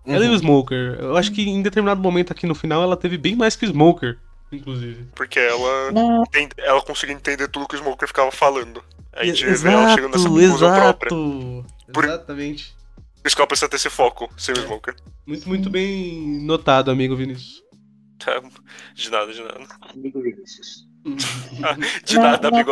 Ela 0.05 0.23
e 0.23 0.27
o 0.27 0.31
Uhum. 0.31 0.37
Smoker. 0.37 0.97
Eu 0.99 1.17
acho 1.17 1.31
que 1.31 1.49
em 1.49 1.61
determinado 1.61 1.99
momento 2.01 2.31
aqui 2.31 2.45
no 2.45 2.53
final 2.55 2.81
ela 2.83 2.95
teve 2.95 3.17
bem 3.17 3.35
mais 3.35 3.55
que 3.55 3.65
o 3.65 3.69
Smoker, 3.69 4.19
inclusive. 4.51 5.05
Porque 5.15 5.39
ela, 5.39 5.91
Não, 5.91 6.23
entende- 6.23 6.53
ela 6.57 6.81
conseguia 6.81 7.15
entender 7.15 7.47
tudo 7.47 7.67
que 7.67 7.75
o 7.75 7.79
Smoker 7.79 8.07
ficava 8.07 8.31
falando. 8.31 8.83
Aí 9.13 9.29
a 9.29 9.33
gente 9.33 9.45
vê 9.45 9.69
ela 9.71 9.93
chegando 9.93 10.11
nessa 10.13 10.27
conclusão 10.29 10.73
própria. 10.75 11.09
Por- 11.93 12.03
Exatamente. 12.05 12.75
Por 13.21 13.27
isso 13.27 13.35
que 13.35 13.41
ela 13.41 13.47
precisa 13.47 13.69
ter 13.69 13.75
esse 13.77 13.89
foco, 13.89 14.29
sem 14.37 14.53
o 14.53 14.57
Smoker. 14.57 14.95
Muito, 15.25 15.47
muito 15.49 15.69
bem 15.69 16.41
notado, 16.43 16.91
amigo 16.91 17.15
Vinícius. 17.15 17.63
Tá, 18.19 18.41
De 18.93 19.09
nada, 19.09 19.33
de 19.33 19.41
nada. 19.41 19.65
Amigo 19.93 20.21
Vinícius. 20.21 20.85
De 22.05 22.15
na, 22.15 22.21
nada, 22.23 22.49
na 22.49 22.57
amigo 22.57 22.71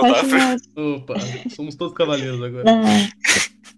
Opa, 0.75 1.13
somos 1.55 1.75
todos 1.75 1.93
cavaleiros 1.95 2.41
agora. 2.41 2.63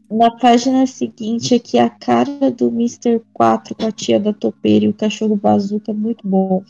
Na, 0.09 0.17
na 0.25 0.31
página 0.37 0.85
seguinte 0.87 1.53
aqui, 1.55 1.77
a 1.79 1.89
cara 1.89 2.51
do 2.51 2.67
Mr. 2.69 3.21
4 3.33 3.75
com 3.75 3.85
a 3.87 3.91
tia 3.91 4.19
da 4.19 4.33
topeira 4.33 4.85
e 4.85 4.89
o 4.89 4.93
cachorro 4.93 5.35
bazuca 5.35 5.91
é 5.91 5.93
muito 5.93 6.27
bom. 6.27 6.63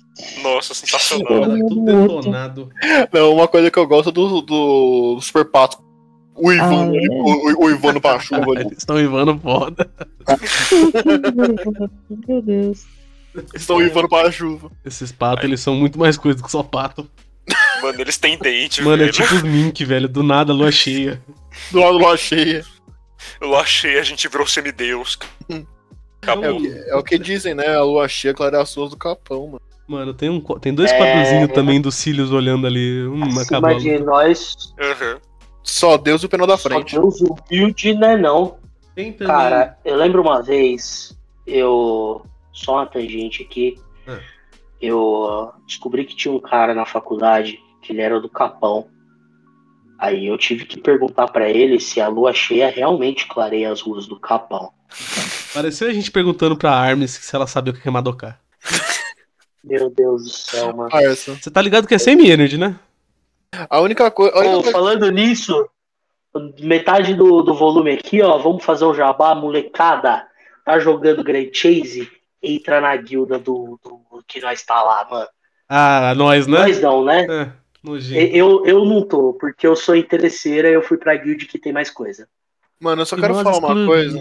Nossa, 0.44 0.74
sensacional. 0.74 1.26
Todo 1.28 1.68
Tudo 1.68 1.86
detonado. 1.86 2.70
Não, 3.14 3.34
uma 3.34 3.48
coisa 3.48 3.70
que 3.72 3.80
eu 3.80 3.88
gosto 3.88 4.10
é 4.10 4.12
do, 4.12 4.42
do 4.42 5.20
Super 5.22 5.46
Pato. 5.46 5.84
O 6.38 6.52
Ivan, 6.52 6.92
Ah, 6.92 6.96
é? 6.96 7.08
o, 7.10 7.24
o, 7.24 7.66
o 7.66 7.72
Ivan 7.72 7.94
no 7.94 8.02
Pachuva 8.02 8.52
ali. 8.52 8.62
Eles 8.66 8.78
estão 8.80 9.00
ivando 9.00 9.40
foda. 9.40 9.90
Meu 12.28 12.42
Deus. 12.42 12.86
Eles 13.34 13.50
estão 13.56 13.82
Ivan 13.82 14.04
no 14.04 14.10
Pachuva. 14.10 14.72
Esses 14.84 15.12
patos, 15.12 15.44
eles 15.46 15.60
são 15.60 15.76
muito 15.76 16.00
mais 16.00 16.18
coisa 16.18 16.38
do 16.38 16.44
que 16.44 16.52
só 16.52 16.64
pato. 16.64 17.08
Mano, 17.82 18.02
eles 18.02 18.18
têm 18.18 18.38
dente, 18.38 18.82
Mano, 18.82 19.04
é 19.04 19.06
velho. 19.06 19.14
tipo 19.14 19.36
os 19.36 19.44
Mink, 19.44 19.84
velho. 19.86 20.08
Do 20.08 20.24
nada, 20.24 20.54
lua 20.54 20.72
cheia. 20.72 21.22
Do 21.72 21.80
lado 21.80 21.94
do 21.94 22.00
lua 22.00 22.18
cheia. 22.18 22.66
Eu 23.42 23.56
achei, 23.56 23.98
a 24.00 24.04
gente 24.04 24.28
virou 24.28 24.46
semideus. 24.48 25.18
É 25.50 25.64
Acabou. 26.22 26.58
o, 26.58 26.62
que, 26.62 26.68
é 26.90 26.96
o 26.96 27.04
que 27.04 27.18
dizem, 27.20 27.54
né? 27.54 27.76
A 27.76 27.84
lua 27.84 28.08
cheia 28.08 28.34
clareia 28.34 28.64
as 28.64 28.70
suas 28.70 28.90
do 28.90 28.98
capão, 28.98 29.48
mano. 29.48 29.62
Mano, 29.88 30.14
tem, 30.14 30.30
um, 30.30 30.40
tem 30.40 30.74
dois 30.74 30.92
É. 30.92 30.98
quadrozinhos 30.98 31.52
também 31.52 31.80
dos 31.80 31.94
cílios 31.96 32.32
olhando 32.32 32.66
ali. 32.66 33.06
Hum, 33.08 33.22
acabou. 33.40 33.70
a 33.70 33.76
Acima 33.76 33.98
de 33.98 34.04
nós, 34.04 34.56
Uhum. 34.80 35.20
Só 35.62 35.98
Deus 35.98 36.22
e 36.24 36.26
o 36.26 36.30
pneu 36.30 36.48
da 36.48 36.58
só 36.58 36.70
frente. 36.70 36.96
Deus 36.96 37.20
humilde, 37.22 37.94
né, 37.96 38.16
não? 38.18 38.58
Tem 38.96 39.12
também. 39.12 39.28
Cara, 39.28 39.78
eu 39.86 39.96
lembro 39.96 40.22
uma 40.22 40.42
vez, 40.42 41.16
eu. 41.46 42.26
Só 42.52 42.74
uma 42.76 42.86
tangente 42.86 43.44
aqui. 43.44 43.78
Ah. 44.08 44.20
Eu 44.82 45.52
descobri 45.68 46.06
que 46.06 46.16
tinha 46.16 46.34
um 46.34 46.40
cara 46.40 46.74
na 46.74 46.86
faculdade 46.86 47.60
que 47.82 47.92
ele 47.94 48.02
era 48.02 48.20
do 48.20 48.30
Capão. 48.30 48.88
Aí 49.98 50.28
eu 50.28 50.38
tive 50.38 50.66
que 50.66 50.80
perguntar 50.80 51.28
pra 51.28 51.50
ele 51.50 51.80
se 51.80 52.02
a 52.02 52.08
lua 52.08 52.34
cheia 52.34 52.70
realmente 52.70 53.28
clareia 53.28 53.72
as 53.72 53.82
ruas 53.82 54.08
do 54.08 54.20
Capão. 54.20 54.72
Pareceu 55.54 55.88
a 55.90 55.94
gente 55.94 56.12
perguntando 56.12 56.56
pra 56.58 56.72
Armes 56.72 57.12
se 57.12 57.36
ela 57.36 57.48
sabia 57.48 57.72
o 57.74 57.76
que 57.76 57.88
é 57.88 57.92
Madoka. 57.92 58.38
Meu 59.64 59.90
Deus 59.90 60.24
do 60.24 60.30
céu, 60.30 60.76
mano. 60.76 60.90
Parça. 60.90 61.36
Você 61.36 61.50
tá 61.50 61.62
ligado 61.62 61.88
que 61.88 61.96
é 61.96 61.98
semi-energy, 61.98 62.58
né? 62.58 62.78
A 63.70 63.80
única 63.80 64.12
coisa. 64.12 64.36
única 64.38 64.54
coisa- 64.56 64.72
falando 64.72 65.10
nisso, 65.12 65.68
metade 66.60 67.14
do, 67.14 67.42
do 67.42 67.54
volume 67.56 67.92
aqui, 67.94 68.22
ó. 68.22 68.38
Vamos 68.38 68.64
fazer 68.64 68.86
o 68.86 68.94
jabá, 68.94 69.34
molecada. 69.34 70.28
Tá 70.64 70.78
jogando 70.78 71.24
Grand 71.24 71.50
Chase? 71.54 72.10
Entra 72.44 72.80
na 72.82 72.96
guilda 72.96 73.40
do, 73.40 73.80
do 73.84 74.24
que 74.28 74.40
nós 74.42 74.62
tá 74.64 74.82
lá, 74.84 75.08
mano. 75.10 75.28
Ah, 75.68 76.14
nós, 76.16 76.46
né? 76.46 76.60
Nós 76.60 76.80
não, 76.82 77.04
né? 77.04 77.26
É, 77.28 77.52
nojento. 77.86 78.36
Eu, 78.36 78.66
eu 78.66 78.84
não 78.84 79.08
tô, 79.08 79.34
porque 79.34 79.66
eu 79.66 79.76
sou 79.76 79.96
interesseira 79.96 80.70
e 80.70 80.74
eu 80.74 80.82
fui 80.82 80.98
pra 80.98 81.16
guild 81.16 81.46
que 81.46 81.60
tem 81.60 81.72
mais 81.72 81.90
coisa. 81.90 82.28
Mano, 82.80 83.02
eu 83.02 83.06
só 83.06 83.16
quero 83.16 83.34
falar 83.36 83.58
uma 83.58 83.86
coisa. 83.86 84.18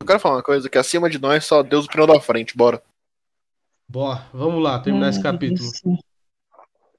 Eu 0.00 0.06
quero 0.06 0.20
falar 0.20 0.36
uma 0.36 0.42
coisa, 0.42 0.68
que 0.68 0.78
acima 0.78 1.10
de 1.10 1.18
nós 1.18 1.44
só 1.44 1.62
Deus 1.62 1.86
o 1.86 1.88
pneu 1.88 2.06
da 2.06 2.20
frente, 2.20 2.56
bora. 2.56 2.82
Bora, 3.88 4.26
vamos 4.32 4.62
lá, 4.62 4.78
terminar 4.78 5.10
esse 5.10 5.22
capítulo. 5.22 5.70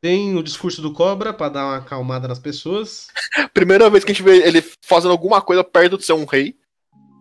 Tem 0.02 0.36
o 0.36 0.44
discurso 0.44 0.82
do 0.82 0.94
Cobra 0.94 1.34
pra 1.34 1.50
dar 1.50 1.66
uma 1.66 1.78
acalmada 1.78 2.28
nas 2.28 2.38
pessoas. 2.38 3.08
Primeira 3.54 3.90
vez 3.90 4.04
que 4.04 4.12
a 4.12 4.14
gente 4.14 4.24
vê 4.24 4.48
ele 4.48 4.64
fazendo 4.82 5.12
alguma 5.12 5.42
coisa 5.42 5.64
perto 5.64 5.98
de 5.98 6.06
ser 6.06 6.14
um 6.14 6.26
rei. 6.26 6.56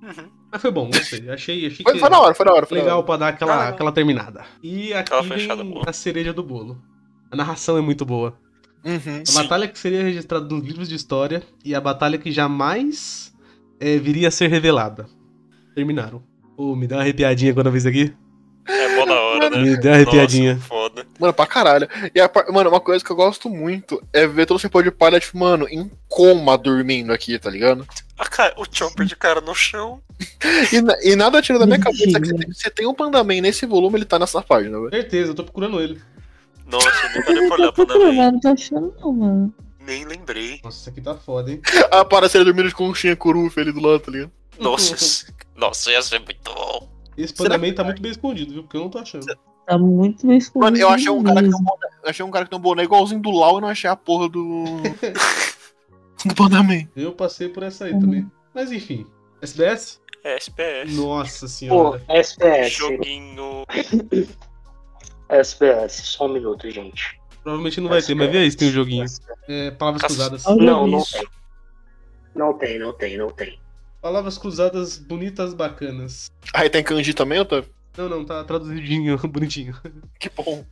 Uhum. 0.02 0.30
Mas 0.52 0.60
foi 0.60 0.70
bom, 0.70 0.86
gostei. 0.86 1.28
Achei, 1.30 1.66
achei 1.66 1.82
Foi, 1.82 1.94
que 1.94 1.98
foi 1.98 2.10
na 2.10 2.20
hora, 2.20 2.34
foi 2.34 2.46
na 2.46 2.52
hora. 2.52 2.66
Foi 2.66 2.78
legal 2.78 2.98
hora. 2.98 3.06
pra 3.06 3.16
dar 3.16 3.28
aquela, 3.28 3.54
Ah, 3.54 3.68
aquela 3.70 3.90
terminada. 3.90 4.44
E 4.62 4.92
aqui 4.92 5.12
a 5.14 5.92
cereja 5.92 6.32
do 6.32 6.42
bolo. 6.42 6.80
A 7.30 7.36
narração 7.36 7.76
é 7.76 7.80
muito 7.80 8.04
boa. 8.04 8.38
Uhum. 8.84 9.22
A 9.28 9.32
batalha 9.42 9.66
que 9.68 9.78
seria 9.78 10.02
registrada 10.02 10.44
nos 10.46 10.64
livros 10.64 10.88
de 10.88 10.94
história 10.94 11.42
e 11.64 11.74
a 11.74 11.80
batalha 11.80 12.18
que 12.18 12.30
jamais 12.30 13.32
é, 13.80 13.96
viria 13.98 14.28
a 14.28 14.30
ser 14.30 14.48
revelada. 14.48 15.06
Terminaram. 15.74 16.22
Pô, 16.56 16.76
me 16.76 16.86
deu 16.86 16.96
uma 16.98 17.02
arrepiadinha 17.02 17.52
quando 17.54 17.66
eu 17.66 17.72
vi 17.72 17.78
isso 17.78 17.88
aqui. 17.88 18.12
É 18.66 18.96
mó 18.96 19.04
da 19.04 19.20
hora, 19.20 19.50
né? 19.50 19.58
Me 19.58 19.76
deu 19.76 19.90
uma 19.90 19.96
arrepiadinha. 19.96 20.54
Nossa, 20.54 20.66
foda. 20.66 21.06
Mano, 21.18 21.32
pra 21.34 21.46
caralho. 21.46 21.88
E, 22.14 22.20
a 22.20 22.30
mano, 22.52 22.70
uma 22.70 22.80
coisa 22.80 23.04
que 23.04 23.10
eu 23.10 23.16
gosto 23.16 23.50
muito 23.50 24.02
é 24.12 24.26
ver 24.26 24.46
todo 24.46 24.56
o 24.56 24.60
chapéu 24.60 24.82
de 24.82 24.90
palha, 24.90 25.18
tipo, 25.20 25.36
mano, 25.38 25.66
em 25.68 25.90
coma 26.08 26.56
dormindo 26.56 27.12
aqui, 27.12 27.38
tá 27.38 27.50
ligado? 27.50 27.86
Ah, 28.18 28.26
cara, 28.28 28.54
o 28.56 28.64
Chopper 28.70 29.04
de 29.04 29.16
cara 29.16 29.40
no 29.40 29.54
chão. 29.54 30.00
E, 30.72 30.80
na- 30.80 30.96
e 31.02 31.16
nada 31.16 31.42
tira 31.42 31.58
da 31.58 31.66
minha 31.66 31.78
cabeça 31.80 32.20
que 32.20 32.26
você 32.28 32.34
tem, 32.36 32.52
você 32.52 32.70
tem 32.70 32.86
um 32.86 32.94
Pandaman 32.94 33.40
nesse 33.40 33.66
volume, 33.66 33.98
ele 33.98 34.04
tá 34.04 34.18
nessa 34.18 34.40
página, 34.40 34.78
velho. 34.78 34.90
Certeza, 34.90 35.32
eu 35.32 35.34
tô 35.34 35.42
procurando 35.44 35.80
ele. 35.80 36.00
Nossa, 36.66 36.88
eu 36.88 37.12
nem 37.34 37.48
parei 37.48 37.48
pra 37.48 37.54
olhar 37.56 37.72
pra 37.72 38.32
não 38.32 38.40
tô 38.40 38.48
achando 38.48 38.94
não, 39.00 39.12
mano. 39.12 39.54
Nem 39.80 40.04
lembrei. 40.04 40.60
Nossa, 40.64 40.78
isso 40.78 40.88
aqui 40.88 41.00
tá 41.00 41.14
foda, 41.14 41.50
hein? 41.50 41.60
Aparece 41.90 42.38
ele 42.38 42.46
dormindo 42.46 42.68
de 42.68 42.74
conchinha 42.74 43.14
corufa 43.14 43.60
ali 43.60 43.70
do 43.72 43.80
lado, 43.80 44.00
tá 44.00 44.10
ligado? 44.10 44.32
Nossa, 44.58 45.26
nossa, 45.56 45.90
ia 45.90 46.00
ser 46.00 46.20
muito 46.20 46.38
bom. 46.44 46.88
Esse 47.16 47.34
Pandaman 47.34 47.72
tá 47.72 47.84
muito 47.84 48.00
bem 48.00 48.10
escondido, 48.12 48.52
viu? 48.52 48.62
Porque 48.62 48.76
eu 48.76 48.80
não 48.82 48.88
tô 48.90 48.98
achando. 48.98 49.26
Tá 49.66 49.78
muito 49.78 50.26
mais 50.26 50.50
Mano, 50.54 50.76
eu 50.76 50.88
achei 50.88 51.10
um 51.10 51.22
cara 51.22 51.42
que 51.42 51.48
tem 51.48 51.58
um 51.58 51.62
boné, 51.62 51.88
achei 52.04 52.24
um 52.24 52.30
cara 52.30 52.44
que 52.44 52.50
tem 52.50 52.58
um 52.58 52.62
boné 52.62 52.84
igualzinho 52.84 53.20
do 53.20 53.30
Lau 53.30 53.58
e 53.58 53.60
não 53.60 53.68
achei 53.68 53.88
a 53.88 53.96
porra 53.96 54.28
do. 54.28 54.64
do 56.24 56.34
Pandaman. 56.34 56.88
Eu 56.96 57.12
passei 57.12 57.48
por 57.48 57.62
essa 57.62 57.84
aí 57.86 57.92
Uhum. 57.92 58.00
também. 58.00 58.30
Mas 58.54 58.72
enfim. 58.72 59.06
SBS? 59.42 60.00
É, 60.22 60.36
SPS. 60.36 60.94
Nossa 60.96 61.40
Pô, 61.46 61.48
senhora. 61.48 62.02
SPS. 62.08 62.70
Joguinho. 62.72 63.64
SPS, 65.40 65.92
só 66.04 66.26
um 66.26 66.32
minuto, 66.32 66.70
gente. 66.70 67.20
Provavelmente 67.42 67.80
não 67.80 67.88
vai 67.90 68.00
ter, 68.02 68.14
mas 68.14 68.30
vê 68.30 68.38
aí 68.38 68.50
se 68.50 68.56
tem 68.56 68.68
um 68.68 68.72
joguinho. 68.72 69.04
É, 69.48 69.70
palavras 69.72 70.02
Caça- 70.02 70.14
cruzadas. 70.14 70.46
Olha 70.46 70.64
Não, 70.64 70.86
não 70.86 71.02
tem. 71.04 71.24
Não 72.34 72.58
tem, 72.58 72.78
não 72.78 72.92
tem, 72.92 73.16
não 73.16 73.30
tem. 73.30 73.58
Palavras 74.00 74.36
cruzadas 74.38 74.98
bonitas, 74.98 75.54
bacanas. 75.54 76.30
Aí 76.54 76.68
tem 76.70 76.82
kanji 76.82 77.14
também, 77.14 77.38
Otávio? 77.40 77.70
Não, 77.96 78.08
não, 78.08 78.24
tá 78.24 78.42
traduzidinho, 78.44 79.16
bonitinho. 79.28 79.76
Que 80.18 80.28
bom. 80.30 80.64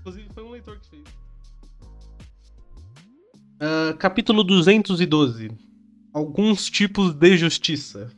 Inclusive 0.00 0.28
foi 0.34 0.42
um 0.42 0.50
leitor 0.50 0.78
que 0.80 0.88
fez. 0.90 1.02
Ah, 3.60 3.94
capítulo 3.98 4.42
212. 4.42 5.50
Alguns 6.12 6.68
tipos 6.68 7.14
de 7.14 7.36
justiça. 7.36 8.10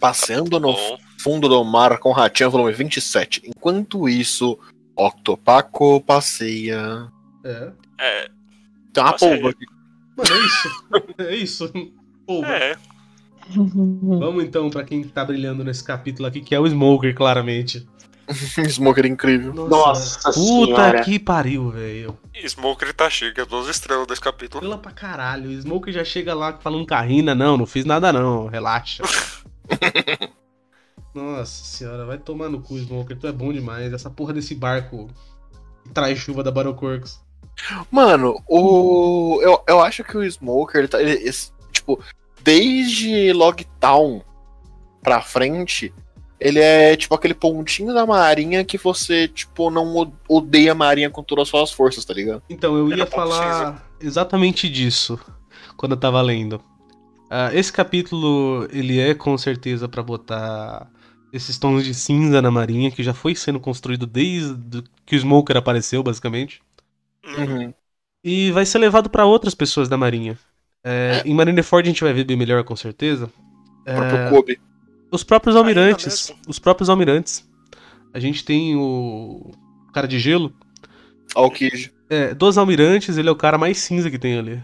Passeando 0.00 0.60
no 0.60 0.74
fundo 1.20 1.48
do 1.48 1.64
mar 1.64 1.98
com 1.98 2.12
Ratinho, 2.12 2.50
volume 2.50 2.72
27. 2.72 3.42
Enquanto 3.44 4.08
isso, 4.08 4.58
Octopaco 4.98 6.00
passeia. 6.00 7.08
É. 7.44 7.72
é, 8.00 8.30
Tem 8.92 9.02
uma 9.02 9.12
Passeia. 9.12 9.34
polva 9.36 9.50
aqui. 9.50 9.66
Mano, 10.16 10.30
é 10.34 10.44
isso. 10.44 10.68
É 11.18 11.36
isso. 11.36 11.72
Pô, 12.26 12.44
é. 12.44 12.76
Vamos 13.48 14.44
então 14.44 14.68
pra 14.68 14.82
quem 14.84 15.04
tá 15.04 15.24
brilhando 15.24 15.62
nesse 15.64 15.82
capítulo 15.84 16.28
aqui, 16.28 16.40
que 16.40 16.54
é 16.54 16.60
o 16.60 16.66
Smoker, 16.66 17.14
claramente. 17.14 17.88
Smoker 18.68 19.06
incrível. 19.06 19.54
Nossa 19.54 20.32
Puta 20.32 20.32
senhora. 20.32 21.04
que 21.04 21.18
pariu, 21.18 21.70
velho. 21.70 22.18
Smoker 22.44 22.92
tá 22.92 23.08
é 23.08 23.44
duas 23.46 23.68
estrelas 23.68 24.06
desse 24.06 24.20
capítulo. 24.20 24.60
Pela 24.60 24.76
pra 24.76 24.90
caralho. 24.90 25.48
O 25.48 25.52
Smoker 25.52 25.94
já 25.94 26.04
chega 26.04 26.34
lá 26.34 26.58
falando 26.58 26.84
carrina. 26.84 27.34
Não, 27.34 27.56
não 27.56 27.66
fiz 27.66 27.84
nada 27.84 28.12
não. 28.12 28.46
Relaxa. 28.46 29.02
Nossa 31.14 31.64
senhora, 31.64 32.04
vai 32.06 32.18
tomar 32.18 32.48
no 32.48 32.60
cu, 32.60 32.76
Smoker. 32.78 33.16
Tu 33.18 33.26
é 33.26 33.32
bom 33.32 33.52
demais. 33.52 33.92
Essa 33.92 34.10
porra 34.10 34.32
desse 34.32 34.54
barco 34.54 35.08
que 35.84 35.90
traz 35.90 36.18
chuva 36.18 36.42
da 36.42 36.50
Battlecorks. 36.50 37.20
Mano, 37.90 38.40
o. 38.48 39.40
Eu, 39.42 39.62
eu 39.66 39.80
acho 39.80 40.04
que 40.04 40.16
o 40.16 40.22
Smoker, 40.30 40.78
ele 40.80 40.88
tá. 40.88 41.00
ele- 41.02 41.12
esse- 41.28 41.50
tipo, 41.72 41.98
desde 42.42 43.32
Logtown 43.32 44.22
pra 45.02 45.20
frente, 45.20 45.92
ele 46.38 46.60
é 46.60 46.96
tipo 46.96 47.14
aquele 47.14 47.34
pontinho 47.34 47.92
da 47.92 48.06
marinha 48.06 48.64
que 48.64 48.78
você, 48.78 49.26
tipo, 49.26 49.70
não 49.70 50.12
odeia 50.28 50.72
a 50.72 50.74
marinha 50.74 51.10
com 51.10 51.22
todas 51.22 51.42
as 51.42 51.48
suas 51.48 51.72
forças, 51.72 52.04
tá 52.04 52.14
ligado? 52.14 52.42
Então, 52.48 52.76
eu 52.76 52.92
ia 52.92 53.06
falar 53.06 53.84
exatamente 54.00 54.68
disso 54.68 55.18
quando 55.76 55.92
eu 55.92 55.98
tava 55.98 56.20
lendo. 56.22 56.60
Ah, 57.30 57.50
esse 57.52 57.72
capítulo, 57.72 58.68
ele 58.72 59.00
é 59.00 59.14
com 59.14 59.36
certeza 59.36 59.88
pra 59.88 60.02
botar 60.02 60.88
esses 61.32 61.58
tons 61.58 61.84
de 61.84 61.94
cinza 61.94 62.40
na 62.42 62.50
marinha, 62.50 62.90
que 62.90 63.02
já 63.02 63.14
foi 63.14 63.34
sendo 63.34 63.60
construído 63.60 64.06
desde 64.06 64.82
que 65.06 65.16
o 65.16 65.18
Smoker 65.20 65.56
apareceu, 65.56 66.02
basicamente. 66.02 66.62
Uhum. 67.24 67.74
E 68.22 68.50
vai 68.52 68.66
ser 68.66 68.78
levado 68.78 69.08
pra 69.10 69.24
outras 69.24 69.54
pessoas 69.54 69.88
da 69.88 69.96
marinha. 69.96 70.38
É, 70.84 71.22
em 71.24 71.34
Marineford 71.34 71.88
a 71.88 71.92
gente 71.92 72.04
vai 72.04 72.12
ver 72.12 72.24
bem 72.24 72.36
melhor, 72.36 72.64
com 72.64 72.76
certeza. 72.76 73.26
O 73.26 73.90
É, 73.90 73.94
próprio 73.94 74.30
Kobe. 74.30 74.60
os 75.10 75.24
próprios 75.24 75.56
Ainda 75.56 75.58
almirantes. 75.58 76.32
Os 76.46 76.58
próprios 76.58 76.88
almirantes. 76.88 77.48
A 78.12 78.18
gente 78.20 78.44
tem 78.44 78.76
o 78.76 79.52
cara 79.92 80.08
de 80.08 80.18
gelo. 80.18 80.52
Aokiji. 81.34 81.90
É, 82.08 82.34
dos 82.34 82.56
almirantes, 82.56 83.18
ele 83.18 83.28
é 83.28 83.32
o 83.32 83.36
cara 83.36 83.58
mais 83.58 83.78
cinza 83.78 84.10
que 84.10 84.18
tem 84.18 84.38
ali. 84.38 84.62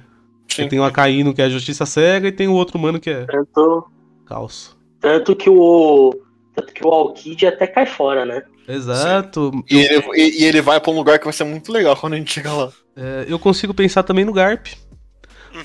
Sim. 0.49 0.69
Tem 0.69 0.79
o 0.81 0.85
Acaíno, 0.85 1.35
que 1.35 1.43
é 1.43 1.45
a 1.47 1.49
justiça 1.51 1.85
cega, 1.87 2.29
e 2.29 2.33
tem 2.33 2.49
o 2.49 2.53
outro 2.55 2.79
mano 2.79 3.01
que 3.01 3.11
é 3.11 3.27
Tanto, 3.27 3.91
calço. 4.25 4.77
tanto 5.01 5.37
que 5.37 5.49
o. 5.51 6.11
Tanto 6.55 6.73
que 6.73 6.87
o 6.87 6.91
Alkid 6.91 7.47
até 7.47 7.67
cai 7.67 7.85
fora, 7.87 8.25
né? 8.25 8.43
Exato. 8.69 9.51
E 9.71 9.77
ele, 9.79 10.05
e- 10.15 10.43
e 10.43 10.45
ele 10.45 10.61
vai 10.63 10.81
pra 10.81 10.91
um 10.93 10.97
lugar 10.97 11.19
que 11.19 11.25
vai 11.25 11.33
ser 11.33 11.45
muito 11.45 11.73
legal 11.73 11.97
quando 11.97 12.15
a 12.15 12.17
gente 12.17 12.33
chegar 12.33 12.53
lá. 12.55 12.71
É, 12.97 13.25
eu 13.29 13.39
consigo 13.39 13.75
pensar 13.75 14.03
também 14.03 14.25
no 14.25 14.33
Garp. 14.33 14.67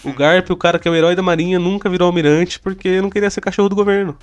O 0.04 0.08
Uhum. 0.10 0.16
Garp, 0.16 0.50
o 0.52 0.58
cara 0.58 0.78
que 0.80 0.88
é 0.88 0.92
o 0.92 0.96
herói 0.96 1.16
da 1.16 1.22
marinha, 1.22 1.58
nunca 1.60 1.90
virou 1.90 2.08
almirante 2.08 2.60
porque 2.60 3.02
não 3.02 3.10
queria 3.10 3.30
ser 3.30 3.42
cachorro 3.42 3.70
do 3.70 3.76
governo. 3.76 4.18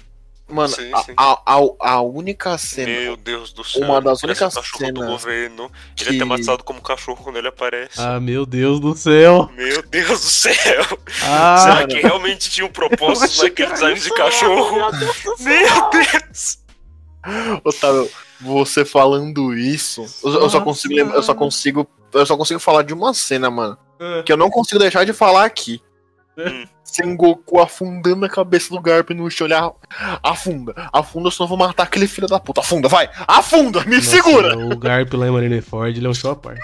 Mano, 0.48 0.68
Sim, 0.68 0.90
a- 0.94 1.02
sim. 1.02 1.12
A, 1.16 1.40
a, 1.44 1.56
a 1.94 2.00
única 2.02 2.56
cena. 2.56 2.86
Meu 2.86 3.16
Deus 3.16 3.52
do 3.52 3.64
céu. 3.64 3.82
Uma 3.82 4.00
das 4.00 4.22
únicas 4.22 4.54
cachorro 4.54 4.78
do 4.92 5.00
cenas 5.00 5.10
governo. 5.10 5.72
Ele 6.00 6.10
que- 6.10 6.16
é 6.16 6.18
tematizado 6.20 6.62
como 6.62 6.80
cachorro 6.80 7.22
quando 7.24 7.36
ele 7.36 7.48
aparece. 7.48 8.00
Ah, 8.00 8.20
meu 8.20 8.46
Deus 8.46 8.78
do 8.78 8.94
céu. 8.94 9.50
Meu 9.56 9.82
Deus 9.82 10.08
do 10.20 10.26
céu! 10.28 10.84
Ah, 11.24 11.58
Será 11.58 11.86
que 11.88 11.96
realmente 12.00 12.48
tinha 12.48 12.64
um 12.64 12.70
propósito 12.70 13.42
naquele 13.42 13.72
design 13.72 13.98
de 13.98 14.10
cachorro? 14.14 14.76
Meu 15.40 15.90
Deus! 15.90 16.58
Otávio, 17.64 18.08
você 18.40 18.84
falando 18.84 19.52
isso, 19.52 20.04
eu, 20.22 20.32
eu 20.42 20.50
só 20.50 20.60
consigo 20.60 20.94
lembrar, 20.94 21.16
eu 21.16 21.22
só 21.22 21.34
consigo. 21.34 21.88
Eu 22.12 22.24
só 22.24 22.36
consigo 22.36 22.60
falar 22.60 22.82
de 22.82 22.94
uma 22.94 23.12
cena, 23.12 23.50
mano. 23.50 23.76
Ah, 23.98 24.22
Que 24.24 24.32
eu 24.32 24.36
não 24.36 24.48
consigo 24.48 24.78
deixar 24.78 25.04
de 25.04 25.12
falar 25.12 25.44
aqui. 25.44 25.82
Hum. 26.38 26.66
Sengoku 26.84 27.58
afundando 27.60 28.24
a 28.24 28.28
cabeça 28.28 28.70
do 28.70 28.80
Garp 28.80 29.10
no 29.10 29.30
chão. 29.30 29.46
Ele 29.46 29.54
afunda, 30.22 30.74
afunda, 30.92 31.30
senão 31.30 31.44
eu 31.44 31.48
vou 31.48 31.58
matar 31.58 31.84
aquele 31.84 32.06
filho 32.06 32.26
da 32.28 32.38
puta. 32.38 32.60
Afunda, 32.60 32.88
vai! 32.88 33.10
Afunda! 33.26 33.84
Me 33.84 33.96
nossa, 33.96 34.10
segura! 34.10 34.56
O 34.56 34.76
Garp 34.76 35.12
lá 35.14 35.26
em 35.26 35.30
Marineford, 35.30 35.98
ele 35.98 36.06
é 36.06 36.10
um 36.10 36.14
show 36.14 36.30
à 36.30 36.36
parte. 36.36 36.60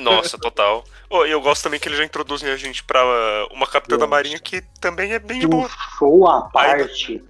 Nossa, 0.00 0.36
total. 0.38 0.84
Oh, 1.08 1.24
e 1.24 1.30
eu 1.30 1.40
gosto 1.40 1.62
também 1.62 1.80
que 1.80 1.88
eles 1.88 1.96
já 1.98 2.04
introduzem 2.04 2.50
a 2.50 2.56
gente 2.56 2.84
pra 2.84 3.02
uh, 3.04 3.54
uma 3.54 3.66
capitã 3.66 3.96
da 3.96 4.06
marinha 4.06 4.38
que 4.38 4.60
também 4.80 5.12
é 5.14 5.18
bem 5.18 5.46
um 5.46 5.48
boa. 5.48 5.70
show 5.98 6.28
à 6.28 6.42
parte, 6.42 7.24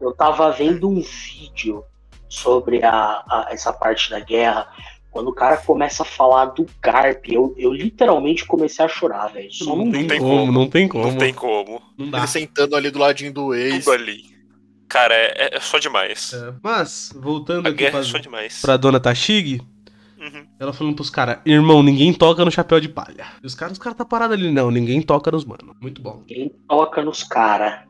eu 0.00 0.12
tava 0.12 0.50
vendo 0.52 0.88
um 0.88 1.00
vídeo 1.00 1.84
sobre 2.28 2.82
a, 2.84 2.92
a- 3.28 3.46
essa 3.50 3.72
parte 3.72 4.08
da 4.10 4.20
guerra. 4.20 4.68
Quando 5.12 5.28
o 5.28 5.32
cara 5.34 5.58
começa 5.58 6.02
a 6.02 6.06
falar 6.06 6.46
do 6.46 6.66
Garp, 6.82 7.26
eu, 7.28 7.54
eu 7.58 7.72
literalmente 7.72 8.46
comecei 8.46 8.82
a 8.84 8.88
chorar, 8.88 9.26
velho. 9.28 9.52
Só 9.52 9.76
não, 9.76 9.84
Não 9.84 9.92
tem 9.92 10.06
tem 10.08 10.18
como, 10.18 10.30
como. 10.38 10.52
não 10.52 10.68
tem 10.68 10.88
como. 10.88 11.04
Não 11.04 11.16
tem 11.18 11.34
como. 11.34 11.82
Não 11.98 12.10
dá. 12.10 12.18
Ele 12.18 12.26
sentando 12.26 12.74
ali 12.74 12.90
do 12.90 12.98
ladinho 12.98 13.32
do 13.32 13.54
ex. 13.54 13.84
Tudo 13.84 13.92
ali. 13.94 14.24
Cara, 14.88 15.14
é, 15.14 15.54
é 15.56 15.60
só 15.60 15.78
demais. 15.78 16.32
É, 16.32 16.54
Mas, 16.62 17.12
voltando 17.14 17.66
A 17.66 17.68
aqui 17.68 17.78
guerra 17.78 17.90
pra, 17.92 18.00
é 18.00 18.04
só 18.04 18.18
demais. 18.18 18.60
pra 18.62 18.76
dona 18.76 18.98
Tashig, 18.98 19.60
Uhum. 20.18 20.46
ela 20.60 20.72
falando 20.72 20.94
pros 20.94 21.10
caras, 21.10 21.38
irmão, 21.44 21.82
ninguém 21.82 22.12
toca 22.14 22.44
no 22.44 22.50
chapéu 22.50 22.78
de 22.80 22.88
palha. 22.88 23.26
E 23.42 23.46
os 23.46 23.54
caras, 23.56 23.72
os 23.72 23.78
caras 23.78 23.98
tá 23.98 24.04
parado 24.04 24.32
ali, 24.34 24.50
não, 24.52 24.70
ninguém 24.70 25.02
toca 25.02 25.30
nos 25.32 25.44
mano. 25.44 25.74
Muito 25.80 26.00
bom, 26.00 26.22
Ninguém 26.28 26.48
toca 26.68 27.02
nos 27.02 27.24
caras. 27.24 27.80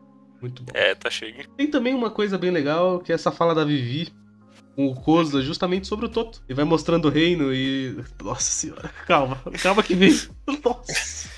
muito 0.41 0.62
bom. 0.62 0.73
É, 0.75 0.95
tá 0.95 1.11
cheio. 1.11 1.35
Tem 1.57 1.66
também 1.68 1.93
uma 1.95 2.09
coisa 2.11 2.39
bem 2.39 2.51
legal, 2.51 3.01
que 3.01 3.12
é 3.12 3.14
essa 3.14 3.31
fala 3.31 3.55
da 3.55 3.64
Vivi 3.64 4.11
com 4.75 4.87
o 4.87 4.95
Kozla 4.95 5.43
justamente 5.43 5.87
sobre 5.87 6.07
o 6.07 6.09
Toto. 6.09 6.43
E 6.49 6.55
vai 6.55 6.64
mostrando 6.64 7.07
o 7.07 7.11
reino 7.11 7.53
e. 7.53 7.97
Nossa 8.23 8.51
senhora, 8.51 8.91
calma, 9.07 9.41
calma 9.63 9.83
que 9.83 9.95
vem. 9.95 10.13
Nossa. 10.64 11.30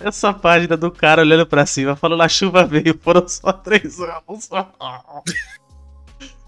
Essa 0.00 0.32
página 0.32 0.76
do 0.76 0.90
cara 0.90 1.22
olhando 1.22 1.46
pra 1.46 1.66
cima, 1.66 1.94
falando 1.94 2.22
a 2.22 2.28
chuva 2.28 2.64
veio, 2.64 2.98
foram 3.00 3.26
só 3.28 3.52
três 3.52 4.00
anos. 4.00 4.48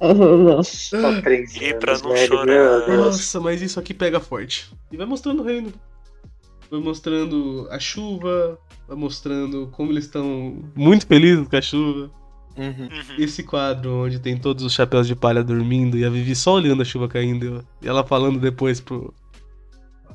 Nossa. 0.01 1.01
Só 1.01 1.20
três 1.20 1.55
E 1.57 1.66
anos, 1.66 1.78
pra 1.78 1.99
não 1.99 2.12
velho, 2.12 2.28
chorar. 2.28 2.47
Meu 2.47 2.87
Deus. 2.87 3.07
Nossa, 3.07 3.41
mas 3.41 3.62
isso 3.62 3.78
aqui 3.78 3.95
pega 3.95 4.20
forte. 4.20 4.73
E 4.91 4.97
vai 4.97 5.07
mostrando 5.07 5.43
o 5.43 5.45
reino. 5.45 5.73
Vai 6.70 6.81
mostrando 6.81 7.69
a 7.70 7.78
chuva, 7.78 8.59
vai 8.89 8.97
mostrando 8.97 9.69
como 9.69 9.93
eles 9.93 10.05
estão 10.05 10.65
muito 10.74 11.07
felizes 11.07 11.47
com 11.47 11.57
a 11.57 11.62
chuva. 11.62 12.11
Uhum. 12.56 12.85
Uhum. 12.85 13.16
Esse 13.18 13.43
quadro 13.43 14.05
onde 14.05 14.18
tem 14.18 14.36
todos 14.39 14.64
os 14.64 14.72
chapéus 14.72 15.06
de 15.06 15.16
palha 15.16 15.43
dormindo 15.43 15.98
e 15.98 16.05
a 16.05 16.10
Vivi 16.10 16.35
só 16.36 16.55
olhando 16.55 16.82
a 16.82 16.85
chuva 16.85 17.09
caindo 17.09 17.66
e 17.82 17.89
ela 17.89 18.05
falando 18.05 18.39
depois 18.39 18.81
pro, 18.81 19.12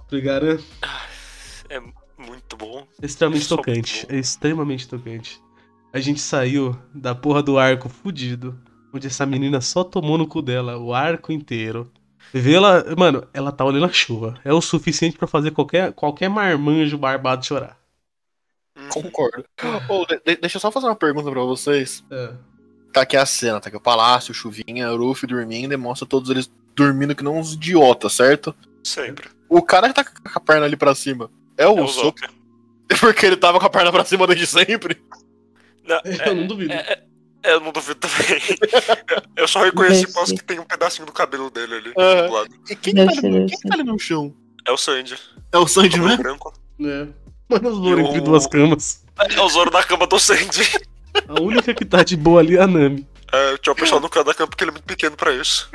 pro 0.07 0.17
Igaran. 0.17 0.57
É 1.69 1.79
muito 2.17 2.57
bom. 2.57 2.87
É 3.01 3.05
extremamente 3.05 3.45
Só 3.45 3.57
tocante. 3.57 4.05
bom. 4.07 4.15
É 4.15 4.19
extremamente 4.19 4.87
tocante. 4.87 5.41
A 5.93 5.99
gente 5.99 6.19
saiu 6.19 6.77
da 6.93 7.15
porra 7.15 7.41
do 7.41 7.57
arco 7.57 7.89
fudido, 7.89 8.59
onde 8.93 9.07
essa 9.07 9.25
menina 9.25 9.59
só 9.59 9.83
tomou 9.83 10.17
no 10.17 10.27
cu 10.27 10.41
dela 10.41 10.77
o 10.77 10.93
arco 10.93 11.31
inteiro. 11.31 11.91
Vê 12.33 12.53
ela, 12.53 12.83
mano, 12.97 13.27
ela 13.33 13.51
tá 13.51 13.65
olhando 13.65 13.85
a 13.85 13.91
chuva. 13.91 14.39
É 14.45 14.53
o 14.53 14.61
suficiente 14.61 15.17
pra 15.17 15.27
fazer 15.27 15.51
qualquer, 15.51 15.93
qualquer 15.93 16.29
marmanjo 16.29 16.97
barbado 16.97 17.45
chorar. 17.45 17.77
Uhum. 18.81 18.89
Concordo. 18.89 19.45
Ô, 19.87 20.05
de- 20.05 20.21
de- 20.25 20.35
deixa 20.41 20.57
eu 20.57 20.61
só 20.61 20.71
fazer 20.71 20.85
uma 20.87 20.95
pergunta 20.95 21.29
pra 21.29 21.41
vocês. 21.41 22.03
É. 22.11 22.33
Tá 22.93 23.01
aqui 23.01 23.15
a 23.17 23.25
cena, 23.25 23.59
tá 23.59 23.67
aqui 23.67 23.77
o 23.77 23.81
palácio, 23.81 24.33
chuvinha, 24.33 24.89
Ruffy 24.89 25.27
dormindo 25.27 25.73
e 25.73 25.77
mostra 25.77 26.07
todos 26.07 26.29
eles 26.29 26.51
dormindo 26.75 27.15
que 27.15 27.23
não 27.23 27.37
uns 27.37 27.53
idiotas, 27.53 28.13
certo? 28.13 28.55
Sempre. 28.83 29.29
O 29.47 29.61
cara 29.61 29.87
que 29.89 29.93
tá 29.95 30.03
com 30.03 30.11
a 30.33 30.39
perna 30.39 30.65
ali 30.65 30.75
pra 30.75 30.95
cima 30.95 31.29
é 31.57 31.67
o 31.67 31.77
É 31.77 31.81
o 31.81 31.83
Usopp, 31.85 32.19
porque 32.99 33.25
ele 33.25 33.37
tava 33.37 33.59
com 33.59 33.65
a 33.65 33.69
perna 33.69 33.91
pra 33.91 34.05
cima 34.05 34.25
desde 34.25 34.47
sempre. 34.47 34.99
Não, 35.87 35.99
Eu 36.25 36.35
não 36.35 36.47
duvido. 36.47 36.73
é, 36.73 36.77
é, 36.77 37.03
é, 37.43 37.53
eu 37.53 37.59
não 37.61 37.71
duvido 37.71 37.99
também. 37.99 38.41
eu 39.35 39.47
só 39.47 39.61
reconheci 39.63 40.07
ser. 40.11 40.35
que 40.35 40.43
tem 40.43 40.59
um 40.59 40.63
pedacinho 40.65 41.05
do 41.05 41.11
cabelo 41.11 41.49
dele 41.51 41.75
ali 41.75 41.93
do 41.93 42.33
lado. 42.33 42.49
E 42.69 42.75
quem, 42.75 42.93
tá 42.95 43.05
quem 43.11 43.47
tá 43.47 43.73
ali 43.73 43.83
no 43.83 43.99
chão? 43.99 44.33
É 44.65 44.71
o 44.71 44.77
Sandy. 44.77 45.15
É 45.51 45.57
o 45.57 45.67
Sandy, 45.67 45.99
né? 45.99 46.17
branco. 46.17 46.53
É. 46.81 47.07
Mano, 47.49 47.69
os 47.69 47.77
louros 47.77 48.05
entre 48.05 48.21
duas 48.21 48.45
camas. 48.47 49.03
É 49.17 49.41
o 49.41 49.49
Zoro 49.49 49.71
na 49.71 49.83
cama 49.83 50.05
do 50.05 50.19
Sandy. 50.19 50.69
A 51.27 51.41
única 51.41 51.73
que 51.73 51.83
tá 51.83 52.03
de 52.03 52.15
boa 52.15 52.39
ali 52.39 52.57
é 52.57 52.61
a 52.61 52.67
Nami. 52.67 53.07
É, 53.31 53.57
tinha 53.57 53.73
o 53.73 53.75
pessoal 53.75 53.99
no 53.99 54.09
canto 54.09 54.27
da 54.27 54.33
cama 54.33 54.47
porque 54.47 54.63
ele 54.63 54.71
é 54.71 54.73
muito 54.73 54.85
pequeno 54.85 55.15
pra 55.15 55.33
isso. 55.33 55.69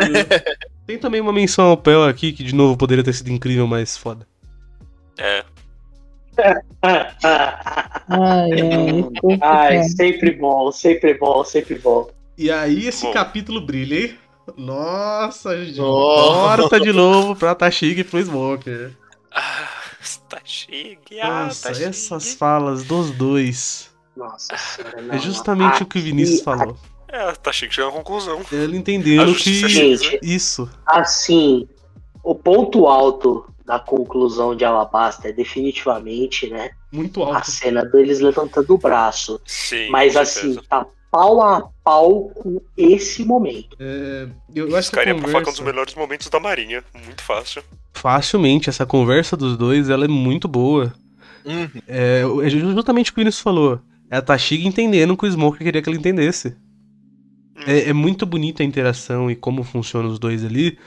Tem 0.86 0.98
também 0.98 1.20
uma 1.20 1.32
menção 1.32 1.66
ao 1.66 1.76
Pel 1.76 2.04
aqui, 2.04 2.32
que 2.32 2.44
de 2.44 2.54
novo 2.54 2.76
poderia 2.76 3.04
ter 3.04 3.12
sido 3.12 3.30
incrível, 3.30 3.66
mas 3.66 3.96
foda. 3.96 4.26
É. 5.18 5.44
Ai, 6.82 7.10
ai, 9.40 9.84
sempre 9.84 10.32
bom, 10.32 10.72
sempre 10.72 11.14
bom, 11.14 11.44
sempre 11.44 11.78
bom. 11.78 12.10
E 12.36 12.50
aí 12.50 12.88
esse 12.88 13.04
Bom. 13.04 13.12
capítulo 13.12 13.60
brilha, 13.60 13.94
hein? 13.94 14.18
Nossa, 14.56 15.64
gente. 15.64 15.78
Nossa. 15.78 16.62
Corta 16.62 16.80
de 16.80 16.92
novo 16.92 17.36
pra 17.36 17.54
Tashig 17.54 18.00
e 18.00 18.04
pro 18.04 18.20
Smoker. 18.20 18.90
Ah, 19.32 19.68
tá. 20.42 21.20
Ah, 21.22 21.44
Nossa, 21.46 21.68
tá 21.68 21.74
chique. 21.74 21.88
essas 21.88 22.34
falas 22.34 22.84
dos 22.84 23.10
dois. 23.10 23.90
Nossa 24.16 24.56
senhora, 24.56 25.02
não, 25.02 25.14
É 25.14 25.18
justamente 25.18 25.80
não. 25.80 25.82
o 25.82 25.86
que 25.86 25.98
o 25.98 26.02
Vinícius 26.02 26.46
Aqui- 26.46 26.58
falou. 26.58 26.76
É, 27.08 27.32
tá 27.32 27.52
chique 27.52 27.74
chegando 27.74 27.90
à 27.90 27.96
conclusão. 27.96 28.40
Ele 28.50 28.78
A 29.20 29.26
justiça 29.26 29.66
que. 29.66 29.72
Gente, 29.72 30.18
Isso. 30.22 30.68
assim, 30.86 31.68
o 32.22 32.34
ponto 32.34 32.86
alto 32.86 33.46
da 33.64 33.78
conclusão 33.78 34.54
de 34.54 34.64
Alabasta 34.64 35.28
é 35.28 35.32
definitivamente, 35.32 36.48
né, 36.50 36.70
Muito 36.92 37.22
a 37.22 37.36
alto. 37.36 37.50
cena 37.50 37.84
deles 37.84 38.20
levantando 38.20 38.74
o 38.74 38.78
braço. 38.78 39.40
Sim. 39.46 39.88
Mas 39.90 40.16
assim, 40.16 40.56
tá 40.68 40.86
pau 41.10 41.40
a 41.42 41.68
pau 41.84 42.28
com 42.30 42.60
esse 42.76 43.24
momento. 43.24 43.76
É, 43.80 44.28
eu 44.54 44.76
acho 44.76 44.90
que 44.90 44.96
a 44.98 45.00
Ficaria 45.02 45.14
pra 45.14 45.28
falar 45.28 45.32
que 45.32 45.36
é 45.36 45.38
um 45.38 45.52
dos 45.52 45.58
conversa, 45.58 45.62
melhores 45.64 45.94
momentos 45.94 46.28
da 46.28 46.40
Marinha. 46.40 46.84
Muito 47.04 47.22
fácil. 47.22 47.62
Facilmente, 48.04 48.68
essa 48.68 48.84
conversa 48.84 49.34
dos 49.34 49.56
dois, 49.56 49.88
ela 49.88 50.04
é 50.04 50.08
muito 50.08 50.46
boa. 50.46 50.92
Uhum. 51.42 51.70
É, 51.88 52.22
é 52.42 52.50
justamente 52.50 53.10
o 53.10 53.14
que 53.14 53.20
o 53.20 53.22
Vinícius 53.22 53.42
falou. 53.42 53.80
É 54.10 54.18
a 54.18 54.22
Tashig 54.22 54.66
entendendo 54.66 55.16
que 55.16 55.24
o 55.24 55.30
Smoker 55.30 55.64
queria 55.64 55.80
que 55.80 55.88
ela 55.88 55.96
entendesse. 55.96 56.54
É, 57.66 57.88
é 57.88 57.92
muito 57.94 58.26
bonita 58.26 58.62
a 58.62 58.66
interação 58.66 59.30
e 59.30 59.34
como 59.34 59.64
funcionam 59.64 60.10
os 60.10 60.18
dois 60.18 60.44
ali, 60.44 60.78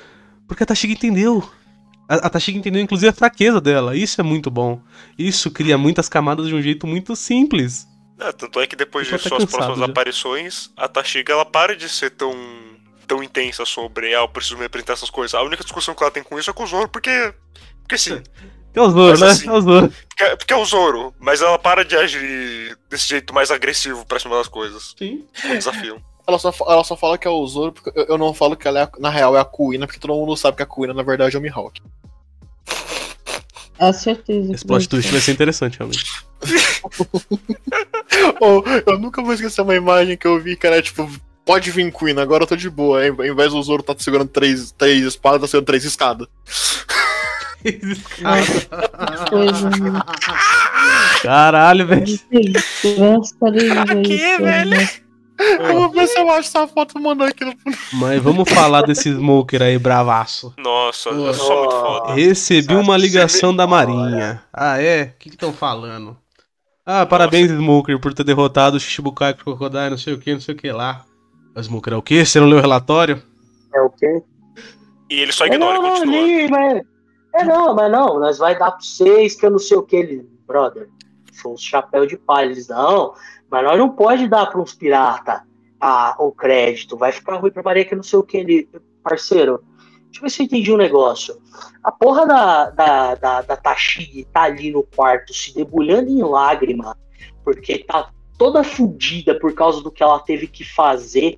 porque 0.47 0.61
a 0.61 0.65
Tashig 0.67 0.93
entendeu. 0.93 1.43
A, 2.07 2.27
a 2.27 2.29
Tashig 2.29 2.55
entendeu, 2.55 2.83
inclusive, 2.83 3.09
a 3.09 3.13
fraqueza 3.13 3.59
dela. 3.59 3.97
Isso 3.97 4.21
é 4.21 4.23
muito 4.23 4.51
bom. 4.51 4.79
Isso 5.17 5.49
cria 5.49 5.75
muitas 5.75 6.07
camadas 6.07 6.47
de 6.47 6.53
um 6.53 6.61
jeito 6.61 6.85
muito 6.85 7.15
simples. 7.15 7.87
É, 8.19 8.31
tanto 8.31 8.59
é 8.59 8.67
que 8.67 8.75
depois 8.75 9.07
Eu 9.07 9.17
tô 9.17 9.23
disso, 9.23 9.33
até 9.33 9.43
as 9.43 9.49
próximas 9.49 9.79
já. 9.79 9.85
aparições, 9.85 10.69
a 10.77 10.87
Tashiga 10.87 11.33
ela 11.33 11.45
para 11.45 11.75
de 11.75 11.89
ser 11.89 12.11
tão, 12.11 12.31
tão 13.07 13.23
intensa 13.23 13.65
sobre, 13.65 14.13
ah, 14.13 14.19
eu 14.19 14.27
preciso 14.29 14.57
me 14.57 14.65
apresentar 14.65 14.93
essas 14.93 15.09
coisas. 15.09 15.33
A 15.33 15.41
única 15.41 15.63
discussão 15.63 15.95
que 15.95 16.03
ela 16.03 16.11
tem 16.11 16.21
com 16.23 16.37
isso 16.37 16.49
é 16.49 16.53
com 16.53 16.63
o 16.63 16.67
Zoro, 16.67 16.89
porque. 16.89 17.33
Porque 17.81 17.97
sim, 17.97 18.21
É 18.75 18.81
o 18.81 18.91
Zoro, 18.91 19.11
Mas 19.11 19.21
né? 19.21 19.27
assim- 19.29 19.47
É 19.47 19.51
o 19.53 19.61
Zoro. 19.61 19.91
porque, 20.09 20.35
porque 20.37 20.53
é 20.53 20.57
o 20.57 20.65
Zoro, 20.65 21.15
mas 21.19 21.41
ela 21.41 21.57
para 21.57 21.83
de 21.83 21.95
agir 21.95 22.77
desse 22.89 23.07
jeito 23.07 23.33
mais 23.33 23.49
agressivo 23.49 24.05
pra 24.05 24.19
cima 24.19 24.37
das 24.37 24.47
coisas. 24.47 24.93
Sim. 24.99 25.25
Um 25.45 25.57
desafio. 25.57 25.99
Ela 26.27 26.37
só, 26.37 26.53
ela 26.67 26.83
só 26.83 26.97
fala 26.97 27.17
que 27.17 27.25
é 27.25 27.31
o 27.31 27.47
Zoro, 27.47 27.71
porque 27.71 27.89
eu, 27.97 28.03
eu 28.03 28.17
não 28.17 28.33
falo 28.33 28.57
que 28.57 28.67
ela 28.67 28.81
é, 28.81 28.83
a- 28.83 28.91
na 28.99 29.09
real 29.09 29.37
é 29.37 29.39
a 29.39 29.45
Kuina, 29.45 29.87
porque 29.87 29.97
todo 29.97 30.13
mundo 30.13 30.35
sabe 30.35 30.57
que 30.57 30.63
a 30.63 30.65
Kuina 30.65 30.93
na 30.93 31.01
verdade 31.01 31.37
é 31.37 31.39
o 31.39 31.41
Mihawk. 31.41 31.81
A 33.79 33.93
certeza. 33.93 34.53
Esse 34.53 34.65
plot 34.65 34.89
twist 34.89 35.09
vai 35.09 35.21
ser 35.21 35.31
interessante, 35.31 35.77
realmente. 35.79 36.03
Oh, 38.41 38.63
eu 38.85 38.99
nunca 38.99 39.21
vou 39.21 39.33
esquecer 39.33 39.61
uma 39.61 39.75
imagem 39.75 40.17
que 40.17 40.27
eu 40.27 40.39
vi, 40.39 40.55
cara, 40.55 40.81
tipo, 40.81 41.09
pode 41.47 41.71
vir 41.71 41.89
Kuina, 41.91 42.21
agora 42.21 42.43
eu 42.43 42.47
tô 42.47 42.55
de 42.57 42.69
boa. 42.69 43.01
Ao 43.01 43.25
invés 43.25 43.53
do 43.53 43.63
Zoro 43.63 43.81
tá 43.81 43.95
segurando 43.97 44.27
três, 44.27 44.71
três 44.73 45.03
espadas, 45.03 45.41
tá 45.41 45.47
segurando 45.47 45.65
três 45.65 45.85
escadas. 45.85 46.27
né? 49.81 50.01
Caralho, 51.23 51.87
velho. 51.87 52.19
Graça 52.83 53.95
Que, 54.03 54.37
velho? 54.37 55.07
Eu 55.39 55.73
vou 55.73 55.91
ver 55.91 56.07
se 56.07 56.19
eu 56.19 56.29
acho 56.31 56.49
essa 56.49 56.67
foto 56.67 56.97
e 56.97 57.01
mandar 57.01 57.27
aqui 57.27 57.45
no. 57.45 57.53
Mas 57.93 58.21
vamos 58.21 58.49
falar 58.49 58.81
desse 58.81 59.09
Smoker 59.11 59.61
aí, 59.61 59.77
bravaço. 59.77 60.53
Nossa, 60.57 61.09
é 61.09 61.33
só 61.33 61.59
muito 61.59 61.75
foda. 61.75 62.13
Recebi 62.13 62.73
Sabe, 62.73 62.79
uma 62.79 62.97
ligação 62.97 63.55
da 63.55 63.67
Marinha. 63.67 64.43
Ah, 64.51 64.81
é? 64.81 65.13
O 65.15 65.19
que 65.19 65.29
estão 65.29 65.53
falando? 65.53 66.17
Ah, 66.85 67.05
parabéns, 67.05 67.51
Smoker, 67.51 67.99
por 67.99 68.13
ter 68.13 68.23
derrotado 68.23 68.77
o 68.77 68.79
Shichibukai 68.79 69.33
Crocodile, 69.33 69.91
não 69.91 69.97
sei 69.97 70.13
o 70.13 70.17
que, 70.17 70.33
não 70.33 70.41
sei 70.41 70.55
o 70.55 70.57
que 70.57 70.71
lá. 70.71 71.05
O 71.57 71.63
Smoker 71.63 71.93
é 71.93 71.97
o 71.97 72.01
quê? 72.03 72.23
Você 72.23 72.39
não 72.39 72.47
leu 72.47 72.59
o 72.59 72.61
relatório? 72.61 73.21
É 73.73 73.81
o 73.81 73.89
quê? 73.89 74.21
E 75.09 75.19
ele 75.19 75.31
só 75.31 75.45
É, 75.45 75.47
ignora 75.47 75.77
e 75.77 75.81
não, 75.81 75.89
não, 75.89 75.95
continua. 75.95 76.21
li, 76.21 76.49
mas... 76.49 76.83
É 77.33 77.43
não, 77.43 77.73
mas 77.73 77.91
não, 77.91 78.19
nós 78.19 78.37
vai 78.37 78.57
dar 78.57 78.71
pra 78.71 78.79
vocês 78.79 79.35
que 79.35 79.45
eu 79.45 79.49
não 79.51 79.59
sei 79.59 79.75
o 79.77 79.83
que. 79.83 79.95
Ele, 79.95 80.29
brother, 80.45 80.87
foi 81.33 81.51
um 81.53 81.57
chapéu 81.57 82.05
de 82.05 82.15
palha. 82.17 82.51
Eles, 82.51 82.67
não, 82.67 83.13
mas 83.49 83.63
nós 83.63 83.77
não 83.77 83.89
pode 83.89 84.27
dar 84.27 84.45
pra 84.47 84.61
uns 84.61 84.73
pirata 84.73 85.43
a, 85.79 86.15
o 86.19 86.31
crédito. 86.31 86.95
Vai 86.95 87.11
ficar 87.11 87.37
ruim 87.37 87.51
pra 87.51 87.63
Maria 87.63 87.85
que 87.85 87.93
eu 87.93 87.97
não 87.97 88.03
sei 88.03 88.19
o 88.19 88.23
que. 88.23 88.37
Ele, 88.37 88.69
parceiro, 89.03 89.63
deixa 90.05 90.19
eu 90.19 90.21
ver 90.21 90.29
se 90.29 90.41
eu 90.41 90.45
entendi 90.45 90.71
um 90.71 90.77
negócio. 90.77 91.39
A 91.83 91.91
porra 91.91 92.25
da, 92.25 92.69
da, 92.69 93.15
da, 93.15 93.41
da 93.41 93.57
tá 93.57 93.75
ali 94.35 94.71
no 94.71 94.83
quarto 94.83 95.33
se 95.33 95.53
debulhando 95.55 96.09
em 96.09 96.23
lágrima, 96.23 96.95
porque 97.43 97.79
tá 97.79 98.11
toda 98.37 98.63
fudida 98.63 99.39
por 99.39 99.53
causa 99.53 99.81
do 99.81 99.91
que 99.91 100.03
ela 100.03 100.19
teve 100.19 100.47
que 100.47 100.63
fazer 100.63 101.37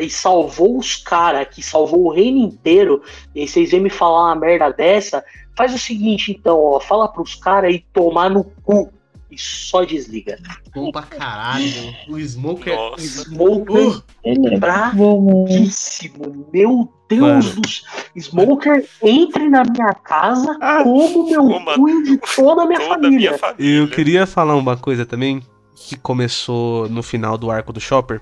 e 0.00 0.10
salvou 0.10 0.78
os 0.78 0.96
caras, 0.96 1.48
que 1.54 1.62
salvou 1.62 2.04
o 2.06 2.12
reino 2.12 2.38
inteiro, 2.38 3.02
e 3.34 3.40
aí 3.42 3.48
vocês 3.48 3.70
vêm 3.70 3.80
me 3.80 3.90
falar 3.90 4.26
uma 4.26 4.36
merda 4.36 4.70
dessa, 4.72 5.24
faz 5.56 5.72
o 5.74 5.78
seguinte 5.78 6.32
então, 6.32 6.58
ó, 6.62 6.80
fala 6.80 7.08
pros 7.08 7.34
caras 7.34 7.74
e 7.74 7.84
tomar 7.92 8.28
no 8.30 8.44
cu 8.64 8.92
e 9.30 9.38
só 9.38 9.84
desliga. 9.84 10.38
Bom 10.74 10.90
pra 10.92 11.02
caralho. 11.02 11.64
O 12.08 12.18
Smoker. 12.18 12.74
Nossa. 12.74 13.24
Smoker 13.24 13.76
Uh, 13.96 14.02
Ele 14.24 14.54
é. 14.54 14.58
Pouquíssimo. 14.96 16.46
Meu 16.52 16.88
Deus 17.08 17.54
do 17.54 17.68
céu. 17.68 18.04
Smoker, 18.18 18.84
entre 19.02 19.48
na 19.48 19.62
minha 19.64 19.92
casa, 19.94 20.56
Ah. 20.60 20.82
como 20.82 21.28
meu 21.28 21.42
Coma 21.42 21.74
cu 21.74 21.88
e 21.88 22.02
de 22.04 22.18
toda 22.34 22.62
a 22.62 22.66
minha 22.66 22.80
Toda 22.80 22.94
família. 22.94 23.30
minha 23.30 23.38
família. 23.38 23.78
eu 23.80 23.88
queria 23.88 24.26
falar 24.26 24.56
uma 24.56 24.76
coisa 24.76 25.04
também, 25.06 25.40
que 25.74 25.96
começou 25.96 26.88
no 26.88 27.02
final 27.02 27.36
do 27.36 27.50
arco 27.50 27.72
do 27.72 27.80
Chopper. 27.80 28.20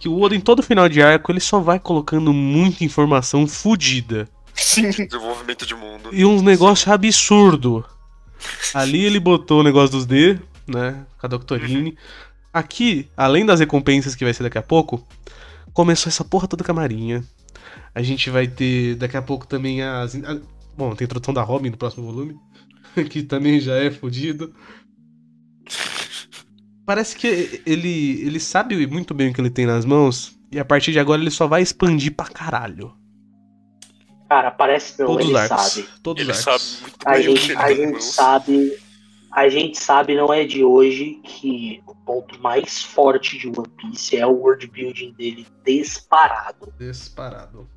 Que 0.00 0.08
o 0.08 0.18
Oda, 0.20 0.34
em 0.34 0.40
todo 0.40 0.62
final 0.62 0.88
de 0.88 1.00
arco, 1.02 1.30
ele 1.30 1.40
só 1.40 1.60
vai 1.60 1.78
colocando 1.78 2.32
muita 2.32 2.82
informação 2.84 3.46
fodida. 3.46 4.26
Sim. 4.54 4.90
Desenvolvimento 4.90 5.64
de 5.66 5.74
mundo. 5.74 6.08
E 6.12 6.24
uns 6.24 6.42
negócios 6.42 6.88
absurdo. 6.88 7.84
Ali 8.74 9.04
ele 9.06 9.20
botou 9.20 9.60
o 9.60 9.62
negócio 9.62 9.90
dos 9.90 10.06
D, 10.06 10.38
né? 10.66 11.04
Com 11.18 11.26
a 11.26 11.28
Doctorine. 11.28 11.96
Aqui, 12.52 13.08
além 13.16 13.44
das 13.46 13.60
recompensas 13.60 14.14
que 14.14 14.24
vai 14.24 14.34
ser 14.34 14.42
daqui 14.42 14.58
a 14.58 14.62
pouco, 14.62 15.06
começou 15.72 16.08
essa 16.10 16.24
porra 16.24 16.48
toda 16.48 16.64
com 16.64 16.72
a 16.72 16.74
Marinha. 16.74 17.22
A 17.94 18.02
gente 18.02 18.30
vai 18.30 18.48
ter 18.48 18.96
daqui 18.96 19.16
a 19.16 19.22
pouco 19.22 19.46
também 19.46 19.82
as. 19.82 20.14
a- 20.16 20.40
bom, 20.76 20.94
tem 20.94 21.04
a 21.04 21.06
introdução 21.06 21.34
da 21.34 21.42
Robin 21.42 21.70
no 21.70 21.76
próximo 21.76 22.06
volume. 22.06 22.36
Que 23.08 23.22
também 23.22 23.60
já 23.60 23.74
é 23.76 23.88
fodido. 23.90 24.52
Parece 26.86 27.16
que 27.16 27.62
ele, 27.66 28.20
ele 28.22 28.40
sabe 28.40 28.86
muito 28.86 29.14
bem 29.14 29.30
o 29.30 29.34
que 29.34 29.40
ele 29.40 29.50
tem 29.50 29.66
nas 29.66 29.84
mãos. 29.84 30.36
E 30.50 30.58
a 30.58 30.64
partir 30.64 30.90
de 30.92 30.98
agora 30.98 31.20
ele 31.20 31.30
só 31.30 31.46
vai 31.46 31.62
expandir 31.62 32.14
pra 32.14 32.26
caralho. 32.26 32.92
Cara, 34.28 34.50
parece 34.50 34.98
não, 35.00 35.06
Todos 35.08 35.24
ele 35.26 35.34
os 35.34 35.40
arcos. 35.40 35.62
sabe. 35.72 35.88
Todos 36.02 36.22
Ele 36.22 36.30
os 36.32 36.38
sabe 36.38 36.54
arcos. 36.54 36.80
muito 36.82 37.08
A 37.08 37.12
bem 37.12 37.20
o 37.20 37.34
que 37.34 37.40
gente, 37.40 37.50
ele 37.52 37.58
a 37.60 37.74
gente 37.74 37.92
mãos. 37.92 38.04
sabe, 38.04 38.78
a 39.32 39.48
gente 39.48 39.78
sabe, 39.78 40.14
não 40.16 40.32
é 40.32 40.44
de 40.44 40.62
hoje, 40.64 41.20
que 41.24 41.82
o 41.86 41.94
ponto 41.94 42.40
mais 42.40 42.82
forte 42.82 43.38
de 43.38 43.48
One 43.48 43.68
Piece 43.76 44.16
é 44.16 44.26
o 44.26 44.30
world 44.30 44.66
building 44.68 45.12
dele 45.14 45.46
disparado. 45.66 46.72
Disparado. 46.78 47.68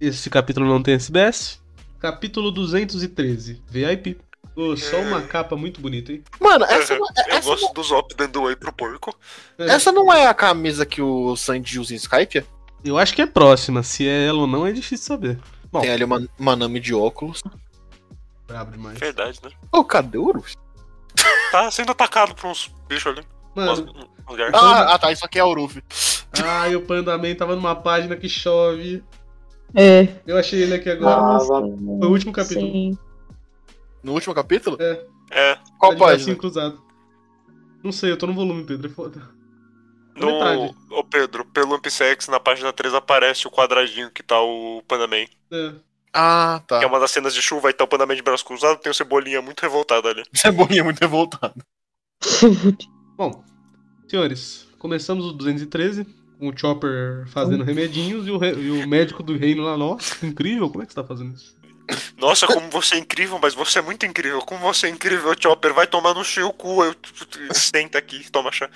Esse 0.00 0.28
capítulo 0.28 0.66
não 0.66 0.82
tem 0.82 0.94
SBS. 0.94 1.62
Capítulo 1.98 2.50
213, 2.50 3.62
VIP. 3.66 4.18
Ô, 4.56 4.76
só 4.76 4.98
uma 5.00 5.20
capa 5.22 5.56
muito 5.56 5.80
bonita, 5.80 6.12
hein? 6.12 6.22
Mano, 6.40 6.64
essa, 6.66 6.94
Uhum. 6.94 7.00
não- 7.00 7.06
Eu 7.26 7.36
essa, 7.38 7.48
gosto 7.48 7.72
do 7.74 7.82
Zop 7.82 8.14
dando 8.14 8.42
oi 8.42 8.54
pro 8.54 8.72
porco. 8.72 9.16
É, 9.58 9.66
essa 9.66 9.90
não 9.90 10.12
é 10.12 10.26
a 10.26 10.34
camisa 10.34 10.86
que 10.86 11.02
o 11.02 11.34
Sandy 11.36 11.78
usa 11.80 11.92
em 11.92 11.96
Skype? 11.96 12.44
Eu 12.84 12.96
acho 12.98 13.14
que 13.14 13.22
é 13.22 13.26
próxima. 13.26 13.82
Se 13.82 14.06
é 14.06 14.26
ela 14.26 14.38
ou 14.40 14.46
não, 14.46 14.66
é 14.66 14.72
difícil 14.72 15.06
saber. 15.06 15.38
Bom, 15.72 15.80
Tem 15.80 15.90
ali 15.90 16.04
uma 16.04 16.24
Manami 16.38 16.78
de 16.78 16.94
óculos. 16.94 17.42
brabo 18.46 18.70
demais. 18.72 18.98
Verdade, 18.98 19.40
né? 19.42 19.50
Ô, 19.72 19.84
cadê 19.84 20.18
o 20.18 20.24
Urus? 20.26 20.54
Tá 21.50 21.70
sendo 21.70 21.92
atacado 21.92 22.34
por 22.34 22.48
uns 22.48 22.72
bichos 22.88 23.12
ali. 23.12 23.22
Uns- 23.56 23.80
Mano, 23.80 24.04
garçons. 24.36 24.62
Ah, 24.62 24.94
ah, 24.94 24.98
tá, 24.98 25.12
isso 25.12 25.24
aqui 25.24 25.38
é 25.38 25.44
o 25.44 25.48
Uruf. 25.48 25.82
ai, 26.44 26.74
o 26.76 26.82
Pandaman 26.82 27.34
tava 27.34 27.54
numa 27.56 27.74
página 27.76 28.16
que 28.16 28.28
chove. 28.28 29.02
É. 29.74 30.08
Eu 30.26 30.36
achei 30.36 30.62
ele 30.62 30.74
aqui 30.74 30.90
agora. 30.90 31.38
Foi 31.40 31.58
o 31.60 32.10
último 32.10 32.32
capítulo. 32.32 32.60
Sim. 32.66 32.98
No 34.04 34.12
último 34.12 34.34
capítulo? 34.34 34.76
É. 34.80 35.58
Qual 35.78 35.92
de 35.92 35.98
bracinho 35.98 36.18
página? 36.18 36.36
cruzado. 36.36 36.82
Não 37.82 37.90
sei, 37.90 38.12
eu 38.12 38.16
tô 38.16 38.26
no 38.26 38.34
volume, 38.34 38.64
Pedro. 38.64 38.88
É 38.90 38.94
foda. 38.94 39.22
No... 40.16 40.26
Metade. 40.26 40.74
Ô 40.90 41.02
Pedro, 41.02 41.44
pelo 41.46 41.74
Ampisex, 41.74 42.28
na 42.28 42.38
página 42.38 42.72
3 42.72 42.94
aparece 42.94 43.46
o 43.46 43.50
quadradinho 43.50 44.10
que 44.10 44.22
tá 44.22 44.40
o 44.40 44.82
Pandaman. 44.86 45.24
É. 45.50 45.72
Ah, 46.12 46.62
tá. 46.66 46.78
Que 46.78 46.84
é 46.84 46.88
uma 46.88 47.00
das 47.00 47.10
cenas 47.10 47.34
de 47.34 47.42
chuva 47.42 47.70
e 47.70 47.72
tá 47.72 47.82
o 47.82 47.88
Pandaman 47.88 48.14
de 48.14 48.22
braço 48.22 48.44
cruzado, 48.44 48.78
tem 48.78 48.92
o 48.92 48.94
Cebolinha 48.94 49.42
muito 49.42 49.60
revoltado 49.60 50.06
ali. 50.06 50.22
Cebolinha 50.32 50.80
é 50.80 50.84
muito 50.84 51.00
revoltado. 51.00 51.54
Bom, 53.16 53.44
senhores, 54.08 54.68
começamos 54.78 55.26
o 55.26 55.32
213 55.32 56.06
com 56.38 56.48
o 56.48 56.56
Chopper 56.56 57.24
fazendo 57.28 57.64
remedinhos 57.64 58.26
e 58.26 58.30
o, 58.30 58.38
re- 58.38 58.54
e 58.54 58.70
o 58.70 58.86
médico 58.88 59.22
do 59.22 59.36
reino 59.36 59.64
lá, 59.64 59.76
nossa, 59.76 60.24
incrível, 60.26 60.68
como 60.70 60.82
é 60.82 60.86
que 60.86 60.92
você 60.92 61.00
tá 61.00 61.06
fazendo 61.06 61.34
isso? 61.34 61.56
Nossa, 62.16 62.46
como 62.46 62.70
você 62.70 62.96
é 62.96 62.98
incrível, 62.98 63.38
mas 63.40 63.54
você 63.54 63.78
é 63.78 63.82
muito 63.82 64.06
incrível. 64.06 64.40
Como 64.40 64.60
você 64.60 64.86
é 64.86 64.90
incrível, 64.90 65.34
Chopper. 65.38 65.74
Vai 65.74 65.86
tomar 65.86 66.14
no 66.14 66.24
seu 66.24 66.52
cu. 66.52 66.82
Eu... 66.82 66.94
Senta 67.52 67.98
aqui, 67.98 68.30
toma 68.30 68.50
chá. 68.50 68.70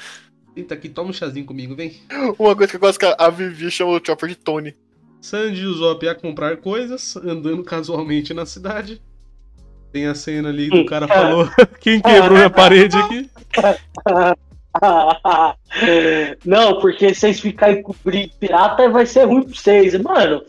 Senta 0.55 0.75
aqui, 0.75 0.89
toma 0.89 1.11
um 1.11 1.13
chazinho 1.13 1.47
comigo, 1.47 1.75
vem. 1.75 2.01
Uma 2.39 2.55
coisa 2.55 2.71
que 2.71 2.77
eu 2.77 2.81
gosto 2.81 3.03
é 3.03 3.15
que 3.15 3.23
a 3.23 3.31
Vivi 3.31 3.71
chama 3.71 3.93
o 3.93 4.01
Chopper 4.05 4.29
de 4.29 4.35
Tony. 4.35 4.77
Sandy 5.21 5.63
e 5.63 5.67
o 5.67 5.75
Zop 5.75 6.09
a 6.09 6.15
comprar 6.15 6.59
coisas, 6.59 7.17
andando 7.17 7.65
casualmente 7.65 8.33
na 8.33 8.47
cidade. 8.47 9.03
Tem 9.93 10.07
a 10.07 10.15
cena 10.15 10.51
ali 10.51 10.71
que 10.71 10.79
o 10.79 10.87
cara 10.87 11.09
falou: 11.09 11.49
Quem 11.81 12.01
quebrou 12.01 12.37
minha 12.37 12.51
parede 12.51 12.97
aqui? 12.97 13.29
Não, 16.45 16.79
porque 16.81 17.15
vocês 17.15 17.41
ficarem 17.41 17.83
cobrindo 17.83 18.35
pirata 18.39 18.89
vai 18.91 19.07
ser 19.07 19.25
ruim 19.25 19.43
pra 19.43 19.55
vocês. 19.55 19.99
Mano, 20.01 20.45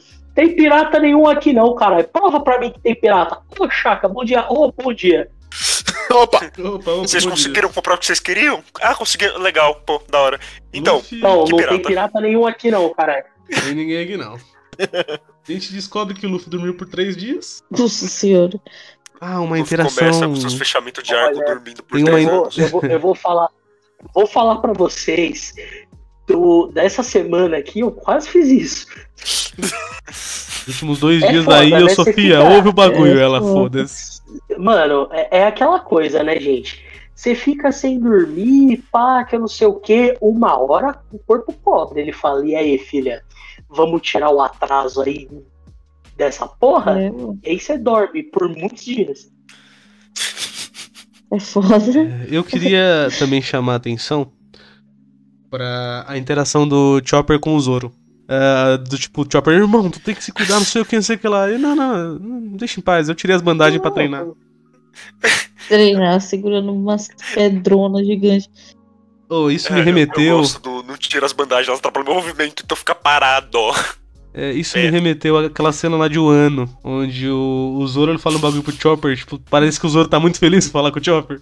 tem 0.48 0.56
pirata 0.56 0.99
nenhum 0.99 1.28
aqui 1.28 1.52
não, 1.52 1.76
cara. 1.76 2.03
Prova 2.03 2.40
pra 2.40 2.60
mim 2.60 2.72
que 2.72 2.80
tem 2.80 2.95
pirata. 2.95 3.40
Ô, 3.60 3.70
Chaca, 3.70 4.07
bom 4.07 4.24
dia. 4.24 4.45
Ô, 4.49 4.72
bom 4.72 4.94
dia. 4.94 5.30
Opa! 6.11 6.38
Opa, 6.57 6.70
opa, 6.70 6.91
Vocês 6.95 7.24
bom 7.24 7.30
dia. 7.32 7.38
conseguiram 7.38 7.70
comprar 7.72 7.95
o 7.95 7.98
que 7.98 8.06
vocês 8.06 8.20
queriam? 8.20 8.64
Ah, 8.82 8.95
conseguiram. 8.95 9.38
Legal, 9.40 9.76
pô, 9.86 10.02
da 10.10 10.20
hora. 10.20 10.40
Então, 10.74 10.95
Luffy, 10.98 11.20
Não, 11.20 11.44
Que 11.44 11.52
não 11.52 11.57
pirata? 11.57 11.76
tem 11.76 11.82
pirata 11.86 12.22
nenhum 12.22 12.48
aqui 12.48 12.72
não, 12.72 12.94
cara. 12.94 13.26
tem 13.66 13.76
ninguém 13.76 14.02
aqui 14.03 14.16
não. 14.18 14.38
A 15.48 15.52
gente 15.52 15.74
descobre 15.74 16.14
que 16.14 16.26
o 16.26 16.30
Luffy 16.30 16.49
dormiu 16.49 16.76
por 16.78 16.88
três 16.88 17.18
dias. 17.18 17.64
Nossa 17.72 18.07
senhora. 18.07 18.60
Ah, 19.20 19.41
uma 19.41 19.57
interação. 19.60 19.98
começa 20.06 20.28
com 20.28 20.36
seus 20.36 20.53
fechamentos 20.53 21.03
de 21.03 21.14
arco 21.14 21.38
Olha, 21.38 21.45
dormindo 21.45 21.84
por 21.84 21.95
tem 21.95 22.03
uma 22.03 22.11
10 22.14 22.24
in- 22.24 22.28
Eu 22.30 22.38
vou, 22.38 22.49
eu 22.57 22.68
vou, 22.70 22.86
eu 22.86 22.99
vou 22.99 23.16
falar. 23.16 23.49
Vou 24.14 24.26
falar 24.28 24.57
pra 24.57 24.72
vocês. 24.74 25.53
Do, 26.30 26.68
dessa 26.68 27.01
semana 27.01 27.57
aqui, 27.57 27.80
eu 27.80 27.91
quase 27.91 28.30
fiz 28.30 28.47
isso. 28.49 28.88
Os 30.07 30.68
últimos 30.68 30.99
dois 30.99 31.23
É 31.23 31.31
dias 31.31 31.43
foda, 31.43 31.57
daí, 31.57 31.72
né? 31.72 31.81
eu, 31.81 31.89
Sofia, 31.89 32.14
fica- 32.14 32.43
ouve 32.56 32.69
o 32.69 32.73
bagulho. 32.73 33.19
É 33.19 33.23
Ela, 33.23 33.39
foda. 33.41 33.51
foda-se. 33.80 34.22
Mano, 34.57 35.10
é, 35.11 35.39
é 35.39 35.43
aquela 35.47 35.80
coisa, 35.80 36.23
né, 36.23 36.39
gente? 36.39 36.85
Você 37.15 37.34
fica 37.34 37.72
sem 37.72 37.99
dormir, 37.99 38.84
pá, 38.91 39.23
que 39.23 39.35
eu 39.35 39.39
não 39.39 39.47
sei 39.47 39.65
o 39.68 39.73
quê. 39.73 40.15
Uma 40.22 40.56
hora, 40.57 40.99
o 41.11 41.18
corpo 41.19 41.51
pobre. 41.51 41.99
Ele 41.99 42.14
fala: 42.14 42.45
e 42.45 42.56
aí, 42.56 42.77
filha, 42.77 43.23
vamos 43.68 44.01
tirar 44.03 44.30
o 44.30 44.39
atraso 44.39 45.01
aí 45.01 45.27
dessa 46.15 46.47
porra? 46.47 47.01
É. 47.01 47.11
E 47.43 47.49
aí 47.49 47.60
você 47.60 47.77
dorme 47.77 48.22
por 48.23 48.47
muitos 48.47 48.85
dias. 48.85 49.31
É 51.31 51.39
foda. 51.39 51.77
Eu 52.31 52.43
queria 52.43 53.10
também 53.18 53.41
chamar 53.41 53.73
a 53.73 53.77
atenção 53.77 54.31
pra 55.50 56.06
a 56.08 56.18
interação 56.18 56.68
do 56.68 57.02
Chopper 57.04 57.40
com 57.40 57.56
o 57.56 57.60
Zoro. 57.60 57.92
Ah, 58.28 58.78
do 58.78 58.98
tipo, 58.98 59.26
Chopper, 59.32 59.54
irmão, 59.56 59.90
tu 59.90 60.00
tem 60.00 60.14
que 60.14 60.24
se 60.24 60.32
cuidar, 60.32 60.56
não 60.56 60.66
sei 60.66 60.82
o 60.82 60.86
que, 60.86 60.96
não 60.96 61.02
sei 61.04 61.16
o 61.16 61.20
que 61.20 61.28
lá. 61.28 61.50
Ele, 61.50 61.58
não, 61.58 61.76
não, 61.76 62.20
não, 62.20 62.58
deixa 62.58 62.80
em 62.80 62.84
paz, 62.84 63.10
eu 63.10 63.16
tirei 63.16 63.36
as 63.36 63.42
bandagens 63.42 63.82
pra 63.82 63.90
treinar. 63.92 64.26
Treinar 65.68 66.20
segurando 66.22 66.74
umas 66.74 67.08
pedronas 67.34 68.06
gigantes. 68.06 68.50
Oh, 69.30 69.50
isso 69.52 69.68
É, 69.68 69.72
me 69.72 69.78
eu- 69.78 69.82
Eu, 69.82 69.86
remeteu. 69.86 70.38
gosto 70.38 70.60
do. 70.62 70.84
Não 70.84 70.98
tira 70.98 71.26
as 71.26 71.34
bandagens, 71.34 71.68
elas 71.68 71.80
atrapalham 71.80 72.08
o 72.08 72.14
meu 72.16 72.22
movimento, 72.24 72.64
então 72.66 72.76
fica 72.76 72.96
parado, 72.96 73.58
ó. 73.58 73.76
é, 74.34 74.52
isso 74.54 74.78
É. 74.78 74.84
me 74.84 74.90
remeteu 74.90 75.38
àquela 75.38 75.72
cena 75.72 75.96
lá 75.96 76.08
de 76.08 76.18
Wano, 76.20 76.68
onde 76.84 77.30
o, 77.30 77.78
o 77.80 77.88
Zoro 77.88 78.12
ele 78.12 78.18
fala 78.20 78.38
um 78.38 78.40
bagulho 78.40 78.64
pro 78.64 78.72
Chopper, 78.74 79.16
tipo, 79.16 79.38
parece 79.50 79.80
que 79.80 79.86
o 79.86 79.90
Zoro 79.90 80.08
tá 80.08 80.20
muito 80.20 80.40
feliz 80.40 80.68
em 80.68 80.72
falar 80.72 80.92
com 80.92 81.00
o 81.00 81.04
Chopper. 81.04 81.42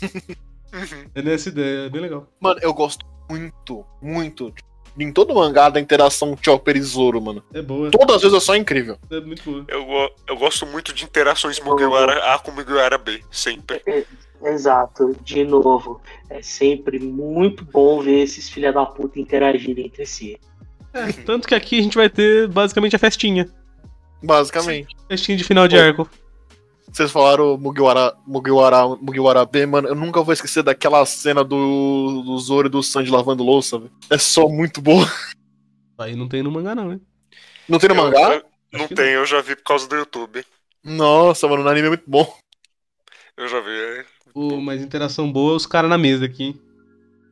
Uhum. 0.78 1.10
É 1.14 1.22
nessa 1.22 1.48
ideia, 1.48 1.86
é 1.86 1.88
bem 1.88 2.00
legal. 2.00 2.26
Mano, 2.40 2.60
eu 2.62 2.72
gosto 2.72 3.04
muito, 3.30 3.84
muito. 4.00 4.52
Em 4.98 5.12
todo 5.12 5.34
mangá 5.34 5.68
da 5.68 5.78
interação 5.78 6.36
Chopper 6.40 6.76
e 6.76 6.82
Zoro, 6.82 7.20
mano. 7.20 7.42
É 7.54 7.62
boa, 7.62 7.90
Todas 7.90 8.16
as 8.16 8.22
vezes 8.22 8.36
é 8.36 8.40
só 8.40 8.56
incrível. 8.56 8.98
é 9.10 9.20
muito 9.20 9.42
boa. 9.44 9.64
Eu, 9.68 10.10
eu 10.26 10.36
gosto 10.36 10.66
muito 10.66 10.92
de 10.92 11.04
interações 11.04 11.60
Mugiwara 11.60 12.34
A 12.34 12.38
com 12.38 12.50
Mugiwara 12.50 12.98
B, 12.98 13.22
sempre. 13.30 13.82
Exato, 14.42 15.16
de 15.22 15.44
novo. 15.44 16.00
É 16.30 16.42
sempre 16.42 16.98
muito 16.98 17.64
bom 17.64 18.00
ver 18.00 18.22
esses 18.22 18.48
filha 18.48 18.72
da 18.72 18.84
puta 18.86 19.20
interagirem 19.20 19.86
entre 19.86 20.04
si. 20.06 20.38
É, 20.92 21.12
tanto 21.24 21.46
que 21.46 21.54
aqui 21.54 21.78
a 21.78 21.82
gente 21.82 21.96
vai 21.96 22.08
ter 22.08 22.48
basicamente 22.48 22.96
a 22.96 22.98
festinha. 22.98 23.48
Basicamente. 24.22 24.96
Festinha 25.08 25.36
de 25.36 25.44
final 25.44 25.68
de 25.68 25.78
arco. 25.78 26.08
Vocês 26.90 27.10
falaram 27.10 27.56
Mugiwara, 27.58 28.14
Mugiwara, 28.26 28.86
Mugiwara 29.00 29.44
B, 29.44 29.66
mano. 29.66 29.88
Eu 29.88 29.94
nunca 29.94 30.22
vou 30.22 30.32
esquecer 30.32 30.62
daquela 30.62 31.04
cena 31.06 31.44
do, 31.44 32.22
do 32.22 32.38
Zoro 32.38 32.66
e 32.66 32.70
do 32.70 32.82
Sanji 32.82 33.10
lavando 33.10 33.42
louça, 33.44 33.78
velho. 33.78 33.92
É 34.10 34.18
só 34.18 34.48
muito 34.48 34.80
boa. 34.80 35.06
Aí 35.98 36.16
não 36.16 36.28
tem 36.28 36.42
no 36.42 36.50
mangá, 36.50 36.74
não, 36.74 36.92
hein? 36.92 37.00
Não 37.68 37.78
tem 37.78 37.88
no 37.88 37.94
Eu- 37.94 38.02
mangá? 38.04 38.34
eu- 38.34 38.44
não 38.72 38.88
tem, 38.88 39.12
eu 39.12 39.24
já 39.26 39.40
vi 39.40 39.54
por 39.56 39.64
causa 39.64 39.86
do 39.88 39.96
YouTube. 39.96 40.44
Nossa, 40.84 41.46
mano, 41.48 41.62
no 41.62 41.68
anime 41.68 41.86
é 41.86 41.90
muito 41.90 42.04
bom. 42.06 42.32
Eu 43.36 43.48
já 43.48 43.60
vi. 43.60 43.70
é. 43.70 44.04
Pô, 44.32 44.60
mas 44.60 44.82
interação 44.82 45.30
boa, 45.30 45.54
os 45.56 45.66
caras 45.66 45.90
na 45.90 45.98
mesa 45.98 46.24
aqui, 46.24 46.44
hein? 46.44 46.60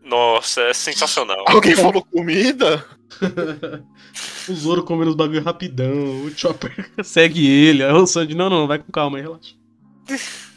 Nossa, 0.04 0.60
é 0.62 0.72
sensacional. 0.74 1.44
Alguém 1.48 1.74
falou 1.74 2.04
comida? 2.04 2.84
o 4.48 4.54
Zoro 4.54 4.82
comendo 4.82 5.10
os 5.10 5.16
bagulho 5.16 5.42
rapidão, 5.42 6.24
o 6.24 6.30
Chopper 6.36 6.90
segue 7.04 7.46
ele, 7.46 7.82
aí 7.82 7.92
o 7.92 8.06
Sandy, 8.06 8.34
não, 8.34 8.50
não, 8.50 8.66
vai 8.66 8.78
com 8.78 8.90
calma 8.90 9.18
aí, 9.18 9.22
relaxa. 9.22 9.54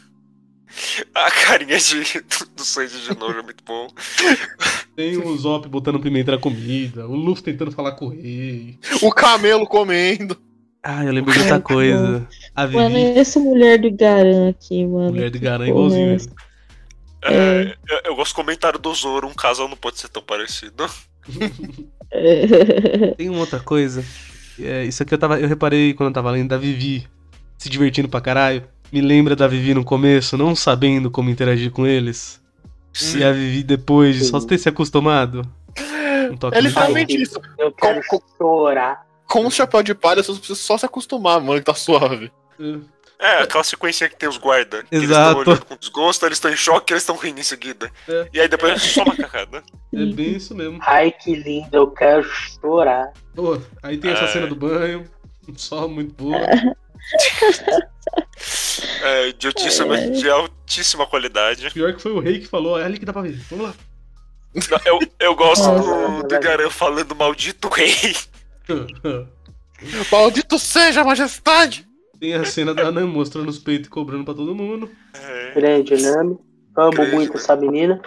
A 1.14 1.30
carinha 1.30 1.76
de, 1.78 2.00
do, 2.20 2.46
do 2.56 2.64
Sanji 2.64 3.00
de 3.00 3.18
novo 3.18 3.38
é 3.38 3.42
muito 3.42 3.62
bom. 3.64 3.88
Tem 4.94 5.16
o 5.18 5.36
Zop 5.36 5.68
botando 5.68 6.00
pimenta 6.00 6.32
na 6.32 6.38
comida, 6.38 7.06
o 7.06 7.14
Luffy 7.14 7.42
tentando 7.42 7.72
falar 7.72 7.92
com 7.92 8.06
o 8.06 8.08
rei. 8.08 8.78
O 9.02 9.10
camelo 9.10 9.66
comendo. 9.66 10.40
Ah, 10.82 11.04
eu 11.04 11.12
lembrei 11.12 11.34
de 11.34 11.42
outra 11.42 11.60
coisa. 11.60 12.26
A 12.54 12.66
Mano, 12.66 12.94
Vivi, 12.94 13.18
essa 13.18 13.38
mulher 13.38 13.78
do 13.80 13.90
Garan 13.90 14.48
aqui, 14.48 14.86
mano. 14.86 15.10
mulher 15.10 15.30
de 15.30 15.38
Garan, 15.38 15.64
que 15.64 15.70
igualzinho 15.70 16.10
é 16.10 16.14
ele. 16.14 16.30
É, 17.22 17.76
eu, 17.86 18.00
eu 18.06 18.16
gosto 18.16 18.32
do 18.32 18.36
comentário 18.36 18.78
do 18.78 18.94
Zoro, 18.94 19.28
um 19.28 19.34
casal 19.34 19.68
não 19.68 19.76
pode 19.76 19.98
ser 19.98 20.08
tão 20.08 20.22
parecido. 20.22 20.88
Tem 23.16 23.28
uma 23.28 23.40
outra 23.40 23.60
coisa. 23.60 24.04
é, 24.60 24.84
isso 24.84 25.02
aqui 25.02 25.14
eu, 25.14 25.18
tava, 25.18 25.40
eu 25.40 25.48
reparei 25.48 25.94
quando 25.94 26.08
eu 26.08 26.14
tava 26.14 26.30
lendo 26.30 26.48
da 26.48 26.58
Vivi 26.58 27.06
se 27.58 27.68
divertindo 27.68 28.08
pra 28.08 28.20
caralho. 28.20 28.64
Me 28.92 29.00
lembra 29.00 29.36
da 29.36 29.46
Vivi 29.46 29.72
no 29.74 29.84
começo, 29.84 30.36
não 30.36 30.54
sabendo 30.56 31.10
como 31.10 31.30
interagir 31.30 31.70
com 31.70 31.86
eles. 31.86 32.40
E 33.14 33.22
a 33.22 33.30
Vivi 33.30 33.62
depois 33.62 34.16
de 34.16 34.24
só 34.24 34.40
ter 34.40 34.58
se 34.58 34.68
acostumado. 34.68 35.46
Um 36.32 36.36
toque 36.36 36.58
É 36.58 36.60
literalmente 36.60 37.20
isso. 37.20 37.40
Eu 37.58 37.70
quero 37.70 38.00
Com- 38.08 38.20
chorar. 38.36 39.06
Com 39.28 39.46
o 39.46 39.50
chapéu 39.50 39.80
de 39.82 39.94
palha, 39.94 40.22
você 40.24 40.32
precisa 40.32 40.58
só 40.58 40.76
se 40.76 40.84
acostumar, 40.84 41.40
mano, 41.40 41.60
que 41.60 41.64
tá 41.66 41.74
suave. 41.74 42.32
É, 42.58 42.78
aquela 43.42 43.62
sequência 43.64 44.08
que 44.08 44.16
tem 44.16 44.28
os 44.28 44.36
guarda. 44.38 44.82
que 44.84 44.94
Eles 44.94 45.10
Exato. 45.10 45.38
estão 45.40 45.52
olhando 45.52 45.64
com 45.66 45.76
desgosto, 45.76 46.24
eles 46.26 46.36
estão 46.36 46.50
em 46.50 46.56
choque, 46.56 46.92
eles 46.92 47.02
estão 47.02 47.16
rindo 47.16 47.40
em 47.40 47.44
seguida. 47.44 47.90
É. 48.08 48.28
E 48.32 48.40
aí 48.40 48.48
depois 48.48 48.72
é 48.74 48.78
só 48.78 49.02
uma 49.02 49.16
cacada. 49.16 49.62
É 49.94 50.04
bem 50.06 50.36
isso 50.36 50.54
mesmo. 50.54 50.78
Ai, 50.82 51.10
que 51.12 51.34
lindo, 51.34 51.76
eu 51.76 51.90
quero 51.90 52.22
chorar. 52.24 53.12
Pô, 53.34 53.60
aí 53.82 53.98
tem 53.98 54.10
essa 54.12 54.24
É. 54.24 54.28
cena 54.28 54.46
do 54.46 54.56
banho, 54.56 55.04
só 55.56 55.86
muito 55.88 56.14
boa. 56.14 56.38
É, 59.02 59.28
idiotíssima, 59.28 59.96
de 59.98 60.28
altíssima 60.28 61.06
qualidade. 61.06 61.70
Pior 61.70 61.94
que 61.94 62.02
foi 62.02 62.12
o 62.12 62.20
rei 62.20 62.40
que 62.40 62.46
falou, 62.46 62.78
é 62.78 62.84
ali 62.84 62.98
que 62.98 63.04
dá 63.04 63.12
pra 63.12 63.22
ver. 63.22 63.38
Vamos 63.50 63.66
lá. 63.66 63.74
Não, 64.54 64.80
Eu, 64.84 64.98
eu 65.18 65.34
gosto 65.34 65.64
Nossa. 65.66 66.22
do, 66.22 66.28
do 66.28 66.40
Garan 66.40 66.70
falando 66.70 67.14
maldito 67.14 67.68
rei. 67.68 67.94
Maldito 70.12 70.58
seja 70.58 71.00
a 71.00 71.04
majestade! 71.04 71.86
Tem 72.20 72.34
a 72.34 72.44
cena 72.44 72.74
da 72.74 72.92
Nan 72.92 73.06
mostrando 73.06 73.48
os 73.48 73.58
peitos 73.58 73.86
e 73.86 73.90
cobrando 73.90 74.24
pra 74.24 74.34
todo 74.34 74.54
mundo. 74.54 74.90
É, 75.14 75.54
Grande 75.54 76.02
Nami. 76.02 76.38
Amo 76.76 76.90
Grande, 76.92 77.14
muito 77.14 77.32
né? 77.32 77.36
essa 77.38 77.56
menina. 77.56 78.00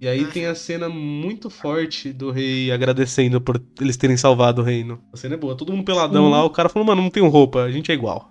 E 0.00 0.06
aí 0.06 0.24
tem 0.26 0.46
a 0.46 0.54
cena 0.54 0.88
muito 0.88 1.50
forte 1.50 2.12
do 2.12 2.30
rei 2.30 2.70
agradecendo 2.70 3.40
por 3.40 3.60
eles 3.80 3.96
terem 3.96 4.16
salvado 4.16 4.62
o 4.62 4.64
reino. 4.64 5.02
A 5.12 5.16
cena 5.16 5.34
é 5.34 5.38
boa, 5.38 5.56
todo 5.56 5.72
mundo 5.72 5.84
peladão 5.84 6.26
Sim. 6.26 6.30
lá, 6.30 6.44
o 6.44 6.50
cara 6.50 6.68
falou, 6.68 6.86
mano, 6.86 7.02
não 7.02 7.10
tenho 7.10 7.26
roupa, 7.28 7.64
a 7.64 7.70
gente 7.70 7.90
é 7.90 7.94
igual. 7.94 8.30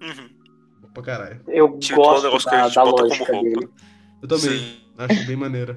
uhum. 0.00 0.28
Pra 0.94 1.02
caralho. 1.02 1.40
Eu 1.48 1.76
Tipo, 1.80 2.02
gosto 2.02 2.22
negócio 2.24 2.48
que 2.48 2.54
a 2.54 2.58
da, 2.58 2.64
gente 2.68 2.74
da 2.76 2.82
lógica 2.84 3.32
roupa. 3.32 3.42
dele. 3.42 3.68
Eu 4.22 4.28
também, 4.28 4.58
Sim. 4.58 4.76
acho 4.96 5.26
bem 5.26 5.36
maneira. 5.36 5.76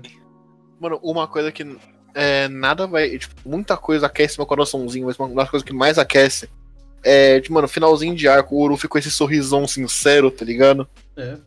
Mano, 0.79 0.99
uma 1.01 1.27
coisa 1.27 1.51
que 1.51 1.65
é, 2.13 2.47
nada 2.47 2.85
vai. 2.85 3.17
Tipo, 3.17 3.33
muita 3.49 3.75
coisa 3.75 4.05
aquece 4.05 4.37
meu 4.37 4.45
coraçãozinho, 4.45 5.07
mas 5.07 5.17
uma 5.17 5.27
das 5.29 5.49
coisas 5.49 5.65
que 5.67 5.73
mais 5.73 5.97
aquece 5.97 6.47
é, 7.03 7.39
tipo, 7.39 7.53
mano, 7.53 7.67
finalzinho 7.67 8.15
de 8.15 8.27
arco, 8.27 8.55
o 8.55 8.61
Uru 8.61 8.77
ficou 8.77 8.99
esse 8.99 9.11
sorrisão 9.11 9.67
sincero, 9.67 10.29
tá 10.31 10.43
ligado? 10.43 10.87
É. 11.15 11.37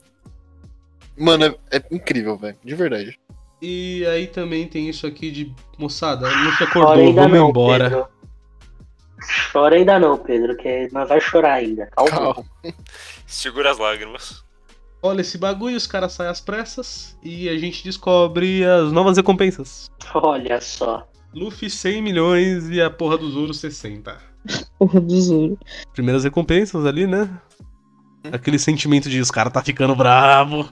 Mano, 1.16 1.44
é, 1.44 1.76
é 1.76 1.82
incrível, 1.90 2.36
velho. 2.36 2.56
De 2.64 2.74
verdade. 2.74 3.18
E 3.60 4.06
aí 4.06 4.26
também 4.26 4.66
tem 4.66 4.88
isso 4.88 5.06
aqui 5.06 5.30
de, 5.30 5.54
moçada, 5.76 6.30
não 6.30 6.52
se 6.56 6.64
acordou, 6.64 6.92
ainda 6.92 7.22
vamos 7.22 7.38
não, 7.38 7.48
embora. 7.50 7.90
Pedro. 7.90 8.08
Chora 9.52 9.76
ainda 9.76 9.98
não, 9.98 10.16
Pedro, 10.16 10.56
que 10.56 10.88
nós 10.92 11.08
vai 11.08 11.20
chorar 11.20 11.54
ainda. 11.54 11.86
Calma. 11.88 12.10
Calma. 12.10 12.44
Segura 13.26 13.70
as 13.70 13.78
lágrimas. 13.78 14.42
Olha 15.02 15.20
esse 15.20 15.38
bagulho, 15.38 15.76
os 15.76 15.86
caras 15.86 16.12
saem 16.12 16.30
às 16.30 16.40
pressas 16.40 17.18
e 17.22 17.48
a 17.48 17.58
gente 17.58 17.84
descobre 17.84 18.64
as 18.64 18.92
novas 18.92 19.16
recompensas. 19.16 19.90
Olha 20.14 20.60
só. 20.60 21.06
Luffy 21.34 21.70
100 21.70 22.02
milhões 22.02 22.68
e 22.68 22.80
a 22.80 22.90
porra 22.90 23.16
do 23.16 23.30
Zoro 23.30 23.54
60. 23.54 24.29
Porra 24.78 25.00
do 25.00 25.20
Zoro. 25.20 25.58
Primeiras 25.92 26.24
recompensas 26.24 26.86
ali, 26.86 27.06
né? 27.06 27.28
Aquele 28.32 28.58
sentimento 28.58 29.08
de 29.08 29.20
os 29.20 29.30
caras 29.30 29.52
tá 29.52 29.62
ficando 29.62 29.94
bravo. 29.94 30.68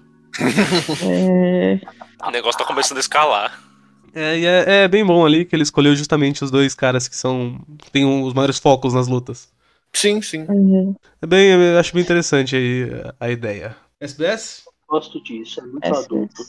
É, 1.03 1.81
O 2.27 2.31
negócio 2.31 2.59
tá 2.59 2.65
começando 2.65 2.99
a 2.99 3.01
escalar. 3.01 3.63
É, 4.15 4.39
e 4.39 4.47
é, 4.47 4.65
é 4.85 4.89
bem 4.89 5.05
bom 5.05 5.25
ali 5.25 5.45
que 5.45 5.55
ele 5.55 5.63
escolheu 5.63 5.95
justamente 5.95 6.43
os 6.45 6.51
dois 6.51 6.75
caras 6.75 7.09
que 7.09 7.17
são. 7.17 7.61
que 7.79 7.91
têm 7.91 8.05
os 8.05 8.35
maiores 8.35 8.59
focos 8.59 8.95
nas 8.95 9.09
lutas. 9.09 9.49
Sim, 9.93 10.21
sim. 10.21 10.43
é, 10.43 10.95
É 11.23 11.27
bem, 11.27 11.51
eu 11.51 11.79
acho 11.79 11.95
bem 11.95 12.03
interessante 12.03 12.57
aí 12.57 12.89
a, 13.19 13.31
ideia. 13.31 13.77
SBS? 14.01 14.65
Gosto 14.89 15.23
disso, 15.23 15.61
é 15.61 15.65
muito 15.65 15.85
é, 15.85 15.89
adulto. 15.89 16.43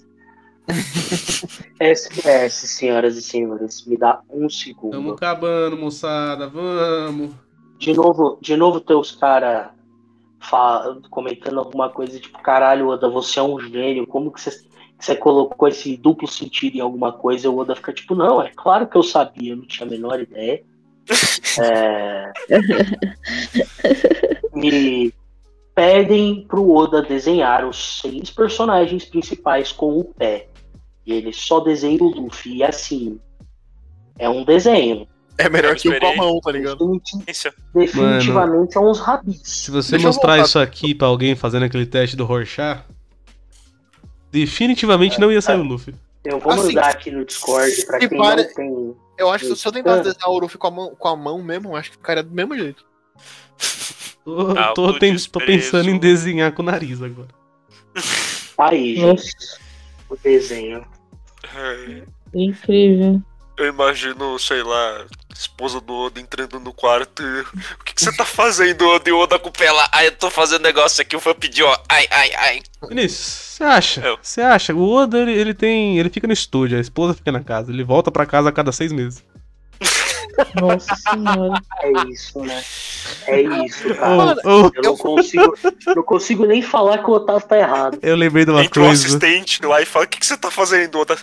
SBS, 1.80 2.54
senhoras 2.70 3.18
e 3.18 3.22
senhores, 3.22 3.86
me 3.86 3.98
dá 3.98 4.22
um 4.30 4.50
segundo. 4.50 4.92
Tamo 4.92 5.12
acabando, 5.12 5.78
moçada, 5.78 6.48
vamos. 6.48 7.32
De 7.78 7.94
novo, 7.94 8.38
de 8.42 8.56
novo 8.56 8.80
teus 8.80 9.12
cara 9.12 9.74
comentando 11.10 11.60
alguma 11.60 11.90
coisa 11.90 12.20
tipo, 12.20 12.42
caralho, 12.42 12.88
Oda, 12.88 13.10
você 13.10 13.40
é 13.40 13.44
um 13.44 13.60
gênio, 13.60 14.08
como 14.08 14.32
que 14.32 14.42
você, 14.42 14.52
que 14.52 15.06
você 15.06 15.16
colocou 15.16 15.68
esse 15.68 15.98
duplo 15.98 16.28
sentido 16.28 16.78
em 16.78 16.82
alguma 16.82 17.12
coisa? 17.12 17.48
E 17.48 17.50
o 17.50 17.58
Oda 17.58 17.76
fica 17.76 17.94
tipo, 17.94 18.16
não, 18.16 18.42
é 18.42 18.52
claro 18.56 18.88
que 18.88 18.96
eu 18.96 19.04
sabia, 19.04 19.52
eu 19.52 19.58
não 19.58 19.66
tinha 19.66 19.88
a 19.88 19.90
menor 19.90 20.20
ideia. 20.20 20.64
É... 21.62 22.32
Me 24.54 25.12
pedem 25.74 26.46
pro 26.48 26.72
Oda 26.72 27.02
desenhar 27.02 27.66
os 27.66 28.02
seis 28.02 28.30
personagens 28.30 29.06
principais 29.06 29.72
com 29.72 29.98
o 29.98 30.04
pé. 30.04 30.49
E 31.10 31.14
ele 31.14 31.34
só 31.34 31.60
desenha 31.60 31.98
o 32.04 32.08
Luffy, 32.08 32.58
e 32.58 32.64
assim, 32.64 33.20
é 34.20 34.30
um 34.30 34.46
desenho. 34.46 35.08
É 35.40 35.50
melhor 35.50 35.76
que 35.76 35.90
o 35.90 36.00
com 36.00 36.06
a 36.06 36.16
mão, 36.16 36.40
tá 36.40 36.52
ligado? 36.52 36.78
Definitivamente, 36.78 37.56
definitivamente 37.74 38.78
é 38.78 38.80
uns 38.80 39.00
rabis. 39.00 39.42
Se 39.44 39.72
você 39.72 39.94
Deixa 39.94 40.06
mostrar 40.06 40.38
isso 40.38 40.60
aqui 40.60 40.94
pra 40.94 41.08
alguém 41.08 41.36
fazendo 41.36 41.66
aquele 41.66 41.88
teste 41.88 42.16
do 42.16 42.26
Rorschach, 42.26 42.84
definitivamente 44.32 45.20
não 45.20 45.32
ia 45.32 45.42
sair 45.42 45.60
o 45.60 45.64
Luffy. 45.64 45.96
Eu 46.24 46.40
vou 46.40 46.52
Assim, 46.54 46.68
mandar 46.68 46.90
aqui 46.90 47.10
no 47.10 47.26
Discord 47.26 47.86
pra 47.88 47.98
quem 47.98 48.10
para- 48.10 48.44
não 48.44 48.54
tem. 48.54 48.96
Eu 49.18 49.32
acho 49.32 49.48
que 49.48 49.56
se 49.56 49.68
eu 49.68 49.72
tentasse 49.72 50.04
desenhar 50.04 50.30
o 50.30 50.38
Luffy 50.40 50.60
com 50.60 50.68
a 50.68 50.72
mão, 50.72 50.96
com 50.96 51.08
a 51.08 51.16
mão 51.16 51.42
mesmo, 51.42 51.70
eu 51.70 51.76
acho 51.76 51.90
que 51.90 51.98
ficaria 51.98 52.22
do 52.22 52.36
mesmo 52.36 52.56
jeito. 52.56 52.86
Tô, 54.24 54.54
tô, 54.76 55.00
tô 55.32 55.40
pensando 55.40 55.90
em 55.90 55.98
desenhar 55.98 56.52
com 56.52 56.62
o 56.62 56.66
nariz 56.66 57.02
agora. 57.02 57.30
Aí, 58.60 58.96
gente, 58.96 59.34
o 60.08 60.16
desenho. 60.16 60.86
É, 61.44 62.04
incrível. 62.34 63.22
Eu 63.58 63.68
imagino, 63.68 64.40
sei 64.40 64.64
lá, 64.64 65.06
esposa 65.36 65.82
do 65.82 65.94
Oda 65.94 66.20
entrando 66.22 66.62
no 66.62 66.72
quarto. 66.72 67.22
e, 67.22 67.42
O 67.42 67.84
que, 67.84 67.94
que 67.94 68.02
você 68.02 68.16
tá 68.16 68.24
fazendo, 68.24 68.88
Oda? 68.88 69.10
E 69.10 69.12
o 69.12 69.20
Oda 69.20 69.38
com 69.38 69.50
o 69.50 69.52
pé 69.52 69.70
lá. 69.70 69.86
Ai, 69.92 70.08
eu 70.08 70.12
tô 70.14 70.30
fazendo 70.32 70.62
negócio 70.64 71.02
aqui, 71.02 71.14
o 71.14 71.20
fã 71.20 71.34
pediu, 71.34 71.68
ó. 71.68 71.78
Ai, 71.90 72.08
ai, 72.10 72.32
ai. 72.36 72.62
Vinícius, 72.88 73.20
você 73.58 73.64
acha? 73.66 74.18
Você 74.22 74.42
acha? 74.42 74.74
O 74.74 74.90
Oda, 74.90 75.20
ele, 75.20 75.34
ele 75.34 75.54
tem. 75.54 76.00
Ele 76.00 76.10
fica 76.10 76.26
no 76.26 76.32
estúdio, 76.32 76.78
a 76.78 76.82
esposa 76.82 77.14
fica 77.14 77.34
na 77.34 77.44
casa. 77.44 77.70
Ele 77.70 77.84
volta 77.84 78.10
pra 78.10 78.26
casa 78.26 78.48
a 78.48 78.52
cada 78.54 78.72
seis 78.72 78.94
meses. 78.94 79.26
Nossa 80.60 80.96
senhora. 80.96 81.62
É 81.82 81.92
isso, 82.10 82.40
né? 82.40 82.64
É 83.28 83.42
isso, 83.66 83.96
cara. 83.96 84.36
ô, 84.46 84.72
Eu 84.76 84.82
não 84.84 84.98
consigo, 84.98 85.56
não 85.96 86.04
consigo 86.04 86.46
nem 86.46 86.62
falar 86.62 87.00
que 87.00 87.10
o 87.10 87.14
Otávio 87.14 87.48
tá 87.48 87.58
errado. 87.58 88.00
eu 88.02 88.16
lembrei 88.16 88.46
de 88.46 88.52
uma 88.52 88.64
Entra 88.64 88.82
o 88.82 88.86
coisa. 88.86 89.06
assistente 89.08 89.66
lá 89.66 89.82
e 89.82 89.86
fala: 89.86 90.06
O 90.06 90.08
que, 90.08 90.20
que 90.20 90.26
você 90.26 90.38
tá 90.38 90.50
fazendo, 90.52 90.98
Oda? 91.00 91.18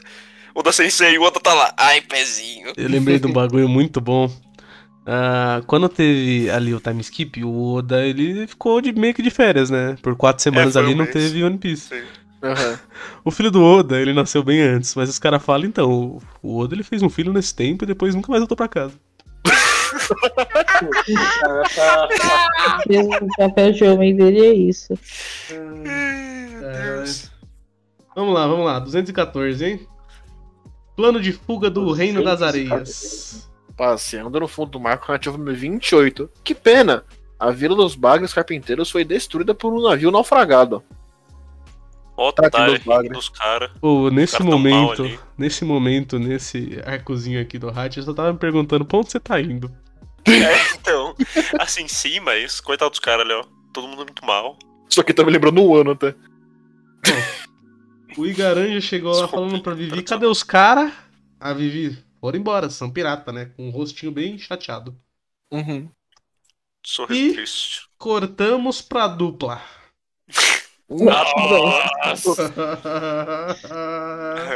Oda 0.54 0.72
Sensei, 0.72 1.14
e 1.14 1.18
o 1.18 1.22
Oda 1.22 1.38
tá 1.40 1.52
lá. 1.52 1.72
Ai, 1.76 2.00
pezinho. 2.00 2.72
Eu 2.76 2.88
lembrei 2.88 3.18
de 3.18 3.26
um 3.26 3.32
bagulho 3.32 3.68
muito 3.68 4.00
bom. 4.00 4.30
Ah, 5.06 5.62
quando 5.66 5.88
teve 5.88 6.50
ali 6.50 6.74
o 6.74 6.80
time 6.80 7.00
skip, 7.00 7.44
o 7.44 7.74
Oda 7.74 8.04
ele 8.04 8.46
ficou 8.46 8.80
de, 8.80 8.92
meio 8.92 9.14
que 9.14 9.22
de 9.22 9.30
férias, 9.30 9.70
né? 9.70 9.96
Por 10.02 10.16
quatro 10.16 10.42
semanas 10.42 10.72
foi 10.72 10.82
ali 10.82 10.94
um 10.94 10.96
não 10.96 11.04
mês. 11.04 11.12
teve 11.12 11.44
One 11.44 11.58
Piece. 11.58 11.88
Sim. 11.88 12.02
Aham. 12.52 12.78
O 13.24 13.30
filho 13.30 13.50
do 13.50 13.62
Oda, 13.62 13.98
ele 14.00 14.12
nasceu 14.12 14.42
bem 14.42 14.60
antes, 14.60 14.94
mas 14.94 15.08
os 15.08 15.18
caras 15.18 15.42
falam 15.42 15.66
então, 15.66 16.20
o- 16.42 16.58
Oda 16.58 16.74
ele 16.74 16.82
fez 16.84 17.02
um 17.02 17.08
filho 17.10 17.32
nesse 17.32 17.54
tempo 17.54 17.84
e 17.84 17.86
depois 17.86 18.14
nunca 18.14 18.30
mais 18.30 18.40
voltou 18.40 18.56
pra 18.56 18.68
casa. 18.68 18.94
O 22.88 23.36
papel 23.36 23.72
de 23.72 23.84
homem 23.84 24.14
dele 24.16 24.46
é 24.46 24.52
isso. 24.54 24.92
É, 25.50 27.04
Vamos 28.14 28.34
lá, 28.34 28.46
vamos 28.46 28.64
lá. 28.64 28.78
214, 28.78 29.64
hein? 29.64 29.86
Plano 30.96 31.20
de 31.20 31.32
fuga 31.32 31.68
do 31.68 31.92
Reino 31.92 32.24
das 32.24 32.40
Areias. 32.40 33.48
Passeando 33.76 34.40
no 34.40 34.48
fundo 34.48 34.70
do 34.72 34.80
mar 34.80 34.96
com 34.98 35.12
a 35.12 35.14
nativa 35.16 35.36
número 35.36 35.56
28. 35.56 36.30
Que 36.42 36.54
pena! 36.54 37.04
A 37.38 37.50
Vila 37.50 37.76
dos 37.76 37.94
Bagres 37.94 38.32
Carpinteiros 38.32 38.90
foi 38.90 39.04
destruída 39.04 39.54
por 39.54 39.70
um 39.74 39.82
navio 39.82 40.10
naufragado. 40.10 40.82
Otário 42.16 42.78
dos 43.10 43.28
caras. 43.28 43.70
Pô, 43.80 44.10
nesse 44.10 44.38
Cara 44.38 44.44
momento, 44.44 45.20
nesse 45.36 45.64
momento, 45.64 46.18
nesse 46.18 46.80
arcozinho 46.84 47.40
aqui 47.40 47.58
do 47.58 47.68
Hatch, 47.68 47.98
eu 47.98 48.02
só 48.02 48.14
tava 48.14 48.32
me 48.32 48.38
perguntando 48.38 48.84
pra 48.84 48.98
onde 48.98 49.10
você 49.10 49.20
tá 49.20 49.40
indo. 49.40 49.70
É, 50.26 50.72
então. 50.74 51.14
Assim, 51.58 51.86
sim, 51.86 52.18
mas 52.20 52.60
coitado 52.60 52.90
dos 52.90 52.98
caras 53.00 53.24
ali, 53.24 53.34
ó. 53.34 53.44
Todo 53.72 53.86
mundo 53.86 53.98
muito 54.04 54.24
mal. 54.24 54.58
Isso 54.88 55.00
aqui 55.00 55.12
tá 55.12 55.22
me 55.22 55.30
lembrando 55.30 55.62
um 55.62 55.74
ano 55.74 55.90
até. 55.90 56.14
O 58.16 58.26
Igaranja 58.26 58.80
chegou 58.80 59.14
lá 59.14 59.28
falando 59.28 59.60
pra 59.62 59.74
Vivi, 59.74 60.02
cadê 60.02 60.24
os 60.26 60.42
caras? 60.42 60.90
A 61.38 61.52
Vivi, 61.52 62.02
foram 62.18 62.38
embora, 62.38 62.70
são 62.70 62.90
pirata, 62.90 63.30
né? 63.30 63.52
Com 63.56 63.68
um 63.68 63.70
rostinho 63.70 64.10
bem 64.10 64.38
chateado. 64.38 64.96
Uhum. 65.52 65.88
Sorriso 66.84 67.20
E- 67.20 67.34
triste. 67.34 67.82
Cortamos 67.98 68.80
pra 68.80 69.06
dupla. 69.06 69.60
Nossa! 70.88 72.46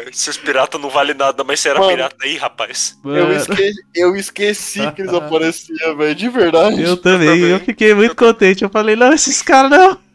Esses 0.08 0.36
piratas 0.36 0.80
não 0.80 0.88
valem 0.88 1.16
nada, 1.16 1.42
mas 1.42 1.58
você 1.58 1.70
era 1.70 1.80
Mano. 1.80 1.90
pirata 1.90 2.16
aí, 2.24 2.36
rapaz. 2.36 2.96
Eu, 3.04 3.10
Mano, 3.10 3.32
esque... 3.32 3.72
eu 3.94 4.14
esqueci 4.14 4.92
que 4.92 5.02
eles 5.02 5.12
apareciam, 5.12 5.96
velho. 5.96 6.14
De 6.14 6.28
verdade. 6.28 6.80
eu 6.82 6.96
também, 6.96 7.26
também. 7.28 7.50
eu 7.50 7.58
fiquei 7.60 7.92
muito 7.94 8.12
Eu 8.12 8.14
também. 8.14 8.32
contente. 8.32 8.62
Eu 8.62 8.70
falei, 8.70 8.94
não, 8.94 9.12
esses 9.12 9.42
caras 9.42 9.70
não. 9.72 9.98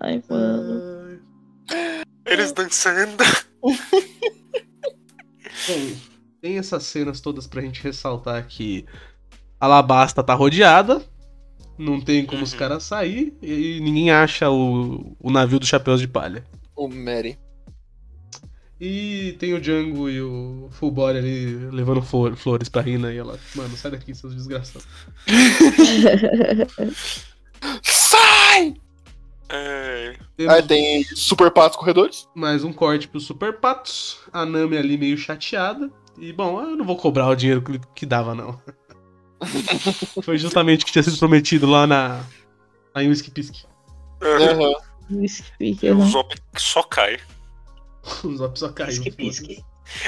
Ai, 0.00 0.22
mano. 0.28 1.20
Eles 2.26 2.52
dançando. 2.52 3.24
Bom, 5.68 5.96
tem 6.40 6.58
essas 6.58 6.84
cenas 6.84 7.20
todas 7.20 7.46
pra 7.48 7.60
gente 7.62 7.82
ressaltar 7.82 8.46
que 8.46 8.84
Alabasta 9.58 10.22
tá 10.22 10.34
rodeada, 10.34 11.02
não 11.78 12.00
tem 12.00 12.24
como 12.24 12.42
os 12.42 12.52
Uhum. 12.52 12.58
caras 12.58 12.84
sair 12.84 13.36
e 13.42 13.80
ninguém 13.80 14.10
acha 14.10 14.50
o, 14.50 15.14
o 15.20 15.30
navio 15.30 15.58
dos 15.58 15.68
chapéus 15.68 16.00
de 16.00 16.08
palha. 16.08 16.44
O 16.74 16.88
Mary. 16.88 17.38
E 18.78 19.34
tem 19.38 19.54
o 19.54 19.60
Django 19.60 20.08
e 20.10 20.20
o 20.20 20.68
Full 20.72 20.90
Body 20.90 21.18
ali 21.18 21.46
levando 21.72 22.02
flor- 22.02 22.36
flores 22.36 22.68
pra 22.68 22.82
Rina 22.82 23.10
e 23.12 23.16
ela, 23.16 23.38
mano, 23.54 23.74
sai 23.74 23.90
daqui, 23.92 24.14
seus 24.14 24.34
desgraçados. 24.34 24.86
Sai! 27.82 28.74
É, 29.48 30.16
Temos 30.36 30.52
Aí 30.54 30.62
tem 30.62 31.04
Super 31.04 31.50
Patos 31.50 31.78
Corredores. 31.78 32.28
mais 32.34 32.64
um 32.64 32.72
corte 32.72 33.06
pro 33.08 33.20
Super 33.20 33.58
Patos, 33.60 34.18
a 34.32 34.44
Nami 34.44 34.76
ali 34.76 34.98
meio 34.98 35.16
chateada. 35.16 35.90
E 36.18 36.32
bom, 36.32 36.60
eu 36.60 36.76
não 36.76 36.84
vou 36.84 36.96
cobrar 36.96 37.28
o 37.28 37.34
dinheiro 37.36 37.62
que, 37.62 37.78
que 37.94 38.06
dava, 38.06 38.34
não. 38.34 38.60
Foi 40.22 40.38
justamente 40.38 40.82
o 40.82 40.86
que 40.86 40.92
tinha 40.92 41.02
sido 41.02 41.18
prometido 41.18 41.66
lá 41.66 41.86
na. 41.86 42.24
Lá 42.94 43.02
em 43.02 43.08
Whisky 43.08 43.32
é, 44.20 44.52
Aham. 44.52 44.72
Whisky 45.10 45.90
o 45.90 45.94
né? 45.94 46.06
Zop 46.06 46.34
só 46.56 46.82
cai. 46.82 47.18
O 48.24 48.36
Zop 48.36 48.58
só 48.58 48.68
caiu. 48.70 49.02
Pisque, 49.02 49.10
pisque. 49.10 49.64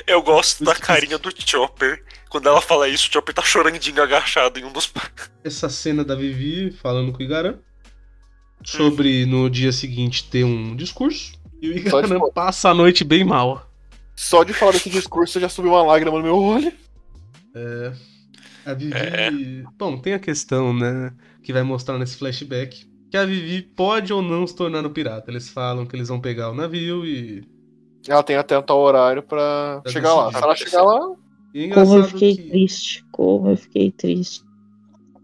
Eu 0.06 0.22
gosto 0.22 0.64
da 0.64 0.74
carinha 0.74 1.18
do 1.18 1.30
Chopper. 1.36 2.02
Quando 2.28 2.48
ela 2.48 2.60
fala 2.60 2.88
isso, 2.88 3.08
o 3.08 3.12
Chopper 3.12 3.34
tá 3.34 3.42
chorandinho 3.42 4.02
agachado 4.02 4.58
em 4.58 4.64
um 4.64 4.72
dos. 4.72 4.92
Essa 5.44 5.68
cena 5.68 6.04
da 6.04 6.14
Vivi 6.14 6.70
falando 6.72 7.12
com 7.12 7.18
o 7.18 7.22
Igaran 7.22 7.58
sobre 8.64 9.24
no 9.24 9.48
dia 9.48 9.72
seguinte 9.72 10.28
ter 10.28 10.44
um 10.44 10.74
discurso. 10.74 11.32
E 11.60 11.68
o 11.68 11.76
Igaran 11.76 12.20
passa 12.34 12.70
a 12.70 12.74
noite 12.74 13.04
bem 13.04 13.24
mal. 13.24 13.68
Só 14.16 14.42
de 14.42 14.52
falar 14.52 14.72
desse 14.72 14.90
discurso 14.90 15.38
já 15.38 15.48
subiu 15.48 15.72
uma 15.72 15.82
lágrima 15.82 16.16
no 16.16 16.24
meu 16.24 16.36
olho. 16.36 16.72
A 18.70 18.74
Vivi. 18.74 18.92
É. 18.94 19.30
Bom, 19.78 19.96
tem 19.98 20.12
a 20.12 20.18
questão, 20.18 20.74
né? 20.74 21.12
Que 21.42 21.52
vai 21.52 21.62
mostrar 21.62 21.98
nesse 21.98 22.16
flashback. 22.16 22.86
Que 23.10 23.16
a 23.16 23.24
Vivi 23.24 23.62
pode 23.62 24.12
ou 24.12 24.20
não 24.20 24.46
se 24.46 24.54
tornar 24.54 24.84
um 24.84 24.90
pirata. 24.92 25.30
Eles 25.30 25.48
falam 25.48 25.86
que 25.86 25.96
eles 25.96 26.08
vão 26.08 26.20
pegar 26.20 26.50
o 26.50 26.54
navio 26.54 27.06
e. 27.06 27.42
Ela 28.06 28.22
tem 28.22 28.36
até 28.36 28.58
um 28.58 28.62
tal 28.62 28.78
horário 28.80 29.22
pra 29.22 29.80
Pra 29.82 29.90
chegar 29.92 30.14
lá. 30.14 30.26
decidir. 30.26 30.38
Se 30.38 30.44
ela 30.44 30.54
chegar 30.56 30.82
lá, 30.82 31.00
Como 31.74 31.96
eu 31.96 32.04
fiquei 32.04 32.36
que. 32.36 32.42
triste. 32.50 33.04
Como 33.10 33.48
eu 33.50 33.56
fiquei 33.56 33.90
triste. 33.90 34.42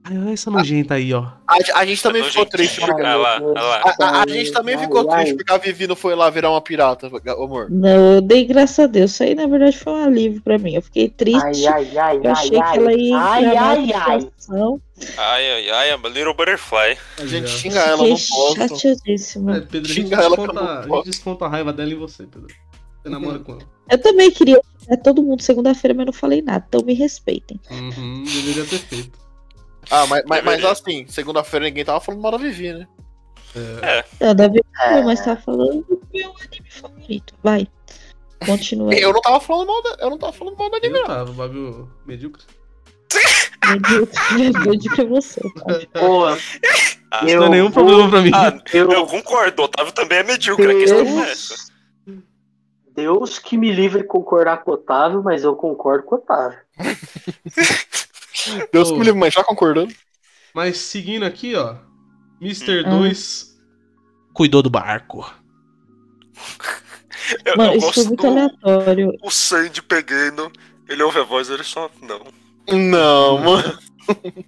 Ai, 0.07 0.19
olha 0.19 0.33
essa 0.35 0.51
nojenta 0.51 0.95
aí, 0.95 1.15
ó. 1.15 1.29
A, 1.49 1.57
a 1.77 1.87
gente 1.87 2.03
também 2.03 2.21
Não, 2.21 2.29
ficou 2.29 2.45
triste 2.45 2.79
porque. 2.79 3.01
Ah 3.03 3.17
lá, 3.17 3.39
lá. 3.39 3.95
A, 3.99 4.05
a- 4.05 4.23
a 4.23 4.29
gente 4.29 4.53
também 4.53 4.77
ficou 4.77 5.01
Ai, 5.11 5.17
triste 5.17 5.31
ai. 5.31 5.37
porque 5.39 5.53
a 5.53 5.57
Vivi 5.57 5.87
não 5.87 5.97
foi 5.97 6.15
lá 6.15 6.29
virar 6.29 6.51
uma 6.51 6.61
pirata, 6.61 7.11
amor. 7.39 7.71
Não, 7.71 8.17
eu 8.17 8.21
dei 8.21 8.45
graças 8.45 8.79
a 8.81 8.87
Deus. 8.87 9.13
Isso 9.13 9.23
aí, 9.23 9.35
na 9.35 9.47
verdade, 9.47 9.79
foi 9.79 9.95
um 9.95 10.05
alívio 10.05 10.43
pra 10.43 10.59
mim. 10.59 10.75
Eu 10.75 10.83
fiquei 10.83 11.09
triste. 11.09 11.67
Ai, 11.67 11.67
ai, 11.67 11.99
ai, 11.99 12.21
eu 12.23 12.31
achei 12.31 12.61
ai, 12.61 12.73
que 12.73 12.79
ela 12.79 12.93
ia 12.93 13.19
ai, 13.19 13.45
ai, 13.57 13.93
ai. 13.95 14.21
situação. 14.21 14.81
Ai, 15.17 15.51
ai, 15.53 15.71
ai, 15.71 15.91
a 15.93 15.97
little 16.09 16.35
butterfly. 16.35 16.99
A 17.19 17.27
gente 17.27 17.49
xinga 17.49 17.81
ela, 17.81 17.97
não 17.97 18.11
posso. 18.11 18.55
É. 18.59 19.61
Pedro, 19.61 19.91
a 19.91 19.95
gente, 19.95 19.95
Xinga 19.95 20.17
ela 20.17 20.37
desconta, 20.37 20.81
a 20.81 20.83
gente 20.83 21.05
desconta 21.07 21.45
a 21.47 21.49
raiva 21.49 21.73
dela 21.73 21.91
em 21.93 21.97
você, 21.97 22.25
Pedro. 22.25 22.55
Você 23.03 23.09
namora 23.09 23.39
com 23.39 23.53
ela. 23.53 23.63
Eu 23.91 23.99
também 23.99 24.31
queria 24.31 24.61
é 24.89 24.97
todo 24.97 25.23
mundo 25.23 25.41
segunda-feira, 25.43 25.95
mas 25.95 26.05
não 26.07 26.13
falei 26.13 26.43
nada. 26.43 26.65
Então 26.69 26.83
me 26.85 26.93
respeitem. 26.93 27.59
Uhum, 27.71 28.23
deveria 28.25 28.65
ter 28.65 28.79
feito. 28.79 29.24
Ah, 29.91 30.07
mas, 30.07 30.23
mas, 30.27 30.45
mas 30.45 30.65
assim, 30.65 31.07
segunda-feira 31.09 31.67
ninguém 31.67 31.85
tava 31.85 32.01
falando 32.01 32.21
mal 32.23 32.33
da 32.33 32.39
Vivi, 32.39 32.73
né? 32.73 32.87
Não, 34.21 34.35
da 34.35 34.49
vez 34.49 34.65
mas 35.05 35.25
tá 35.25 35.37
falando 35.37 35.83
do 35.85 36.01
meu 36.13 36.31
anime 36.31 36.71
favorito. 36.71 37.35
Vai. 37.43 37.69
Continua. 38.45 38.93
Eu 38.95 39.13
não 39.13 39.21
tava 39.21 39.41
falando 39.41 39.69
mal 39.69 39.83
da, 39.83 39.97
eu 40.01 40.11
não 40.11 40.19
tava 40.19 40.33
falando 40.33 40.57
mal 40.59 40.71
da 40.71 40.77
anime, 40.79 40.95
Eu 40.97 41.01
não. 41.03 41.07
tava, 41.07 41.33
bagulho 41.33 41.91
medíocre. 42.05 42.43
Medíocre. 43.65 44.69
Medíocre 44.69 45.03
é 45.03 45.07
você. 45.07 45.41
tá? 45.41 46.01
Pô, 46.01 46.25
Ah, 46.27 47.25
Isso 47.25 47.37
não 47.37 47.47
é 47.47 47.49
nenhum 47.51 47.71
problema 47.71 48.11
pra 48.11 48.21
mim. 48.21 48.31
Ah, 48.35 48.61
eu, 48.73 48.91
eu 48.91 49.07
concordo, 49.07 49.63
o 49.63 49.65
Otávio 49.67 49.93
também 49.93 50.19
é 50.19 50.23
medíocre, 50.25 50.71
a 50.73 50.75
questão 50.75 50.99
é 51.25 51.31
essa. 51.31 51.55
Deus, 52.07 52.23
Deus 52.95 53.39
que 53.39 53.57
me 53.57 53.71
livre 53.73 54.03
de 54.03 54.09
concordar 54.09 54.65
com 54.65 54.73
o 54.73 54.75
Otávio, 54.75 55.23
mas 55.23 55.45
eu 55.45 55.55
concordo 55.55 56.03
com 56.05 56.17
o 56.17 56.19
Otávio. 56.19 56.59
Deus 58.73 58.89
Ô. 58.91 58.93
que 58.95 58.99
me 58.99 59.05
livre, 59.07 59.21
mas 59.21 59.35
já 59.35 59.43
concordando. 59.45 59.93
Mas 60.55 60.77
seguindo 60.79 61.25
aqui, 61.25 61.55
ó. 61.55 61.77
Mr. 62.41 62.85
Ah. 62.87 62.91
2 62.91 63.55
cuidou 64.33 64.63
do 64.63 64.71
barco. 64.71 65.33
Eu, 67.45 67.57
Mano, 67.57 67.73
eu 67.73 67.79
isso 67.79 67.93
foi 67.95 68.05
muito 68.05 68.21
do 68.21 68.27
aleatório. 68.27 69.13
o 69.23 69.31
Sandy 69.31 69.81
pegando, 69.81 70.53
ele 70.87 71.03
ouve 71.03 71.21
a 71.21 71.23
voz, 71.23 71.49
ele 71.49 71.63
só. 71.65 71.91
Não. 72.03 72.21
Não, 72.79 73.39
mano. 73.39 73.79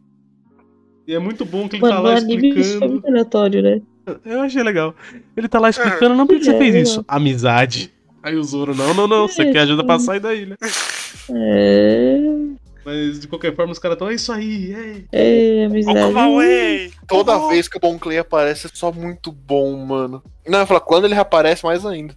E 1.08 1.14
é 1.14 1.18
muito 1.20 1.44
bom 1.44 1.68
que 1.68 1.76
ele 1.76 1.82
tá 1.82 1.88
Mano, 1.88 2.02
no 2.02 2.08
lá 2.08 2.16
anime 2.16 2.48
isso 2.48 2.54
foi 2.54 2.60
explicando. 2.62 2.92
muito 2.94 3.06
aleatório, 3.06 3.62
né? 3.62 3.80
Eu 4.24 4.40
achei 4.40 4.60
legal. 4.62 4.92
Ele 5.36 5.46
tá 5.48 5.60
lá 5.60 5.70
explicando, 5.70 6.16
não, 6.16 6.26
por 6.26 6.36
que 6.36 6.44
você 6.44 6.50
É, 6.50 6.58
fez 6.58 6.74
é. 6.74 6.80
isso? 6.80 7.04
Amizade. 7.06 7.94
Aí 8.24 8.34
o 8.34 8.42
Zoro, 8.42 8.74
não, 8.74 8.92
não, 8.92 9.06
não, 9.06 9.28
você 9.28 9.42
É, 9.42 9.52
quer 9.52 9.60
ajuda 9.60 9.84
pra 9.84 10.00
sair 10.00 10.18
daí, 10.18 10.46
né? 10.46 10.56
É. 11.30 12.16
Mas 12.86 13.18
de 13.18 13.26
qualquer 13.26 13.52
forma 13.56 13.72
os 13.72 13.80
caras 13.80 13.98
tão, 13.98 14.08
é 14.08 14.14
isso 14.14 14.30
aí, 14.32 14.72
é. 14.72 15.04
É, 15.10 15.64
amizade. 15.64 15.98
Toda 17.08 17.36
Oh. 17.36 17.48
vez 17.48 17.66
que 17.66 17.76
o 17.76 17.80
Bon 17.80 17.98
Clay 17.98 18.18
aparece 18.18 18.68
é 18.68 18.70
só 18.72 18.92
muito 18.92 19.32
bom, 19.32 19.76
mano. 19.84 20.22
Não, 20.46 20.60
eu 20.60 20.66
falo, 20.68 20.80
quando 20.80 21.04
ele 21.06 21.14
reaparece, 21.14 21.64
mais 21.64 21.84
ainda. 21.84 22.14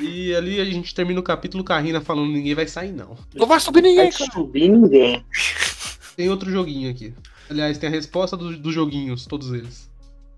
E 0.00 0.32
ali 0.34 0.60
a 0.60 0.64
gente 0.64 0.94
termina 0.94 1.18
o 1.18 1.22
capítulo 1.22 1.64
com 1.64 1.72
a 1.72 1.78
Rina 1.80 2.00
falando 2.00 2.30
ninguém 2.30 2.54
vai 2.54 2.66
sair, 2.68 2.92
não. 2.92 3.16
Não 3.34 3.46
vai 3.46 3.58
subir 3.58 3.82
ninguém, 3.82 4.08
Vai 4.10 4.12
cara. 4.12 4.32
subir 4.32 4.68
ninguém. 4.68 5.24
Tem 6.16 6.30
outro 6.30 6.48
joguinho 6.50 6.88
aqui. 6.90 7.12
Aliás, 7.50 7.76
tem 7.76 7.88
a 7.88 7.92
resposta 7.92 8.36
do- 8.36 8.56
dos 8.56 8.72
joguinhos, 8.72 9.26
todos 9.26 9.52
eles. 9.52 9.90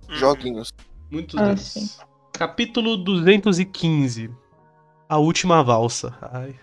Joguinhos. 0.09 0.73
Muitos 1.11 1.39
Ah, 1.39 1.49
deles. 1.49 1.61
sim. 1.61 1.89
Capítulo 2.33 2.97
215. 2.97 4.31
A 5.09 5.19
última 5.19 5.63
valsa. 5.63 6.17
Ai. 6.33 6.55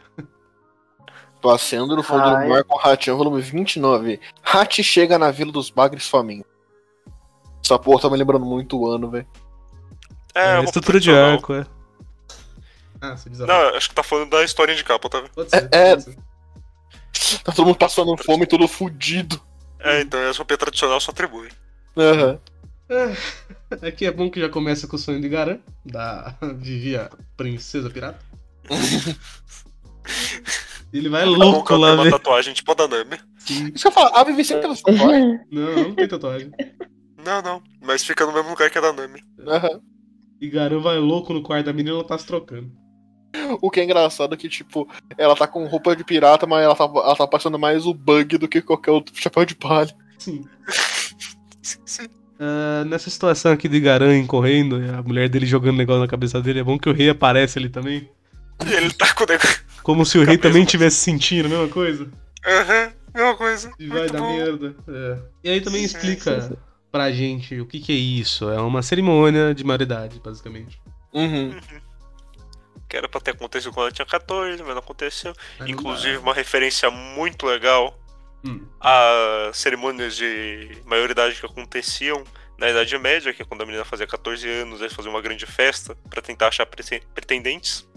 Passeando 1.44 1.94
no 1.98 2.02
fundo 2.02 2.24
Ai. 2.24 2.44
do 2.45 2.49
mar 2.49 2.64
com 2.64 2.78
Ratinho, 2.78 3.18
volume 3.18 3.41
29. 3.41 4.18
Hat 4.41 4.82
chega 4.82 5.20
na 5.20 5.30
Vila 5.30 5.52
dos 5.52 5.70
Bagres 5.70 6.07
famintos. 6.07 6.49
Essa 7.61 7.78
porra 7.78 8.03
tá 8.03 8.10
me 8.10 8.15
lembrando 8.15 8.45
muito 8.45 8.80
o 8.80 8.90
ano, 8.90 9.10
velho. 9.11 9.28
É, 10.34 10.56
É, 10.60 10.64
estrutura 10.64 11.02
de 11.02 11.10
tradicional. 11.11 11.32
arco, 11.34 11.53
é. 11.53 11.65
Ah. 13.02 13.15
Não, 13.45 13.76
acho 13.76 13.90
que 13.90 13.95
tá 13.95 14.02
falando 14.03 14.30
da 14.30 14.41
historinha 14.45 14.78
de 14.78 14.86
capa. 14.86 15.10
Pode 15.10 15.49
ser. 15.49 15.68
É, 15.74 15.90
pode 15.90 16.03
ser. 16.03 16.18
Tá 17.44 17.52
todo 17.52 17.65
mundo 17.65 17.78
passando 17.78 18.15
fome, 18.24 18.45
todo 18.48 18.65
fudido. 18.65 19.41
É, 19.80 19.99
então 20.02 20.18
essa 20.22 20.38
roupa 20.38 20.57
tradicional 20.57 21.02
só 21.02 21.11
atribui. 21.11 21.49
Aham. 21.98 22.40
Aqui 23.86 24.06
é 24.06 24.11
bom 24.11 24.30
que 24.32 24.40
já 24.40 24.48
começa 24.48 24.88
com 24.88 24.95
o 24.95 24.99
sonho 24.99 25.20
de 25.20 25.28
Garan, 25.28 25.60
da 25.86 26.36
Vivi, 26.56 26.95
a 26.95 27.10
princesa 27.36 27.90
pirata. 27.90 28.20
Ele 30.94 31.10
vai 31.10 31.24
que 31.24 31.30
louco 31.30 31.74
ela 31.74 31.82
lá, 31.82 31.88
tem 31.88 31.95
uma 31.98 32.03
velho. 32.03 32.18
tatuagem 32.18 32.53
tipo 32.53 32.72
a 32.72 32.76
da 32.76 32.88
Nami. 32.88 33.18
Sim. 33.40 33.72
Isso 33.74 33.82
que 33.82 33.88
eu 33.88 33.91
falo, 33.91 34.15
a 34.15 34.24
Vivi 34.24 34.45
sempre 34.45 34.68
tá 34.68 34.76
tatuagem. 34.76 35.40
Não, 35.52 35.76
não 35.76 35.95
tem 35.95 36.07
tatuagem. 36.07 36.52
Não, 37.26 37.41
não. 37.41 37.64
Mas 37.82 38.03
fica 38.03 38.26
no 38.26 38.32
mesmo 38.32 38.49
lugar 38.49 38.70
que 38.70 38.78
a 38.78 38.82
da 38.82 38.94
Nami. 38.94 39.20
Aham. 39.48 39.82
E 40.40 40.49
Garan 40.49 40.80
vai 40.80 40.99
louco 40.99 41.34
no 41.34 41.41
quarto 41.41 41.65
da 41.65 41.74
menina 41.74 41.95
e 41.95 41.99
ela 41.99 42.03
tá 42.03 42.18
se 42.18 42.28
trocando. 42.28 42.72
O 43.61 43.72
que 43.72 43.80
é 43.80 43.84
engraçado 43.84 44.36
é 44.36 44.38
que, 44.38 44.48
tipo, 44.48 44.88
ela 45.18 45.36
tá 45.36 45.48
com 45.48 45.65
roupa 45.65 45.95
de 45.95 46.03
pirata, 46.03 46.45
mas 46.45 46.64
ela 46.64 46.76
tá, 46.76 46.84
ela 46.84 47.15
tá 47.15 47.26
passando 47.26 47.57
mais 47.57 47.86
o 47.86 47.94
bug 47.94 48.38
do 48.38 48.48
que 48.48 48.61
qualquer 48.61 48.91
outro 48.91 49.15
chapéu 49.15 49.45
de 49.45 49.56
palha. 49.56 49.95
Sim. 50.20 50.44
Ah, 52.40 52.84
nessa 52.86 53.10
situação 53.10 53.53
aqui 53.53 53.68
de 53.68 53.80
Garan 53.80 54.26
correndo, 54.28 54.84
e 54.84 54.90
a 54.90 55.02
mulher 55.02 55.30
dele 55.30 55.45
jogando 55.45 55.78
negócio 55.78 56.02
na 56.02 56.07
cabeça 56.07 56.41
dele, 56.41 56.60
é 56.60 56.64
bom 56.64 56.78
que 56.78 56.90
o 56.90 56.94
rei 56.94 57.10
aparece 57.10 57.57
ali 57.57 57.70
também. 57.70 58.10
E 58.65 58.74
ele 58.74 58.91
tá 58.94 59.14
com 59.14 59.24
o 59.24 59.28
negócio. 59.28 59.64
Como 59.84 60.05
se 60.05 60.18
o 60.18 60.23
rei 60.23 60.38
também 60.38 60.65
tivesse 60.65 60.97
sentindo 60.97 61.45
a 61.45 61.49
mesma 61.49 61.68
coisa. 61.68 62.10
Aham, 62.45 62.93
mesma 63.14 63.35
coisa. 63.35 63.72
E 63.80 63.88
vai 63.88 64.10
dar 64.10 64.22
merda. 64.22 64.76
É. 64.88 65.18
E 65.43 65.49
aí 65.49 65.61
também 65.61 65.80
Sim, 65.88 65.95
explica 65.97 66.57
pra 66.91 67.11
gente 67.11 67.60
o 67.60 67.65
que, 67.65 67.80
que 67.80 67.91
é 67.91 67.95
isso. 67.95 68.49
É 68.49 68.60
uma 68.61 68.81
cerimônia 68.81 69.53
de 69.53 69.64
maioridade, 69.64 70.19
basicamente. 70.23 70.81
Uhum. 71.14 71.60
Que 72.88 72.97
era 72.97 73.10
pra 73.10 73.19
ter 73.19 73.31
acontecido 73.31 73.72
quando 73.73 73.88
ela 73.88 73.91
tinha 73.91 74.05
14, 74.05 74.61
mas 74.64 74.72
não 74.72 74.77
aconteceu. 74.80 75.34
Inclusive, 75.68 76.18
uma 76.18 76.34
referência 76.34 76.89
muito 76.91 77.45
legal 77.45 77.99
Hum. 78.45 78.60
a 78.81 79.51
cerimônias 79.53 80.18
de 80.18 80.77
maioridade 80.85 81.39
que 81.39 81.45
aconteciam 81.45 82.23
na 82.57 82.69
Idade 82.69 82.97
Média, 82.97 83.34
que 83.34 83.41
é 83.41 83.45
quando 83.45 83.61
a 83.61 83.65
menina 83.65 83.85
fazia 83.85 84.05
14 84.05 84.47
anos, 84.49 84.81
eles 84.81 84.91
faziam 84.93 85.14
uma 85.14 85.22
grande 85.22 85.45
festa 85.45 85.95
pra 86.10 86.22
tentar 86.22 86.49
achar 86.49 86.65
preten- 86.65 87.01
pretendentes. 87.15 87.88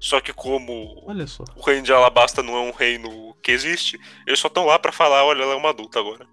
Só 0.00 0.20
que 0.20 0.32
como 0.32 1.02
Olha 1.06 1.26
só. 1.26 1.44
o 1.56 1.60
reino 1.60 1.82
de 1.82 1.92
Alabasta 1.92 2.42
não 2.42 2.54
é 2.56 2.60
um 2.60 2.70
reino 2.72 3.34
que 3.42 3.50
existe, 3.50 3.98
eles 4.26 4.38
só 4.38 4.48
estão 4.48 4.64
lá 4.64 4.78
pra 4.78 4.92
falar, 4.92 5.24
olha, 5.24 5.42
ela 5.42 5.54
é 5.54 5.56
uma 5.56 5.70
adulta 5.70 5.98
agora. 5.98 6.26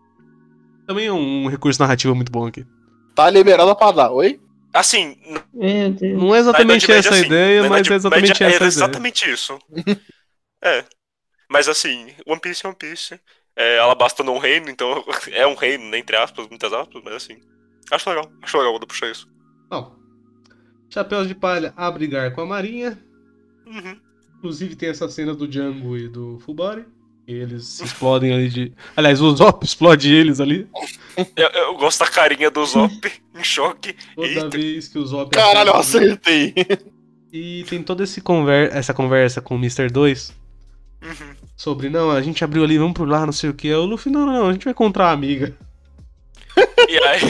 Também 0.87 1.07
é 1.07 1.11
um 1.13 1.47
recurso 1.47 1.81
narrativo 1.81 2.13
muito 2.13 2.31
bom 2.31 2.45
aqui. 2.45 2.65
Tá 3.15 3.29
liberada 3.29 3.73
pra 3.75 3.91
dar, 3.91 4.11
oi? 4.11 4.39
Assim. 4.73 5.17
Não 6.15 6.35
é 6.35 6.39
exatamente 6.39 6.91
essa 6.91 7.09
a 7.09 7.11
Média, 7.13 7.23
sim. 7.23 7.25
ideia, 7.25 7.63
Na 7.63 7.69
mas 7.69 7.79
Idade 7.79 7.93
é 7.93 7.95
exatamente 7.95 8.27
Média 8.27 8.33
essa 8.33 8.43
a 8.43 8.47
era 8.47 8.55
ideia. 8.55 8.67
exatamente 8.67 9.31
isso. 9.31 9.59
é. 10.63 10.85
Mas 11.49 11.67
assim, 11.69 12.13
One 12.27 12.39
Piece 12.41 12.65
é 12.65 12.69
One 12.69 12.77
Piece. 12.77 13.19
É, 13.55 13.79
Alabasta 13.79 14.23
não 14.23 14.33
é 14.33 14.37
um 14.37 14.39
reino, 14.39 14.69
então 14.69 15.03
é 15.31 15.47
um 15.47 15.55
reino, 15.55 15.85
né, 15.89 15.97
entre 15.99 16.15
aspas, 16.17 16.47
muitas 16.49 16.73
aspas, 16.73 17.01
mas 17.03 17.13
assim. 17.15 17.39
Acho 17.89 18.09
legal, 18.09 18.29
acho 18.41 18.57
legal 18.57 18.73
quando 18.73 18.87
puxar 18.87 19.09
isso. 19.09 19.27
Bom, 19.69 19.95
Chapéus 20.89 21.27
de 21.27 21.35
Palha 21.35 21.73
a 21.77 21.89
brigar 21.89 22.33
com 22.33 22.41
a 22.41 22.45
Marinha. 22.45 22.99
Uhum. 23.65 23.97
Inclusive 24.37 24.75
tem 24.75 24.89
essa 24.89 25.09
cena 25.09 25.33
do 25.33 25.47
Django 25.47 25.97
e 25.97 26.07
do 26.07 26.39
Fubari. 26.45 26.85
E 27.27 27.33
eles 27.33 27.65
se 27.65 27.83
explodem 27.83 28.31
ali 28.33 28.49
de. 28.49 28.73
Aliás, 28.95 29.19
o 29.19 29.35
Zop 29.35 29.63
explode 29.65 30.13
eles 30.13 30.39
ali. 30.39 30.67
Eu, 31.35 31.47
eu 31.49 31.77
gosto 31.77 31.99
da 32.01 32.07
carinha 32.11 32.51
do 32.51 32.63
Zop 32.65 32.93
em 33.35 33.43
choque. 33.43 33.95
Toda 34.15 34.27
Eita. 34.27 34.49
vez 34.49 34.87
que 34.87 34.99
o 34.99 35.05
Zop. 35.05 35.31
Caralho, 35.31 35.69
eu 35.71 35.75
acertei. 35.75 36.53
E 37.33 37.65
tem 37.67 37.81
toda 37.81 38.03
esse 38.03 38.21
conver 38.21 38.71
essa 38.71 38.93
conversa 38.93 39.41
com 39.41 39.55
o 39.55 39.57
Mr. 39.57 39.89
2 39.89 40.33
Uhum. 41.03 41.35
sobre, 41.55 41.87
não, 41.89 42.09
a 42.09 42.19
gente 42.21 42.43
abriu 42.43 42.63
ali, 42.63 42.77
vamos 42.79 42.93
por 42.93 43.07
lá, 43.07 43.25
não 43.25 43.33
sei 43.33 43.49
o 43.49 43.53
que. 43.53 43.71
O 43.73 43.85
Luffy, 43.85 44.11
não, 44.11 44.25
não, 44.25 44.47
a 44.49 44.53
gente 44.53 44.63
vai 44.63 44.71
encontrar 44.71 45.07
a 45.09 45.11
amiga. 45.11 45.55
E 46.87 46.97
aí, 47.03 47.21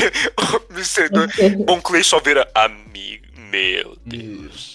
o 0.69 0.73
Mr. 0.73 1.09
Do- 1.09 1.65
Bon 1.65 1.81
Clay 1.81 2.03
só 2.03 2.19
vira 2.19 2.47
amigo. 2.53 3.25
Meu 3.51 3.97
Deus. 4.05 4.74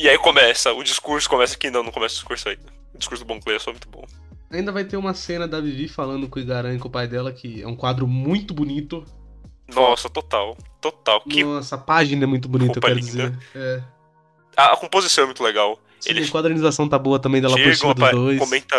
E 0.00 0.08
aí 0.08 0.16
começa, 0.16 0.72
o 0.72 0.82
discurso 0.82 1.28
começa 1.28 1.54
aqui, 1.54 1.70
não, 1.70 1.82
não 1.82 1.92
começa 1.92 2.14
o 2.14 2.16
discurso 2.16 2.48
aí. 2.48 2.58
O 2.94 2.98
discurso 2.98 3.22
do 3.22 3.28
Bon 3.28 3.38
Clay 3.38 3.56
é 3.56 3.58
só 3.58 3.70
muito 3.70 3.86
bom. 3.86 4.02
Ainda 4.50 4.72
vai 4.72 4.82
ter 4.82 4.96
uma 4.96 5.12
cena 5.12 5.46
da 5.46 5.60
Vivi 5.60 5.88
falando 5.88 6.26
com 6.26 6.38
o 6.38 6.42
Igaran 6.42 6.74
e 6.74 6.78
com 6.78 6.88
o 6.88 6.90
pai 6.90 7.06
dela, 7.06 7.30
que 7.30 7.60
é 7.60 7.66
um 7.66 7.76
quadro 7.76 8.06
muito 8.06 8.54
bonito. 8.54 9.04
Nossa, 9.68 10.08
total. 10.08 10.56
Total. 10.80 11.20
Que 11.20 11.44
Nossa, 11.44 11.74
a 11.74 11.78
página 11.78 12.24
é 12.24 12.26
muito 12.26 12.48
bonita, 12.48 12.70
eu 12.70 12.74
roupa 12.76 12.88
quero 12.88 12.98
linda. 12.98 13.30
dizer. 13.30 13.38
É. 13.54 13.82
a, 14.56 14.72
a 14.72 14.76
composição 14.78 15.24
é 15.24 15.26
muito 15.26 15.42
legal. 15.42 15.78
Sim, 16.00 16.10
Eles 16.10 16.30
a 16.30 16.32
quadrinização 16.32 16.88
tá 16.88 16.98
boa 16.98 17.18
também 17.18 17.42
dela 17.42 17.52
por 17.52 17.60
chegam, 17.60 17.74
cima 17.74 17.94
dos 17.94 18.10
dois. 18.10 18.38
comenta. 18.38 18.76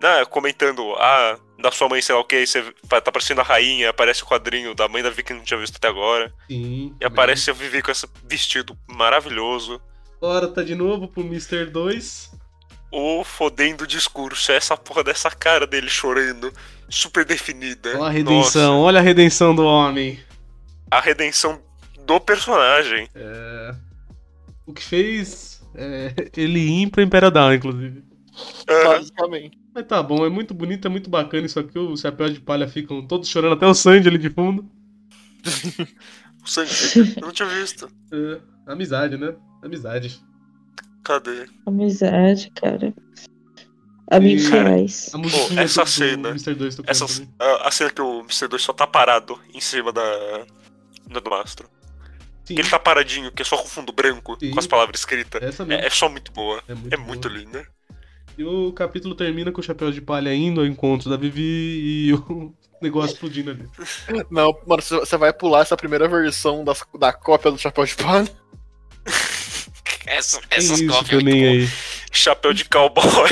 Não, 0.00 0.26
comentando, 0.26 0.92
ah, 0.98 1.38
da 1.60 1.70
sua 1.70 1.88
mãe, 1.88 2.02
sei 2.02 2.16
lá 2.16 2.20
o 2.20 2.24
que, 2.24 2.44
você 2.44 2.64
tá 2.88 3.12
parecendo 3.12 3.42
a 3.42 3.44
rainha, 3.44 3.90
aparece 3.90 4.24
o 4.24 4.26
quadrinho 4.26 4.74
da 4.74 4.88
mãe 4.88 5.04
da 5.04 5.10
Vicky 5.10 5.24
que 5.24 5.34
não 5.34 5.44
tinha 5.44 5.60
visto 5.60 5.76
até 5.76 5.86
agora. 5.86 6.34
Sim. 6.48 6.96
E 7.00 7.04
aparece 7.04 7.48
a 7.50 7.52
Vivi 7.52 7.80
com 7.80 7.92
esse 7.92 8.08
vestido 8.24 8.76
maravilhoso. 8.88 9.80
Agora 10.20 10.48
tá 10.48 10.62
de 10.62 10.74
novo 10.74 11.08
pro 11.08 11.22
Mr. 11.22 11.66
2. 11.66 12.30
O 12.92 13.22
fodendo 13.24 13.86
discurso, 13.86 14.50
é 14.52 14.56
essa 14.56 14.76
porra 14.76 15.04
dessa 15.04 15.30
cara 15.30 15.66
dele 15.66 15.88
chorando. 15.88 16.52
super 16.88 17.24
definida. 17.24 17.90
Olha 17.96 18.06
a 18.06 18.10
redenção, 18.10 18.34
Nossa, 18.36 18.70
olha 18.72 18.98
a 18.98 19.02
redenção 19.02 19.54
do 19.54 19.64
homem. 19.64 20.18
a 20.90 21.00
redenção 21.00 21.60
do 22.04 22.20
personagem. 22.20 23.08
É, 23.14 23.74
O 24.66 24.72
que 24.74 24.82
fez 24.82 25.62
é, 25.74 26.12
ele 26.36 26.58
ir 26.82 26.90
pro 26.90 27.00
Imperial 27.00 27.30
Down, 27.30 27.54
inclusive. 27.54 28.02
Aham. 28.68 28.84
Basicamente. 28.98 29.58
Mas 29.72 29.86
tá 29.86 30.02
bom, 30.02 30.26
é 30.26 30.28
muito 30.28 30.52
bonito, 30.52 30.86
é 30.86 30.90
muito 30.90 31.08
bacana 31.08 31.46
isso 31.46 31.60
aqui. 31.60 31.78
Os 31.78 32.00
chapéus 32.00 32.34
de 32.34 32.40
palha 32.40 32.66
ficam 32.66 33.06
todos 33.06 33.28
chorando, 33.28 33.52
até 33.54 33.66
o 33.66 33.74
Sandy 33.74 34.08
ali 34.08 34.18
de 34.18 34.30
fundo. 34.30 34.68
O 36.42 36.48
Sandy, 36.48 36.72
eu 37.18 37.22
não 37.26 37.32
tinha 37.32 37.46
visto. 37.48 37.86
É, 38.10 38.40
amizade, 38.66 39.16
né? 39.18 39.34
Amizade. 39.62 40.20
Cadê? 41.04 41.46
Amizade, 41.66 42.50
cara. 42.54 42.92
Amigos 44.10 44.44
E- 44.46 44.50
reais. 44.50 45.10
Essa 45.56 45.84
do- 45.84 45.88
cena, 45.90 46.28
Mr. 46.30 46.54
2 46.54 46.74
tocando 46.76 46.90
Essa, 46.90 47.04
a, 47.38 47.68
a 47.68 47.70
cena 47.70 47.90
que 47.90 48.02
o 48.02 48.20
Mr. 48.20 48.48
2 48.48 48.62
só 48.62 48.72
tá 48.72 48.86
parado 48.86 49.38
em 49.54 49.60
cima 49.60 49.92
da. 49.92 50.02
do 51.06 51.30
mastro. 51.30 51.68
Sim, 52.44 52.54
ele 52.58 52.68
tá 52.68 52.78
paradinho, 52.78 53.30
que 53.30 53.42
é 53.42 53.44
só 53.44 53.56
com 53.56 53.68
fundo 53.68 53.92
branco, 53.92 54.36
Sim. 54.40 54.50
com 54.50 54.58
as 54.58 54.66
palavras 54.66 54.98
escritas. 55.00 55.40
essa 55.42 55.64
mesmo. 55.64 55.82
É, 55.82 55.86
é 55.86 55.90
só 55.90 56.08
muito 56.08 56.32
boa. 56.32 56.60
É 56.66 56.74
muito, 56.74 56.94
É 56.94 56.96
muito 56.96 57.28
linda. 57.28 57.64
E 58.36 58.42
o 58.44 58.72
capítulo 58.72 59.14
termina 59.14 59.52
com 59.52 59.60
o 59.60 59.64
chapéu 59.64 59.92
de 59.92 60.00
palha 60.00 60.34
indo 60.34 60.60
ao 60.60 60.66
encontro 60.66 61.08
da 61.10 61.16
Vivi 61.16 62.08
e 62.08 62.12
o 62.28 62.52
negócio 62.82 63.14
explodindo 63.14 63.50
ali. 63.52 63.68
Não, 64.30 64.52
mano, 64.66 64.82
você- 64.82 64.98
você 64.98 65.16
vai 65.16 65.32
pular 65.32 65.60
essa 65.60 65.76
primeira 65.76 66.08
versão 66.08 66.64
das- 66.64 66.84
da 66.98 67.12
cópia 67.12 67.52
do 67.52 67.58
Chapéu 67.58 67.84
de 67.84 67.94
Palha. 67.94 68.28
Essa, 70.10 70.40
essas 70.50 70.82
cópias 70.82 71.24
aí. 71.24 71.68
chapéu 72.10 72.52
de 72.52 72.64
cowboy. 72.64 73.06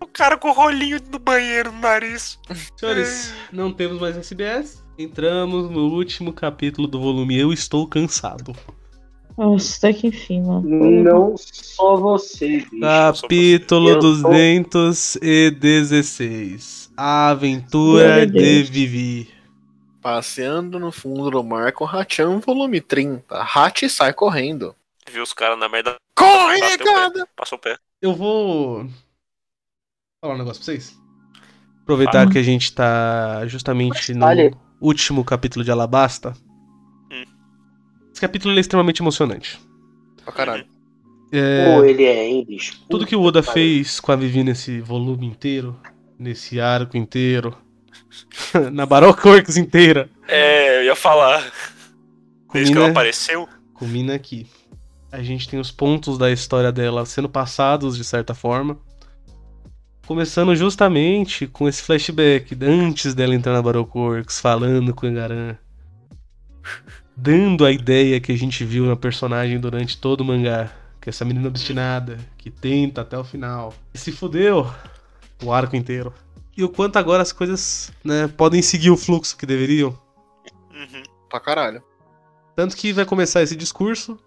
o 0.00 0.06
cara 0.06 0.38
com 0.38 0.50
o 0.50 0.52
rolinho 0.52 1.00
no 1.10 1.18
banheiro 1.18 1.72
no 1.72 1.80
nariz. 1.80 2.38
Senhores, 2.76 3.34
não 3.52 3.72
temos 3.72 4.00
mais 4.00 4.16
SBS. 4.16 4.80
Entramos 4.96 5.68
no 5.68 5.88
último 5.92 6.32
capítulo 6.32 6.86
do 6.86 7.00
volume 7.00 7.36
Eu 7.36 7.52
Estou 7.52 7.84
Cansado. 7.88 8.54
Nossa, 9.36 9.76
até 9.78 9.92
que 9.92 10.06
enfim, 10.06 10.40
mano. 10.42 10.62
Não 11.02 11.34
só 11.36 11.96
você, 11.96 12.58
bicho. 12.70 12.78
Capítulo 12.80 13.88
Eu 13.88 13.98
tô- 13.98 14.14
216. 14.22 16.92
A 16.96 17.30
Aventura 17.30 18.24
de. 18.24 18.62
Vivi. 18.62 19.33
Passeando 20.04 20.78
no 20.78 20.92
fundo 20.92 21.30
do 21.30 21.42
mar 21.42 21.72
com 21.72 21.86
Hachan, 21.86 22.38
volume 22.38 22.78
30. 22.78 23.40
Hat 23.40 23.88
sai 23.88 24.12
correndo. 24.12 24.76
Viu 25.10 25.22
os 25.22 25.32
caras 25.32 25.58
na 25.58 25.66
merda, 25.66 25.96
Corre, 26.14 26.60
negada! 26.60 27.26
passou 27.34 27.56
o 27.56 27.60
pé. 27.60 27.78
Eu 28.02 28.14
vou 28.14 28.86
falar 30.20 30.34
um 30.34 30.38
negócio 30.38 30.62
pra 30.62 30.74
vocês. 30.74 31.00
Aproveitar 31.84 32.18
Fala. 32.18 32.30
que 32.32 32.36
a 32.36 32.42
gente 32.42 32.70
tá 32.74 33.46
justamente 33.46 34.12
no 34.12 34.26
Fale. 34.26 34.54
último 34.78 35.24
capítulo 35.24 35.64
de 35.64 35.70
Alabasta. 35.70 36.34
Hum. 37.10 37.24
Esse 38.12 38.20
capítulo 38.20 38.54
é 38.54 38.60
extremamente 38.60 39.00
emocionante. 39.00 39.58
Pra 40.22 40.34
caralho. 40.34 40.66
É, 41.32 41.64
Pô, 41.78 41.82
ele 41.82 42.04
é, 42.04 42.28
hein, 42.28 42.44
bicho. 42.46 42.78
tudo 42.90 43.06
que 43.06 43.16
o 43.16 43.22
Oda 43.22 43.42
fez 43.42 44.00
com 44.00 44.12
a 44.12 44.16
Vivi 44.16 44.44
nesse 44.44 44.82
volume 44.82 45.26
inteiro, 45.26 45.80
nesse 46.18 46.60
arco 46.60 46.94
inteiro, 46.94 47.56
na 48.72 48.86
Baroque 48.86 49.26
Works 49.26 49.56
inteira, 49.56 50.08
É, 50.28 50.78
eu 50.78 50.84
ia 50.84 50.96
falar. 50.96 51.52
Desde 52.52 52.72
que 52.72 52.78
ela 52.78 52.86
culmina, 52.86 52.90
apareceu. 52.90 53.48
culmina 53.74 54.14
aqui. 54.14 54.46
A 55.10 55.22
gente 55.22 55.48
tem 55.48 55.58
os 55.58 55.70
pontos 55.70 56.18
da 56.18 56.30
história 56.30 56.72
dela 56.72 57.04
sendo 57.06 57.28
passados 57.28 57.96
de 57.96 58.04
certa 58.04 58.34
forma. 58.34 58.76
Começando 60.06 60.54
justamente 60.54 61.46
com 61.46 61.68
esse 61.68 61.82
flashback 61.82 62.56
antes 62.62 63.14
dela 63.14 63.34
entrar 63.34 63.52
na 63.52 63.62
Baroque 63.62 63.96
Works, 63.96 64.40
falando 64.40 64.92
com 64.92 65.06
o 65.06 65.08
Engaran. 65.08 65.56
Dando 67.16 67.64
a 67.64 67.70
ideia 67.70 68.20
que 68.20 68.32
a 68.32 68.36
gente 68.36 68.64
viu 68.64 68.86
na 68.86 68.96
personagem 68.96 69.58
durante 69.58 69.96
todo 69.96 70.20
o 70.20 70.24
mangá. 70.24 70.70
Que 71.00 71.08
é 71.08 71.10
essa 71.10 71.24
menina 71.24 71.48
obstinada, 71.48 72.18
que 72.36 72.50
tenta 72.50 73.02
até 73.02 73.16
o 73.16 73.24
final. 73.24 73.74
E 73.92 73.98
se 73.98 74.10
fudeu 74.10 74.70
o 75.42 75.52
arco 75.52 75.76
inteiro. 75.76 76.12
E 76.56 76.62
o 76.62 76.68
quanto 76.68 76.96
agora 76.96 77.22
as 77.22 77.32
coisas 77.32 77.92
né, 78.04 78.28
podem 78.28 78.62
seguir 78.62 78.90
o 78.90 78.96
fluxo 78.96 79.36
que 79.36 79.44
deveriam. 79.46 79.90
Uhum. 80.72 81.02
Pra 81.28 81.40
caralho. 81.40 81.82
Tanto 82.54 82.76
que 82.76 82.92
vai 82.92 83.04
começar 83.04 83.42
esse 83.42 83.56
discurso. 83.56 84.18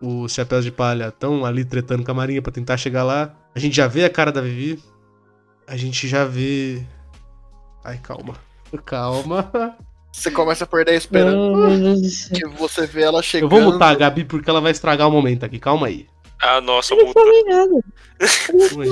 Os 0.00 0.32
chapéus 0.32 0.64
de 0.64 0.70
palha 0.70 1.08
estão 1.08 1.44
ali 1.44 1.64
tretando 1.64 2.04
com 2.04 2.10
a 2.10 2.14
marinha 2.14 2.42
pra 2.42 2.52
tentar 2.52 2.76
chegar 2.76 3.02
lá. 3.02 3.34
A 3.54 3.58
gente 3.58 3.74
já 3.74 3.88
vê 3.88 4.04
a 4.04 4.10
cara 4.10 4.30
da 4.30 4.40
Vivi. 4.40 4.82
A 5.66 5.76
gente 5.76 6.06
já 6.06 6.24
vê. 6.24 6.84
Ai, 7.82 7.98
calma. 7.98 8.34
Calma. 8.84 9.50
Você 10.12 10.30
começa 10.30 10.62
a 10.64 10.66
perder 10.66 10.92
a 10.92 10.94
esperança. 10.94 12.32
Que 12.32 12.46
você 12.46 12.86
vê 12.86 13.02
ela 13.02 13.18
Eu 13.18 13.22
chegando. 13.22 13.50
vou 13.50 13.60
mutar 13.62 13.90
a 13.90 13.94
Gabi 13.94 14.24
porque 14.24 14.48
ela 14.48 14.60
vai 14.60 14.70
estragar 14.70 15.08
o 15.08 15.10
momento 15.10 15.44
aqui. 15.44 15.58
Calma 15.58 15.88
aí. 15.88 16.06
Ah, 16.40 16.60
nossa, 16.60 16.94
Eu 16.94 16.98
não 16.98 17.04
multa. 17.06 17.20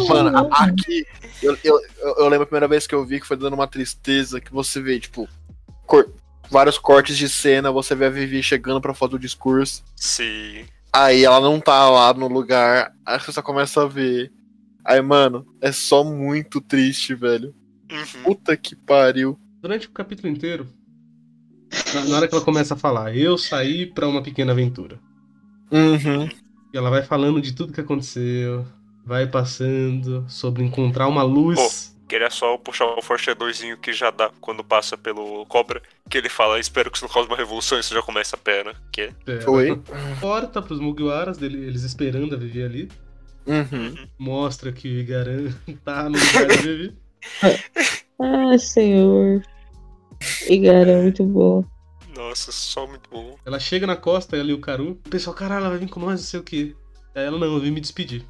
Mano, 0.09 0.49
aqui, 0.53 1.07
eu, 1.43 1.57
eu, 1.63 1.81
eu- 2.19 2.29
lembro 2.29 2.43
a 2.45 2.47
primeira 2.47 2.69
vez 2.69 2.87
que 2.87 2.95
eu 2.95 3.05
vi 3.05 3.21
que 3.21 3.27
foi 3.27 3.37
dando 3.37 3.55
uma 3.55 3.67
tristeza 3.67 4.41
que 4.41 4.53
você 4.53 4.81
vê, 4.81 4.99
tipo, 4.99 5.29
cor- 5.87 6.11
vários 6.51 6.79
cortes 6.79 7.17
de 7.17 7.29
cena, 7.29 7.71
você 7.71 7.95
vê 7.95 8.07
a 8.07 8.11
Vivi 8.11 8.43
chegando 8.43 8.81
pra 8.81 8.95
fazer 8.95 9.17
o 9.17 9.19
discurso. 9.19 9.83
Sim. 9.97 10.65
Aí 10.93 11.25
ela 11.25 11.41
não 11.41 11.59
tá 11.61 11.89
lá 11.91 12.13
no 12.15 12.29
lugar, 12.29 12.93
aí 13.07 13.19
você 13.19 13.33
só 13.33 13.43
começa 13.43 13.83
a 13.83 13.87
ver. 13.87 14.31
Aí, 14.85 15.01
mano, 15.01 15.47
é 15.61 15.73
só 15.73 16.03
muito 16.05 16.61
triste, 16.61 17.15
velho. 17.15 17.55
Uhum. 17.91 18.23
Puta 18.25 18.57
que 18.57 18.75
pariu. 18.75 19.39
Durante 19.61 19.87
o 19.87 19.91
capítulo 19.93 20.29
inteiro, 20.29 20.67
na, 21.95 22.05
na 22.07 22.17
hora 22.17 22.29
que 22.29 22.35
ela 22.35 22.45
começa 22.45 22.75
a 22.75 22.77
falar, 22.77 23.17
eu 23.17 23.39
saí 23.39 23.87
pra 23.87 24.09
uma 24.09 24.23
pequena 24.23 24.53
aventura. 24.53 24.99
Uhum. 25.71 26.29
E 26.73 26.77
ela 26.77 26.91
vai 26.91 27.03
falando 27.03 27.41
de 27.41 27.53
tudo 27.53 27.73
que 27.73 27.81
aconteceu, 27.81 28.67
vai 29.05 29.27
passando 29.27 30.25
sobre 30.29 30.63
encontrar 30.63 31.09
uma 31.09 31.23
luz. 31.23 31.93
Queria 32.09 32.31
só 32.31 32.59
puxar 32.59 32.87
o 32.87 33.03
forchadorzinho 33.03 33.79
que 33.79 33.93
já 33.93 34.11
dá 34.11 34.31
quando 34.41 34.63
passa 34.63 34.99
pelo 34.99 35.47
cobra. 35.47 35.83
Que 36.11 36.19
ele 36.19 36.29
fala, 36.29 36.59
espero 36.59 36.91
que 36.91 36.99
isso 36.99 37.07
não 37.07 37.13
cause 37.13 37.27
uma 37.27 37.37
revolução 37.37 37.79
e 37.79 37.83
você 37.83 37.95
já 37.95 38.03
começa 38.03 38.37
a 38.37 38.39
pena. 38.39 38.75
Que 38.93 39.03
é. 39.03 39.15
É, 39.27 39.41
Foi? 39.41 39.81
Corta 40.21 40.61
pros 40.61 40.79
Mugiwaras, 40.79 41.39
dele, 41.39 41.67
eles 41.67 41.83
esperando 41.83 42.35
a 42.35 42.39
Vivi 42.39 42.63
ali. 42.63 42.89
Uhum. 43.47 43.95
Mostra 44.19 44.73
que 44.73 44.89
o 44.89 45.01
Igaran 45.01 45.53
tá 45.85 46.09
no 46.09 46.19
lugar 46.19 46.47
da 46.47 46.55
Vivi. 46.57 46.95
Ah, 48.25 48.57
senhor. 48.57 49.43
Igara, 50.49 50.93
é 50.93 51.03
muito 51.03 51.25
bom. 51.25 51.65
Nossa, 52.17 52.53
só 52.53 52.87
muito 52.87 53.09
bom. 53.11 53.37
Ela 53.45 53.59
chega 53.59 53.87
na 53.87 53.97
costa, 53.97 54.37
ela 54.37 54.51
e 54.51 54.55
o 54.55 54.61
Karu. 54.61 54.93
O 55.07 55.11
pessoal, 55.11 55.35
caralho, 55.35 55.61
ela 55.61 55.71
vai 55.71 55.79
vir 55.79 55.89
com 55.89 56.01
nós, 56.01 56.21
não 56.21 56.27
sei 56.27 56.41
o 56.41 56.43
que. 56.43 56.77
Aí 57.15 57.25
ela, 57.25 57.39
não, 57.39 57.47
eu 57.47 57.61
vim 57.61 57.71
me 57.71 57.81
despedir. 57.81 58.25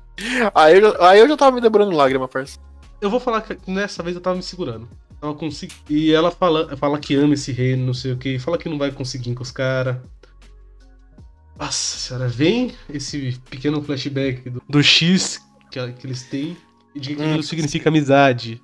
Aí, 0.54 0.76
eu, 0.78 0.80
já- 0.92 1.08
aí 1.10 1.18
eu 1.20 1.28
já 1.28 1.36
tava 1.36 1.54
me 1.56 1.60
debrando 1.60 1.90
lágrima, 1.96 2.28
parça. 2.28 2.58
Eu 3.00 3.10
vou 3.10 3.18
falar 3.18 3.40
que 3.42 3.58
nessa 3.70 4.02
vez 4.02 4.14
eu 4.14 4.22
tava 4.22 4.36
me 4.36 4.42
segurando. 4.42 4.88
Tava 5.20 5.34
consegui... 5.34 5.74
E 5.88 6.12
ela 6.12 6.30
fala, 6.30 6.76
fala 6.76 6.98
que 6.98 7.14
ama 7.14 7.34
esse 7.34 7.50
reino, 7.52 7.86
não 7.86 7.94
sei 7.94 8.12
o 8.12 8.16
que. 8.18 8.38
Fala 8.38 8.58
que 8.58 8.68
não 8.68 8.78
vai 8.78 8.90
conseguir 8.92 9.34
com 9.34 9.42
os 9.42 9.50
caras. 9.50 9.96
Nossa 11.58 11.98
senhora, 11.98 12.28
vem 12.28 12.72
esse 12.88 13.38
pequeno 13.50 13.82
flashback 13.82 14.48
do, 14.50 14.62
do 14.68 14.82
X 14.82 15.40
que, 15.70 15.92
que 15.92 16.06
eles 16.06 16.24
têm 16.24 16.56
e 16.94 17.00
de 17.00 17.14
que 17.14 17.22
Hum. 17.22 17.26
aquilo 17.28 17.42
significa 17.42 17.88
amizade. 17.88 18.60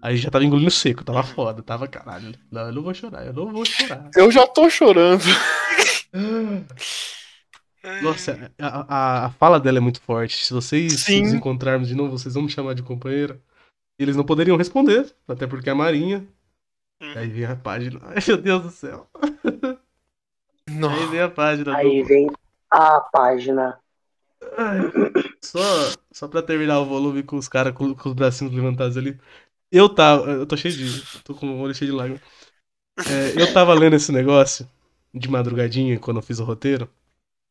Aí 0.00 0.16
já 0.16 0.30
tava 0.30 0.44
engolindo 0.44 0.70
seco, 0.70 1.04
tava 1.04 1.22
foda, 1.22 1.62
tava 1.62 1.88
caralho. 1.88 2.34
Não, 2.50 2.62
eu 2.66 2.72
não 2.72 2.82
vou 2.82 2.94
chorar, 2.94 3.26
eu 3.26 3.32
não 3.32 3.52
vou 3.52 3.64
chorar. 3.64 4.10
Eu 4.14 4.30
já 4.30 4.46
tô 4.46 4.70
chorando. 4.70 5.22
Nossa, 8.02 8.52
a, 8.58 8.66
a- 8.66 9.26
a 9.26 9.30
fala 9.30 9.58
dela 9.58 9.78
é 9.78 9.80
muito 9.80 10.00
forte. 10.00 10.44
Se 10.44 10.52
vocês 10.52 11.00
Sim. 11.00 11.22
nos 11.22 11.32
encontrarmos 11.32 11.88
de 11.88 11.94
novo, 11.94 12.16
vocês 12.18 12.34
vão 12.34 12.42
me 12.44 12.50
chamar 12.50 12.74
de 12.74 12.82
companheira. 12.82 13.40
Eles 13.98 14.14
não 14.16 14.24
poderiam 14.24 14.56
responder, 14.56 15.12
até 15.26 15.46
porque 15.46 15.68
é 15.68 15.72
a 15.72 15.76
Marinha. 15.76 16.26
Hum. 17.00 17.12
Aí 17.16 17.28
vem 17.28 17.44
a 17.44 17.56
página. 17.56 18.00
Ai, 18.04 18.16
meu 18.26 18.36
Deus 18.36 18.62
do 18.62 18.70
céu. 18.70 19.08
Aí 20.68 20.74
Nossa. 20.78 21.06
vem 21.08 21.20
a 21.20 21.28
página. 21.30 21.76
Aí 21.76 22.02
do... 22.02 22.08
vem 22.08 22.26
a 22.70 23.00
página. 23.00 23.78
Ai, 24.56 24.78
só, 25.42 25.60
só 26.12 26.28
pra 26.28 26.42
terminar 26.42 26.78
o 26.80 26.84
volume 26.84 27.22
com 27.22 27.36
os 27.36 27.48
caras 27.48 27.72
com, 27.74 27.94
com 27.94 28.08
os 28.08 28.14
bracinhos 28.14 28.52
levantados 28.54 28.96
ali. 28.96 29.18
Eu 29.70 29.88
tava. 29.88 30.30
Eu 30.30 30.46
tô 30.46 30.56
cheio 30.56 30.74
de. 30.74 31.02
tô 31.24 31.34
com 31.34 31.46
o 31.46 31.60
olho 31.60 31.74
cheio 31.74 31.90
de 31.90 31.96
lágrimas. 31.96 32.22
É, 33.06 33.40
eu 33.42 33.52
tava 33.52 33.74
lendo 33.74 33.94
esse 33.96 34.10
negócio 34.10 34.68
de 35.14 35.28
madrugadinha 35.30 35.98
quando 35.98 36.18
eu 36.18 36.22
fiz 36.22 36.38
o 36.40 36.44
roteiro. 36.44 36.88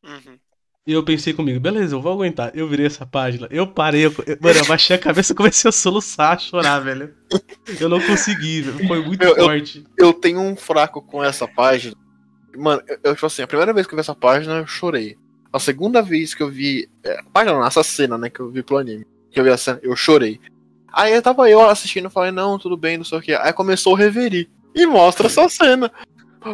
Uhum. 0.04 0.38
E 0.86 0.92
eu 0.92 1.04
pensei 1.04 1.34
comigo, 1.34 1.60
beleza, 1.60 1.94
eu 1.94 2.00
vou 2.00 2.12
aguentar. 2.12 2.50
Eu 2.54 2.66
virei 2.68 2.86
essa 2.86 3.04
página, 3.04 3.46
eu 3.50 3.66
parei, 3.66 4.06
eu, 4.06 4.14
eu- 4.26 4.38
mano, 4.40 4.58
eu 4.58 4.64
baixei 4.66 4.96
a 4.96 4.98
cabeça 4.98 5.32
e 5.32 5.36
comecei 5.36 5.68
a 5.68 5.72
soluçar, 5.72 6.32
a 6.32 6.38
chorar, 6.38 6.78
velho. 6.80 7.14
Eu 7.78 7.90
não 7.90 8.00
consegui, 8.00 8.62
velho. 8.62 8.88
Foi 8.88 9.04
muito 9.04 9.22
Eu- 9.22 9.36
eu- 9.36 9.44
forte. 9.44 9.84
eu 9.98 10.14
tenho 10.14 10.40
um 10.40 10.56
fraco 10.56 11.02
com 11.02 11.22
essa 11.22 11.46
página. 11.46 11.94
Mano, 12.56 12.82
eu, 12.88 12.98
eu, 13.04 13.14
tipo 13.14 13.26
assim, 13.26 13.42
a 13.42 13.46
primeira 13.46 13.72
vez 13.74 13.86
que 13.86 13.92
eu 13.92 13.96
vi 13.96 14.00
essa 14.00 14.14
página, 14.14 14.58
eu 14.58 14.66
chorei. 14.66 15.16
A 15.52 15.58
segunda 15.58 16.00
vez 16.02 16.34
que 16.34 16.42
eu 16.42 16.48
vi. 16.50 16.88
É, 17.04 17.20
a 17.20 17.24
página 17.24 17.58
não, 17.58 17.66
essa 17.66 17.82
cena, 17.82 18.16
né, 18.16 18.30
que 18.30 18.40
eu 18.40 18.50
vi 18.50 18.62
pro 18.62 18.78
anime. 18.78 19.06
Que 19.30 19.40
eu 19.40 19.44
vi 19.44 19.50
a 19.50 19.56
cena, 19.58 19.78
eu 19.82 19.94
chorei. 19.94 20.40
Aí 20.92 21.12
eu 21.14 21.22
tava 21.22 21.48
eu 21.50 21.60
assistindo, 21.68 22.08
falei, 22.10 22.30
não, 22.30 22.58
tudo 22.58 22.76
bem, 22.76 22.96
não 22.96 23.04
sei 23.04 23.18
o 23.18 23.22
que. 23.22 23.34
Aí 23.34 23.52
começou 23.52 23.92
o 23.92 23.96
Reverie. 23.96 24.48
E 24.74 24.86
mostra 24.86 25.26
essa 25.26 25.48
cena. 25.48 25.90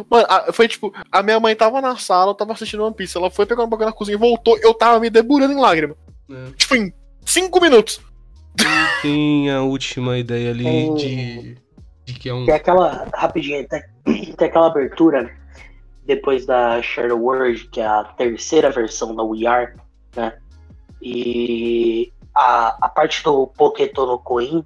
Mano, 0.09 0.25
a- 0.27 0.51
foi 0.51 0.67
tipo, 0.67 0.93
a 1.11 1.21
minha 1.23 1.39
mãe 1.39 1.55
tava 1.55 1.79
na 1.81 1.95
sala, 1.97 2.31
eu 2.31 2.35
tava 2.35 2.53
assistindo 2.53 2.83
One 2.83 2.95
Piece. 2.95 3.17
Ela 3.17 3.29
foi 3.29 3.45
pegar 3.45 3.63
um 3.63 3.67
bagulho 3.69 3.87
na 3.87 3.93
cozinha 3.95 4.15
e 4.15 4.19
voltou, 4.19 4.57
eu 4.59 4.73
tava 4.73 4.99
me 4.99 5.09
deburando 5.09 5.53
em 5.53 5.59
lágrima. 5.59 5.95
É. 6.29 6.51
Tipo, 6.57 6.75
em 6.75 6.93
cinco 7.25 7.61
minutos. 7.61 8.01
Tem 9.01 9.51
a 9.51 9.61
última 9.61 10.17
ideia 10.17 10.49
ali 10.51 10.63
Tem- 10.63 10.93
de, 10.95 11.57
de 12.05 12.13
que 12.15 12.29
é 12.29 12.33
um. 12.33 12.45
Tem 12.45 12.55
aquela. 12.55 13.07
Rapidinho, 13.13 13.67
tem, 13.67 13.83
tem 14.35 14.47
aquela 14.47 14.67
abertura 14.67 15.29
depois 16.05 16.45
da 16.45 16.81
Shadow 16.81 17.19
World, 17.19 17.67
que 17.69 17.79
é 17.81 17.85
a 17.85 18.03
terceira 18.03 18.71
versão 18.71 19.15
da 19.15 19.23
We 19.23 19.45
Are, 19.45 19.73
né? 20.15 20.33
E 21.01 22.11
a, 22.35 22.85
a 22.85 22.89
parte 22.89 23.23
do 23.23 23.47
Poketo 23.47 24.05
no 24.05 24.19
Koin 24.19 24.63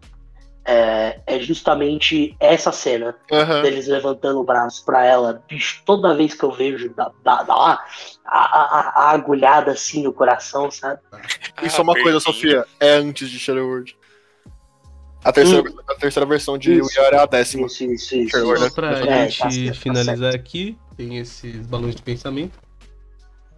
é, 0.66 1.20
é 1.26 1.40
justamente 1.40 2.36
essa 2.40 2.72
cena 2.72 3.16
Aham. 3.32 3.62
deles 3.62 3.88
levantando 3.88 4.40
o 4.40 4.44
braço 4.44 4.84
pra 4.86 5.06
ela. 5.06 5.42
Bicho, 5.48 5.82
toda 5.86 6.16
vez 6.16 6.34
que 6.34 6.44
eu 6.44 6.52
vejo, 6.52 6.94
dá, 6.96 7.12
dá, 7.24 7.44
dá 7.44 7.56
lá 7.56 7.86
a, 8.26 8.40
a- 8.40 8.94
a 9.06 9.10
agulhada 9.12 9.72
assim 9.72 10.04
no 10.04 10.14
coração, 10.14 10.70
sabe? 10.70 11.00
E 11.64 11.70
só 11.70 11.82
uma 11.82 11.94
Ah, 11.98 12.02
coisa. 12.04 12.20
Sofia, 12.20 12.66
é 12.80 12.92
antes 12.96 13.30
de 13.30 13.40
Shadow 13.40 13.66
World. 13.66 13.98
A 15.24 15.32
terceira, 15.34 15.70
a 15.90 15.96
terceira 15.96 16.26
versão 16.26 16.58
de 16.58 16.80
Isso. 16.80 16.98
We 17.00 17.06
Are 17.06 17.16
é 17.16 17.20
a 17.20 17.26
décima. 17.26 17.66
Isso, 17.68 17.84
isso, 17.84 18.16
isso. 18.16 18.38
World 18.38 18.60
Só 18.60 18.66
isso. 18.68 18.76
pra 18.76 18.92
É, 19.00 19.28
gente 19.30 19.40
tá 19.40 19.50
certo, 19.52 19.68
tá 19.68 19.74
finalizar 19.82 20.36
aqui, 20.36 20.78
tem 20.96 21.18
esses 21.18 21.66
balões 21.68 21.96
de 21.96 22.02
pensamento. 22.02 22.58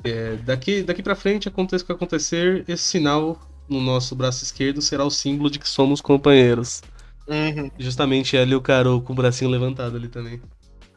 É, 0.03 0.37
daqui, 0.37 0.81
daqui 0.81 1.03
pra 1.03 1.13
frente, 1.15 1.47
aconteça 1.47 1.83
o 1.83 1.87
que 1.87 1.93
acontecer, 1.93 2.63
esse 2.67 2.83
sinal 2.83 3.37
no 3.71 3.79
nosso 3.81 4.15
braço 4.15 4.43
esquerdo 4.43 4.81
será 4.81 5.05
o 5.05 5.09
símbolo 5.09 5.49
de 5.49 5.57
que 5.57 5.67
somos 5.67 6.01
companheiros. 6.01 6.81
Uhum. 7.27 7.71
Justamente 7.79 8.35
ali 8.35 8.53
o 8.53 8.61
Caro 8.61 9.01
com 9.01 9.13
o 9.13 9.15
bracinho 9.15 9.49
levantado 9.49 9.95
ali 9.95 10.09
também. 10.09 10.41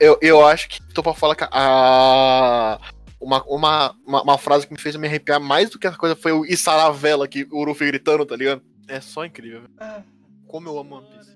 Eu, 0.01 0.19
eu 0.21 0.45
acho 0.45 0.69
que 0.69 0.83
tô 0.93 1.03
pra 1.03 1.15
falar 1.15 1.37
que 1.37 1.45
a. 1.51 2.79
Uma, 3.21 3.43
uma, 3.45 3.97
uma, 4.07 4.23
uma 4.23 4.39
frase 4.39 4.67
que 4.67 4.73
me 4.75 4.79
fez 4.79 4.97
me 4.97 5.07
arrepiar 5.07 5.41
mais 5.41 5.71
do 5.71 5.79
que 5.79 5.87
a 5.87 5.93
coisa 5.93 6.15
foi 6.15 6.33
o 6.33 6.45
Isaravela, 6.45 7.27
que 7.27 7.49
o 7.51 7.65
Luffy 7.65 7.87
gritando, 7.87 8.27
tá 8.27 8.37
ligado? 8.37 8.61
É 8.87 9.01
só 9.01 9.25
incrível, 9.25 9.63
velho. 9.63 10.05
Como 10.47 10.69
eu 10.69 10.79
amo 10.79 10.97
One 10.97 11.07
Piece. 11.07 11.35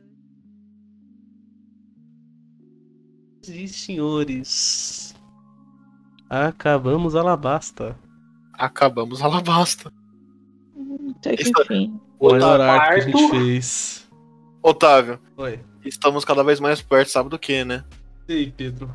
E 3.50 3.66
senhores, 3.66 5.14
acabamos 6.28 7.14
Alabasta. 7.14 7.98
Acabamos 8.52 9.22
Alabasta. 9.22 9.90
Até 11.18 11.36
que 11.36 11.42
Isso- 11.42 11.52
enfim. 11.62 12.00
O 12.18 12.34
arco 12.34 12.46
que 12.94 12.94
a 12.94 13.00
gente 13.00 13.30
fez. 13.30 14.08
Otávio, 14.62 15.20
Oi. 15.36 15.60
estamos 15.84 16.24
cada 16.24 16.42
vez 16.42 16.58
mais 16.60 16.82
perto, 16.82 17.10
sabe 17.10 17.28
do 17.30 17.38
que, 17.38 17.64
né? 17.64 17.84
Aí, 18.28 18.50
Pedro? 18.50 18.90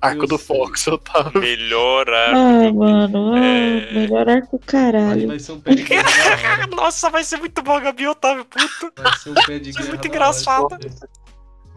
Arco 0.00 0.24
Eu 0.24 0.28
do 0.28 0.36
sei. 0.38 0.46
Fox, 0.56 0.86
Otávio. 0.88 1.40
Melhor 1.40 2.08
arco. 2.08 2.36
Ah, 2.38 2.72
mano. 2.72 3.34
Ah, 3.34 3.38
É. 3.38 3.92
Melhor 3.94 4.28
arco 4.28 4.58
caralho. 4.66 5.26
vai 5.26 5.38
ser 5.38 5.52
um 5.52 5.60
pé 5.60 5.74
de 5.74 5.82
guerra. 5.84 6.08
hora. 6.52 6.66
Nossa, 6.76 7.08
vai 7.08 7.24
ser 7.24 7.38
muito 7.38 7.62
bom, 7.62 7.80
Gabi 7.80 8.06
Otávio, 8.06 8.44
puta. 8.44 9.02
Vai 9.02 9.16
ser 9.16 9.30
um 9.30 9.34
pé 9.34 9.58
de 9.58 9.70
Isso 9.70 9.78
é 9.78 9.82
guerra. 9.82 9.94
muito 9.94 10.08
engraçado. 10.08 10.68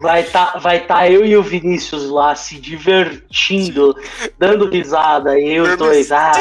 Vai 0.00 0.22
tá, 0.24 0.56
vai 0.58 0.86
tá 0.86 1.08
eu 1.10 1.24
e 1.26 1.36
o 1.36 1.42
Vinícius 1.42 2.08
lá 2.10 2.34
se 2.34 2.58
divertindo, 2.58 3.94
dando 4.38 4.68
risada, 4.68 5.38
e 5.38 5.60
Dando 5.60 5.76
dois. 5.76 6.10
Ah, 6.10 6.32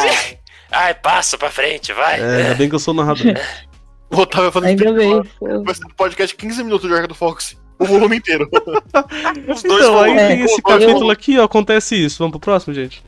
Ai, 0.72 0.94
passa 0.94 1.38
pra 1.38 1.50
frente, 1.50 1.91
vai. 1.94 2.20
É, 2.20 2.41
ainda 2.44 2.56
bem 2.56 2.70
que 2.70 2.76
eu 2.76 2.80
sou 2.80 2.94
narrador. 2.94 3.26
O 4.12 4.22
Otávio 4.22 4.52
fazendo 4.52 4.70
Ainda 4.70 4.91
bem. 4.91 5.22
Vai 5.64 5.76
ser 5.76 5.86
um 5.86 5.90
podcast 5.96 6.36
15 6.36 6.64
minutos 6.64 6.90
de 6.90 6.96
Arco 6.96 7.10
do 7.10 7.14
Fox. 7.14 7.56
O 7.78 7.86
volume 7.86 8.18
inteiro. 8.18 8.50
Os 9.48 9.62
dois 9.62 9.86
Então, 9.86 10.02
aí 10.02 10.16
tem 10.18 10.41
esse 10.41 10.56
eu- 10.60 10.64
capítulo 10.64 11.12
aqui, 11.12 11.38
ó, 11.38 11.44
acontece 11.44 11.96
isso. 11.96 12.18
Vamos 12.18 12.32
pro 12.32 12.40
próximo, 12.40 12.74
gente? 12.74 13.04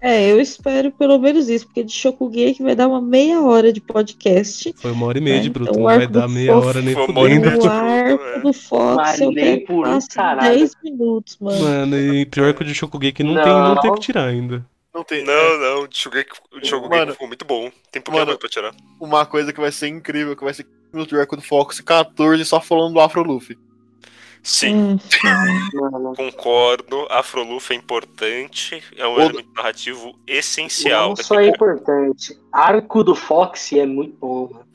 É, 0.00 0.30
eu 0.30 0.38
espero 0.38 0.92
pelo 0.92 1.18
menos 1.18 1.48
isso, 1.48 1.64
porque 1.66 1.82
de 1.82 1.90
Shokugeki 1.92 2.62
vai 2.62 2.74
dar 2.76 2.86
uma 2.86 3.00
meia 3.00 3.40
hora 3.40 3.72
de 3.72 3.80
podcast. 3.80 4.74
Foi 4.76 4.92
uma 4.92 5.06
hora 5.06 5.16
e 5.16 5.20
meia 5.22 5.36
É, 5.38 5.40
de 5.40 5.48
então 5.48 5.62
bruto, 5.62 5.78
o 5.78 5.82
não 5.82 5.84
vai 5.84 6.06
dar 6.06 6.28
meia 6.28 6.52
fofo 6.52 6.68
hora 6.68 6.82
nem 6.82 6.92
e 6.92 6.94
fudendo. 7.06 7.58
O 7.64 7.70
arco 7.70 8.40
do 8.42 8.52
Fox, 8.52 8.96
Mas 8.96 9.20
eu 9.22 9.30
que 9.32 9.56
por 9.66 9.88
um 9.88 9.92
passe 9.94 10.08
caralho. 10.10 10.58
10 10.58 10.72
minutos, 10.84 11.38
mano. 11.40 11.64
Mano, 11.64 11.98
e 11.98 12.26
pior 12.26 12.52
que 12.52 12.62
o 12.62 12.64
de 12.66 12.74
Shokugeki 12.74 13.22
não, 13.24 13.34
tem, 13.42 13.52
não 13.52 13.80
tem 13.80 13.90
o 13.90 13.94
que 13.94 14.00
tirar 14.00 14.26
ainda. 14.28 14.62
Não 14.96 15.04
tem. 15.04 15.22
Não, 15.24 15.58
não, 15.58 15.82
o 15.82 15.88
Shogeki 15.90 16.30
o 16.50 16.64
Shogeki 16.64 16.88
Mano. 16.88 17.12
ficou 17.12 17.28
muito 17.28 17.44
bom. 17.44 17.70
Tem 17.92 18.00
problema 18.00 18.24
Mano. 18.28 18.38
pra 18.38 18.48
tirar. 18.48 18.74
Uma 18.98 19.26
coisa 19.26 19.52
que 19.52 19.60
vai 19.60 19.70
ser 19.70 19.88
incrível, 19.88 20.34
que 20.34 20.42
vai 20.42 20.54
ser 20.54 20.64
15 20.64 20.74
minutos 20.90 21.12
de 21.12 21.20
Arco 21.20 21.36
do 21.36 21.42
Fox 21.42 21.78
e 21.78 21.82
14 21.82 22.42
só 22.46 22.62
falando 22.62 22.94
do 22.94 23.00
Afro 23.00 23.22
Luffy. 23.22 23.58
Sim, 24.42 24.98
concordo. 26.16 27.06
Afroluf 27.10 27.72
é 27.72 27.76
importante. 27.76 28.82
É 28.96 29.06
um 29.06 29.14
O- 29.14 29.20
elemento 29.20 29.48
narrativo 29.54 30.14
essencial. 30.26 31.10
não 31.10 31.16
só 31.16 31.40
é 31.40 31.48
importante. 31.48 32.38
Arco 32.52 33.04
do 33.04 33.14
Fox 33.14 33.72
é 33.72 33.84
muito 33.84 34.16
bom. 34.20 34.50
mano. 34.52 34.66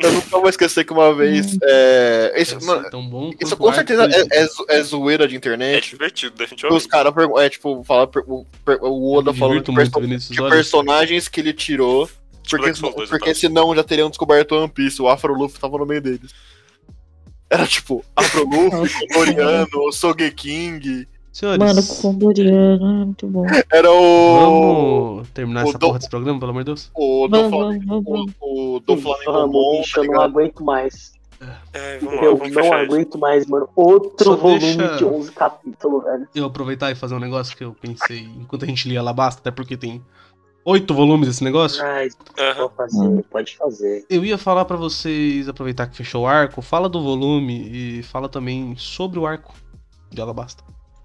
Eu 0.00 0.12
nunca 0.12 0.38
vou 0.38 0.48
esquecer 0.48 0.84
que 0.84 0.92
uma 0.92 1.14
vez. 1.14 1.58
É, 1.62 2.32
esse, 2.36 2.52
Vai 2.54 2.60
ser 2.62 2.66
mano, 2.66 2.90
tão 2.90 3.06
bom 3.08 3.30
isso 3.40 3.56
com 3.56 3.72
certeza 3.72 4.04
é, 4.04 4.42
é, 4.44 4.48
é 4.78 4.82
zoeira 4.82 5.26
de 5.28 5.34
É 5.34 5.38
internet. 5.38 5.90
divertido, 5.90 6.32
Os 6.32 6.38
definitivamente. 6.38 6.88
caras 6.88 7.12
perguntam. 7.14 7.42
É 7.42 7.48
tipo, 7.50 7.84
fala, 7.84 8.06
per- 8.06 8.24
o, 8.26 8.46
per- 8.64 8.78
o 8.82 9.12
Oda 9.14 9.34
falando 9.34 9.62
de, 9.62 9.70
muito, 9.70 10.00
perso- 10.00 10.32
de 10.32 10.42
personagens 10.48 11.28
que 11.28 11.40
ele 11.40 11.52
tirou. 11.52 12.08
Porque, 12.48 12.70
dois, 12.72 13.10
porque 13.10 13.30
então. 13.30 13.34
senão 13.34 13.74
já 13.74 13.82
teriam 13.82 14.08
descoberto 14.08 14.52
One 14.54 14.68
Piece. 14.68 15.02
O 15.02 15.08
Afro 15.08 15.34
Luffy 15.34 15.58
tava 15.60 15.76
no 15.78 15.84
meio 15.84 16.00
deles. 16.00 16.32
Era 17.48 17.66
tipo, 17.66 18.04
Afro 18.16 18.44
Luffy, 18.44 19.06
Oriano, 19.16 19.92
Sogeking. 19.92 21.06
Senhores, 21.32 21.58
Mano, 21.58 21.82
Condoriano, 22.00 22.84
ah, 22.86 23.04
muito 23.04 23.26
bom. 23.26 23.44
Era 23.70 23.90
o. 23.92 25.16
vamos 25.16 25.28
terminar 25.34 25.66
o 25.66 25.68
essa 25.68 25.78
do- 25.78 25.86
porra 25.86 25.98
desse 25.98 26.08
programa, 26.10 26.38
pelo 26.40 26.50
amor 26.50 26.62
de 26.62 26.66
Deus? 26.66 26.90
O 26.94 27.28
do, 27.28 27.36
Vamos, 27.36 27.50
Fla- 27.50 27.58
vamos, 27.66 27.84
vamos, 27.86 28.04
vamos. 28.06 28.32
o, 28.40 28.76
o 28.76 28.80
do 28.80 28.96
Flamengo 28.96 29.72
bicho, 29.78 29.94
tá 29.96 30.00
eu 30.00 30.12
não 30.12 30.20
aguento 30.22 30.64
mais. 30.64 31.12
É, 31.74 31.98
vamos 31.98 32.14
lá, 32.16 32.24
Eu 32.24 32.36
vamos 32.38 32.54
não 32.54 32.62
fechar 32.62 32.82
isso. 32.84 32.92
aguento 32.94 33.18
mais, 33.18 33.46
mano. 33.46 33.68
Outro 33.76 34.24
Só 34.30 34.36
volume 34.36 34.58
deixa- 34.60 34.96
de 34.96 35.04
11 35.04 35.32
capítulos, 35.32 36.04
velho. 36.04 36.26
Eu 36.34 36.44
aproveitar 36.46 36.90
e 36.90 36.94
fazer 36.94 37.14
um 37.14 37.20
negócio 37.20 37.54
que 37.54 37.62
eu 37.64 37.76
pensei 37.78 38.20
enquanto 38.40 38.64
a 38.64 38.66
gente 38.66 38.88
lia 38.88 39.00
Alabasta, 39.00 39.40
até 39.42 39.50
porque 39.50 39.76
tem 39.76 40.02
oito 40.66 40.92
volumes 40.92 41.28
esse 41.28 41.44
negócio. 41.44 41.82
Ai, 41.84 42.08
pode 42.36 42.76
fazer, 42.76 43.24
pode 43.30 43.56
fazer. 43.56 44.04
Eu 44.10 44.24
ia 44.24 44.36
falar 44.36 44.64
pra 44.64 44.76
vocês, 44.76 45.48
aproveitar 45.48 45.86
que 45.86 45.96
fechou 45.96 46.24
o 46.24 46.26
arco, 46.26 46.60
fala 46.60 46.88
do 46.88 47.00
volume 47.00 47.70
e 47.72 48.02
fala 48.02 48.28
também 48.28 48.74
sobre 48.76 49.18
o 49.18 49.26
arco 49.26 49.54
de 50.10 50.20
Alabasta. 50.20 50.64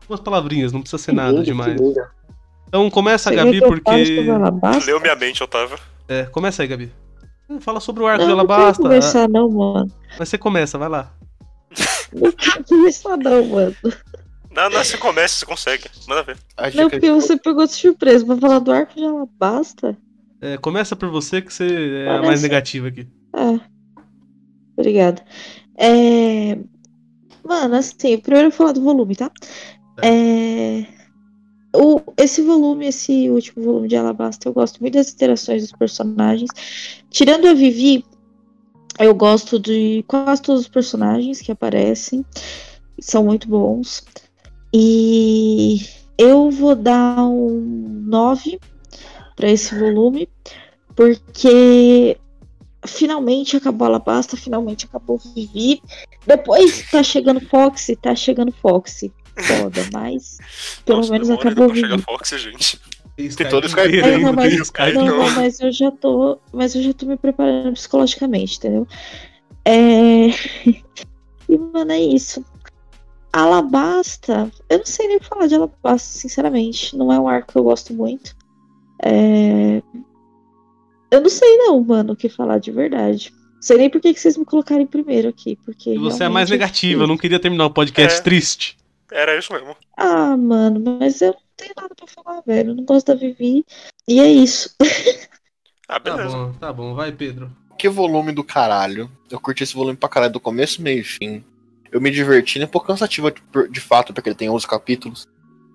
Umas 0.10 0.20
palavrinhas, 0.20 0.74
não 0.74 0.82
precisa 0.82 1.02
ser 1.02 1.14
nada 1.14 1.32
lindo, 1.32 1.46
demais. 1.46 1.80
Então 2.68 2.90
começa, 2.90 3.30
Você 3.30 3.36
Gabi, 3.36 3.60
porque. 3.60 4.26
Leu 4.86 5.00
minha 5.00 5.16
mente, 5.16 5.44
Otávio. 5.44 5.78
É, 6.08 6.24
começa 6.24 6.62
aí, 6.64 6.68
Gabi. 6.68 6.92
Hum, 7.50 7.62
Fala 7.62 7.80
sobre 7.80 8.04
o 8.04 8.08
arco 8.08 8.24
Não, 8.24 8.30
de 8.30 8.34
não 8.34 8.40
Alabasta. 8.40 8.82
conversar 8.82 9.30
não, 9.30 9.50
mano. 9.50 9.92
Mas 10.18 10.28
você 10.28 10.38
começa, 10.38 10.78
vai 10.78 10.90
lá. 10.90 11.14
Não 12.14 12.32
quero 12.32 12.64
conversar 12.66 13.18
não, 13.18 13.46
mano. 13.46 13.76
Não, 14.52 14.70
não, 14.70 14.84
você 14.84 14.98
começa, 14.98 15.40
você 15.40 15.46
consegue. 15.46 15.86
Manda 16.08 16.24
ver. 16.24 16.38
A 16.58 16.70
Não, 16.70 16.90
porque 16.90 17.10
você 17.12 17.38
pegou 17.38 17.66
de 17.66 17.74
surpresa 17.74 18.26
pra 18.26 18.38
falar 18.38 18.60
do 18.60 18.72
arco 18.72 18.96
de 18.96 19.04
Alabasta. 19.04 19.98
É, 20.42 20.58
começa 20.58 20.96
por 20.96 21.10
você 21.10 21.42
que 21.42 21.54
você 21.54 21.66
é 21.66 22.04
a 22.04 22.12
Parece- 22.14 22.28
mais 22.28 22.42
negativa 22.42 22.88
aqui. 22.88 23.08
Ah, 23.34 23.60
obrigada. 24.76 25.24
É... 25.78 26.58
Mano, 27.44 27.76
assim, 27.76 28.18
primeiro 28.18 28.48
eu 28.48 28.52
vou 28.52 28.58
falar 28.58 28.72
do 28.74 28.82
volume, 28.82 29.16
tá? 29.16 29.32
É... 30.04 30.86
O, 31.74 32.02
esse 32.18 32.42
volume, 32.42 32.88
esse 32.88 33.30
último 33.30 33.64
volume 33.64 33.88
de 33.88 33.96
Alabasta, 33.96 34.50
eu 34.50 34.54
gosto 34.54 34.82
muito 34.82 34.96
das 34.96 35.14
interações 35.14 35.62
dos 35.62 35.72
personagens. 35.72 36.50
Tirando 37.10 37.48
a 37.48 37.54
Vivi, 37.54 38.04
eu 39.00 39.16
gosto 39.16 39.58
de 39.58 40.04
quase 40.08 40.42
todos 40.42 40.62
os 40.62 40.68
personagens 40.68 41.42
que 41.42 41.52
aparecem. 41.52 42.26
São 43.00 43.24
muito 43.24 43.48
bons. 43.48 44.04
E 44.74 45.86
eu 46.18 46.50
vou 46.50 46.76
dar 46.76 47.24
um 47.26 47.60
9 48.08 48.60
para 49.36 49.50
esse 49.50 49.78
volume, 49.78 50.30
porque 50.96 52.18
finalmente 52.86 53.58
acabou 53.58 53.86
a 53.86 53.90
Alabasta, 53.90 54.38
finalmente 54.38 54.86
acabou 54.86 55.18
o 55.18 55.34
Vivi. 55.34 55.82
Depois 56.26 56.90
tá 56.90 57.04
chegando 57.04 57.42
Fox, 57.42 57.88
tá 58.02 58.16
chegando 58.16 58.52
Fox. 58.52 59.04
Foda, 59.36 59.88
mas 59.94 60.38
pelo 60.86 61.00
Nossa, 61.00 61.12
menos 61.12 61.30
acabou 61.30 61.70
Vivi. 61.70 62.02
Fox, 62.02 62.30
gente. 62.30 62.80
Tem 63.16 63.50
todo 63.50 63.68
É, 63.68 64.18
não, 64.18 64.34
mas, 64.34 64.72
não. 64.94 65.06
não, 65.06 65.30
mas 65.32 65.60
eu 65.60 65.72
já 65.72 65.92
tô. 65.92 66.40
Mas 66.52 66.76
eu 66.76 66.82
já 66.82 66.94
tô 66.94 67.06
me 67.06 67.18
preparando 67.18 67.74
psicologicamente, 67.74 68.58
entendeu? 68.58 68.88
É. 69.66 70.28
E, 71.50 71.58
mano, 71.58 71.92
é 71.92 72.00
isso. 72.00 72.46
Alabasta, 73.34 74.52
eu 74.70 74.80
não 74.80 74.86
sei 74.86 75.08
nem 75.08 75.18
o 75.18 75.20
que 75.20 75.28
falar 75.28 75.48
de 75.48 75.56
Alabasta, 75.56 76.20
sinceramente. 76.20 76.96
Não 76.98 77.12
é 77.12 77.20
um 77.20 77.28
arco 77.28 77.52
que 77.54 77.58
eu 77.58 77.64
gosto 77.64 77.94
muito. 77.94 78.36
É... 79.04 79.82
Eu 81.10 81.22
não 81.22 81.30
sei 81.30 81.58
não, 81.58 81.84
mano, 81.84 82.14
o 82.14 82.16
que 82.16 82.30
falar 82.30 82.60
de 82.60 82.72
verdade. 82.72 83.34
Sei 83.60 83.78
nem 83.78 83.90
por 83.90 84.02
que 84.02 84.14
vocês 84.14 84.38
me 84.38 84.46
colocaram 84.46 84.82
em 84.82 84.88
primeiro 84.88 85.30
aqui, 85.30 85.56
porque. 85.66 85.98
Você 86.00 86.24
é 86.24 86.30
mais 86.30 86.50
negativa, 86.50 87.04
eu 87.04 87.08
não 87.08 87.18
queria 87.18 87.40
terminar 87.40 87.66
o 87.66 87.74
podcast 87.74 88.20
É. 88.20 88.24
triste. 88.24 88.78
Era 89.12 89.38
isso 89.38 89.52
mesmo. 89.54 89.76
Ah, 89.98 90.36
mano, 90.38 90.98
mas 91.00 91.22
eu 91.22 91.34
não 91.34 91.40
tenho 91.58 91.74
nada 91.76 91.94
pra 91.94 92.08
falar, 92.08 92.42
velho. 92.48 92.72
Eu 92.72 92.76
não 92.76 92.86
gosto 92.86 93.08
da 93.08 93.16
Vivi. 93.16 93.66
E 94.08 94.20
é 94.20 94.28
isso. 94.30 94.74
Ah, 95.94 96.00
Tá 96.00 96.16
beleza. 96.16 96.38
bom, 96.38 96.54
tá 96.54 96.72
bom, 96.72 96.96
vai, 96.96 97.12
Pedro. 97.12 97.52
Que 97.78 97.90
volume 97.90 98.32
do 98.32 98.46
caralho. 98.46 99.12
Eu 99.30 99.42
curti 99.42 99.62
esse 99.64 99.74
volume 99.74 99.98
pra 99.98 100.08
caralho 100.08 100.32
do 100.32 100.40
começo, 100.40 100.82
meio 100.82 101.02
e 101.02 101.04
fim. 101.04 101.44
Eu 101.92 102.00
me 102.00 102.10
diverti, 102.10 102.58
né? 102.58 102.66
Um 102.66 102.70
pouco 102.70 102.88
cansativo 102.88 103.32
de, 103.32 103.42
de 103.70 103.80
fato, 103.80 104.14
porque 104.14 104.30
ele 104.30 104.36
tem 104.36 104.50
11 104.50 104.66
capítulos. 104.68 105.28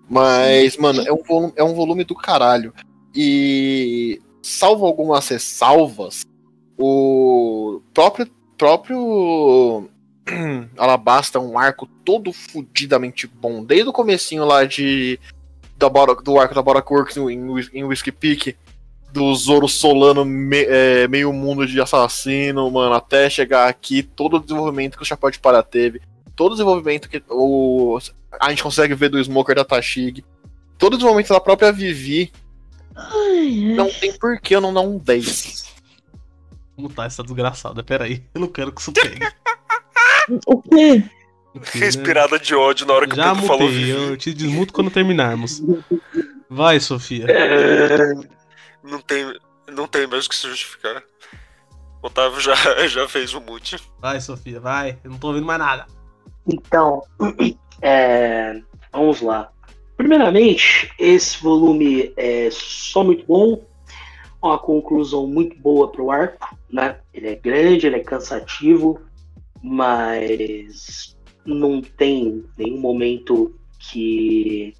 Mas, 0.08 0.76
mano, 0.76 1.02
é 1.06 1.12
um, 1.12 1.22
volume, 1.22 1.52
é 1.56 1.64
um 1.64 1.74
volume 1.74 2.04
do 2.04 2.14
caralho. 2.14 2.72
E, 3.14 4.20
salvo 4.42 4.86
algumas 4.86 5.28
ressalvas, 5.28 6.24
o 6.78 7.80
próprio, 7.92 8.28
próprio 8.56 9.88
Alabasta 10.76 11.38
é 11.38 11.40
um 11.40 11.58
arco 11.58 11.86
todo 12.04 12.32
fudidamente 12.32 13.26
bom. 13.26 13.64
Desde 13.64 13.88
o 13.88 13.92
comecinho 13.92 14.44
lá 14.44 14.64
de 14.64 15.18
da 15.76 15.88
do 15.88 16.40
arco 16.40 16.54
da 16.54 16.62
Bora 16.62 16.82
Works 16.88 17.18
em, 17.18 17.42
em 17.72 17.84
Whiskey 17.84 18.12
Peak, 18.12 18.56
do 19.16 19.34
Zoro 19.34 19.66
solando 19.66 20.24
me- 20.24 20.64
é, 20.68 21.08
meio 21.08 21.32
mundo 21.32 21.66
de 21.66 21.80
assassino, 21.80 22.70
mano, 22.70 22.94
até 22.94 23.28
chegar 23.30 23.68
aqui, 23.68 24.02
todo 24.02 24.36
o 24.36 24.40
desenvolvimento 24.40 24.96
que 24.96 25.02
o 25.02 25.06
Chapéu 25.06 25.30
de 25.30 25.38
Palha 25.38 25.62
teve, 25.62 26.00
todo 26.36 26.52
o 26.52 26.54
desenvolvimento 26.54 27.08
que 27.08 27.22
o, 27.30 27.98
a 28.40 28.50
gente 28.50 28.62
consegue 28.62 28.94
ver 28.94 29.08
do 29.08 29.18
Smoker 29.22 29.56
da 29.56 29.64
Tashig, 29.64 30.22
todo 30.78 30.94
o 30.94 30.96
desenvolvimento 30.96 31.30
da 31.32 31.40
própria 31.40 31.72
Vivi, 31.72 32.30
Ai, 32.94 33.74
não 33.76 33.90
tem 33.90 34.12
por 34.12 34.38
que 34.40 34.54
eu 34.54 34.60
não 34.60 34.72
dar 34.72 34.80
um 34.80 34.98
10. 34.98 35.66
Como 36.74 36.88
tá 36.90 37.04
essa 37.06 37.22
desgraçada? 37.22 37.82
Pera 37.82 38.04
aí, 38.04 38.22
eu 38.34 38.40
não 38.40 38.48
quero 38.48 38.70
que 38.72 38.80
isso 38.80 38.92
pegue. 38.92 39.26
O 40.46 40.60
quê? 40.60 41.02
Enfim, 41.54 41.78
né? 41.78 41.84
Respirada 41.86 42.38
de 42.38 42.54
ódio 42.54 42.86
na 42.86 42.92
hora 42.92 43.06
que 43.06 43.16
Já 43.16 43.32
o 43.32 43.34
Pedro 43.34 43.48
falou. 43.48 43.70
mutei, 43.70 43.92
eu 43.92 44.16
te 44.16 44.34
desmuto 44.34 44.72
quando 44.74 44.90
terminarmos. 44.90 45.62
Vai, 46.50 46.78
Sofia. 46.80 47.24
É, 47.28 48.12
Não 48.86 49.00
tem, 49.00 49.38
não 49.68 49.86
tem 49.86 50.06
mais 50.06 50.26
o 50.26 50.28
que 50.28 50.36
se 50.36 50.48
justificar. 50.48 51.02
Otávio 52.02 52.40
já, 52.40 52.54
já 52.86 53.08
fez 53.08 53.34
o 53.34 53.40
mute. 53.40 53.76
Vai, 54.00 54.20
Sofia, 54.20 54.60
vai. 54.60 54.98
Eu 55.02 55.10
não 55.10 55.18
tô 55.18 55.28
ouvindo 55.28 55.46
mais 55.46 55.58
nada. 55.58 55.86
Então, 56.46 57.02
é, 57.82 58.60
vamos 58.92 59.20
lá. 59.20 59.50
Primeiramente, 59.96 60.92
esse 60.98 61.42
volume 61.42 62.12
é 62.16 62.48
só 62.52 63.02
muito 63.02 63.24
bom, 63.26 63.66
uma 64.42 64.58
conclusão 64.58 65.26
muito 65.26 65.58
boa 65.58 65.90
para 65.90 66.02
o 66.02 66.10
arco, 66.10 66.56
né? 66.70 67.00
Ele 67.12 67.28
é 67.28 67.34
grande, 67.34 67.86
ele 67.86 67.96
é 67.96 68.04
cansativo, 68.04 69.00
mas 69.62 71.16
não 71.44 71.80
tem 71.80 72.44
nenhum 72.58 72.78
momento 72.78 73.54
que 73.78 74.74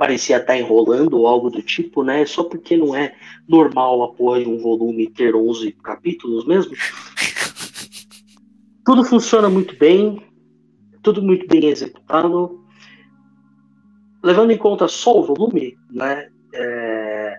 parecia 0.00 0.38
estar 0.38 0.56
enrolando 0.56 1.18
ou 1.18 1.26
algo 1.26 1.50
do 1.50 1.60
tipo, 1.60 2.02
né? 2.02 2.24
Só 2.24 2.42
porque 2.42 2.74
não 2.74 2.96
é 2.96 3.14
normal 3.46 4.02
a 4.02 4.14
porra 4.14 4.40
de 4.40 4.48
um 4.48 4.58
volume 4.58 5.10
ter 5.10 5.36
11 5.36 5.72
capítulos 5.72 6.46
mesmo. 6.46 6.72
Tudo 8.82 9.04
funciona 9.04 9.50
muito 9.50 9.76
bem, 9.76 10.22
tudo 11.02 11.22
muito 11.22 11.46
bem 11.46 11.66
executado. 11.66 12.64
Levando 14.22 14.52
em 14.52 14.56
conta 14.56 14.88
só 14.88 15.20
o 15.20 15.22
volume, 15.22 15.76
né? 15.90 16.30
é, 16.54 17.36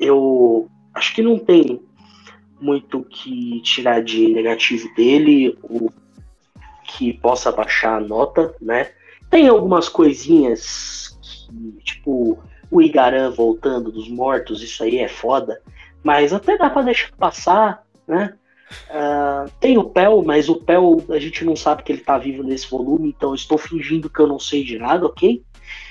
eu 0.00 0.70
acho 0.94 1.14
que 1.14 1.22
não 1.22 1.38
tem 1.38 1.78
muito 2.58 3.00
o 3.00 3.04
que 3.04 3.60
tirar 3.60 4.02
de 4.02 4.28
negativo 4.28 4.92
dele, 4.94 5.56
o 5.62 5.90
que 6.84 7.12
possa 7.12 7.52
baixar 7.52 7.98
a 7.98 8.00
nota, 8.00 8.54
né? 8.60 8.90
Tem 9.30 9.46
algumas 9.46 9.88
coisinhas 9.88 11.17
que, 11.48 11.84
tipo, 11.84 12.38
o 12.70 12.82
Igaran 12.82 13.30
voltando 13.30 13.90
dos 13.90 14.08
mortos, 14.08 14.62
isso 14.62 14.82
aí 14.82 14.98
é 14.98 15.08
foda, 15.08 15.60
mas 16.02 16.32
até 16.32 16.56
dá 16.56 16.68
pra 16.70 16.82
deixar 16.82 17.10
passar, 17.16 17.82
né? 18.06 18.34
Ah, 18.90 19.46
tem 19.60 19.78
o 19.78 19.84
Pel, 19.84 20.22
mas 20.22 20.48
o 20.48 20.56
Pel 20.56 21.02
a 21.10 21.18
gente 21.18 21.44
não 21.44 21.56
sabe 21.56 21.82
que 21.82 21.92
ele 21.92 22.02
tá 22.02 22.18
vivo 22.18 22.42
nesse 22.42 22.68
volume, 22.68 23.08
então 23.08 23.34
estou 23.34 23.56
fingindo 23.56 24.10
que 24.10 24.20
eu 24.20 24.26
não 24.26 24.38
sei 24.38 24.62
de 24.62 24.78
nada, 24.78 25.06
ok? 25.06 25.42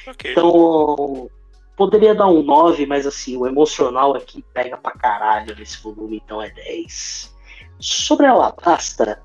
Ok. 0.07 0.31
Então, 0.31 1.29
poderia 1.75 2.13
dar 2.13 2.27
um 2.27 2.43
9, 2.43 2.85
mas 2.85 3.07
assim, 3.07 3.35
o 3.35 3.47
emocional 3.47 4.15
aqui 4.15 4.43
pega 4.53 4.77
pra 4.77 4.91
caralho 4.91 5.55
nesse 5.55 5.81
volume, 5.81 6.21
então 6.23 6.41
é 6.41 6.49
10. 6.49 7.35
Sobre 7.79 8.25
a 8.25 8.31
Alabasta, 8.31 9.21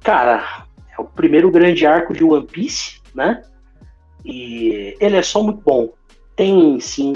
cara, 0.00 0.66
é 0.96 1.00
o 1.00 1.04
primeiro 1.04 1.50
grande 1.50 1.86
arco 1.86 2.12
de 2.12 2.24
One 2.24 2.46
Piece, 2.46 3.00
né? 3.14 3.42
E 4.24 4.96
ele 5.00 5.16
é 5.16 5.22
só 5.22 5.42
muito 5.42 5.60
bom. 5.62 5.92
Tem 6.36 6.78
sim 6.80 7.12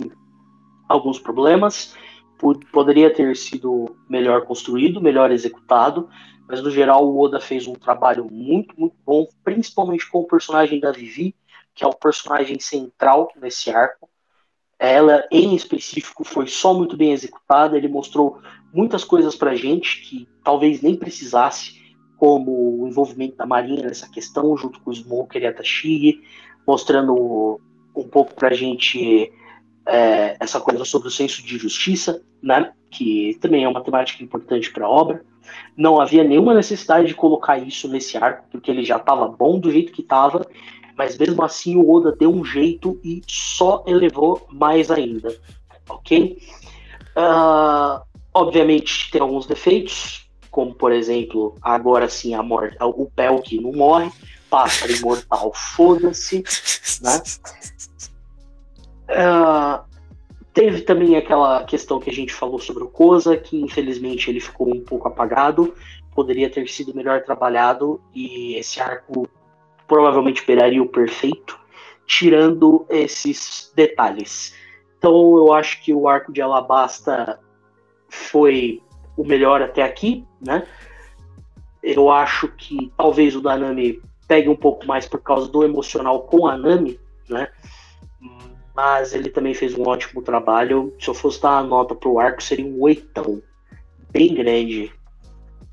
alguns 0.89 1.19
problemas, 1.19 1.97
po- 2.39 2.59
poderia 2.73 3.13
ter 3.13 3.35
sido 3.37 3.97
melhor 4.09 4.45
construído, 4.45 5.01
melhor 5.01 5.31
executado, 5.31 6.09
mas 6.49 6.63
no 6.63 6.71
geral 6.71 7.07
o 7.07 7.21
Oda 7.21 7.41
fez 7.41 7.67
um 7.67 7.75
trabalho 7.75 8.27
muito, 8.31 8.79
muito 8.79 8.97
bom, 9.05 9.27
principalmente 9.43 10.09
com 10.09 10.21
o 10.21 10.27
personagem 10.27 10.79
da 10.79 10.93
Vivi, 10.93 11.35
que 11.75 11.85
é 11.85 11.87
o 11.87 11.95
personagem 11.95 12.59
central 12.61 13.29
nesse 13.37 13.71
arco. 13.71 14.09
Ela, 14.79 15.27
em 15.31 15.55
específico, 15.55 16.23
foi 16.25 16.47
só 16.47 16.75
muito 16.75 16.97
bem 16.97 17.13
executada. 17.13 17.77
Ele 17.77 17.89
mostrou 17.89 18.39
muitas 18.73 19.05
coisas 19.05 19.35
pra 19.35 19.55
gente 19.55 20.03
que 20.03 20.29
talvez 20.45 20.83
nem 20.83 20.97
precisasse, 20.97 21.81
como 22.17 22.83
o 22.83 22.89
envolvimento 22.89 23.37
da 23.37 23.47
Marinha 23.47 23.83
nessa 23.85 24.09
questão, 24.11 24.57
junto 24.57 24.81
com 24.81 24.91
o 24.91 24.95
Smoker 24.95 25.43
e 25.43 25.47
a 25.47 25.53
Tashigi, 25.53 26.23
mostrando 26.67 27.61
um 27.95 28.09
pouco 28.09 28.35
pra 28.35 28.53
gente 28.55 29.33
é, 29.87 30.37
essa 30.41 30.61
coisa 30.61 30.85
sobre 30.85 31.09
o 31.09 31.11
senso 31.11 31.43
de 31.43 31.57
justiça, 31.57 32.21
né? 32.43 32.73
Que 32.91 33.39
também 33.41 33.65
é 33.65 33.69
uma 33.69 33.83
temática 33.83 34.23
importante 34.23 34.71
para 34.73 34.87
a 34.87 34.91
obra. 34.91 35.25
Não 35.77 36.01
havia 36.01 36.25
nenhuma 36.25 36.55
necessidade 36.55 37.09
de 37.09 37.15
colocar 37.15 37.59
isso 37.59 37.89
nesse 37.89 38.17
arco, 38.17 38.47
porque 38.51 38.71
ele 38.71 38.85
já 38.85 38.97
estava 38.97 39.29
bom 39.29 39.59
do 39.59 39.71
jeito 39.71 39.93
que 39.93 40.03
estava, 40.03 40.45
mas 40.97 41.17
mesmo 41.17 41.43
assim 41.45 41.77
o 41.77 41.89
Oda 41.89 42.13
deu 42.13 42.35
um 42.35 42.45
jeito 42.45 42.99
e 43.05 43.23
só 43.27 43.85
elevou 43.87 44.47
mais 44.51 44.91
ainda, 44.91 45.35
ok? 45.89 46.39
Ah, 47.15 48.03
obviamente 48.35 49.11
tem 49.11 49.21
alguns 49.21 49.47
defeitos, 49.47 50.29
como 50.51 50.75
por 50.75 50.91
exemplo, 50.91 51.55
agora 51.63 52.09
sim 52.09 52.35
a 52.35 52.43
morte, 52.43 52.77
o 52.81 53.07
Pel 53.15 53.41
que 53.41 53.61
não 53.61 53.73
morre, 53.73 54.11
pássaro 54.51 54.93
imortal, 54.93 55.53
foda-se, 55.55 56.43
né? 57.03 57.23
Ah, 59.09 59.85
teve 60.53 60.83
também 60.83 61.17
aquela 61.17 61.65
questão 61.65 62.01
que 62.01 62.11
a 62.11 62.13
gente 62.13 62.33
falou 62.33 62.59
sobre 62.59 62.83
o 62.83 62.89
Koza, 62.89 63.37
que 63.37 63.61
infelizmente 63.61 64.31
ele 64.31 64.41
ficou 64.41 64.75
um 64.75 64.81
pouco 64.81 65.09
apagado, 65.09 65.75
poderia 66.15 66.51
ter 66.51 66.67
sido 66.69 66.95
melhor 66.95 67.23
trabalhado 67.23 68.01
e 68.15 68.55
esse 68.55 68.81
arco 68.81 69.29
provavelmente 69.87 70.45
beiraria 70.45 70.83
o 70.83 70.89
perfeito, 70.89 71.59
tirando 72.07 72.87
esses 72.89 73.71
detalhes. 73.75 74.55
Então 74.99 75.37
eu 75.37 75.53
acho 75.53 75.83
que 75.83 75.93
o 75.93 76.09
arco 76.09 76.33
de 76.33 76.41
Alabasta 76.41 77.39
foi 78.09 78.83
o 79.17 79.25
melhor 79.25 79.63
até 79.63 79.83
aqui, 79.83 80.25
né? 80.41 80.67
Eu 81.83 82.11
acho 82.11 82.49
que 82.49 82.93
talvez 82.97 83.37
o 83.37 83.41
Danami 83.41 84.03
pegue 84.27 84.49
um 84.49 84.57
pouco 84.57 84.87
mais 84.87 85.07
por 85.07 85.21
causa 85.21 85.49
do 85.49 85.65
emocional 85.65 86.23
com 86.23 86.47
a 86.47 86.57
Nami, 86.57 86.99
né? 87.29 87.49
Mas 88.75 89.15
ele 89.15 89.31
também 89.31 89.55
fez 89.55 89.75
um 89.75 89.89
ótimo 89.89 90.21
trabalho. 90.23 90.95
Se 91.01 91.09
eu 91.09 91.15
fosse 91.15 91.41
dar 91.41 91.63
uma 91.63 91.63
nota 91.63 91.95
pro 91.95 92.19
arco, 92.19 92.43
seria 92.43 92.67
um 92.67 92.81
oitão. 92.83 93.43
Bem 94.11 94.35
grande. 94.35 94.93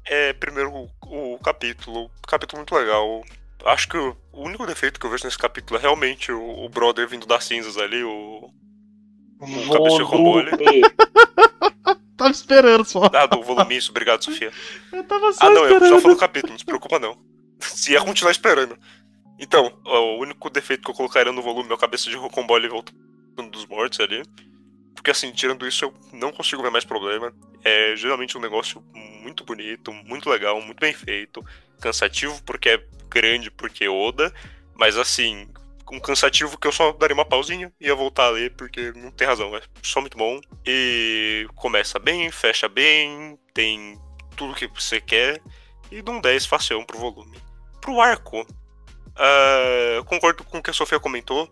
É, 0.06 0.32
primeiro 0.34 0.72
o, 0.72 1.34
o 1.34 1.40
capítulo. 1.40 2.10
Capítulo 2.26 2.60
muito 2.60 2.74
legal. 2.76 3.22
Acho 3.66 3.90
que 3.90 3.98
o, 3.98 4.16
o 4.32 4.44
único 4.44 4.66
defeito 4.66 5.00
que 5.00 5.06
eu 5.06 5.10
vejo 5.10 5.26
nesse 5.26 5.38
capítulo 5.38 5.78
é 5.78 5.82
realmente 5.82 6.32
o, 6.32 6.66
o 6.66 6.70
brother 6.70 7.08
vindo 7.08 7.26
das 7.26 7.44
cinzas 7.44 7.78
ali, 7.78 8.04
o. 8.04 8.50
O 9.40 9.72
cabeça 9.74 9.98
de 9.98 10.04
robô 10.04 10.38
ali. 10.38 10.82
Tava 12.16 12.32
esperando 12.32 12.86
só. 12.86 13.10
Ah, 13.14 13.26
do 13.26 13.42
volume 13.42 13.76
isso, 13.76 13.92
obrigado, 13.92 14.24
Sofia. 14.24 14.52
Eu 14.94 15.04
tava 15.04 15.34
só 15.34 15.46
Ah, 15.46 15.50
não, 15.50 15.66
eu 15.66 15.74
esperando. 15.74 15.96
só 15.96 16.00
falo 16.00 16.14
o 16.14 16.18
capítulo, 16.18 16.54
não 16.54 16.60
se 16.60 16.64
preocupa 16.66 17.00
não. 17.00 17.18
Se 17.64 17.94
ia 17.94 18.02
continuar 18.02 18.32
esperando. 18.32 18.78
Então, 19.40 19.78
ó, 19.86 20.16
o 20.16 20.20
único 20.20 20.50
defeito 20.50 20.84
que 20.84 20.92
eu 20.92 20.96
colocaria 20.96 21.32
no 21.32 21.42
volume 21.42 21.70
é 21.72 21.74
o 21.74 21.78
cabeça 21.78 22.10
de 22.10 22.16
Rocambole 22.16 22.68
voltando 22.68 23.50
dos 23.50 23.66
mortos 23.66 24.00
ali. 24.00 24.24
Porque 24.96 25.12
assim, 25.12 25.32
tirando 25.32 25.68
isso, 25.68 25.86
eu 25.86 25.94
não 26.14 26.32
consigo 26.32 26.62
ver 26.62 26.72
mais 26.72 26.86
problema. 26.86 27.34
É 27.64 27.96
geralmente 27.96 28.38
um 28.38 28.42
negócio 28.42 28.82
muito 28.94 29.44
bonito, 29.44 29.92
muito 29.92 30.30
legal, 30.30 30.62
muito 30.62 30.80
bem 30.80 30.94
feito. 30.94 31.44
Cansativo 31.82 32.42
porque 32.44 32.70
é 32.70 32.88
grande, 33.10 33.52
porque 33.52 33.88
Oda. 33.88 34.34
Mas 34.76 34.98
assim, 34.98 35.48
um 35.92 36.00
cansativo 36.00 36.58
que 36.58 36.68
eu 36.68 36.72
só 36.72 36.92
daria 36.94 37.14
uma 37.14 37.26
pausinha 37.26 37.72
e 37.80 37.88
ia 37.88 37.96
voltar 37.96 38.26
a 38.26 38.30
ler, 38.30 38.56
porque 38.56 38.92
não 38.94 39.12
tem 39.12 39.28
razão, 39.28 39.56
é 39.56 39.62
só 39.82 40.00
muito 40.00 40.18
bom. 40.18 40.40
E 40.66 41.48
começa 41.56 42.00
bem, 42.00 42.32
fecha 42.32 42.70
bem, 42.70 43.38
tem 43.54 44.00
tudo 44.36 44.56
que 44.56 44.68
você 44.68 45.00
quer 45.02 45.42
e 45.92 46.02
dou 46.02 46.16
um 46.16 46.22
10 46.22 46.46
facião 46.46 46.84
pro 46.84 46.98
volume. 46.98 47.38
Pro 47.84 48.00
arco, 48.00 48.40
uh, 48.40 50.06
concordo 50.06 50.46
com 50.46 50.60
o 50.60 50.64
que 50.64 50.70
a 50.70 50.74
Sofia 50.74 51.02
comentou. 51.02 51.52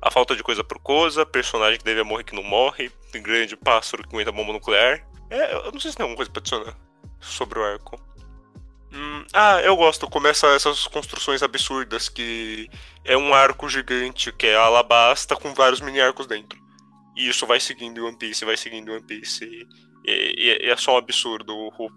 A 0.00 0.08
falta 0.08 0.36
de 0.36 0.42
coisa 0.44 0.62
por 0.62 0.78
coisa, 0.78 1.26
personagem 1.26 1.78
que 1.78 1.84
deve 1.84 2.00
morrer 2.04 2.22
que 2.22 2.34
não 2.34 2.44
morre, 2.44 2.92
grande 3.12 3.56
pássaro 3.56 4.04
que 4.04 4.14
aguenta 4.14 4.30
bomba 4.30 4.52
nuclear. 4.52 5.04
É, 5.28 5.52
eu 5.52 5.72
não 5.72 5.80
sei 5.80 5.90
se 5.90 5.96
tem 5.96 6.04
alguma 6.04 6.16
coisa 6.16 6.30
pra 6.30 6.38
adicionar 6.38 6.76
sobre 7.18 7.58
o 7.58 7.64
arco. 7.64 8.00
Hum, 8.92 9.24
ah, 9.32 9.60
eu 9.62 9.74
gosto. 9.74 10.08
Começa 10.08 10.46
essas 10.48 10.86
construções 10.86 11.42
absurdas 11.42 12.08
que 12.08 12.70
é 13.04 13.16
um 13.16 13.34
arco 13.34 13.68
gigante 13.68 14.30
que 14.30 14.46
é 14.46 14.54
Alabasta 14.54 15.34
com 15.34 15.52
vários 15.54 15.80
mini 15.80 16.00
arcos 16.00 16.28
dentro. 16.28 16.56
E 17.16 17.28
isso 17.28 17.48
vai 17.48 17.58
seguindo 17.58 18.06
One 18.06 18.16
Piece, 18.16 18.44
vai 18.44 18.56
seguindo 18.56 18.92
One 18.92 19.02
Piece. 19.02 19.44
E, 19.44 19.66
e, 20.06 20.66
e 20.66 20.70
é 20.70 20.76
só 20.76 20.94
um 20.94 20.98
absurdo. 20.98 21.52
O, 21.52 21.90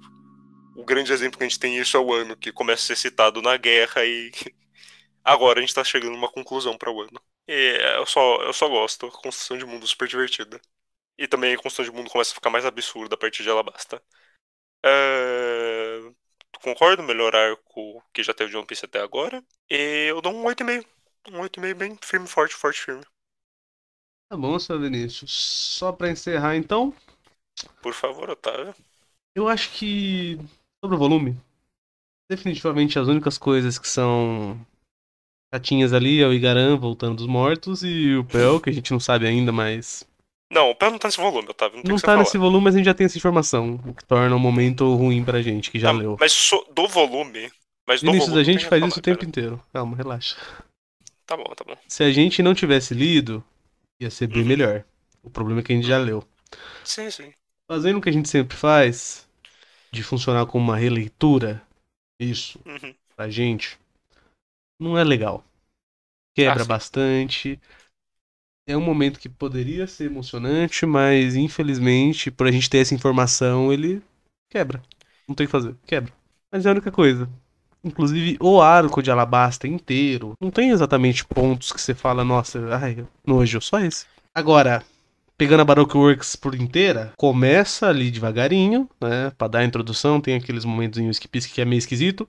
o, 0.77 0.85
grande 0.85 1.11
exemplo 1.11 1.37
que 1.37 1.43
a 1.43 1.47
gente 1.47 1.59
tem 1.59 1.77
isso 1.77 1.97
é 1.97 1.99
o 1.99 2.13
ano, 2.13 2.37
que 2.37 2.51
começa 2.51 2.83
a 2.83 2.87
ser 2.87 2.95
citado 2.95 3.41
na 3.41 3.57
guerra 3.57 4.05
e 4.05 4.31
agora 5.23 5.59
a 5.59 5.61
gente 5.61 5.73
tá 5.73 5.83
chegando 5.83 6.13
numa 6.13 6.31
conclusão 6.31 6.77
para 6.77 6.91
o 6.91 7.01
ano. 7.01 7.21
E 7.47 7.77
eu 7.97 8.05
só, 8.05 8.41
eu 8.43 8.53
só 8.53 8.67
gosto. 8.67 9.07
A 9.07 9.11
construção 9.11 9.57
de 9.57 9.65
mundo 9.65 9.87
super 9.87 10.07
divertida. 10.07 10.59
E 11.17 11.27
também 11.27 11.53
a 11.53 11.57
construção 11.57 11.85
de 11.85 11.91
mundo 11.91 12.09
começa 12.09 12.31
a 12.31 12.35
ficar 12.35 12.49
mais 12.49 12.65
absurda 12.65 13.15
a 13.15 13.17
partir 13.17 13.43
de 13.43 13.49
Alabasta. 13.49 14.01
Uh, 14.85 16.15
concordo, 16.61 17.01
melhor 17.03 17.35
arco 17.35 18.03
que 18.13 18.21
já 18.21 18.33
teve 18.33 18.51
de 18.51 18.57
One 18.57 18.67
Piece 18.67 18.85
até 18.85 18.99
agora. 18.99 19.43
E 19.69 20.07
eu 20.09 20.21
dou 20.21 20.33
um 20.33 20.43
8,5. 20.43 20.85
Um 21.29 21.41
8,5 21.41 21.75
bem 21.75 21.97
firme, 22.01 22.27
forte, 22.27 22.55
forte, 22.55 22.81
firme. 22.81 23.03
Tá 24.29 24.35
bom, 24.35 24.59
seu 24.59 24.79
Vinícius. 24.79 25.31
Só 25.31 25.91
pra 25.91 26.11
encerrar 26.11 26.55
então. 26.55 26.93
Por 27.81 27.93
favor, 27.93 28.29
Otávio. 28.29 28.75
Eu 29.33 29.47
acho 29.47 29.71
que. 29.71 30.37
Sobre 30.83 30.95
o 30.95 30.99
volume. 30.99 31.35
Definitivamente 32.29 32.99
as 32.99 33.07
únicas 33.07 33.37
coisas 33.37 33.79
que 33.79 33.87
são 33.87 34.59
chatinhas 35.53 35.93
ali 35.93 36.21
é 36.21 36.27
o 36.27 36.33
Igaran 36.33 36.77
voltando 36.77 37.15
dos 37.15 37.27
mortos 37.27 37.83
e 37.83 38.15
o 38.15 38.25
Pel, 38.25 38.59
que 38.59 38.69
a 38.69 38.73
gente 38.73 38.91
não 38.91 38.99
sabe 38.99 39.25
ainda, 39.25 39.51
mas 39.51 40.05
não, 40.51 40.71
o 40.71 40.75
pé 40.75 40.89
não 40.89 40.97
tá 40.97 41.09
nesse 41.09 41.17
volume, 41.17 41.49
Otávio. 41.49 41.81
Não, 41.83 41.95
não 41.95 41.97
tá 41.97 42.15
nesse 42.15 42.37
volume, 42.37 42.63
mas 42.63 42.75
a 42.75 42.77
gente 42.77 42.85
já 42.85 42.93
tem 42.93 43.05
essa 43.05 43.17
informação. 43.17 43.79
O 43.85 43.93
que 43.93 44.05
torna 44.05 44.33
o 44.33 44.37
um 44.37 44.41
momento 44.41 44.95
ruim 44.95 45.23
pra 45.23 45.41
gente, 45.41 45.69
que 45.69 45.79
já 45.79 45.91
não, 45.91 45.99
leu. 45.99 46.17
Mas 46.19 46.31
so, 46.31 46.65
do 46.73 46.87
volume. 46.87 47.51
Mas 47.85 48.01
do 48.01 48.05
Vinícius, 48.05 48.29
volume, 48.29 48.41
a 48.41 48.43
gente 48.43 48.65
faz 48.65 48.85
isso 48.85 48.99
o 48.99 49.01
tempo 49.01 49.19
cara. 49.19 49.29
inteiro. 49.29 49.63
Calma, 49.73 49.97
relaxa. 49.97 50.37
Tá 51.25 51.35
bom, 51.35 51.43
tá 51.43 51.65
bom. 51.65 51.75
Se 51.87 52.03
a 52.03 52.11
gente 52.11 52.41
não 52.41 52.53
tivesse 52.53 52.93
lido, 52.93 53.43
ia 53.99 54.09
ser 54.09 54.27
bem 54.27 54.41
uhum. 54.41 54.47
melhor. 54.47 54.85
O 55.21 55.29
problema 55.29 55.59
é 55.59 55.63
que 55.63 55.73
a 55.73 55.75
gente 55.75 55.87
já 55.87 55.97
leu. 55.97 56.23
Sim, 56.83 57.11
sim. 57.11 57.33
Fazendo 57.69 57.97
o 57.97 58.01
que 58.01 58.09
a 58.09 58.13
gente 58.13 58.29
sempre 58.29 58.55
faz, 58.55 59.26
de 59.91 60.03
funcionar 60.03 60.45
como 60.45 60.63
uma 60.63 60.77
releitura, 60.77 61.61
isso, 62.19 62.59
uhum. 62.65 62.93
pra 63.15 63.29
gente, 63.29 63.77
não 64.79 64.97
é 64.97 65.03
legal. 65.03 65.43
Quebra 66.35 66.63
ah, 66.63 66.65
bastante 66.65 67.59
é 68.67 68.75
um 68.75 68.81
momento 68.81 69.19
que 69.19 69.29
poderia 69.29 69.87
ser 69.87 70.05
emocionante, 70.05 70.85
mas 70.85 71.35
infelizmente, 71.35 72.29
por 72.29 72.47
a 72.47 72.51
gente 72.51 72.69
ter 72.69 72.79
essa 72.79 72.93
informação, 72.93 73.71
ele 73.71 74.01
quebra. 74.49 74.83
Não 75.27 75.33
tem 75.33 75.45
o 75.45 75.47
que 75.47 75.51
fazer, 75.51 75.75
quebra. 75.85 76.13
Mas 76.51 76.65
é 76.65 76.69
a 76.69 76.73
única 76.73 76.91
coisa. 76.91 77.29
Inclusive, 77.83 78.37
o 78.41 78.61
arco 78.61 79.01
de 79.01 79.09
Alabasta 79.09 79.67
inteiro 79.67 80.33
não 80.41 80.51
tem 80.51 80.71
exatamente 80.71 81.23
pontos 81.25 81.71
que 81.71 81.79
você 81.79 81.95
fala, 81.95 82.25
nossa, 82.25 82.59
ai, 82.75 83.05
nojo, 83.25 83.61
só 83.61 83.79
esse. 83.79 84.05
Agora, 84.35 84.83
pegando 85.37 85.61
a 85.61 85.65
Baroque 85.65 85.95
Works 85.95 86.35
por 86.35 86.55
inteira, 86.55 87.13
começa 87.15 87.87
ali 87.87 88.09
devagarinho, 88.09 88.89
né? 88.99 89.29
Pra 89.37 89.47
dar 89.47 89.59
a 89.59 89.65
introdução, 89.65 90.19
tem 90.19 90.35
aqueles 90.35 90.65
momentos 90.65 90.99
em 90.99 91.09
Skip 91.09 91.39
que 91.49 91.61
é 91.61 91.65
meio 91.65 91.77
esquisito. 91.77 92.27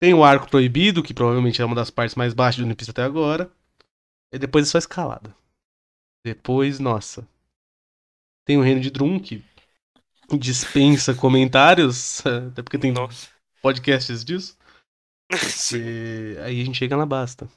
Tem 0.00 0.12
o 0.12 0.24
arco 0.24 0.50
proibido, 0.50 1.02
que 1.02 1.14
provavelmente 1.14 1.62
é 1.62 1.64
uma 1.64 1.76
das 1.76 1.90
partes 1.90 2.16
mais 2.16 2.34
baixas 2.34 2.58
do 2.58 2.64
One 2.64 2.74
Piece 2.74 2.90
até 2.90 3.04
agora. 3.04 3.50
E 4.32 4.38
depois 4.38 4.66
é 4.66 4.70
só 4.70 4.78
escalada. 4.78 5.32
Depois, 6.24 6.80
nossa. 6.80 7.26
Tem 8.44 8.58
o 8.58 8.62
Reino 8.62 8.80
de 8.80 8.90
Drum, 8.90 9.20
que 9.20 9.44
dispensa 10.36 11.14
comentários, 11.14 12.26
até 12.26 12.62
porque 12.62 12.78
tem 12.78 12.90
nossa. 12.90 13.28
podcasts 13.60 14.24
disso. 14.24 14.58
e 15.76 16.36
aí 16.40 16.60
a 16.60 16.64
gente 16.64 16.78
chega 16.78 16.96
na 16.96 17.06
Basta. 17.06 17.48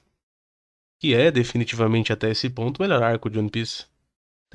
Que 1.02 1.16
é 1.16 1.32
definitivamente 1.32 2.14
até 2.14 2.30
esse 2.30 2.50
ponto 2.50 2.78
o 2.78 2.82
melhor 2.84 3.02
arco 3.02 3.30
de 3.30 3.40
One 3.40 3.50
Piece. 3.50 3.86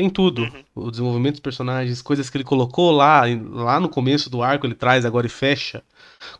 Tem 0.00 0.08
tudo. 0.08 0.44
Uhum. 0.44 0.86
O 0.86 0.90
desenvolvimento 0.90 1.34
dos 1.34 1.40
personagens, 1.40 2.00
coisas 2.00 2.30
que 2.30 2.38
ele 2.38 2.42
colocou 2.42 2.90
lá, 2.90 3.24
lá 3.50 3.78
no 3.78 3.86
começo 3.86 4.30
do 4.30 4.42
arco, 4.42 4.66
ele 4.66 4.74
traz 4.74 5.04
agora 5.04 5.26
e 5.26 5.28
fecha. 5.28 5.84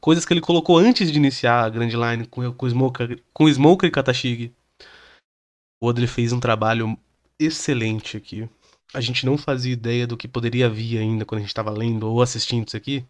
Coisas 0.01 0.24
que 0.24 0.32
ele 0.32 0.41
colocou 0.41 0.78
antes 0.78 1.12
de 1.12 1.19
iniciar 1.19 1.66
a 1.66 1.69
Grand 1.69 1.91
Line 1.91 2.27
com, 2.27 2.51
com, 2.55 2.66
Smoker, 2.66 3.23
com 3.35 3.47
Smoker 3.47 3.87
e 3.87 3.93
Katashigi. 3.93 4.51
O 5.78 5.89
Odre 5.89 6.07
fez 6.07 6.32
um 6.32 6.41
trabalho 6.41 6.97
excelente 7.39 8.16
aqui. 8.16 8.49
A 8.95 9.01
gente 9.03 9.27
não 9.27 9.37
fazia 9.37 9.74
ideia 9.74 10.07
do 10.07 10.16
que 10.16 10.27
poderia 10.27 10.70
vir 10.70 10.97
ainda 10.97 11.27
quando 11.27 11.41
a 11.41 11.43
gente 11.43 11.51
estava 11.51 11.70
lendo 11.70 12.09
ou 12.09 12.23
assistindo 12.23 12.66
isso 12.66 12.78
aqui. 12.78 13.05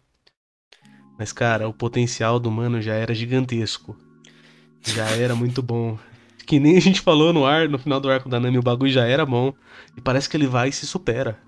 Mas, 1.17 1.31
cara, 1.31 1.65
o 1.69 1.73
potencial 1.73 2.41
do 2.41 2.51
mano 2.51 2.81
já 2.81 2.95
era 2.95 3.15
gigantesco. 3.15 3.95
Já 4.83 5.05
era 5.11 5.33
muito 5.33 5.63
bom. 5.63 5.97
Que 6.45 6.59
nem 6.59 6.77
a 6.77 6.81
gente 6.81 7.01
falou 7.01 7.31
no 7.31 7.45
ar, 7.45 7.69
no 7.69 7.77
final 7.77 7.99
do 7.99 8.09
arco 8.09 8.29
da 8.29 8.39
Nami, 8.39 8.57
o 8.57 8.63
bagulho 8.63 8.91
já 8.91 9.05
era 9.05 9.25
bom. 9.25 9.53
E 9.95 10.01
parece 10.01 10.29
que 10.29 10.37
ele 10.37 10.47
vai 10.47 10.69
e 10.69 10.73
se 10.73 10.87
supera. 10.87 11.39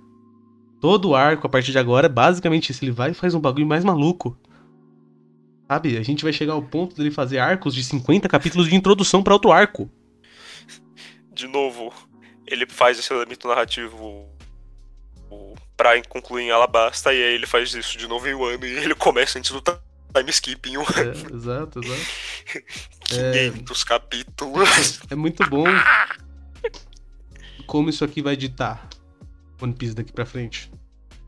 Todo 0.80 1.10
o 1.10 1.16
arco, 1.16 1.48
a 1.48 1.50
partir 1.50 1.72
de 1.72 1.80
agora, 1.80 2.08
é 2.08 2.10
basicamente 2.10 2.72
isso. 2.72 2.84
Ele 2.84 2.92
vai 2.92 3.12
e 3.12 3.14
faz 3.14 3.34
um 3.34 3.40
bagulho 3.40 3.66
mais 3.66 3.84
maluco. 3.84 4.38
Sabe? 5.68 5.98
A 5.98 6.04
gente 6.04 6.24
vai 6.24 6.34
chegar 6.34 6.54
ao 6.54 6.62
ponto 6.62 6.96
dele 6.96 7.10
fazer 7.10 7.40
arcos 7.40 7.74
de 7.74 7.84
50 7.84 8.28
capítulos 8.28 8.68
de 8.68 8.76
introdução 8.76 9.24
para 9.24 9.34
outro 9.34 9.52
arco 9.52 9.90
de 11.34 11.48
novo, 11.48 11.92
ele 12.46 12.66
faz 12.68 13.00
esse 13.00 13.12
elemento 13.12 13.48
narrativo 13.48 14.30
pra 15.76 16.02
concluir 16.04 16.44
em 16.44 16.52
Alabasta, 16.52 17.14
e 17.14 17.22
aí 17.22 17.34
ele 17.34 17.48
faz 17.48 17.74
isso 17.74 17.98
de 17.98 18.08
novo 18.08 18.28
em 18.28 18.36
um 18.36 18.44
ano, 18.46 18.66
e 18.66 18.78
ele 18.78 18.96
começa 18.96 19.40
antes 19.40 19.52
do 19.52 19.62
time 20.14 20.30
skip 20.30 20.70
em 20.70 20.78
um 20.78 20.82
é. 20.82 21.34
Exato, 21.34 21.80
exato. 21.80 22.64
500 23.10 23.82
é... 23.82 23.86
capítulos. 23.86 25.02
É 25.10 25.16
muito 25.16 25.48
bom 25.50 25.66
como 27.66 27.90
isso 27.90 28.04
aqui 28.04 28.22
vai 28.22 28.36
ditar 28.36 28.88
One 29.62 29.74
Piece 29.74 29.96
daqui 29.96 30.12
pra 30.12 30.26
frente. 30.26 30.72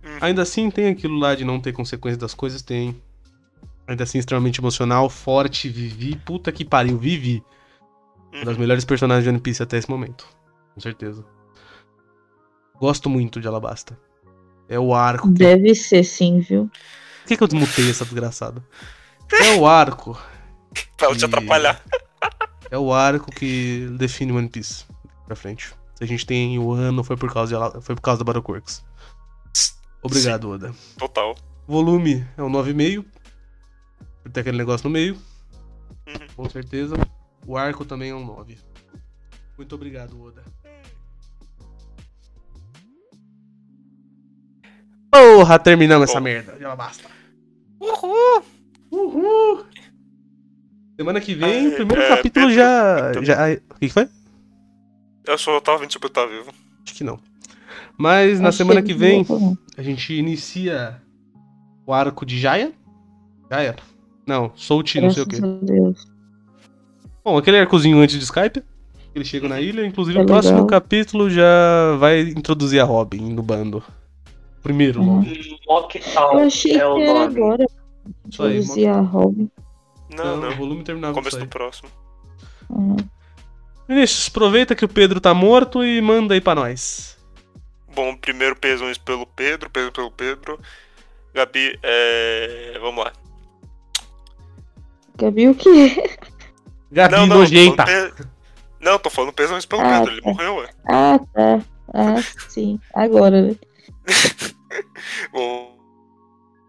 Hum. 0.03 0.17
Ainda 0.21 0.41
assim, 0.41 0.69
tem 0.69 0.87
aquilo 0.87 1.17
lá 1.17 1.35
de 1.35 1.43
não 1.43 1.59
ter 1.59 1.73
consequência 1.73 2.19
das 2.19 2.33
coisas, 2.33 2.61
tem. 2.61 3.01
Ainda 3.87 4.03
assim, 4.03 4.17
extremamente 4.17 4.59
emocional, 4.59 5.09
forte, 5.09 5.69
Vivi. 5.69 6.15
Puta 6.17 6.51
que 6.51 6.65
pariu, 6.65 6.97
Vivi. 6.97 7.43
Uma 8.33 8.45
das 8.45 8.57
melhores 8.57 8.83
personagens 8.83 9.23
de 9.23 9.29
One 9.29 9.39
Piece 9.39 9.63
até 9.63 9.77
esse 9.77 9.89
momento. 9.89 10.27
Com 10.73 10.81
certeza. 10.81 11.25
Gosto 12.79 13.09
muito 13.09 13.39
de 13.39 13.47
Alabasta. 13.47 13.97
É 14.67 14.79
o 14.79 14.93
arco. 14.93 15.27
Que... 15.31 15.33
Deve 15.35 15.73
ser 15.73 16.03
sim, 16.03 16.39
viu? 16.39 16.69
Por 17.26 17.30
que, 17.30 17.38
que 17.38 17.43
eu 17.43 17.47
desmutei 17.47 17.89
essa 17.89 18.06
desgraçada? 18.06 18.64
É 19.34 19.56
o 19.56 19.65
arco. 19.65 20.15
pra 20.95 21.10
não 21.10 21.18
te 21.18 21.26
atrapalhar. 21.26 21.81
É 22.72 22.80
o 22.80 22.91
arco 22.91 23.31
que 23.31 23.88
define 23.91 24.31
One 24.31 24.49
Piece 24.49 24.85
pra 25.27 25.35
frente. 25.35 25.72
Se 25.93 26.03
a 26.03 26.07
gente 26.07 26.26
tem 26.26 26.57
o 26.57 26.72
ano, 26.72 27.03
foi 27.03 27.15
por 27.15 27.31
causa, 27.31 27.56
de... 27.56 27.81
foi 27.81 27.93
por 27.93 28.02
causa 28.02 28.19
da 28.19 28.26
Baroque 28.26 28.52
Works. 28.52 28.84
Obrigado, 30.02 30.47
Sim. 30.47 30.53
Oda. 30.53 30.76
Total. 30.97 31.35
Volume 31.68 32.27
é 32.35 32.41
o 32.41 32.49
9,5. 32.49 33.06
Por 34.23 34.31
ter 34.31 34.39
aquele 34.39 34.57
negócio 34.57 34.89
no 34.89 34.93
meio. 34.93 35.14
Uhum. 36.07 36.27
Com 36.35 36.49
certeza. 36.49 36.95
O 37.45 37.56
arco 37.56 37.85
também 37.85 38.10
é 38.10 38.15
um 38.15 38.26
9. 38.26 38.57
Muito 39.56 39.76
obrigado, 39.76 40.19
Oda. 40.19 40.43
Porra, 45.15 45.57
terminamos 45.57 46.09
essa 46.09 46.19
merda. 46.19 46.57
Já 46.59 46.75
basta. 46.75 47.09
Uhul! 47.79 48.43
Uhul! 48.91 49.65
Semana 50.97 51.21
que 51.21 51.33
vem, 51.33 51.69
o 51.69 51.75
primeiro 51.75 52.01
é, 52.01 52.09
capítulo 52.09 52.47
Pedro, 52.47 52.53
já. 52.53 53.55
O 53.69 53.79
que, 53.79 53.89
foi? 53.89 54.09
Eu 55.25 55.37
só 55.37 55.59
tava 55.61 55.79
vendo 55.79 55.91
se 55.91 55.97
eu 56.01 56.09
tava 56.09 56.27
vivo. 56.27 56.53
Acho 56.83 56.93
que 56.93 57.03
não. 57.03 57.17
Mas 57.97 58.41
na 58.41 58.49
Acho 58.49 58.57
semana 58.57 58.81
que 58.81 58.93
vem, 58.93 59.25
a 59.77 59.81
gente 59.81 60.13
inicia 60.13 61.01
o 61.87 61.93
arco 61.93 62.25
de 62.25 62.37
Jaya. 62.37 62.73
Jaya? 63.49 63.75
Não, 64.27 64.51
Soult, 64.55 64.99
não 64.99 65.11
sei 65.11 65.23
o 65.23 65.27
quê. 65.27 65.37
Deus. 65.61 66.07
Bom, 67.23 67.37
aquele 67.37 67.57
arcozinho 67.57 67.99
antes 67.99 68.17
de 68.17 68.23
Skype. 68.23 68.61
Eles 69.13 69.29
chegam 69.29 69.47
na 69.47 69.61
ilha, 69.61 69.85
inclusive 69.85 70.19
é 70.19 70.21
o 70.21 70.25
próximo 70.25 70.55
legal. 70.55 70.67
capítulo 70.67 71.29
já 71.29 71.95
vai 71.97 72.19
introduzir 72.21 72.81
a 72.81 72.83
Robin 72.83 73.33
no 73.33 73.41
bando. 73.41 73.81
Primeiro 74.65 74.99
uhum. 74.99 75.23
Eu 75.23 76.39
achei 76.39 76.71
é 76.71 76.79
que 76.79 77.01
era 77.03 77.23
agora. 77.25 77.65
Introduzir 78.25 78.89
a 78.89 78.99
Robin. 78.99 79.47
Não, 80.09 80.37
não. 80.37 80.49
O 80.49 80.55
volume 80.55 80.83
terminava 80.83 81.13
Começo 81.13 81.37
do 81.37 81.45
próximo. 81.45 81.87
Uhum. 82.67 82.95
Vinícius, 83.87 84.27
aproveita 84.27 84.73
que 84.73 84.83
o 84.83 84.89
Pedro 84.89 85.21
tá 85.21 85.35
morto 85.35 85.83
e 85.85 86.01
manda 86.01 86.33
aí 86.33 86.41
pra 86.41 86.55
nós. 86.55 87.15
Bom, 87.93 88.17
primeiro 88.17 88.55
pesões 88.55 88.97
pelo 88.97 89.27
Pedro, 89.27 89.69
peso 89.69 89.91
pelo 89.91 90.09
Pedro. 90.09 90.59
Gabi, 91.31 91.77
é... 91.83 92.79
vamos 92.81 93.05
lá. 93.05 93.13
Gabi, 95.15 95.47
o 95.47 95.53
quê? 95.53 96.17
Gabi 96.91 97.13
Não, 97.13 97.27
não, 97.27 97.35
tô 97.35 97.41
nojenta. 97.41 97.85
falando 97.85 98.15
pe- 98.15 98.25
Não, 98.81 98.97
tô 98.97 99.09
falando 99.11 99.31
pesão 99.33 99.59
pelo 99.69 99.81
Ah, 99.83 99.99
Pedro, 99.99 100.11
ele 100.11 100.21
tá. 100.23 100.27
morreu, 100.27 100.55
ué. 100.55 100.69
Ah, 100.87 101.19
tá. 101.31 101.61
Ah, 101.93 102.15
sim. 102.49 102.79
Agora, 102.95 103.43
né? 103.43 103.55
Bom, 105.32 105.76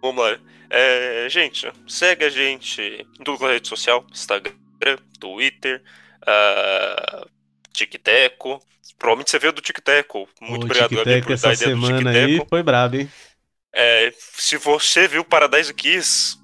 Vamos 0.07 0.25
lá. 0.25 0.39
É, 0.71 1.27
gente, 1.29 1.71
segue 1.87 2.25
a 2.25 2.31
gente 2.31 2.81
em 2.81 3.25
tudo 3.25 3.39
quanto 3.39 3.51
é 3.51 3.55
rede 3.55 3.69
social: 3.69 4.07
Instagram, 4.13 4.53
Twitter, 5.19 5.83
uh, 6.23 7.29
TikTok. 7.73 8.61
Provavelmente 8.99 9.31
você 9.31 9.39
veio 9.39 9.53
do 9.53 9.61
TikTok. 9.61 10.27
Muito 10.41 10.65
obrigado, 10.65 10.95
Gabi, 10.95 11.23
por 11.23 11.33
essa 11.33 11.53
ideia 11.53 11.75
do 11.75 11.87
semana 11.87 12.11
aí 12.11 12.27
TikTok. 12.27 12.49
foi 12.49 12.63
brabo, 12.63 12.97
hein? 12.97 13.11
É, 13.75 14.13
se 14.17 14.57
você 14.57 15.09
viu 15.09 15.25
Paradise 15.25 15.75
Kiss, 15.75 16.39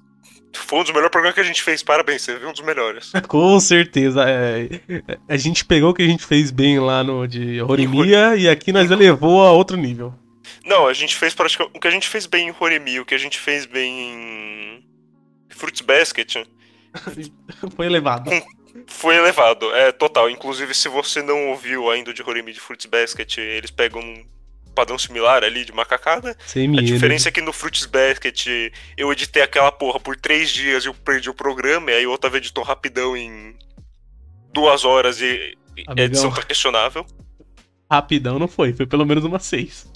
foi 0.53 0.79
um 0.79 0.83
dos 0.83 0.91
melhores 0.91 1.11
programas 1.11 1.35
que 1.35 1.41
a 1.41 1.45
gente 1.45 1.63
fez. 1.63 1.81
Parabéns, 1.81 2.21
você 2.21 2.37
viu 2.37 2.49
um 2.49 2.53
dos 2.53 2.61
melhores. 2.61 3.11
Com 3.27 3.59
certeza. 3.61 4.25
é, 4.29 4.67
a 5.27 5.37
gente 5.37 5.63
pegou 5.63 5.91
o 5.91 5.93
que 5.93 6.03
a 6.03 6.07
gente 6.07 6.25
fez 6.25 6.51
bem 6.51 6.79
lá 6.79 7.03
no 7.03 7.25
de 7.27 7.59
Rorimia 7.59 8.35
e 8.35 8.49
aqui 8.49 8.73
nós 8.73 8.91
elevou 8.91 9.41
a 9.41 9.51
outro 9.51 9.77
nível. 9.77 10.13
Não, 10.65 10.87
a 10.87 10.93
gente 10.93 11.15
fez 11.15 11.33
praticamente. 11.33 11.77
O 11.77 11.79
que 11.79 11.87
a 11.87 11.91
gente 11.91 12.07
fez 12.09 12.25
bem 12.25 12.49
em 12.49 12.55
Horemi, 12.59 12.99
o 12.99 13.05
que 13.05 13.15
a 13.15 13.17
gente 13.17 13.39
fez 13.39 13.65
bem 13.65 13.99
em. 13.99 14.85
Fruits 15.49 15.81
Basket 15.81 16.35
Foi 17.75 17.85
elevado. 17.85 18.31
foi 18.87 19.15
elevado. 19.15 19.71
É 19.73 19.91
total. 19.91 20.29
Inclusive, 20.29 20.73
se 20.73 20.89
você 20.89 21.21
não 21.21 21.49
ouviu 21.49 21.89
ainda 21.91 22.13
de 22.13 22.21
Horemi 22.23 22.53
de 22.53 22.59
Fruits 22.59 22.85
Basket, 22.87 23.37
eles 23.37 23.69
pegam 23.71 24.01
um 24.01 24.25
padrão 24.75 24.97
similar 24.97 25.43
ali 25.43 25.63
de 25.63 25.71
macacada. 25.71 26.35
Sem 26.47 26.65
A 26.65 26.69
medo. 26.69 26.83
diferença 26.83 27.29
é 27.29 27.31
que 27.31 27.41
no 27.41 27.53
Fruits 27.53 27.85
Basket 27.85 28.47
eu 28.97 29.11
editei 29.11 29.43
aquela 29.43 29.71
porra 29.71 29.99
por 29.99 30.15
três 30.17 30.49
dias 30.51 30.83
e 30.83 30.87
eu 30.87 30.93
perdi 30.93 31.29
o 31.29 31.33
programa, 31.35 31.91
e 31.91 31.95
aí 31.95 32.07
o 32.07 32.11
Otávio 32.11 32.37
editou 32.37 32.63
rapidão 32.63 33.15
em 33.15 33.55
duas 34.51 34.83
horas 34.83 35.21
e 35.21 35.55
Amigão. 35.87 36.05
edição 36.05 36.31
tá 36.31 36.41
questionável. 36.43 37.05
Rapidão 37.91 38.39
não 38.39 38.47
foi, 38.47 38.73
foi 38.73 38.87
pelo 38.87 39.05
menos 39.05 39.23
umas 39.23 39.45
seis. 39.45 39.87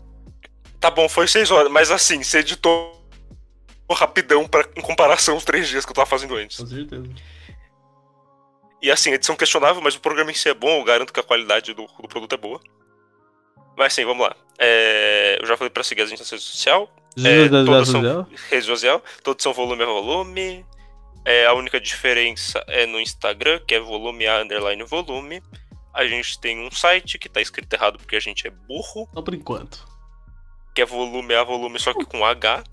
Tá 0.79 0.91
bom, 0.91 1.09
foi 1.09 1.27
seis 1.27 1.49
horas, 1.49 1.71
mas 1.71 1.89
assim, 1.91 2.23
você 2.23 2.39
editou 2.39 2.97
rapidão 3.89 4.47
pra, 4.47 4.67
em 4.75 4.81
comparação 4.81 5.35
aos 5.35 5.45
três 5.45 5.67
dias 5.67 5.85
que 5.85 5.91
eu 5.91 5.95
tava 5.95 6.05
fazendo 6.05 6.35
antes. 6.35 6.57
Com 6.57 6.67
certeza. 6.67 7.07
E 8.81 8.91
assim, 8.91 9.11
edição 9.11 9.35
questionável, 9.35 9.81
mas 9.81 9.95
o 9.95 9.99
programa 9.99 10.31
em 10.31 10.35
si 10.35 10.49
é 10.49 10.53
bom, 10.53 10.79
eu 10.79 10.83
garanto 10.83 11.11
que 11.11 11.19
a 11.19 11.23
qualidade 11.23 11.73
do, 11.73 11.87
do 11.87 12.07
produto 12.07 12.33
é 12.33 12.37
boa. 12.37 12.59
Mas 13.75 13.93
sim, 13.93 14.05
vamos 14.05 14.27
lá. 14.27 14.35
É, 14.57 15.37
eu 15.41 15.47
já 15.47 15.55
falei 15.55 15.69
pra 15.69 15.83
seguir 15.83 16.01
a 16.01 16.05
gente 16.05 16.19
na 16.19 16.25
rede 16.25 16.43
social. 16.43 16.91
Todas 17.15 17.65
graças 17.65 17.89
são-. 17.89 18.27
Rede 18.49 18.65
social, 18.65 19.03
todos 19.23 19.41
são 19.41 19.53
volume 19.53 19.83
a 19.83 19.85
volume. 19.85 20.65
É, 21.25 21.45
a 21.45 21.53
única 21.53 21.79
diferença 21.79 22.63
é 22.67 22.85
no 22.85 22.99
Instagram, 22.99 23.59
que 23.67 23.75
é 23.75 23.79
volume 23.79 24.27
a 24.27 24.41
underline 24.41 24.83
volume. 24.83 25.41
A 25.93 26.05
gente 26.05 26.39
tem 26.39 26.65
um 26.65 26.71
site 26.71 27.17
que 27.17 27.27
tá 27.27 27.41
escrito 27.41 27.73
errado 27.73 27.97
porque 27.97 28.15
a 28.15 28.19
gente 28.19 28.47
é 28.47 28.49
burro, 28.49 29.09
Só 29.13 29.21
por 29.21 29.33
enquanto. 29.33 29.96
Que 30.77 30.81
é 30.83 30.85
volume 30.85 31.33
a 31.33 31.43
volume, 31.43 31.79
só 31.79 31.91
que 31.91 32.05
com 32.05 32.23
H. 32.23 32.63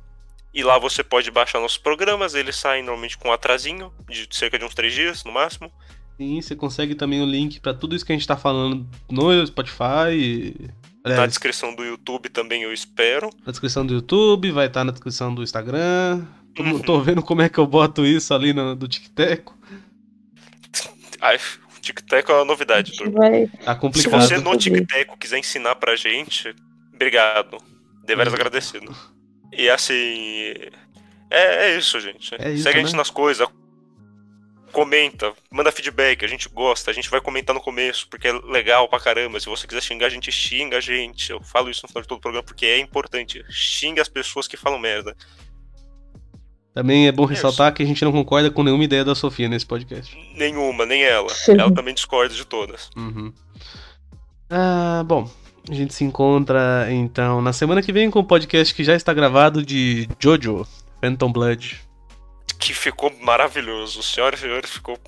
E 0.52 0.62
lá 0.62 0.78
você 0.78 1.02
pode 1.02 1.30
baixar 1.30 1.58
nossos 1.58 1.78
programas, 1.78 2.34
eles 2.34 2.54
saem 2.54 2.82
normalmente 2.82 3.16
com 3.16 3.28
um 3.30 3.32
atrasinho, 3.32 3.90
de 4.06 4.28
cerca 4.30 4.58
de 4.58 4.64
uns 4.66 4.74
três 4.74 4.92
dias 4.92 5.24
no 5.24 5.32
máximo. 5.32 5.72
Sim, 6.18 6.38
você 6.40 6.54
consegue 6.54 6.94
também 6.94 7.22
o 7.22 7.24
link 7.24 7.58
pra 7.60 7.72
tudo 7.72 7.96
isso 7.96 8.04
que 8.04 8.12
a 8.12 8.14
gente 8.14 8.26
tá 8.28 8.36
falando 8.36 8.86
no 9.10 9.46
Spotify. 9.46 10.12
e- 10.12 10.54
Na 11.02 11.24
descrição 11.26 11.74
do 11.74 11.82
YouTube 11.82 12.28
também 12.28 12.62
eu 12.62 12.74
espero. 12.74 13.30
na 13.44 13.50
descrição 13.50 13.86
do 13.86 13.94
YouTube, 13.94 14.50
vai 14.52 14.66
estar 14.66 14.84
na 14.84 14.92
descrição 14.92 15.34
do 15.34 15.42
Instagram. 15.42 16.26
Tô, 16.54 16.62
Uhum. 16.62 16.78
tô 16.80 17.00
vendo 17.00 17.22
como 17.22 17.40
é 17.40 17.48
que 17.48 17.58
eu 17.58 17.66
boto 17.66 18.04
isso 18.04 18.32
ali 18.34 18.52
no, 18.52 18.76
do 18.76 18.86
TikTok. 18.86 19.50
Ai, 21.22 21.36
o 21.36 21.80
TikTok 21.80 22.30
é 22.30 22.34
uma 22.34 22.44
novidade, 22.44 22.92
turma. 22.96 23.18
vai. 23.18 23.46
Tá 23.64 23.74
Se 23.74 23.80
complicado. 23.80 24.20
você 24.20 24.36
no. 24.38 24.56
TikTok 24.56 25.18
quiser 25.18 25.38
ensinar 25.38 25.74
pra 25.76 25.96
gente, 25.96 26.54
obrigado. 26.94 27.56
Deveras 28.04 28.32
Uhum. 28.32 28.38
agradecido. 28.38 28.96
E 29.52 29.68
assim. 29.68 30.54
É, 31.30 31.70
é 31.70 31.78
isso, 31.78 32.00
gente. 32.00 32.34
É 32.38 32.50
isso, 32.52 32.62
Segue 32.64 32.78
a 32.78 32.82
gente 32.82 32.92
né? 32.92 32.98
nas 32.98 33.10
coisas. 33.10 33.46
Comenta, 34.72 35.32
manda 35.52 35.70
feedback, 35.70 36.24
a 36.24 36.28
gente 36.28 36.48
gosta, 36.48 36.90
a 36.90 36.94
gente 36.94 37.08
vai 37.08 37.20
comentar 37.20 37.54
no 37.54 37.60
começo, 37.60 38.08
porque 38.08 38.26
é 38.26 38.32
legal 38.32 38.88
pra 38.88 38.98
caramba. 38.98 39.38
Se 39.38 39.46
você 39.48 39.68
quiser 39.68 39.80
xingar 39.80 40.06
a 40.06 40.10
gente, 40.10 40.32
xinga 40.32 40.78
a 40.78 40.80
gente. 40.80 41.30
Eu 41.30 41.40
falo 41.40 41.70
isso 41.70 41.82
no 41.84 41.88
final 41.88 42.02
de 42.02 42.08
todo 42.08 42.18
o 42.18 42.20
programa 42.20 42.42
porque 42.44 42.66
é 42.66 42.78
importante. 42.80 43.44
Xinga 43.48 44.02
as 44.02 44.08
pessoas 44.08 44.48
que 44.48 44.56
falam 44.56 44.78
merda. 44.80 45.16
Também 46.74 47.06
é 47.06 47.12
bom 47.12 47.22
Isso. 47.22 47.34
ressaltar 47.34 47.72
que 47.72 47.84
a 47.84 47.86
gente 47.86 48.04
não 48.04 48.10
concorda 48.10 48.50
com 48.50 48.64
nenhuma 48.64 48.82
ideia 48.82 49.04
da 49.04 49.14
Sofia 49.14 49.48
nesse 49.48 49.64
podcast. 49.64 50.12
Nenhuma, 50.34 50.84
nem 50.84 51.04
ela. 51.04 51.32
Ela 51.46 51.72
também 51.72 51.94
discorda 51.94 52.34
de 52.34 52.44
todas. 52.44 52.90
Uhum. 52.96 53.32
Ah, 54.50 55.04
bom. 55.06 55.30
A 55.68 55.74
gente 55.74 55.94
se 55.94 56.04
encontra 56.04 56.86
então 56.90 57.40
na 57.40 57.52
semana 57.52 57.82
que 57.82 57.92
vem 57.92 58.10
com 58.10 58.18
o 58.18 58.24
podcast 58.24 58.74
que 58.74 58.84
já 58.84 58.94
está 58.94 59.14
gravado 59.14 59.64
de 59.64 60.08
Jojo, 60.20 60.66
Phantom 61.00 61.32
Blood. 61.32 61.80
Que 62.58 62.74
ficou 62.74 63.10
maravilhoso. 63.22 64.02
Senhoras 64.02 64.40
e 64.40 64.42
senhores, 64.42 64.70
ficou 64.70 64.98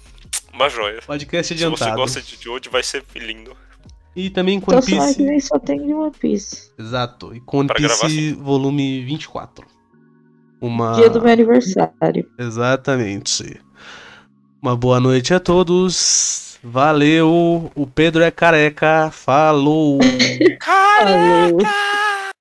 uma 0.53 0.69
joia. 0.71 1.01
Podcast 1.07 1.55
Se 1.55 1.59
você 1.59 1.65
adiantado. 1.67 1.97
gosta 2.01 2.23
de 2.23 2.37
Jojo, 2.43 2.71
vai 2.71 2.83
ser 2.83 3.05
lindo. 3.15 3.55
E 4.15 4.31
também 4.31 4.59
com 4.59 4.73
One 4.73 4.83
semana 4.83 5.09
que 5.09 5.17
Piece. 5.17 5.29
vem 5.29 5.41
só 5.41 5.59
tem 5.59 5.87
de 5.87 5.93
One 5.93 6.13
Piece. 6.19 6.71
Exato. 6.79 7.35
E 7.35 7.41
com 7.41 7.59
One 7.59 7.69
Piece 7.75 8.33
volume 8.33 9.05
24. 9.05 9.67
Uma. 10.59 10.95
Dia 10.95 11.11
do 11.11 11.21
meu 11.21 11.33
aniversário. 11.35 12.27
Exatamente. 12.39 13.61
Uma 14.63 14.75
boa 14.75 14.99
noite 14.99 15.35
a 15.35 15.39
todos. 15.39 16.46
Valeu. 16.69 17.71
O 17.77 17.87
Pedro 17.87 18.25
é 18.25 18.31
careca. 18.31 19.09
Falou. 19.13 20.01
Caraca! 20.59 22.06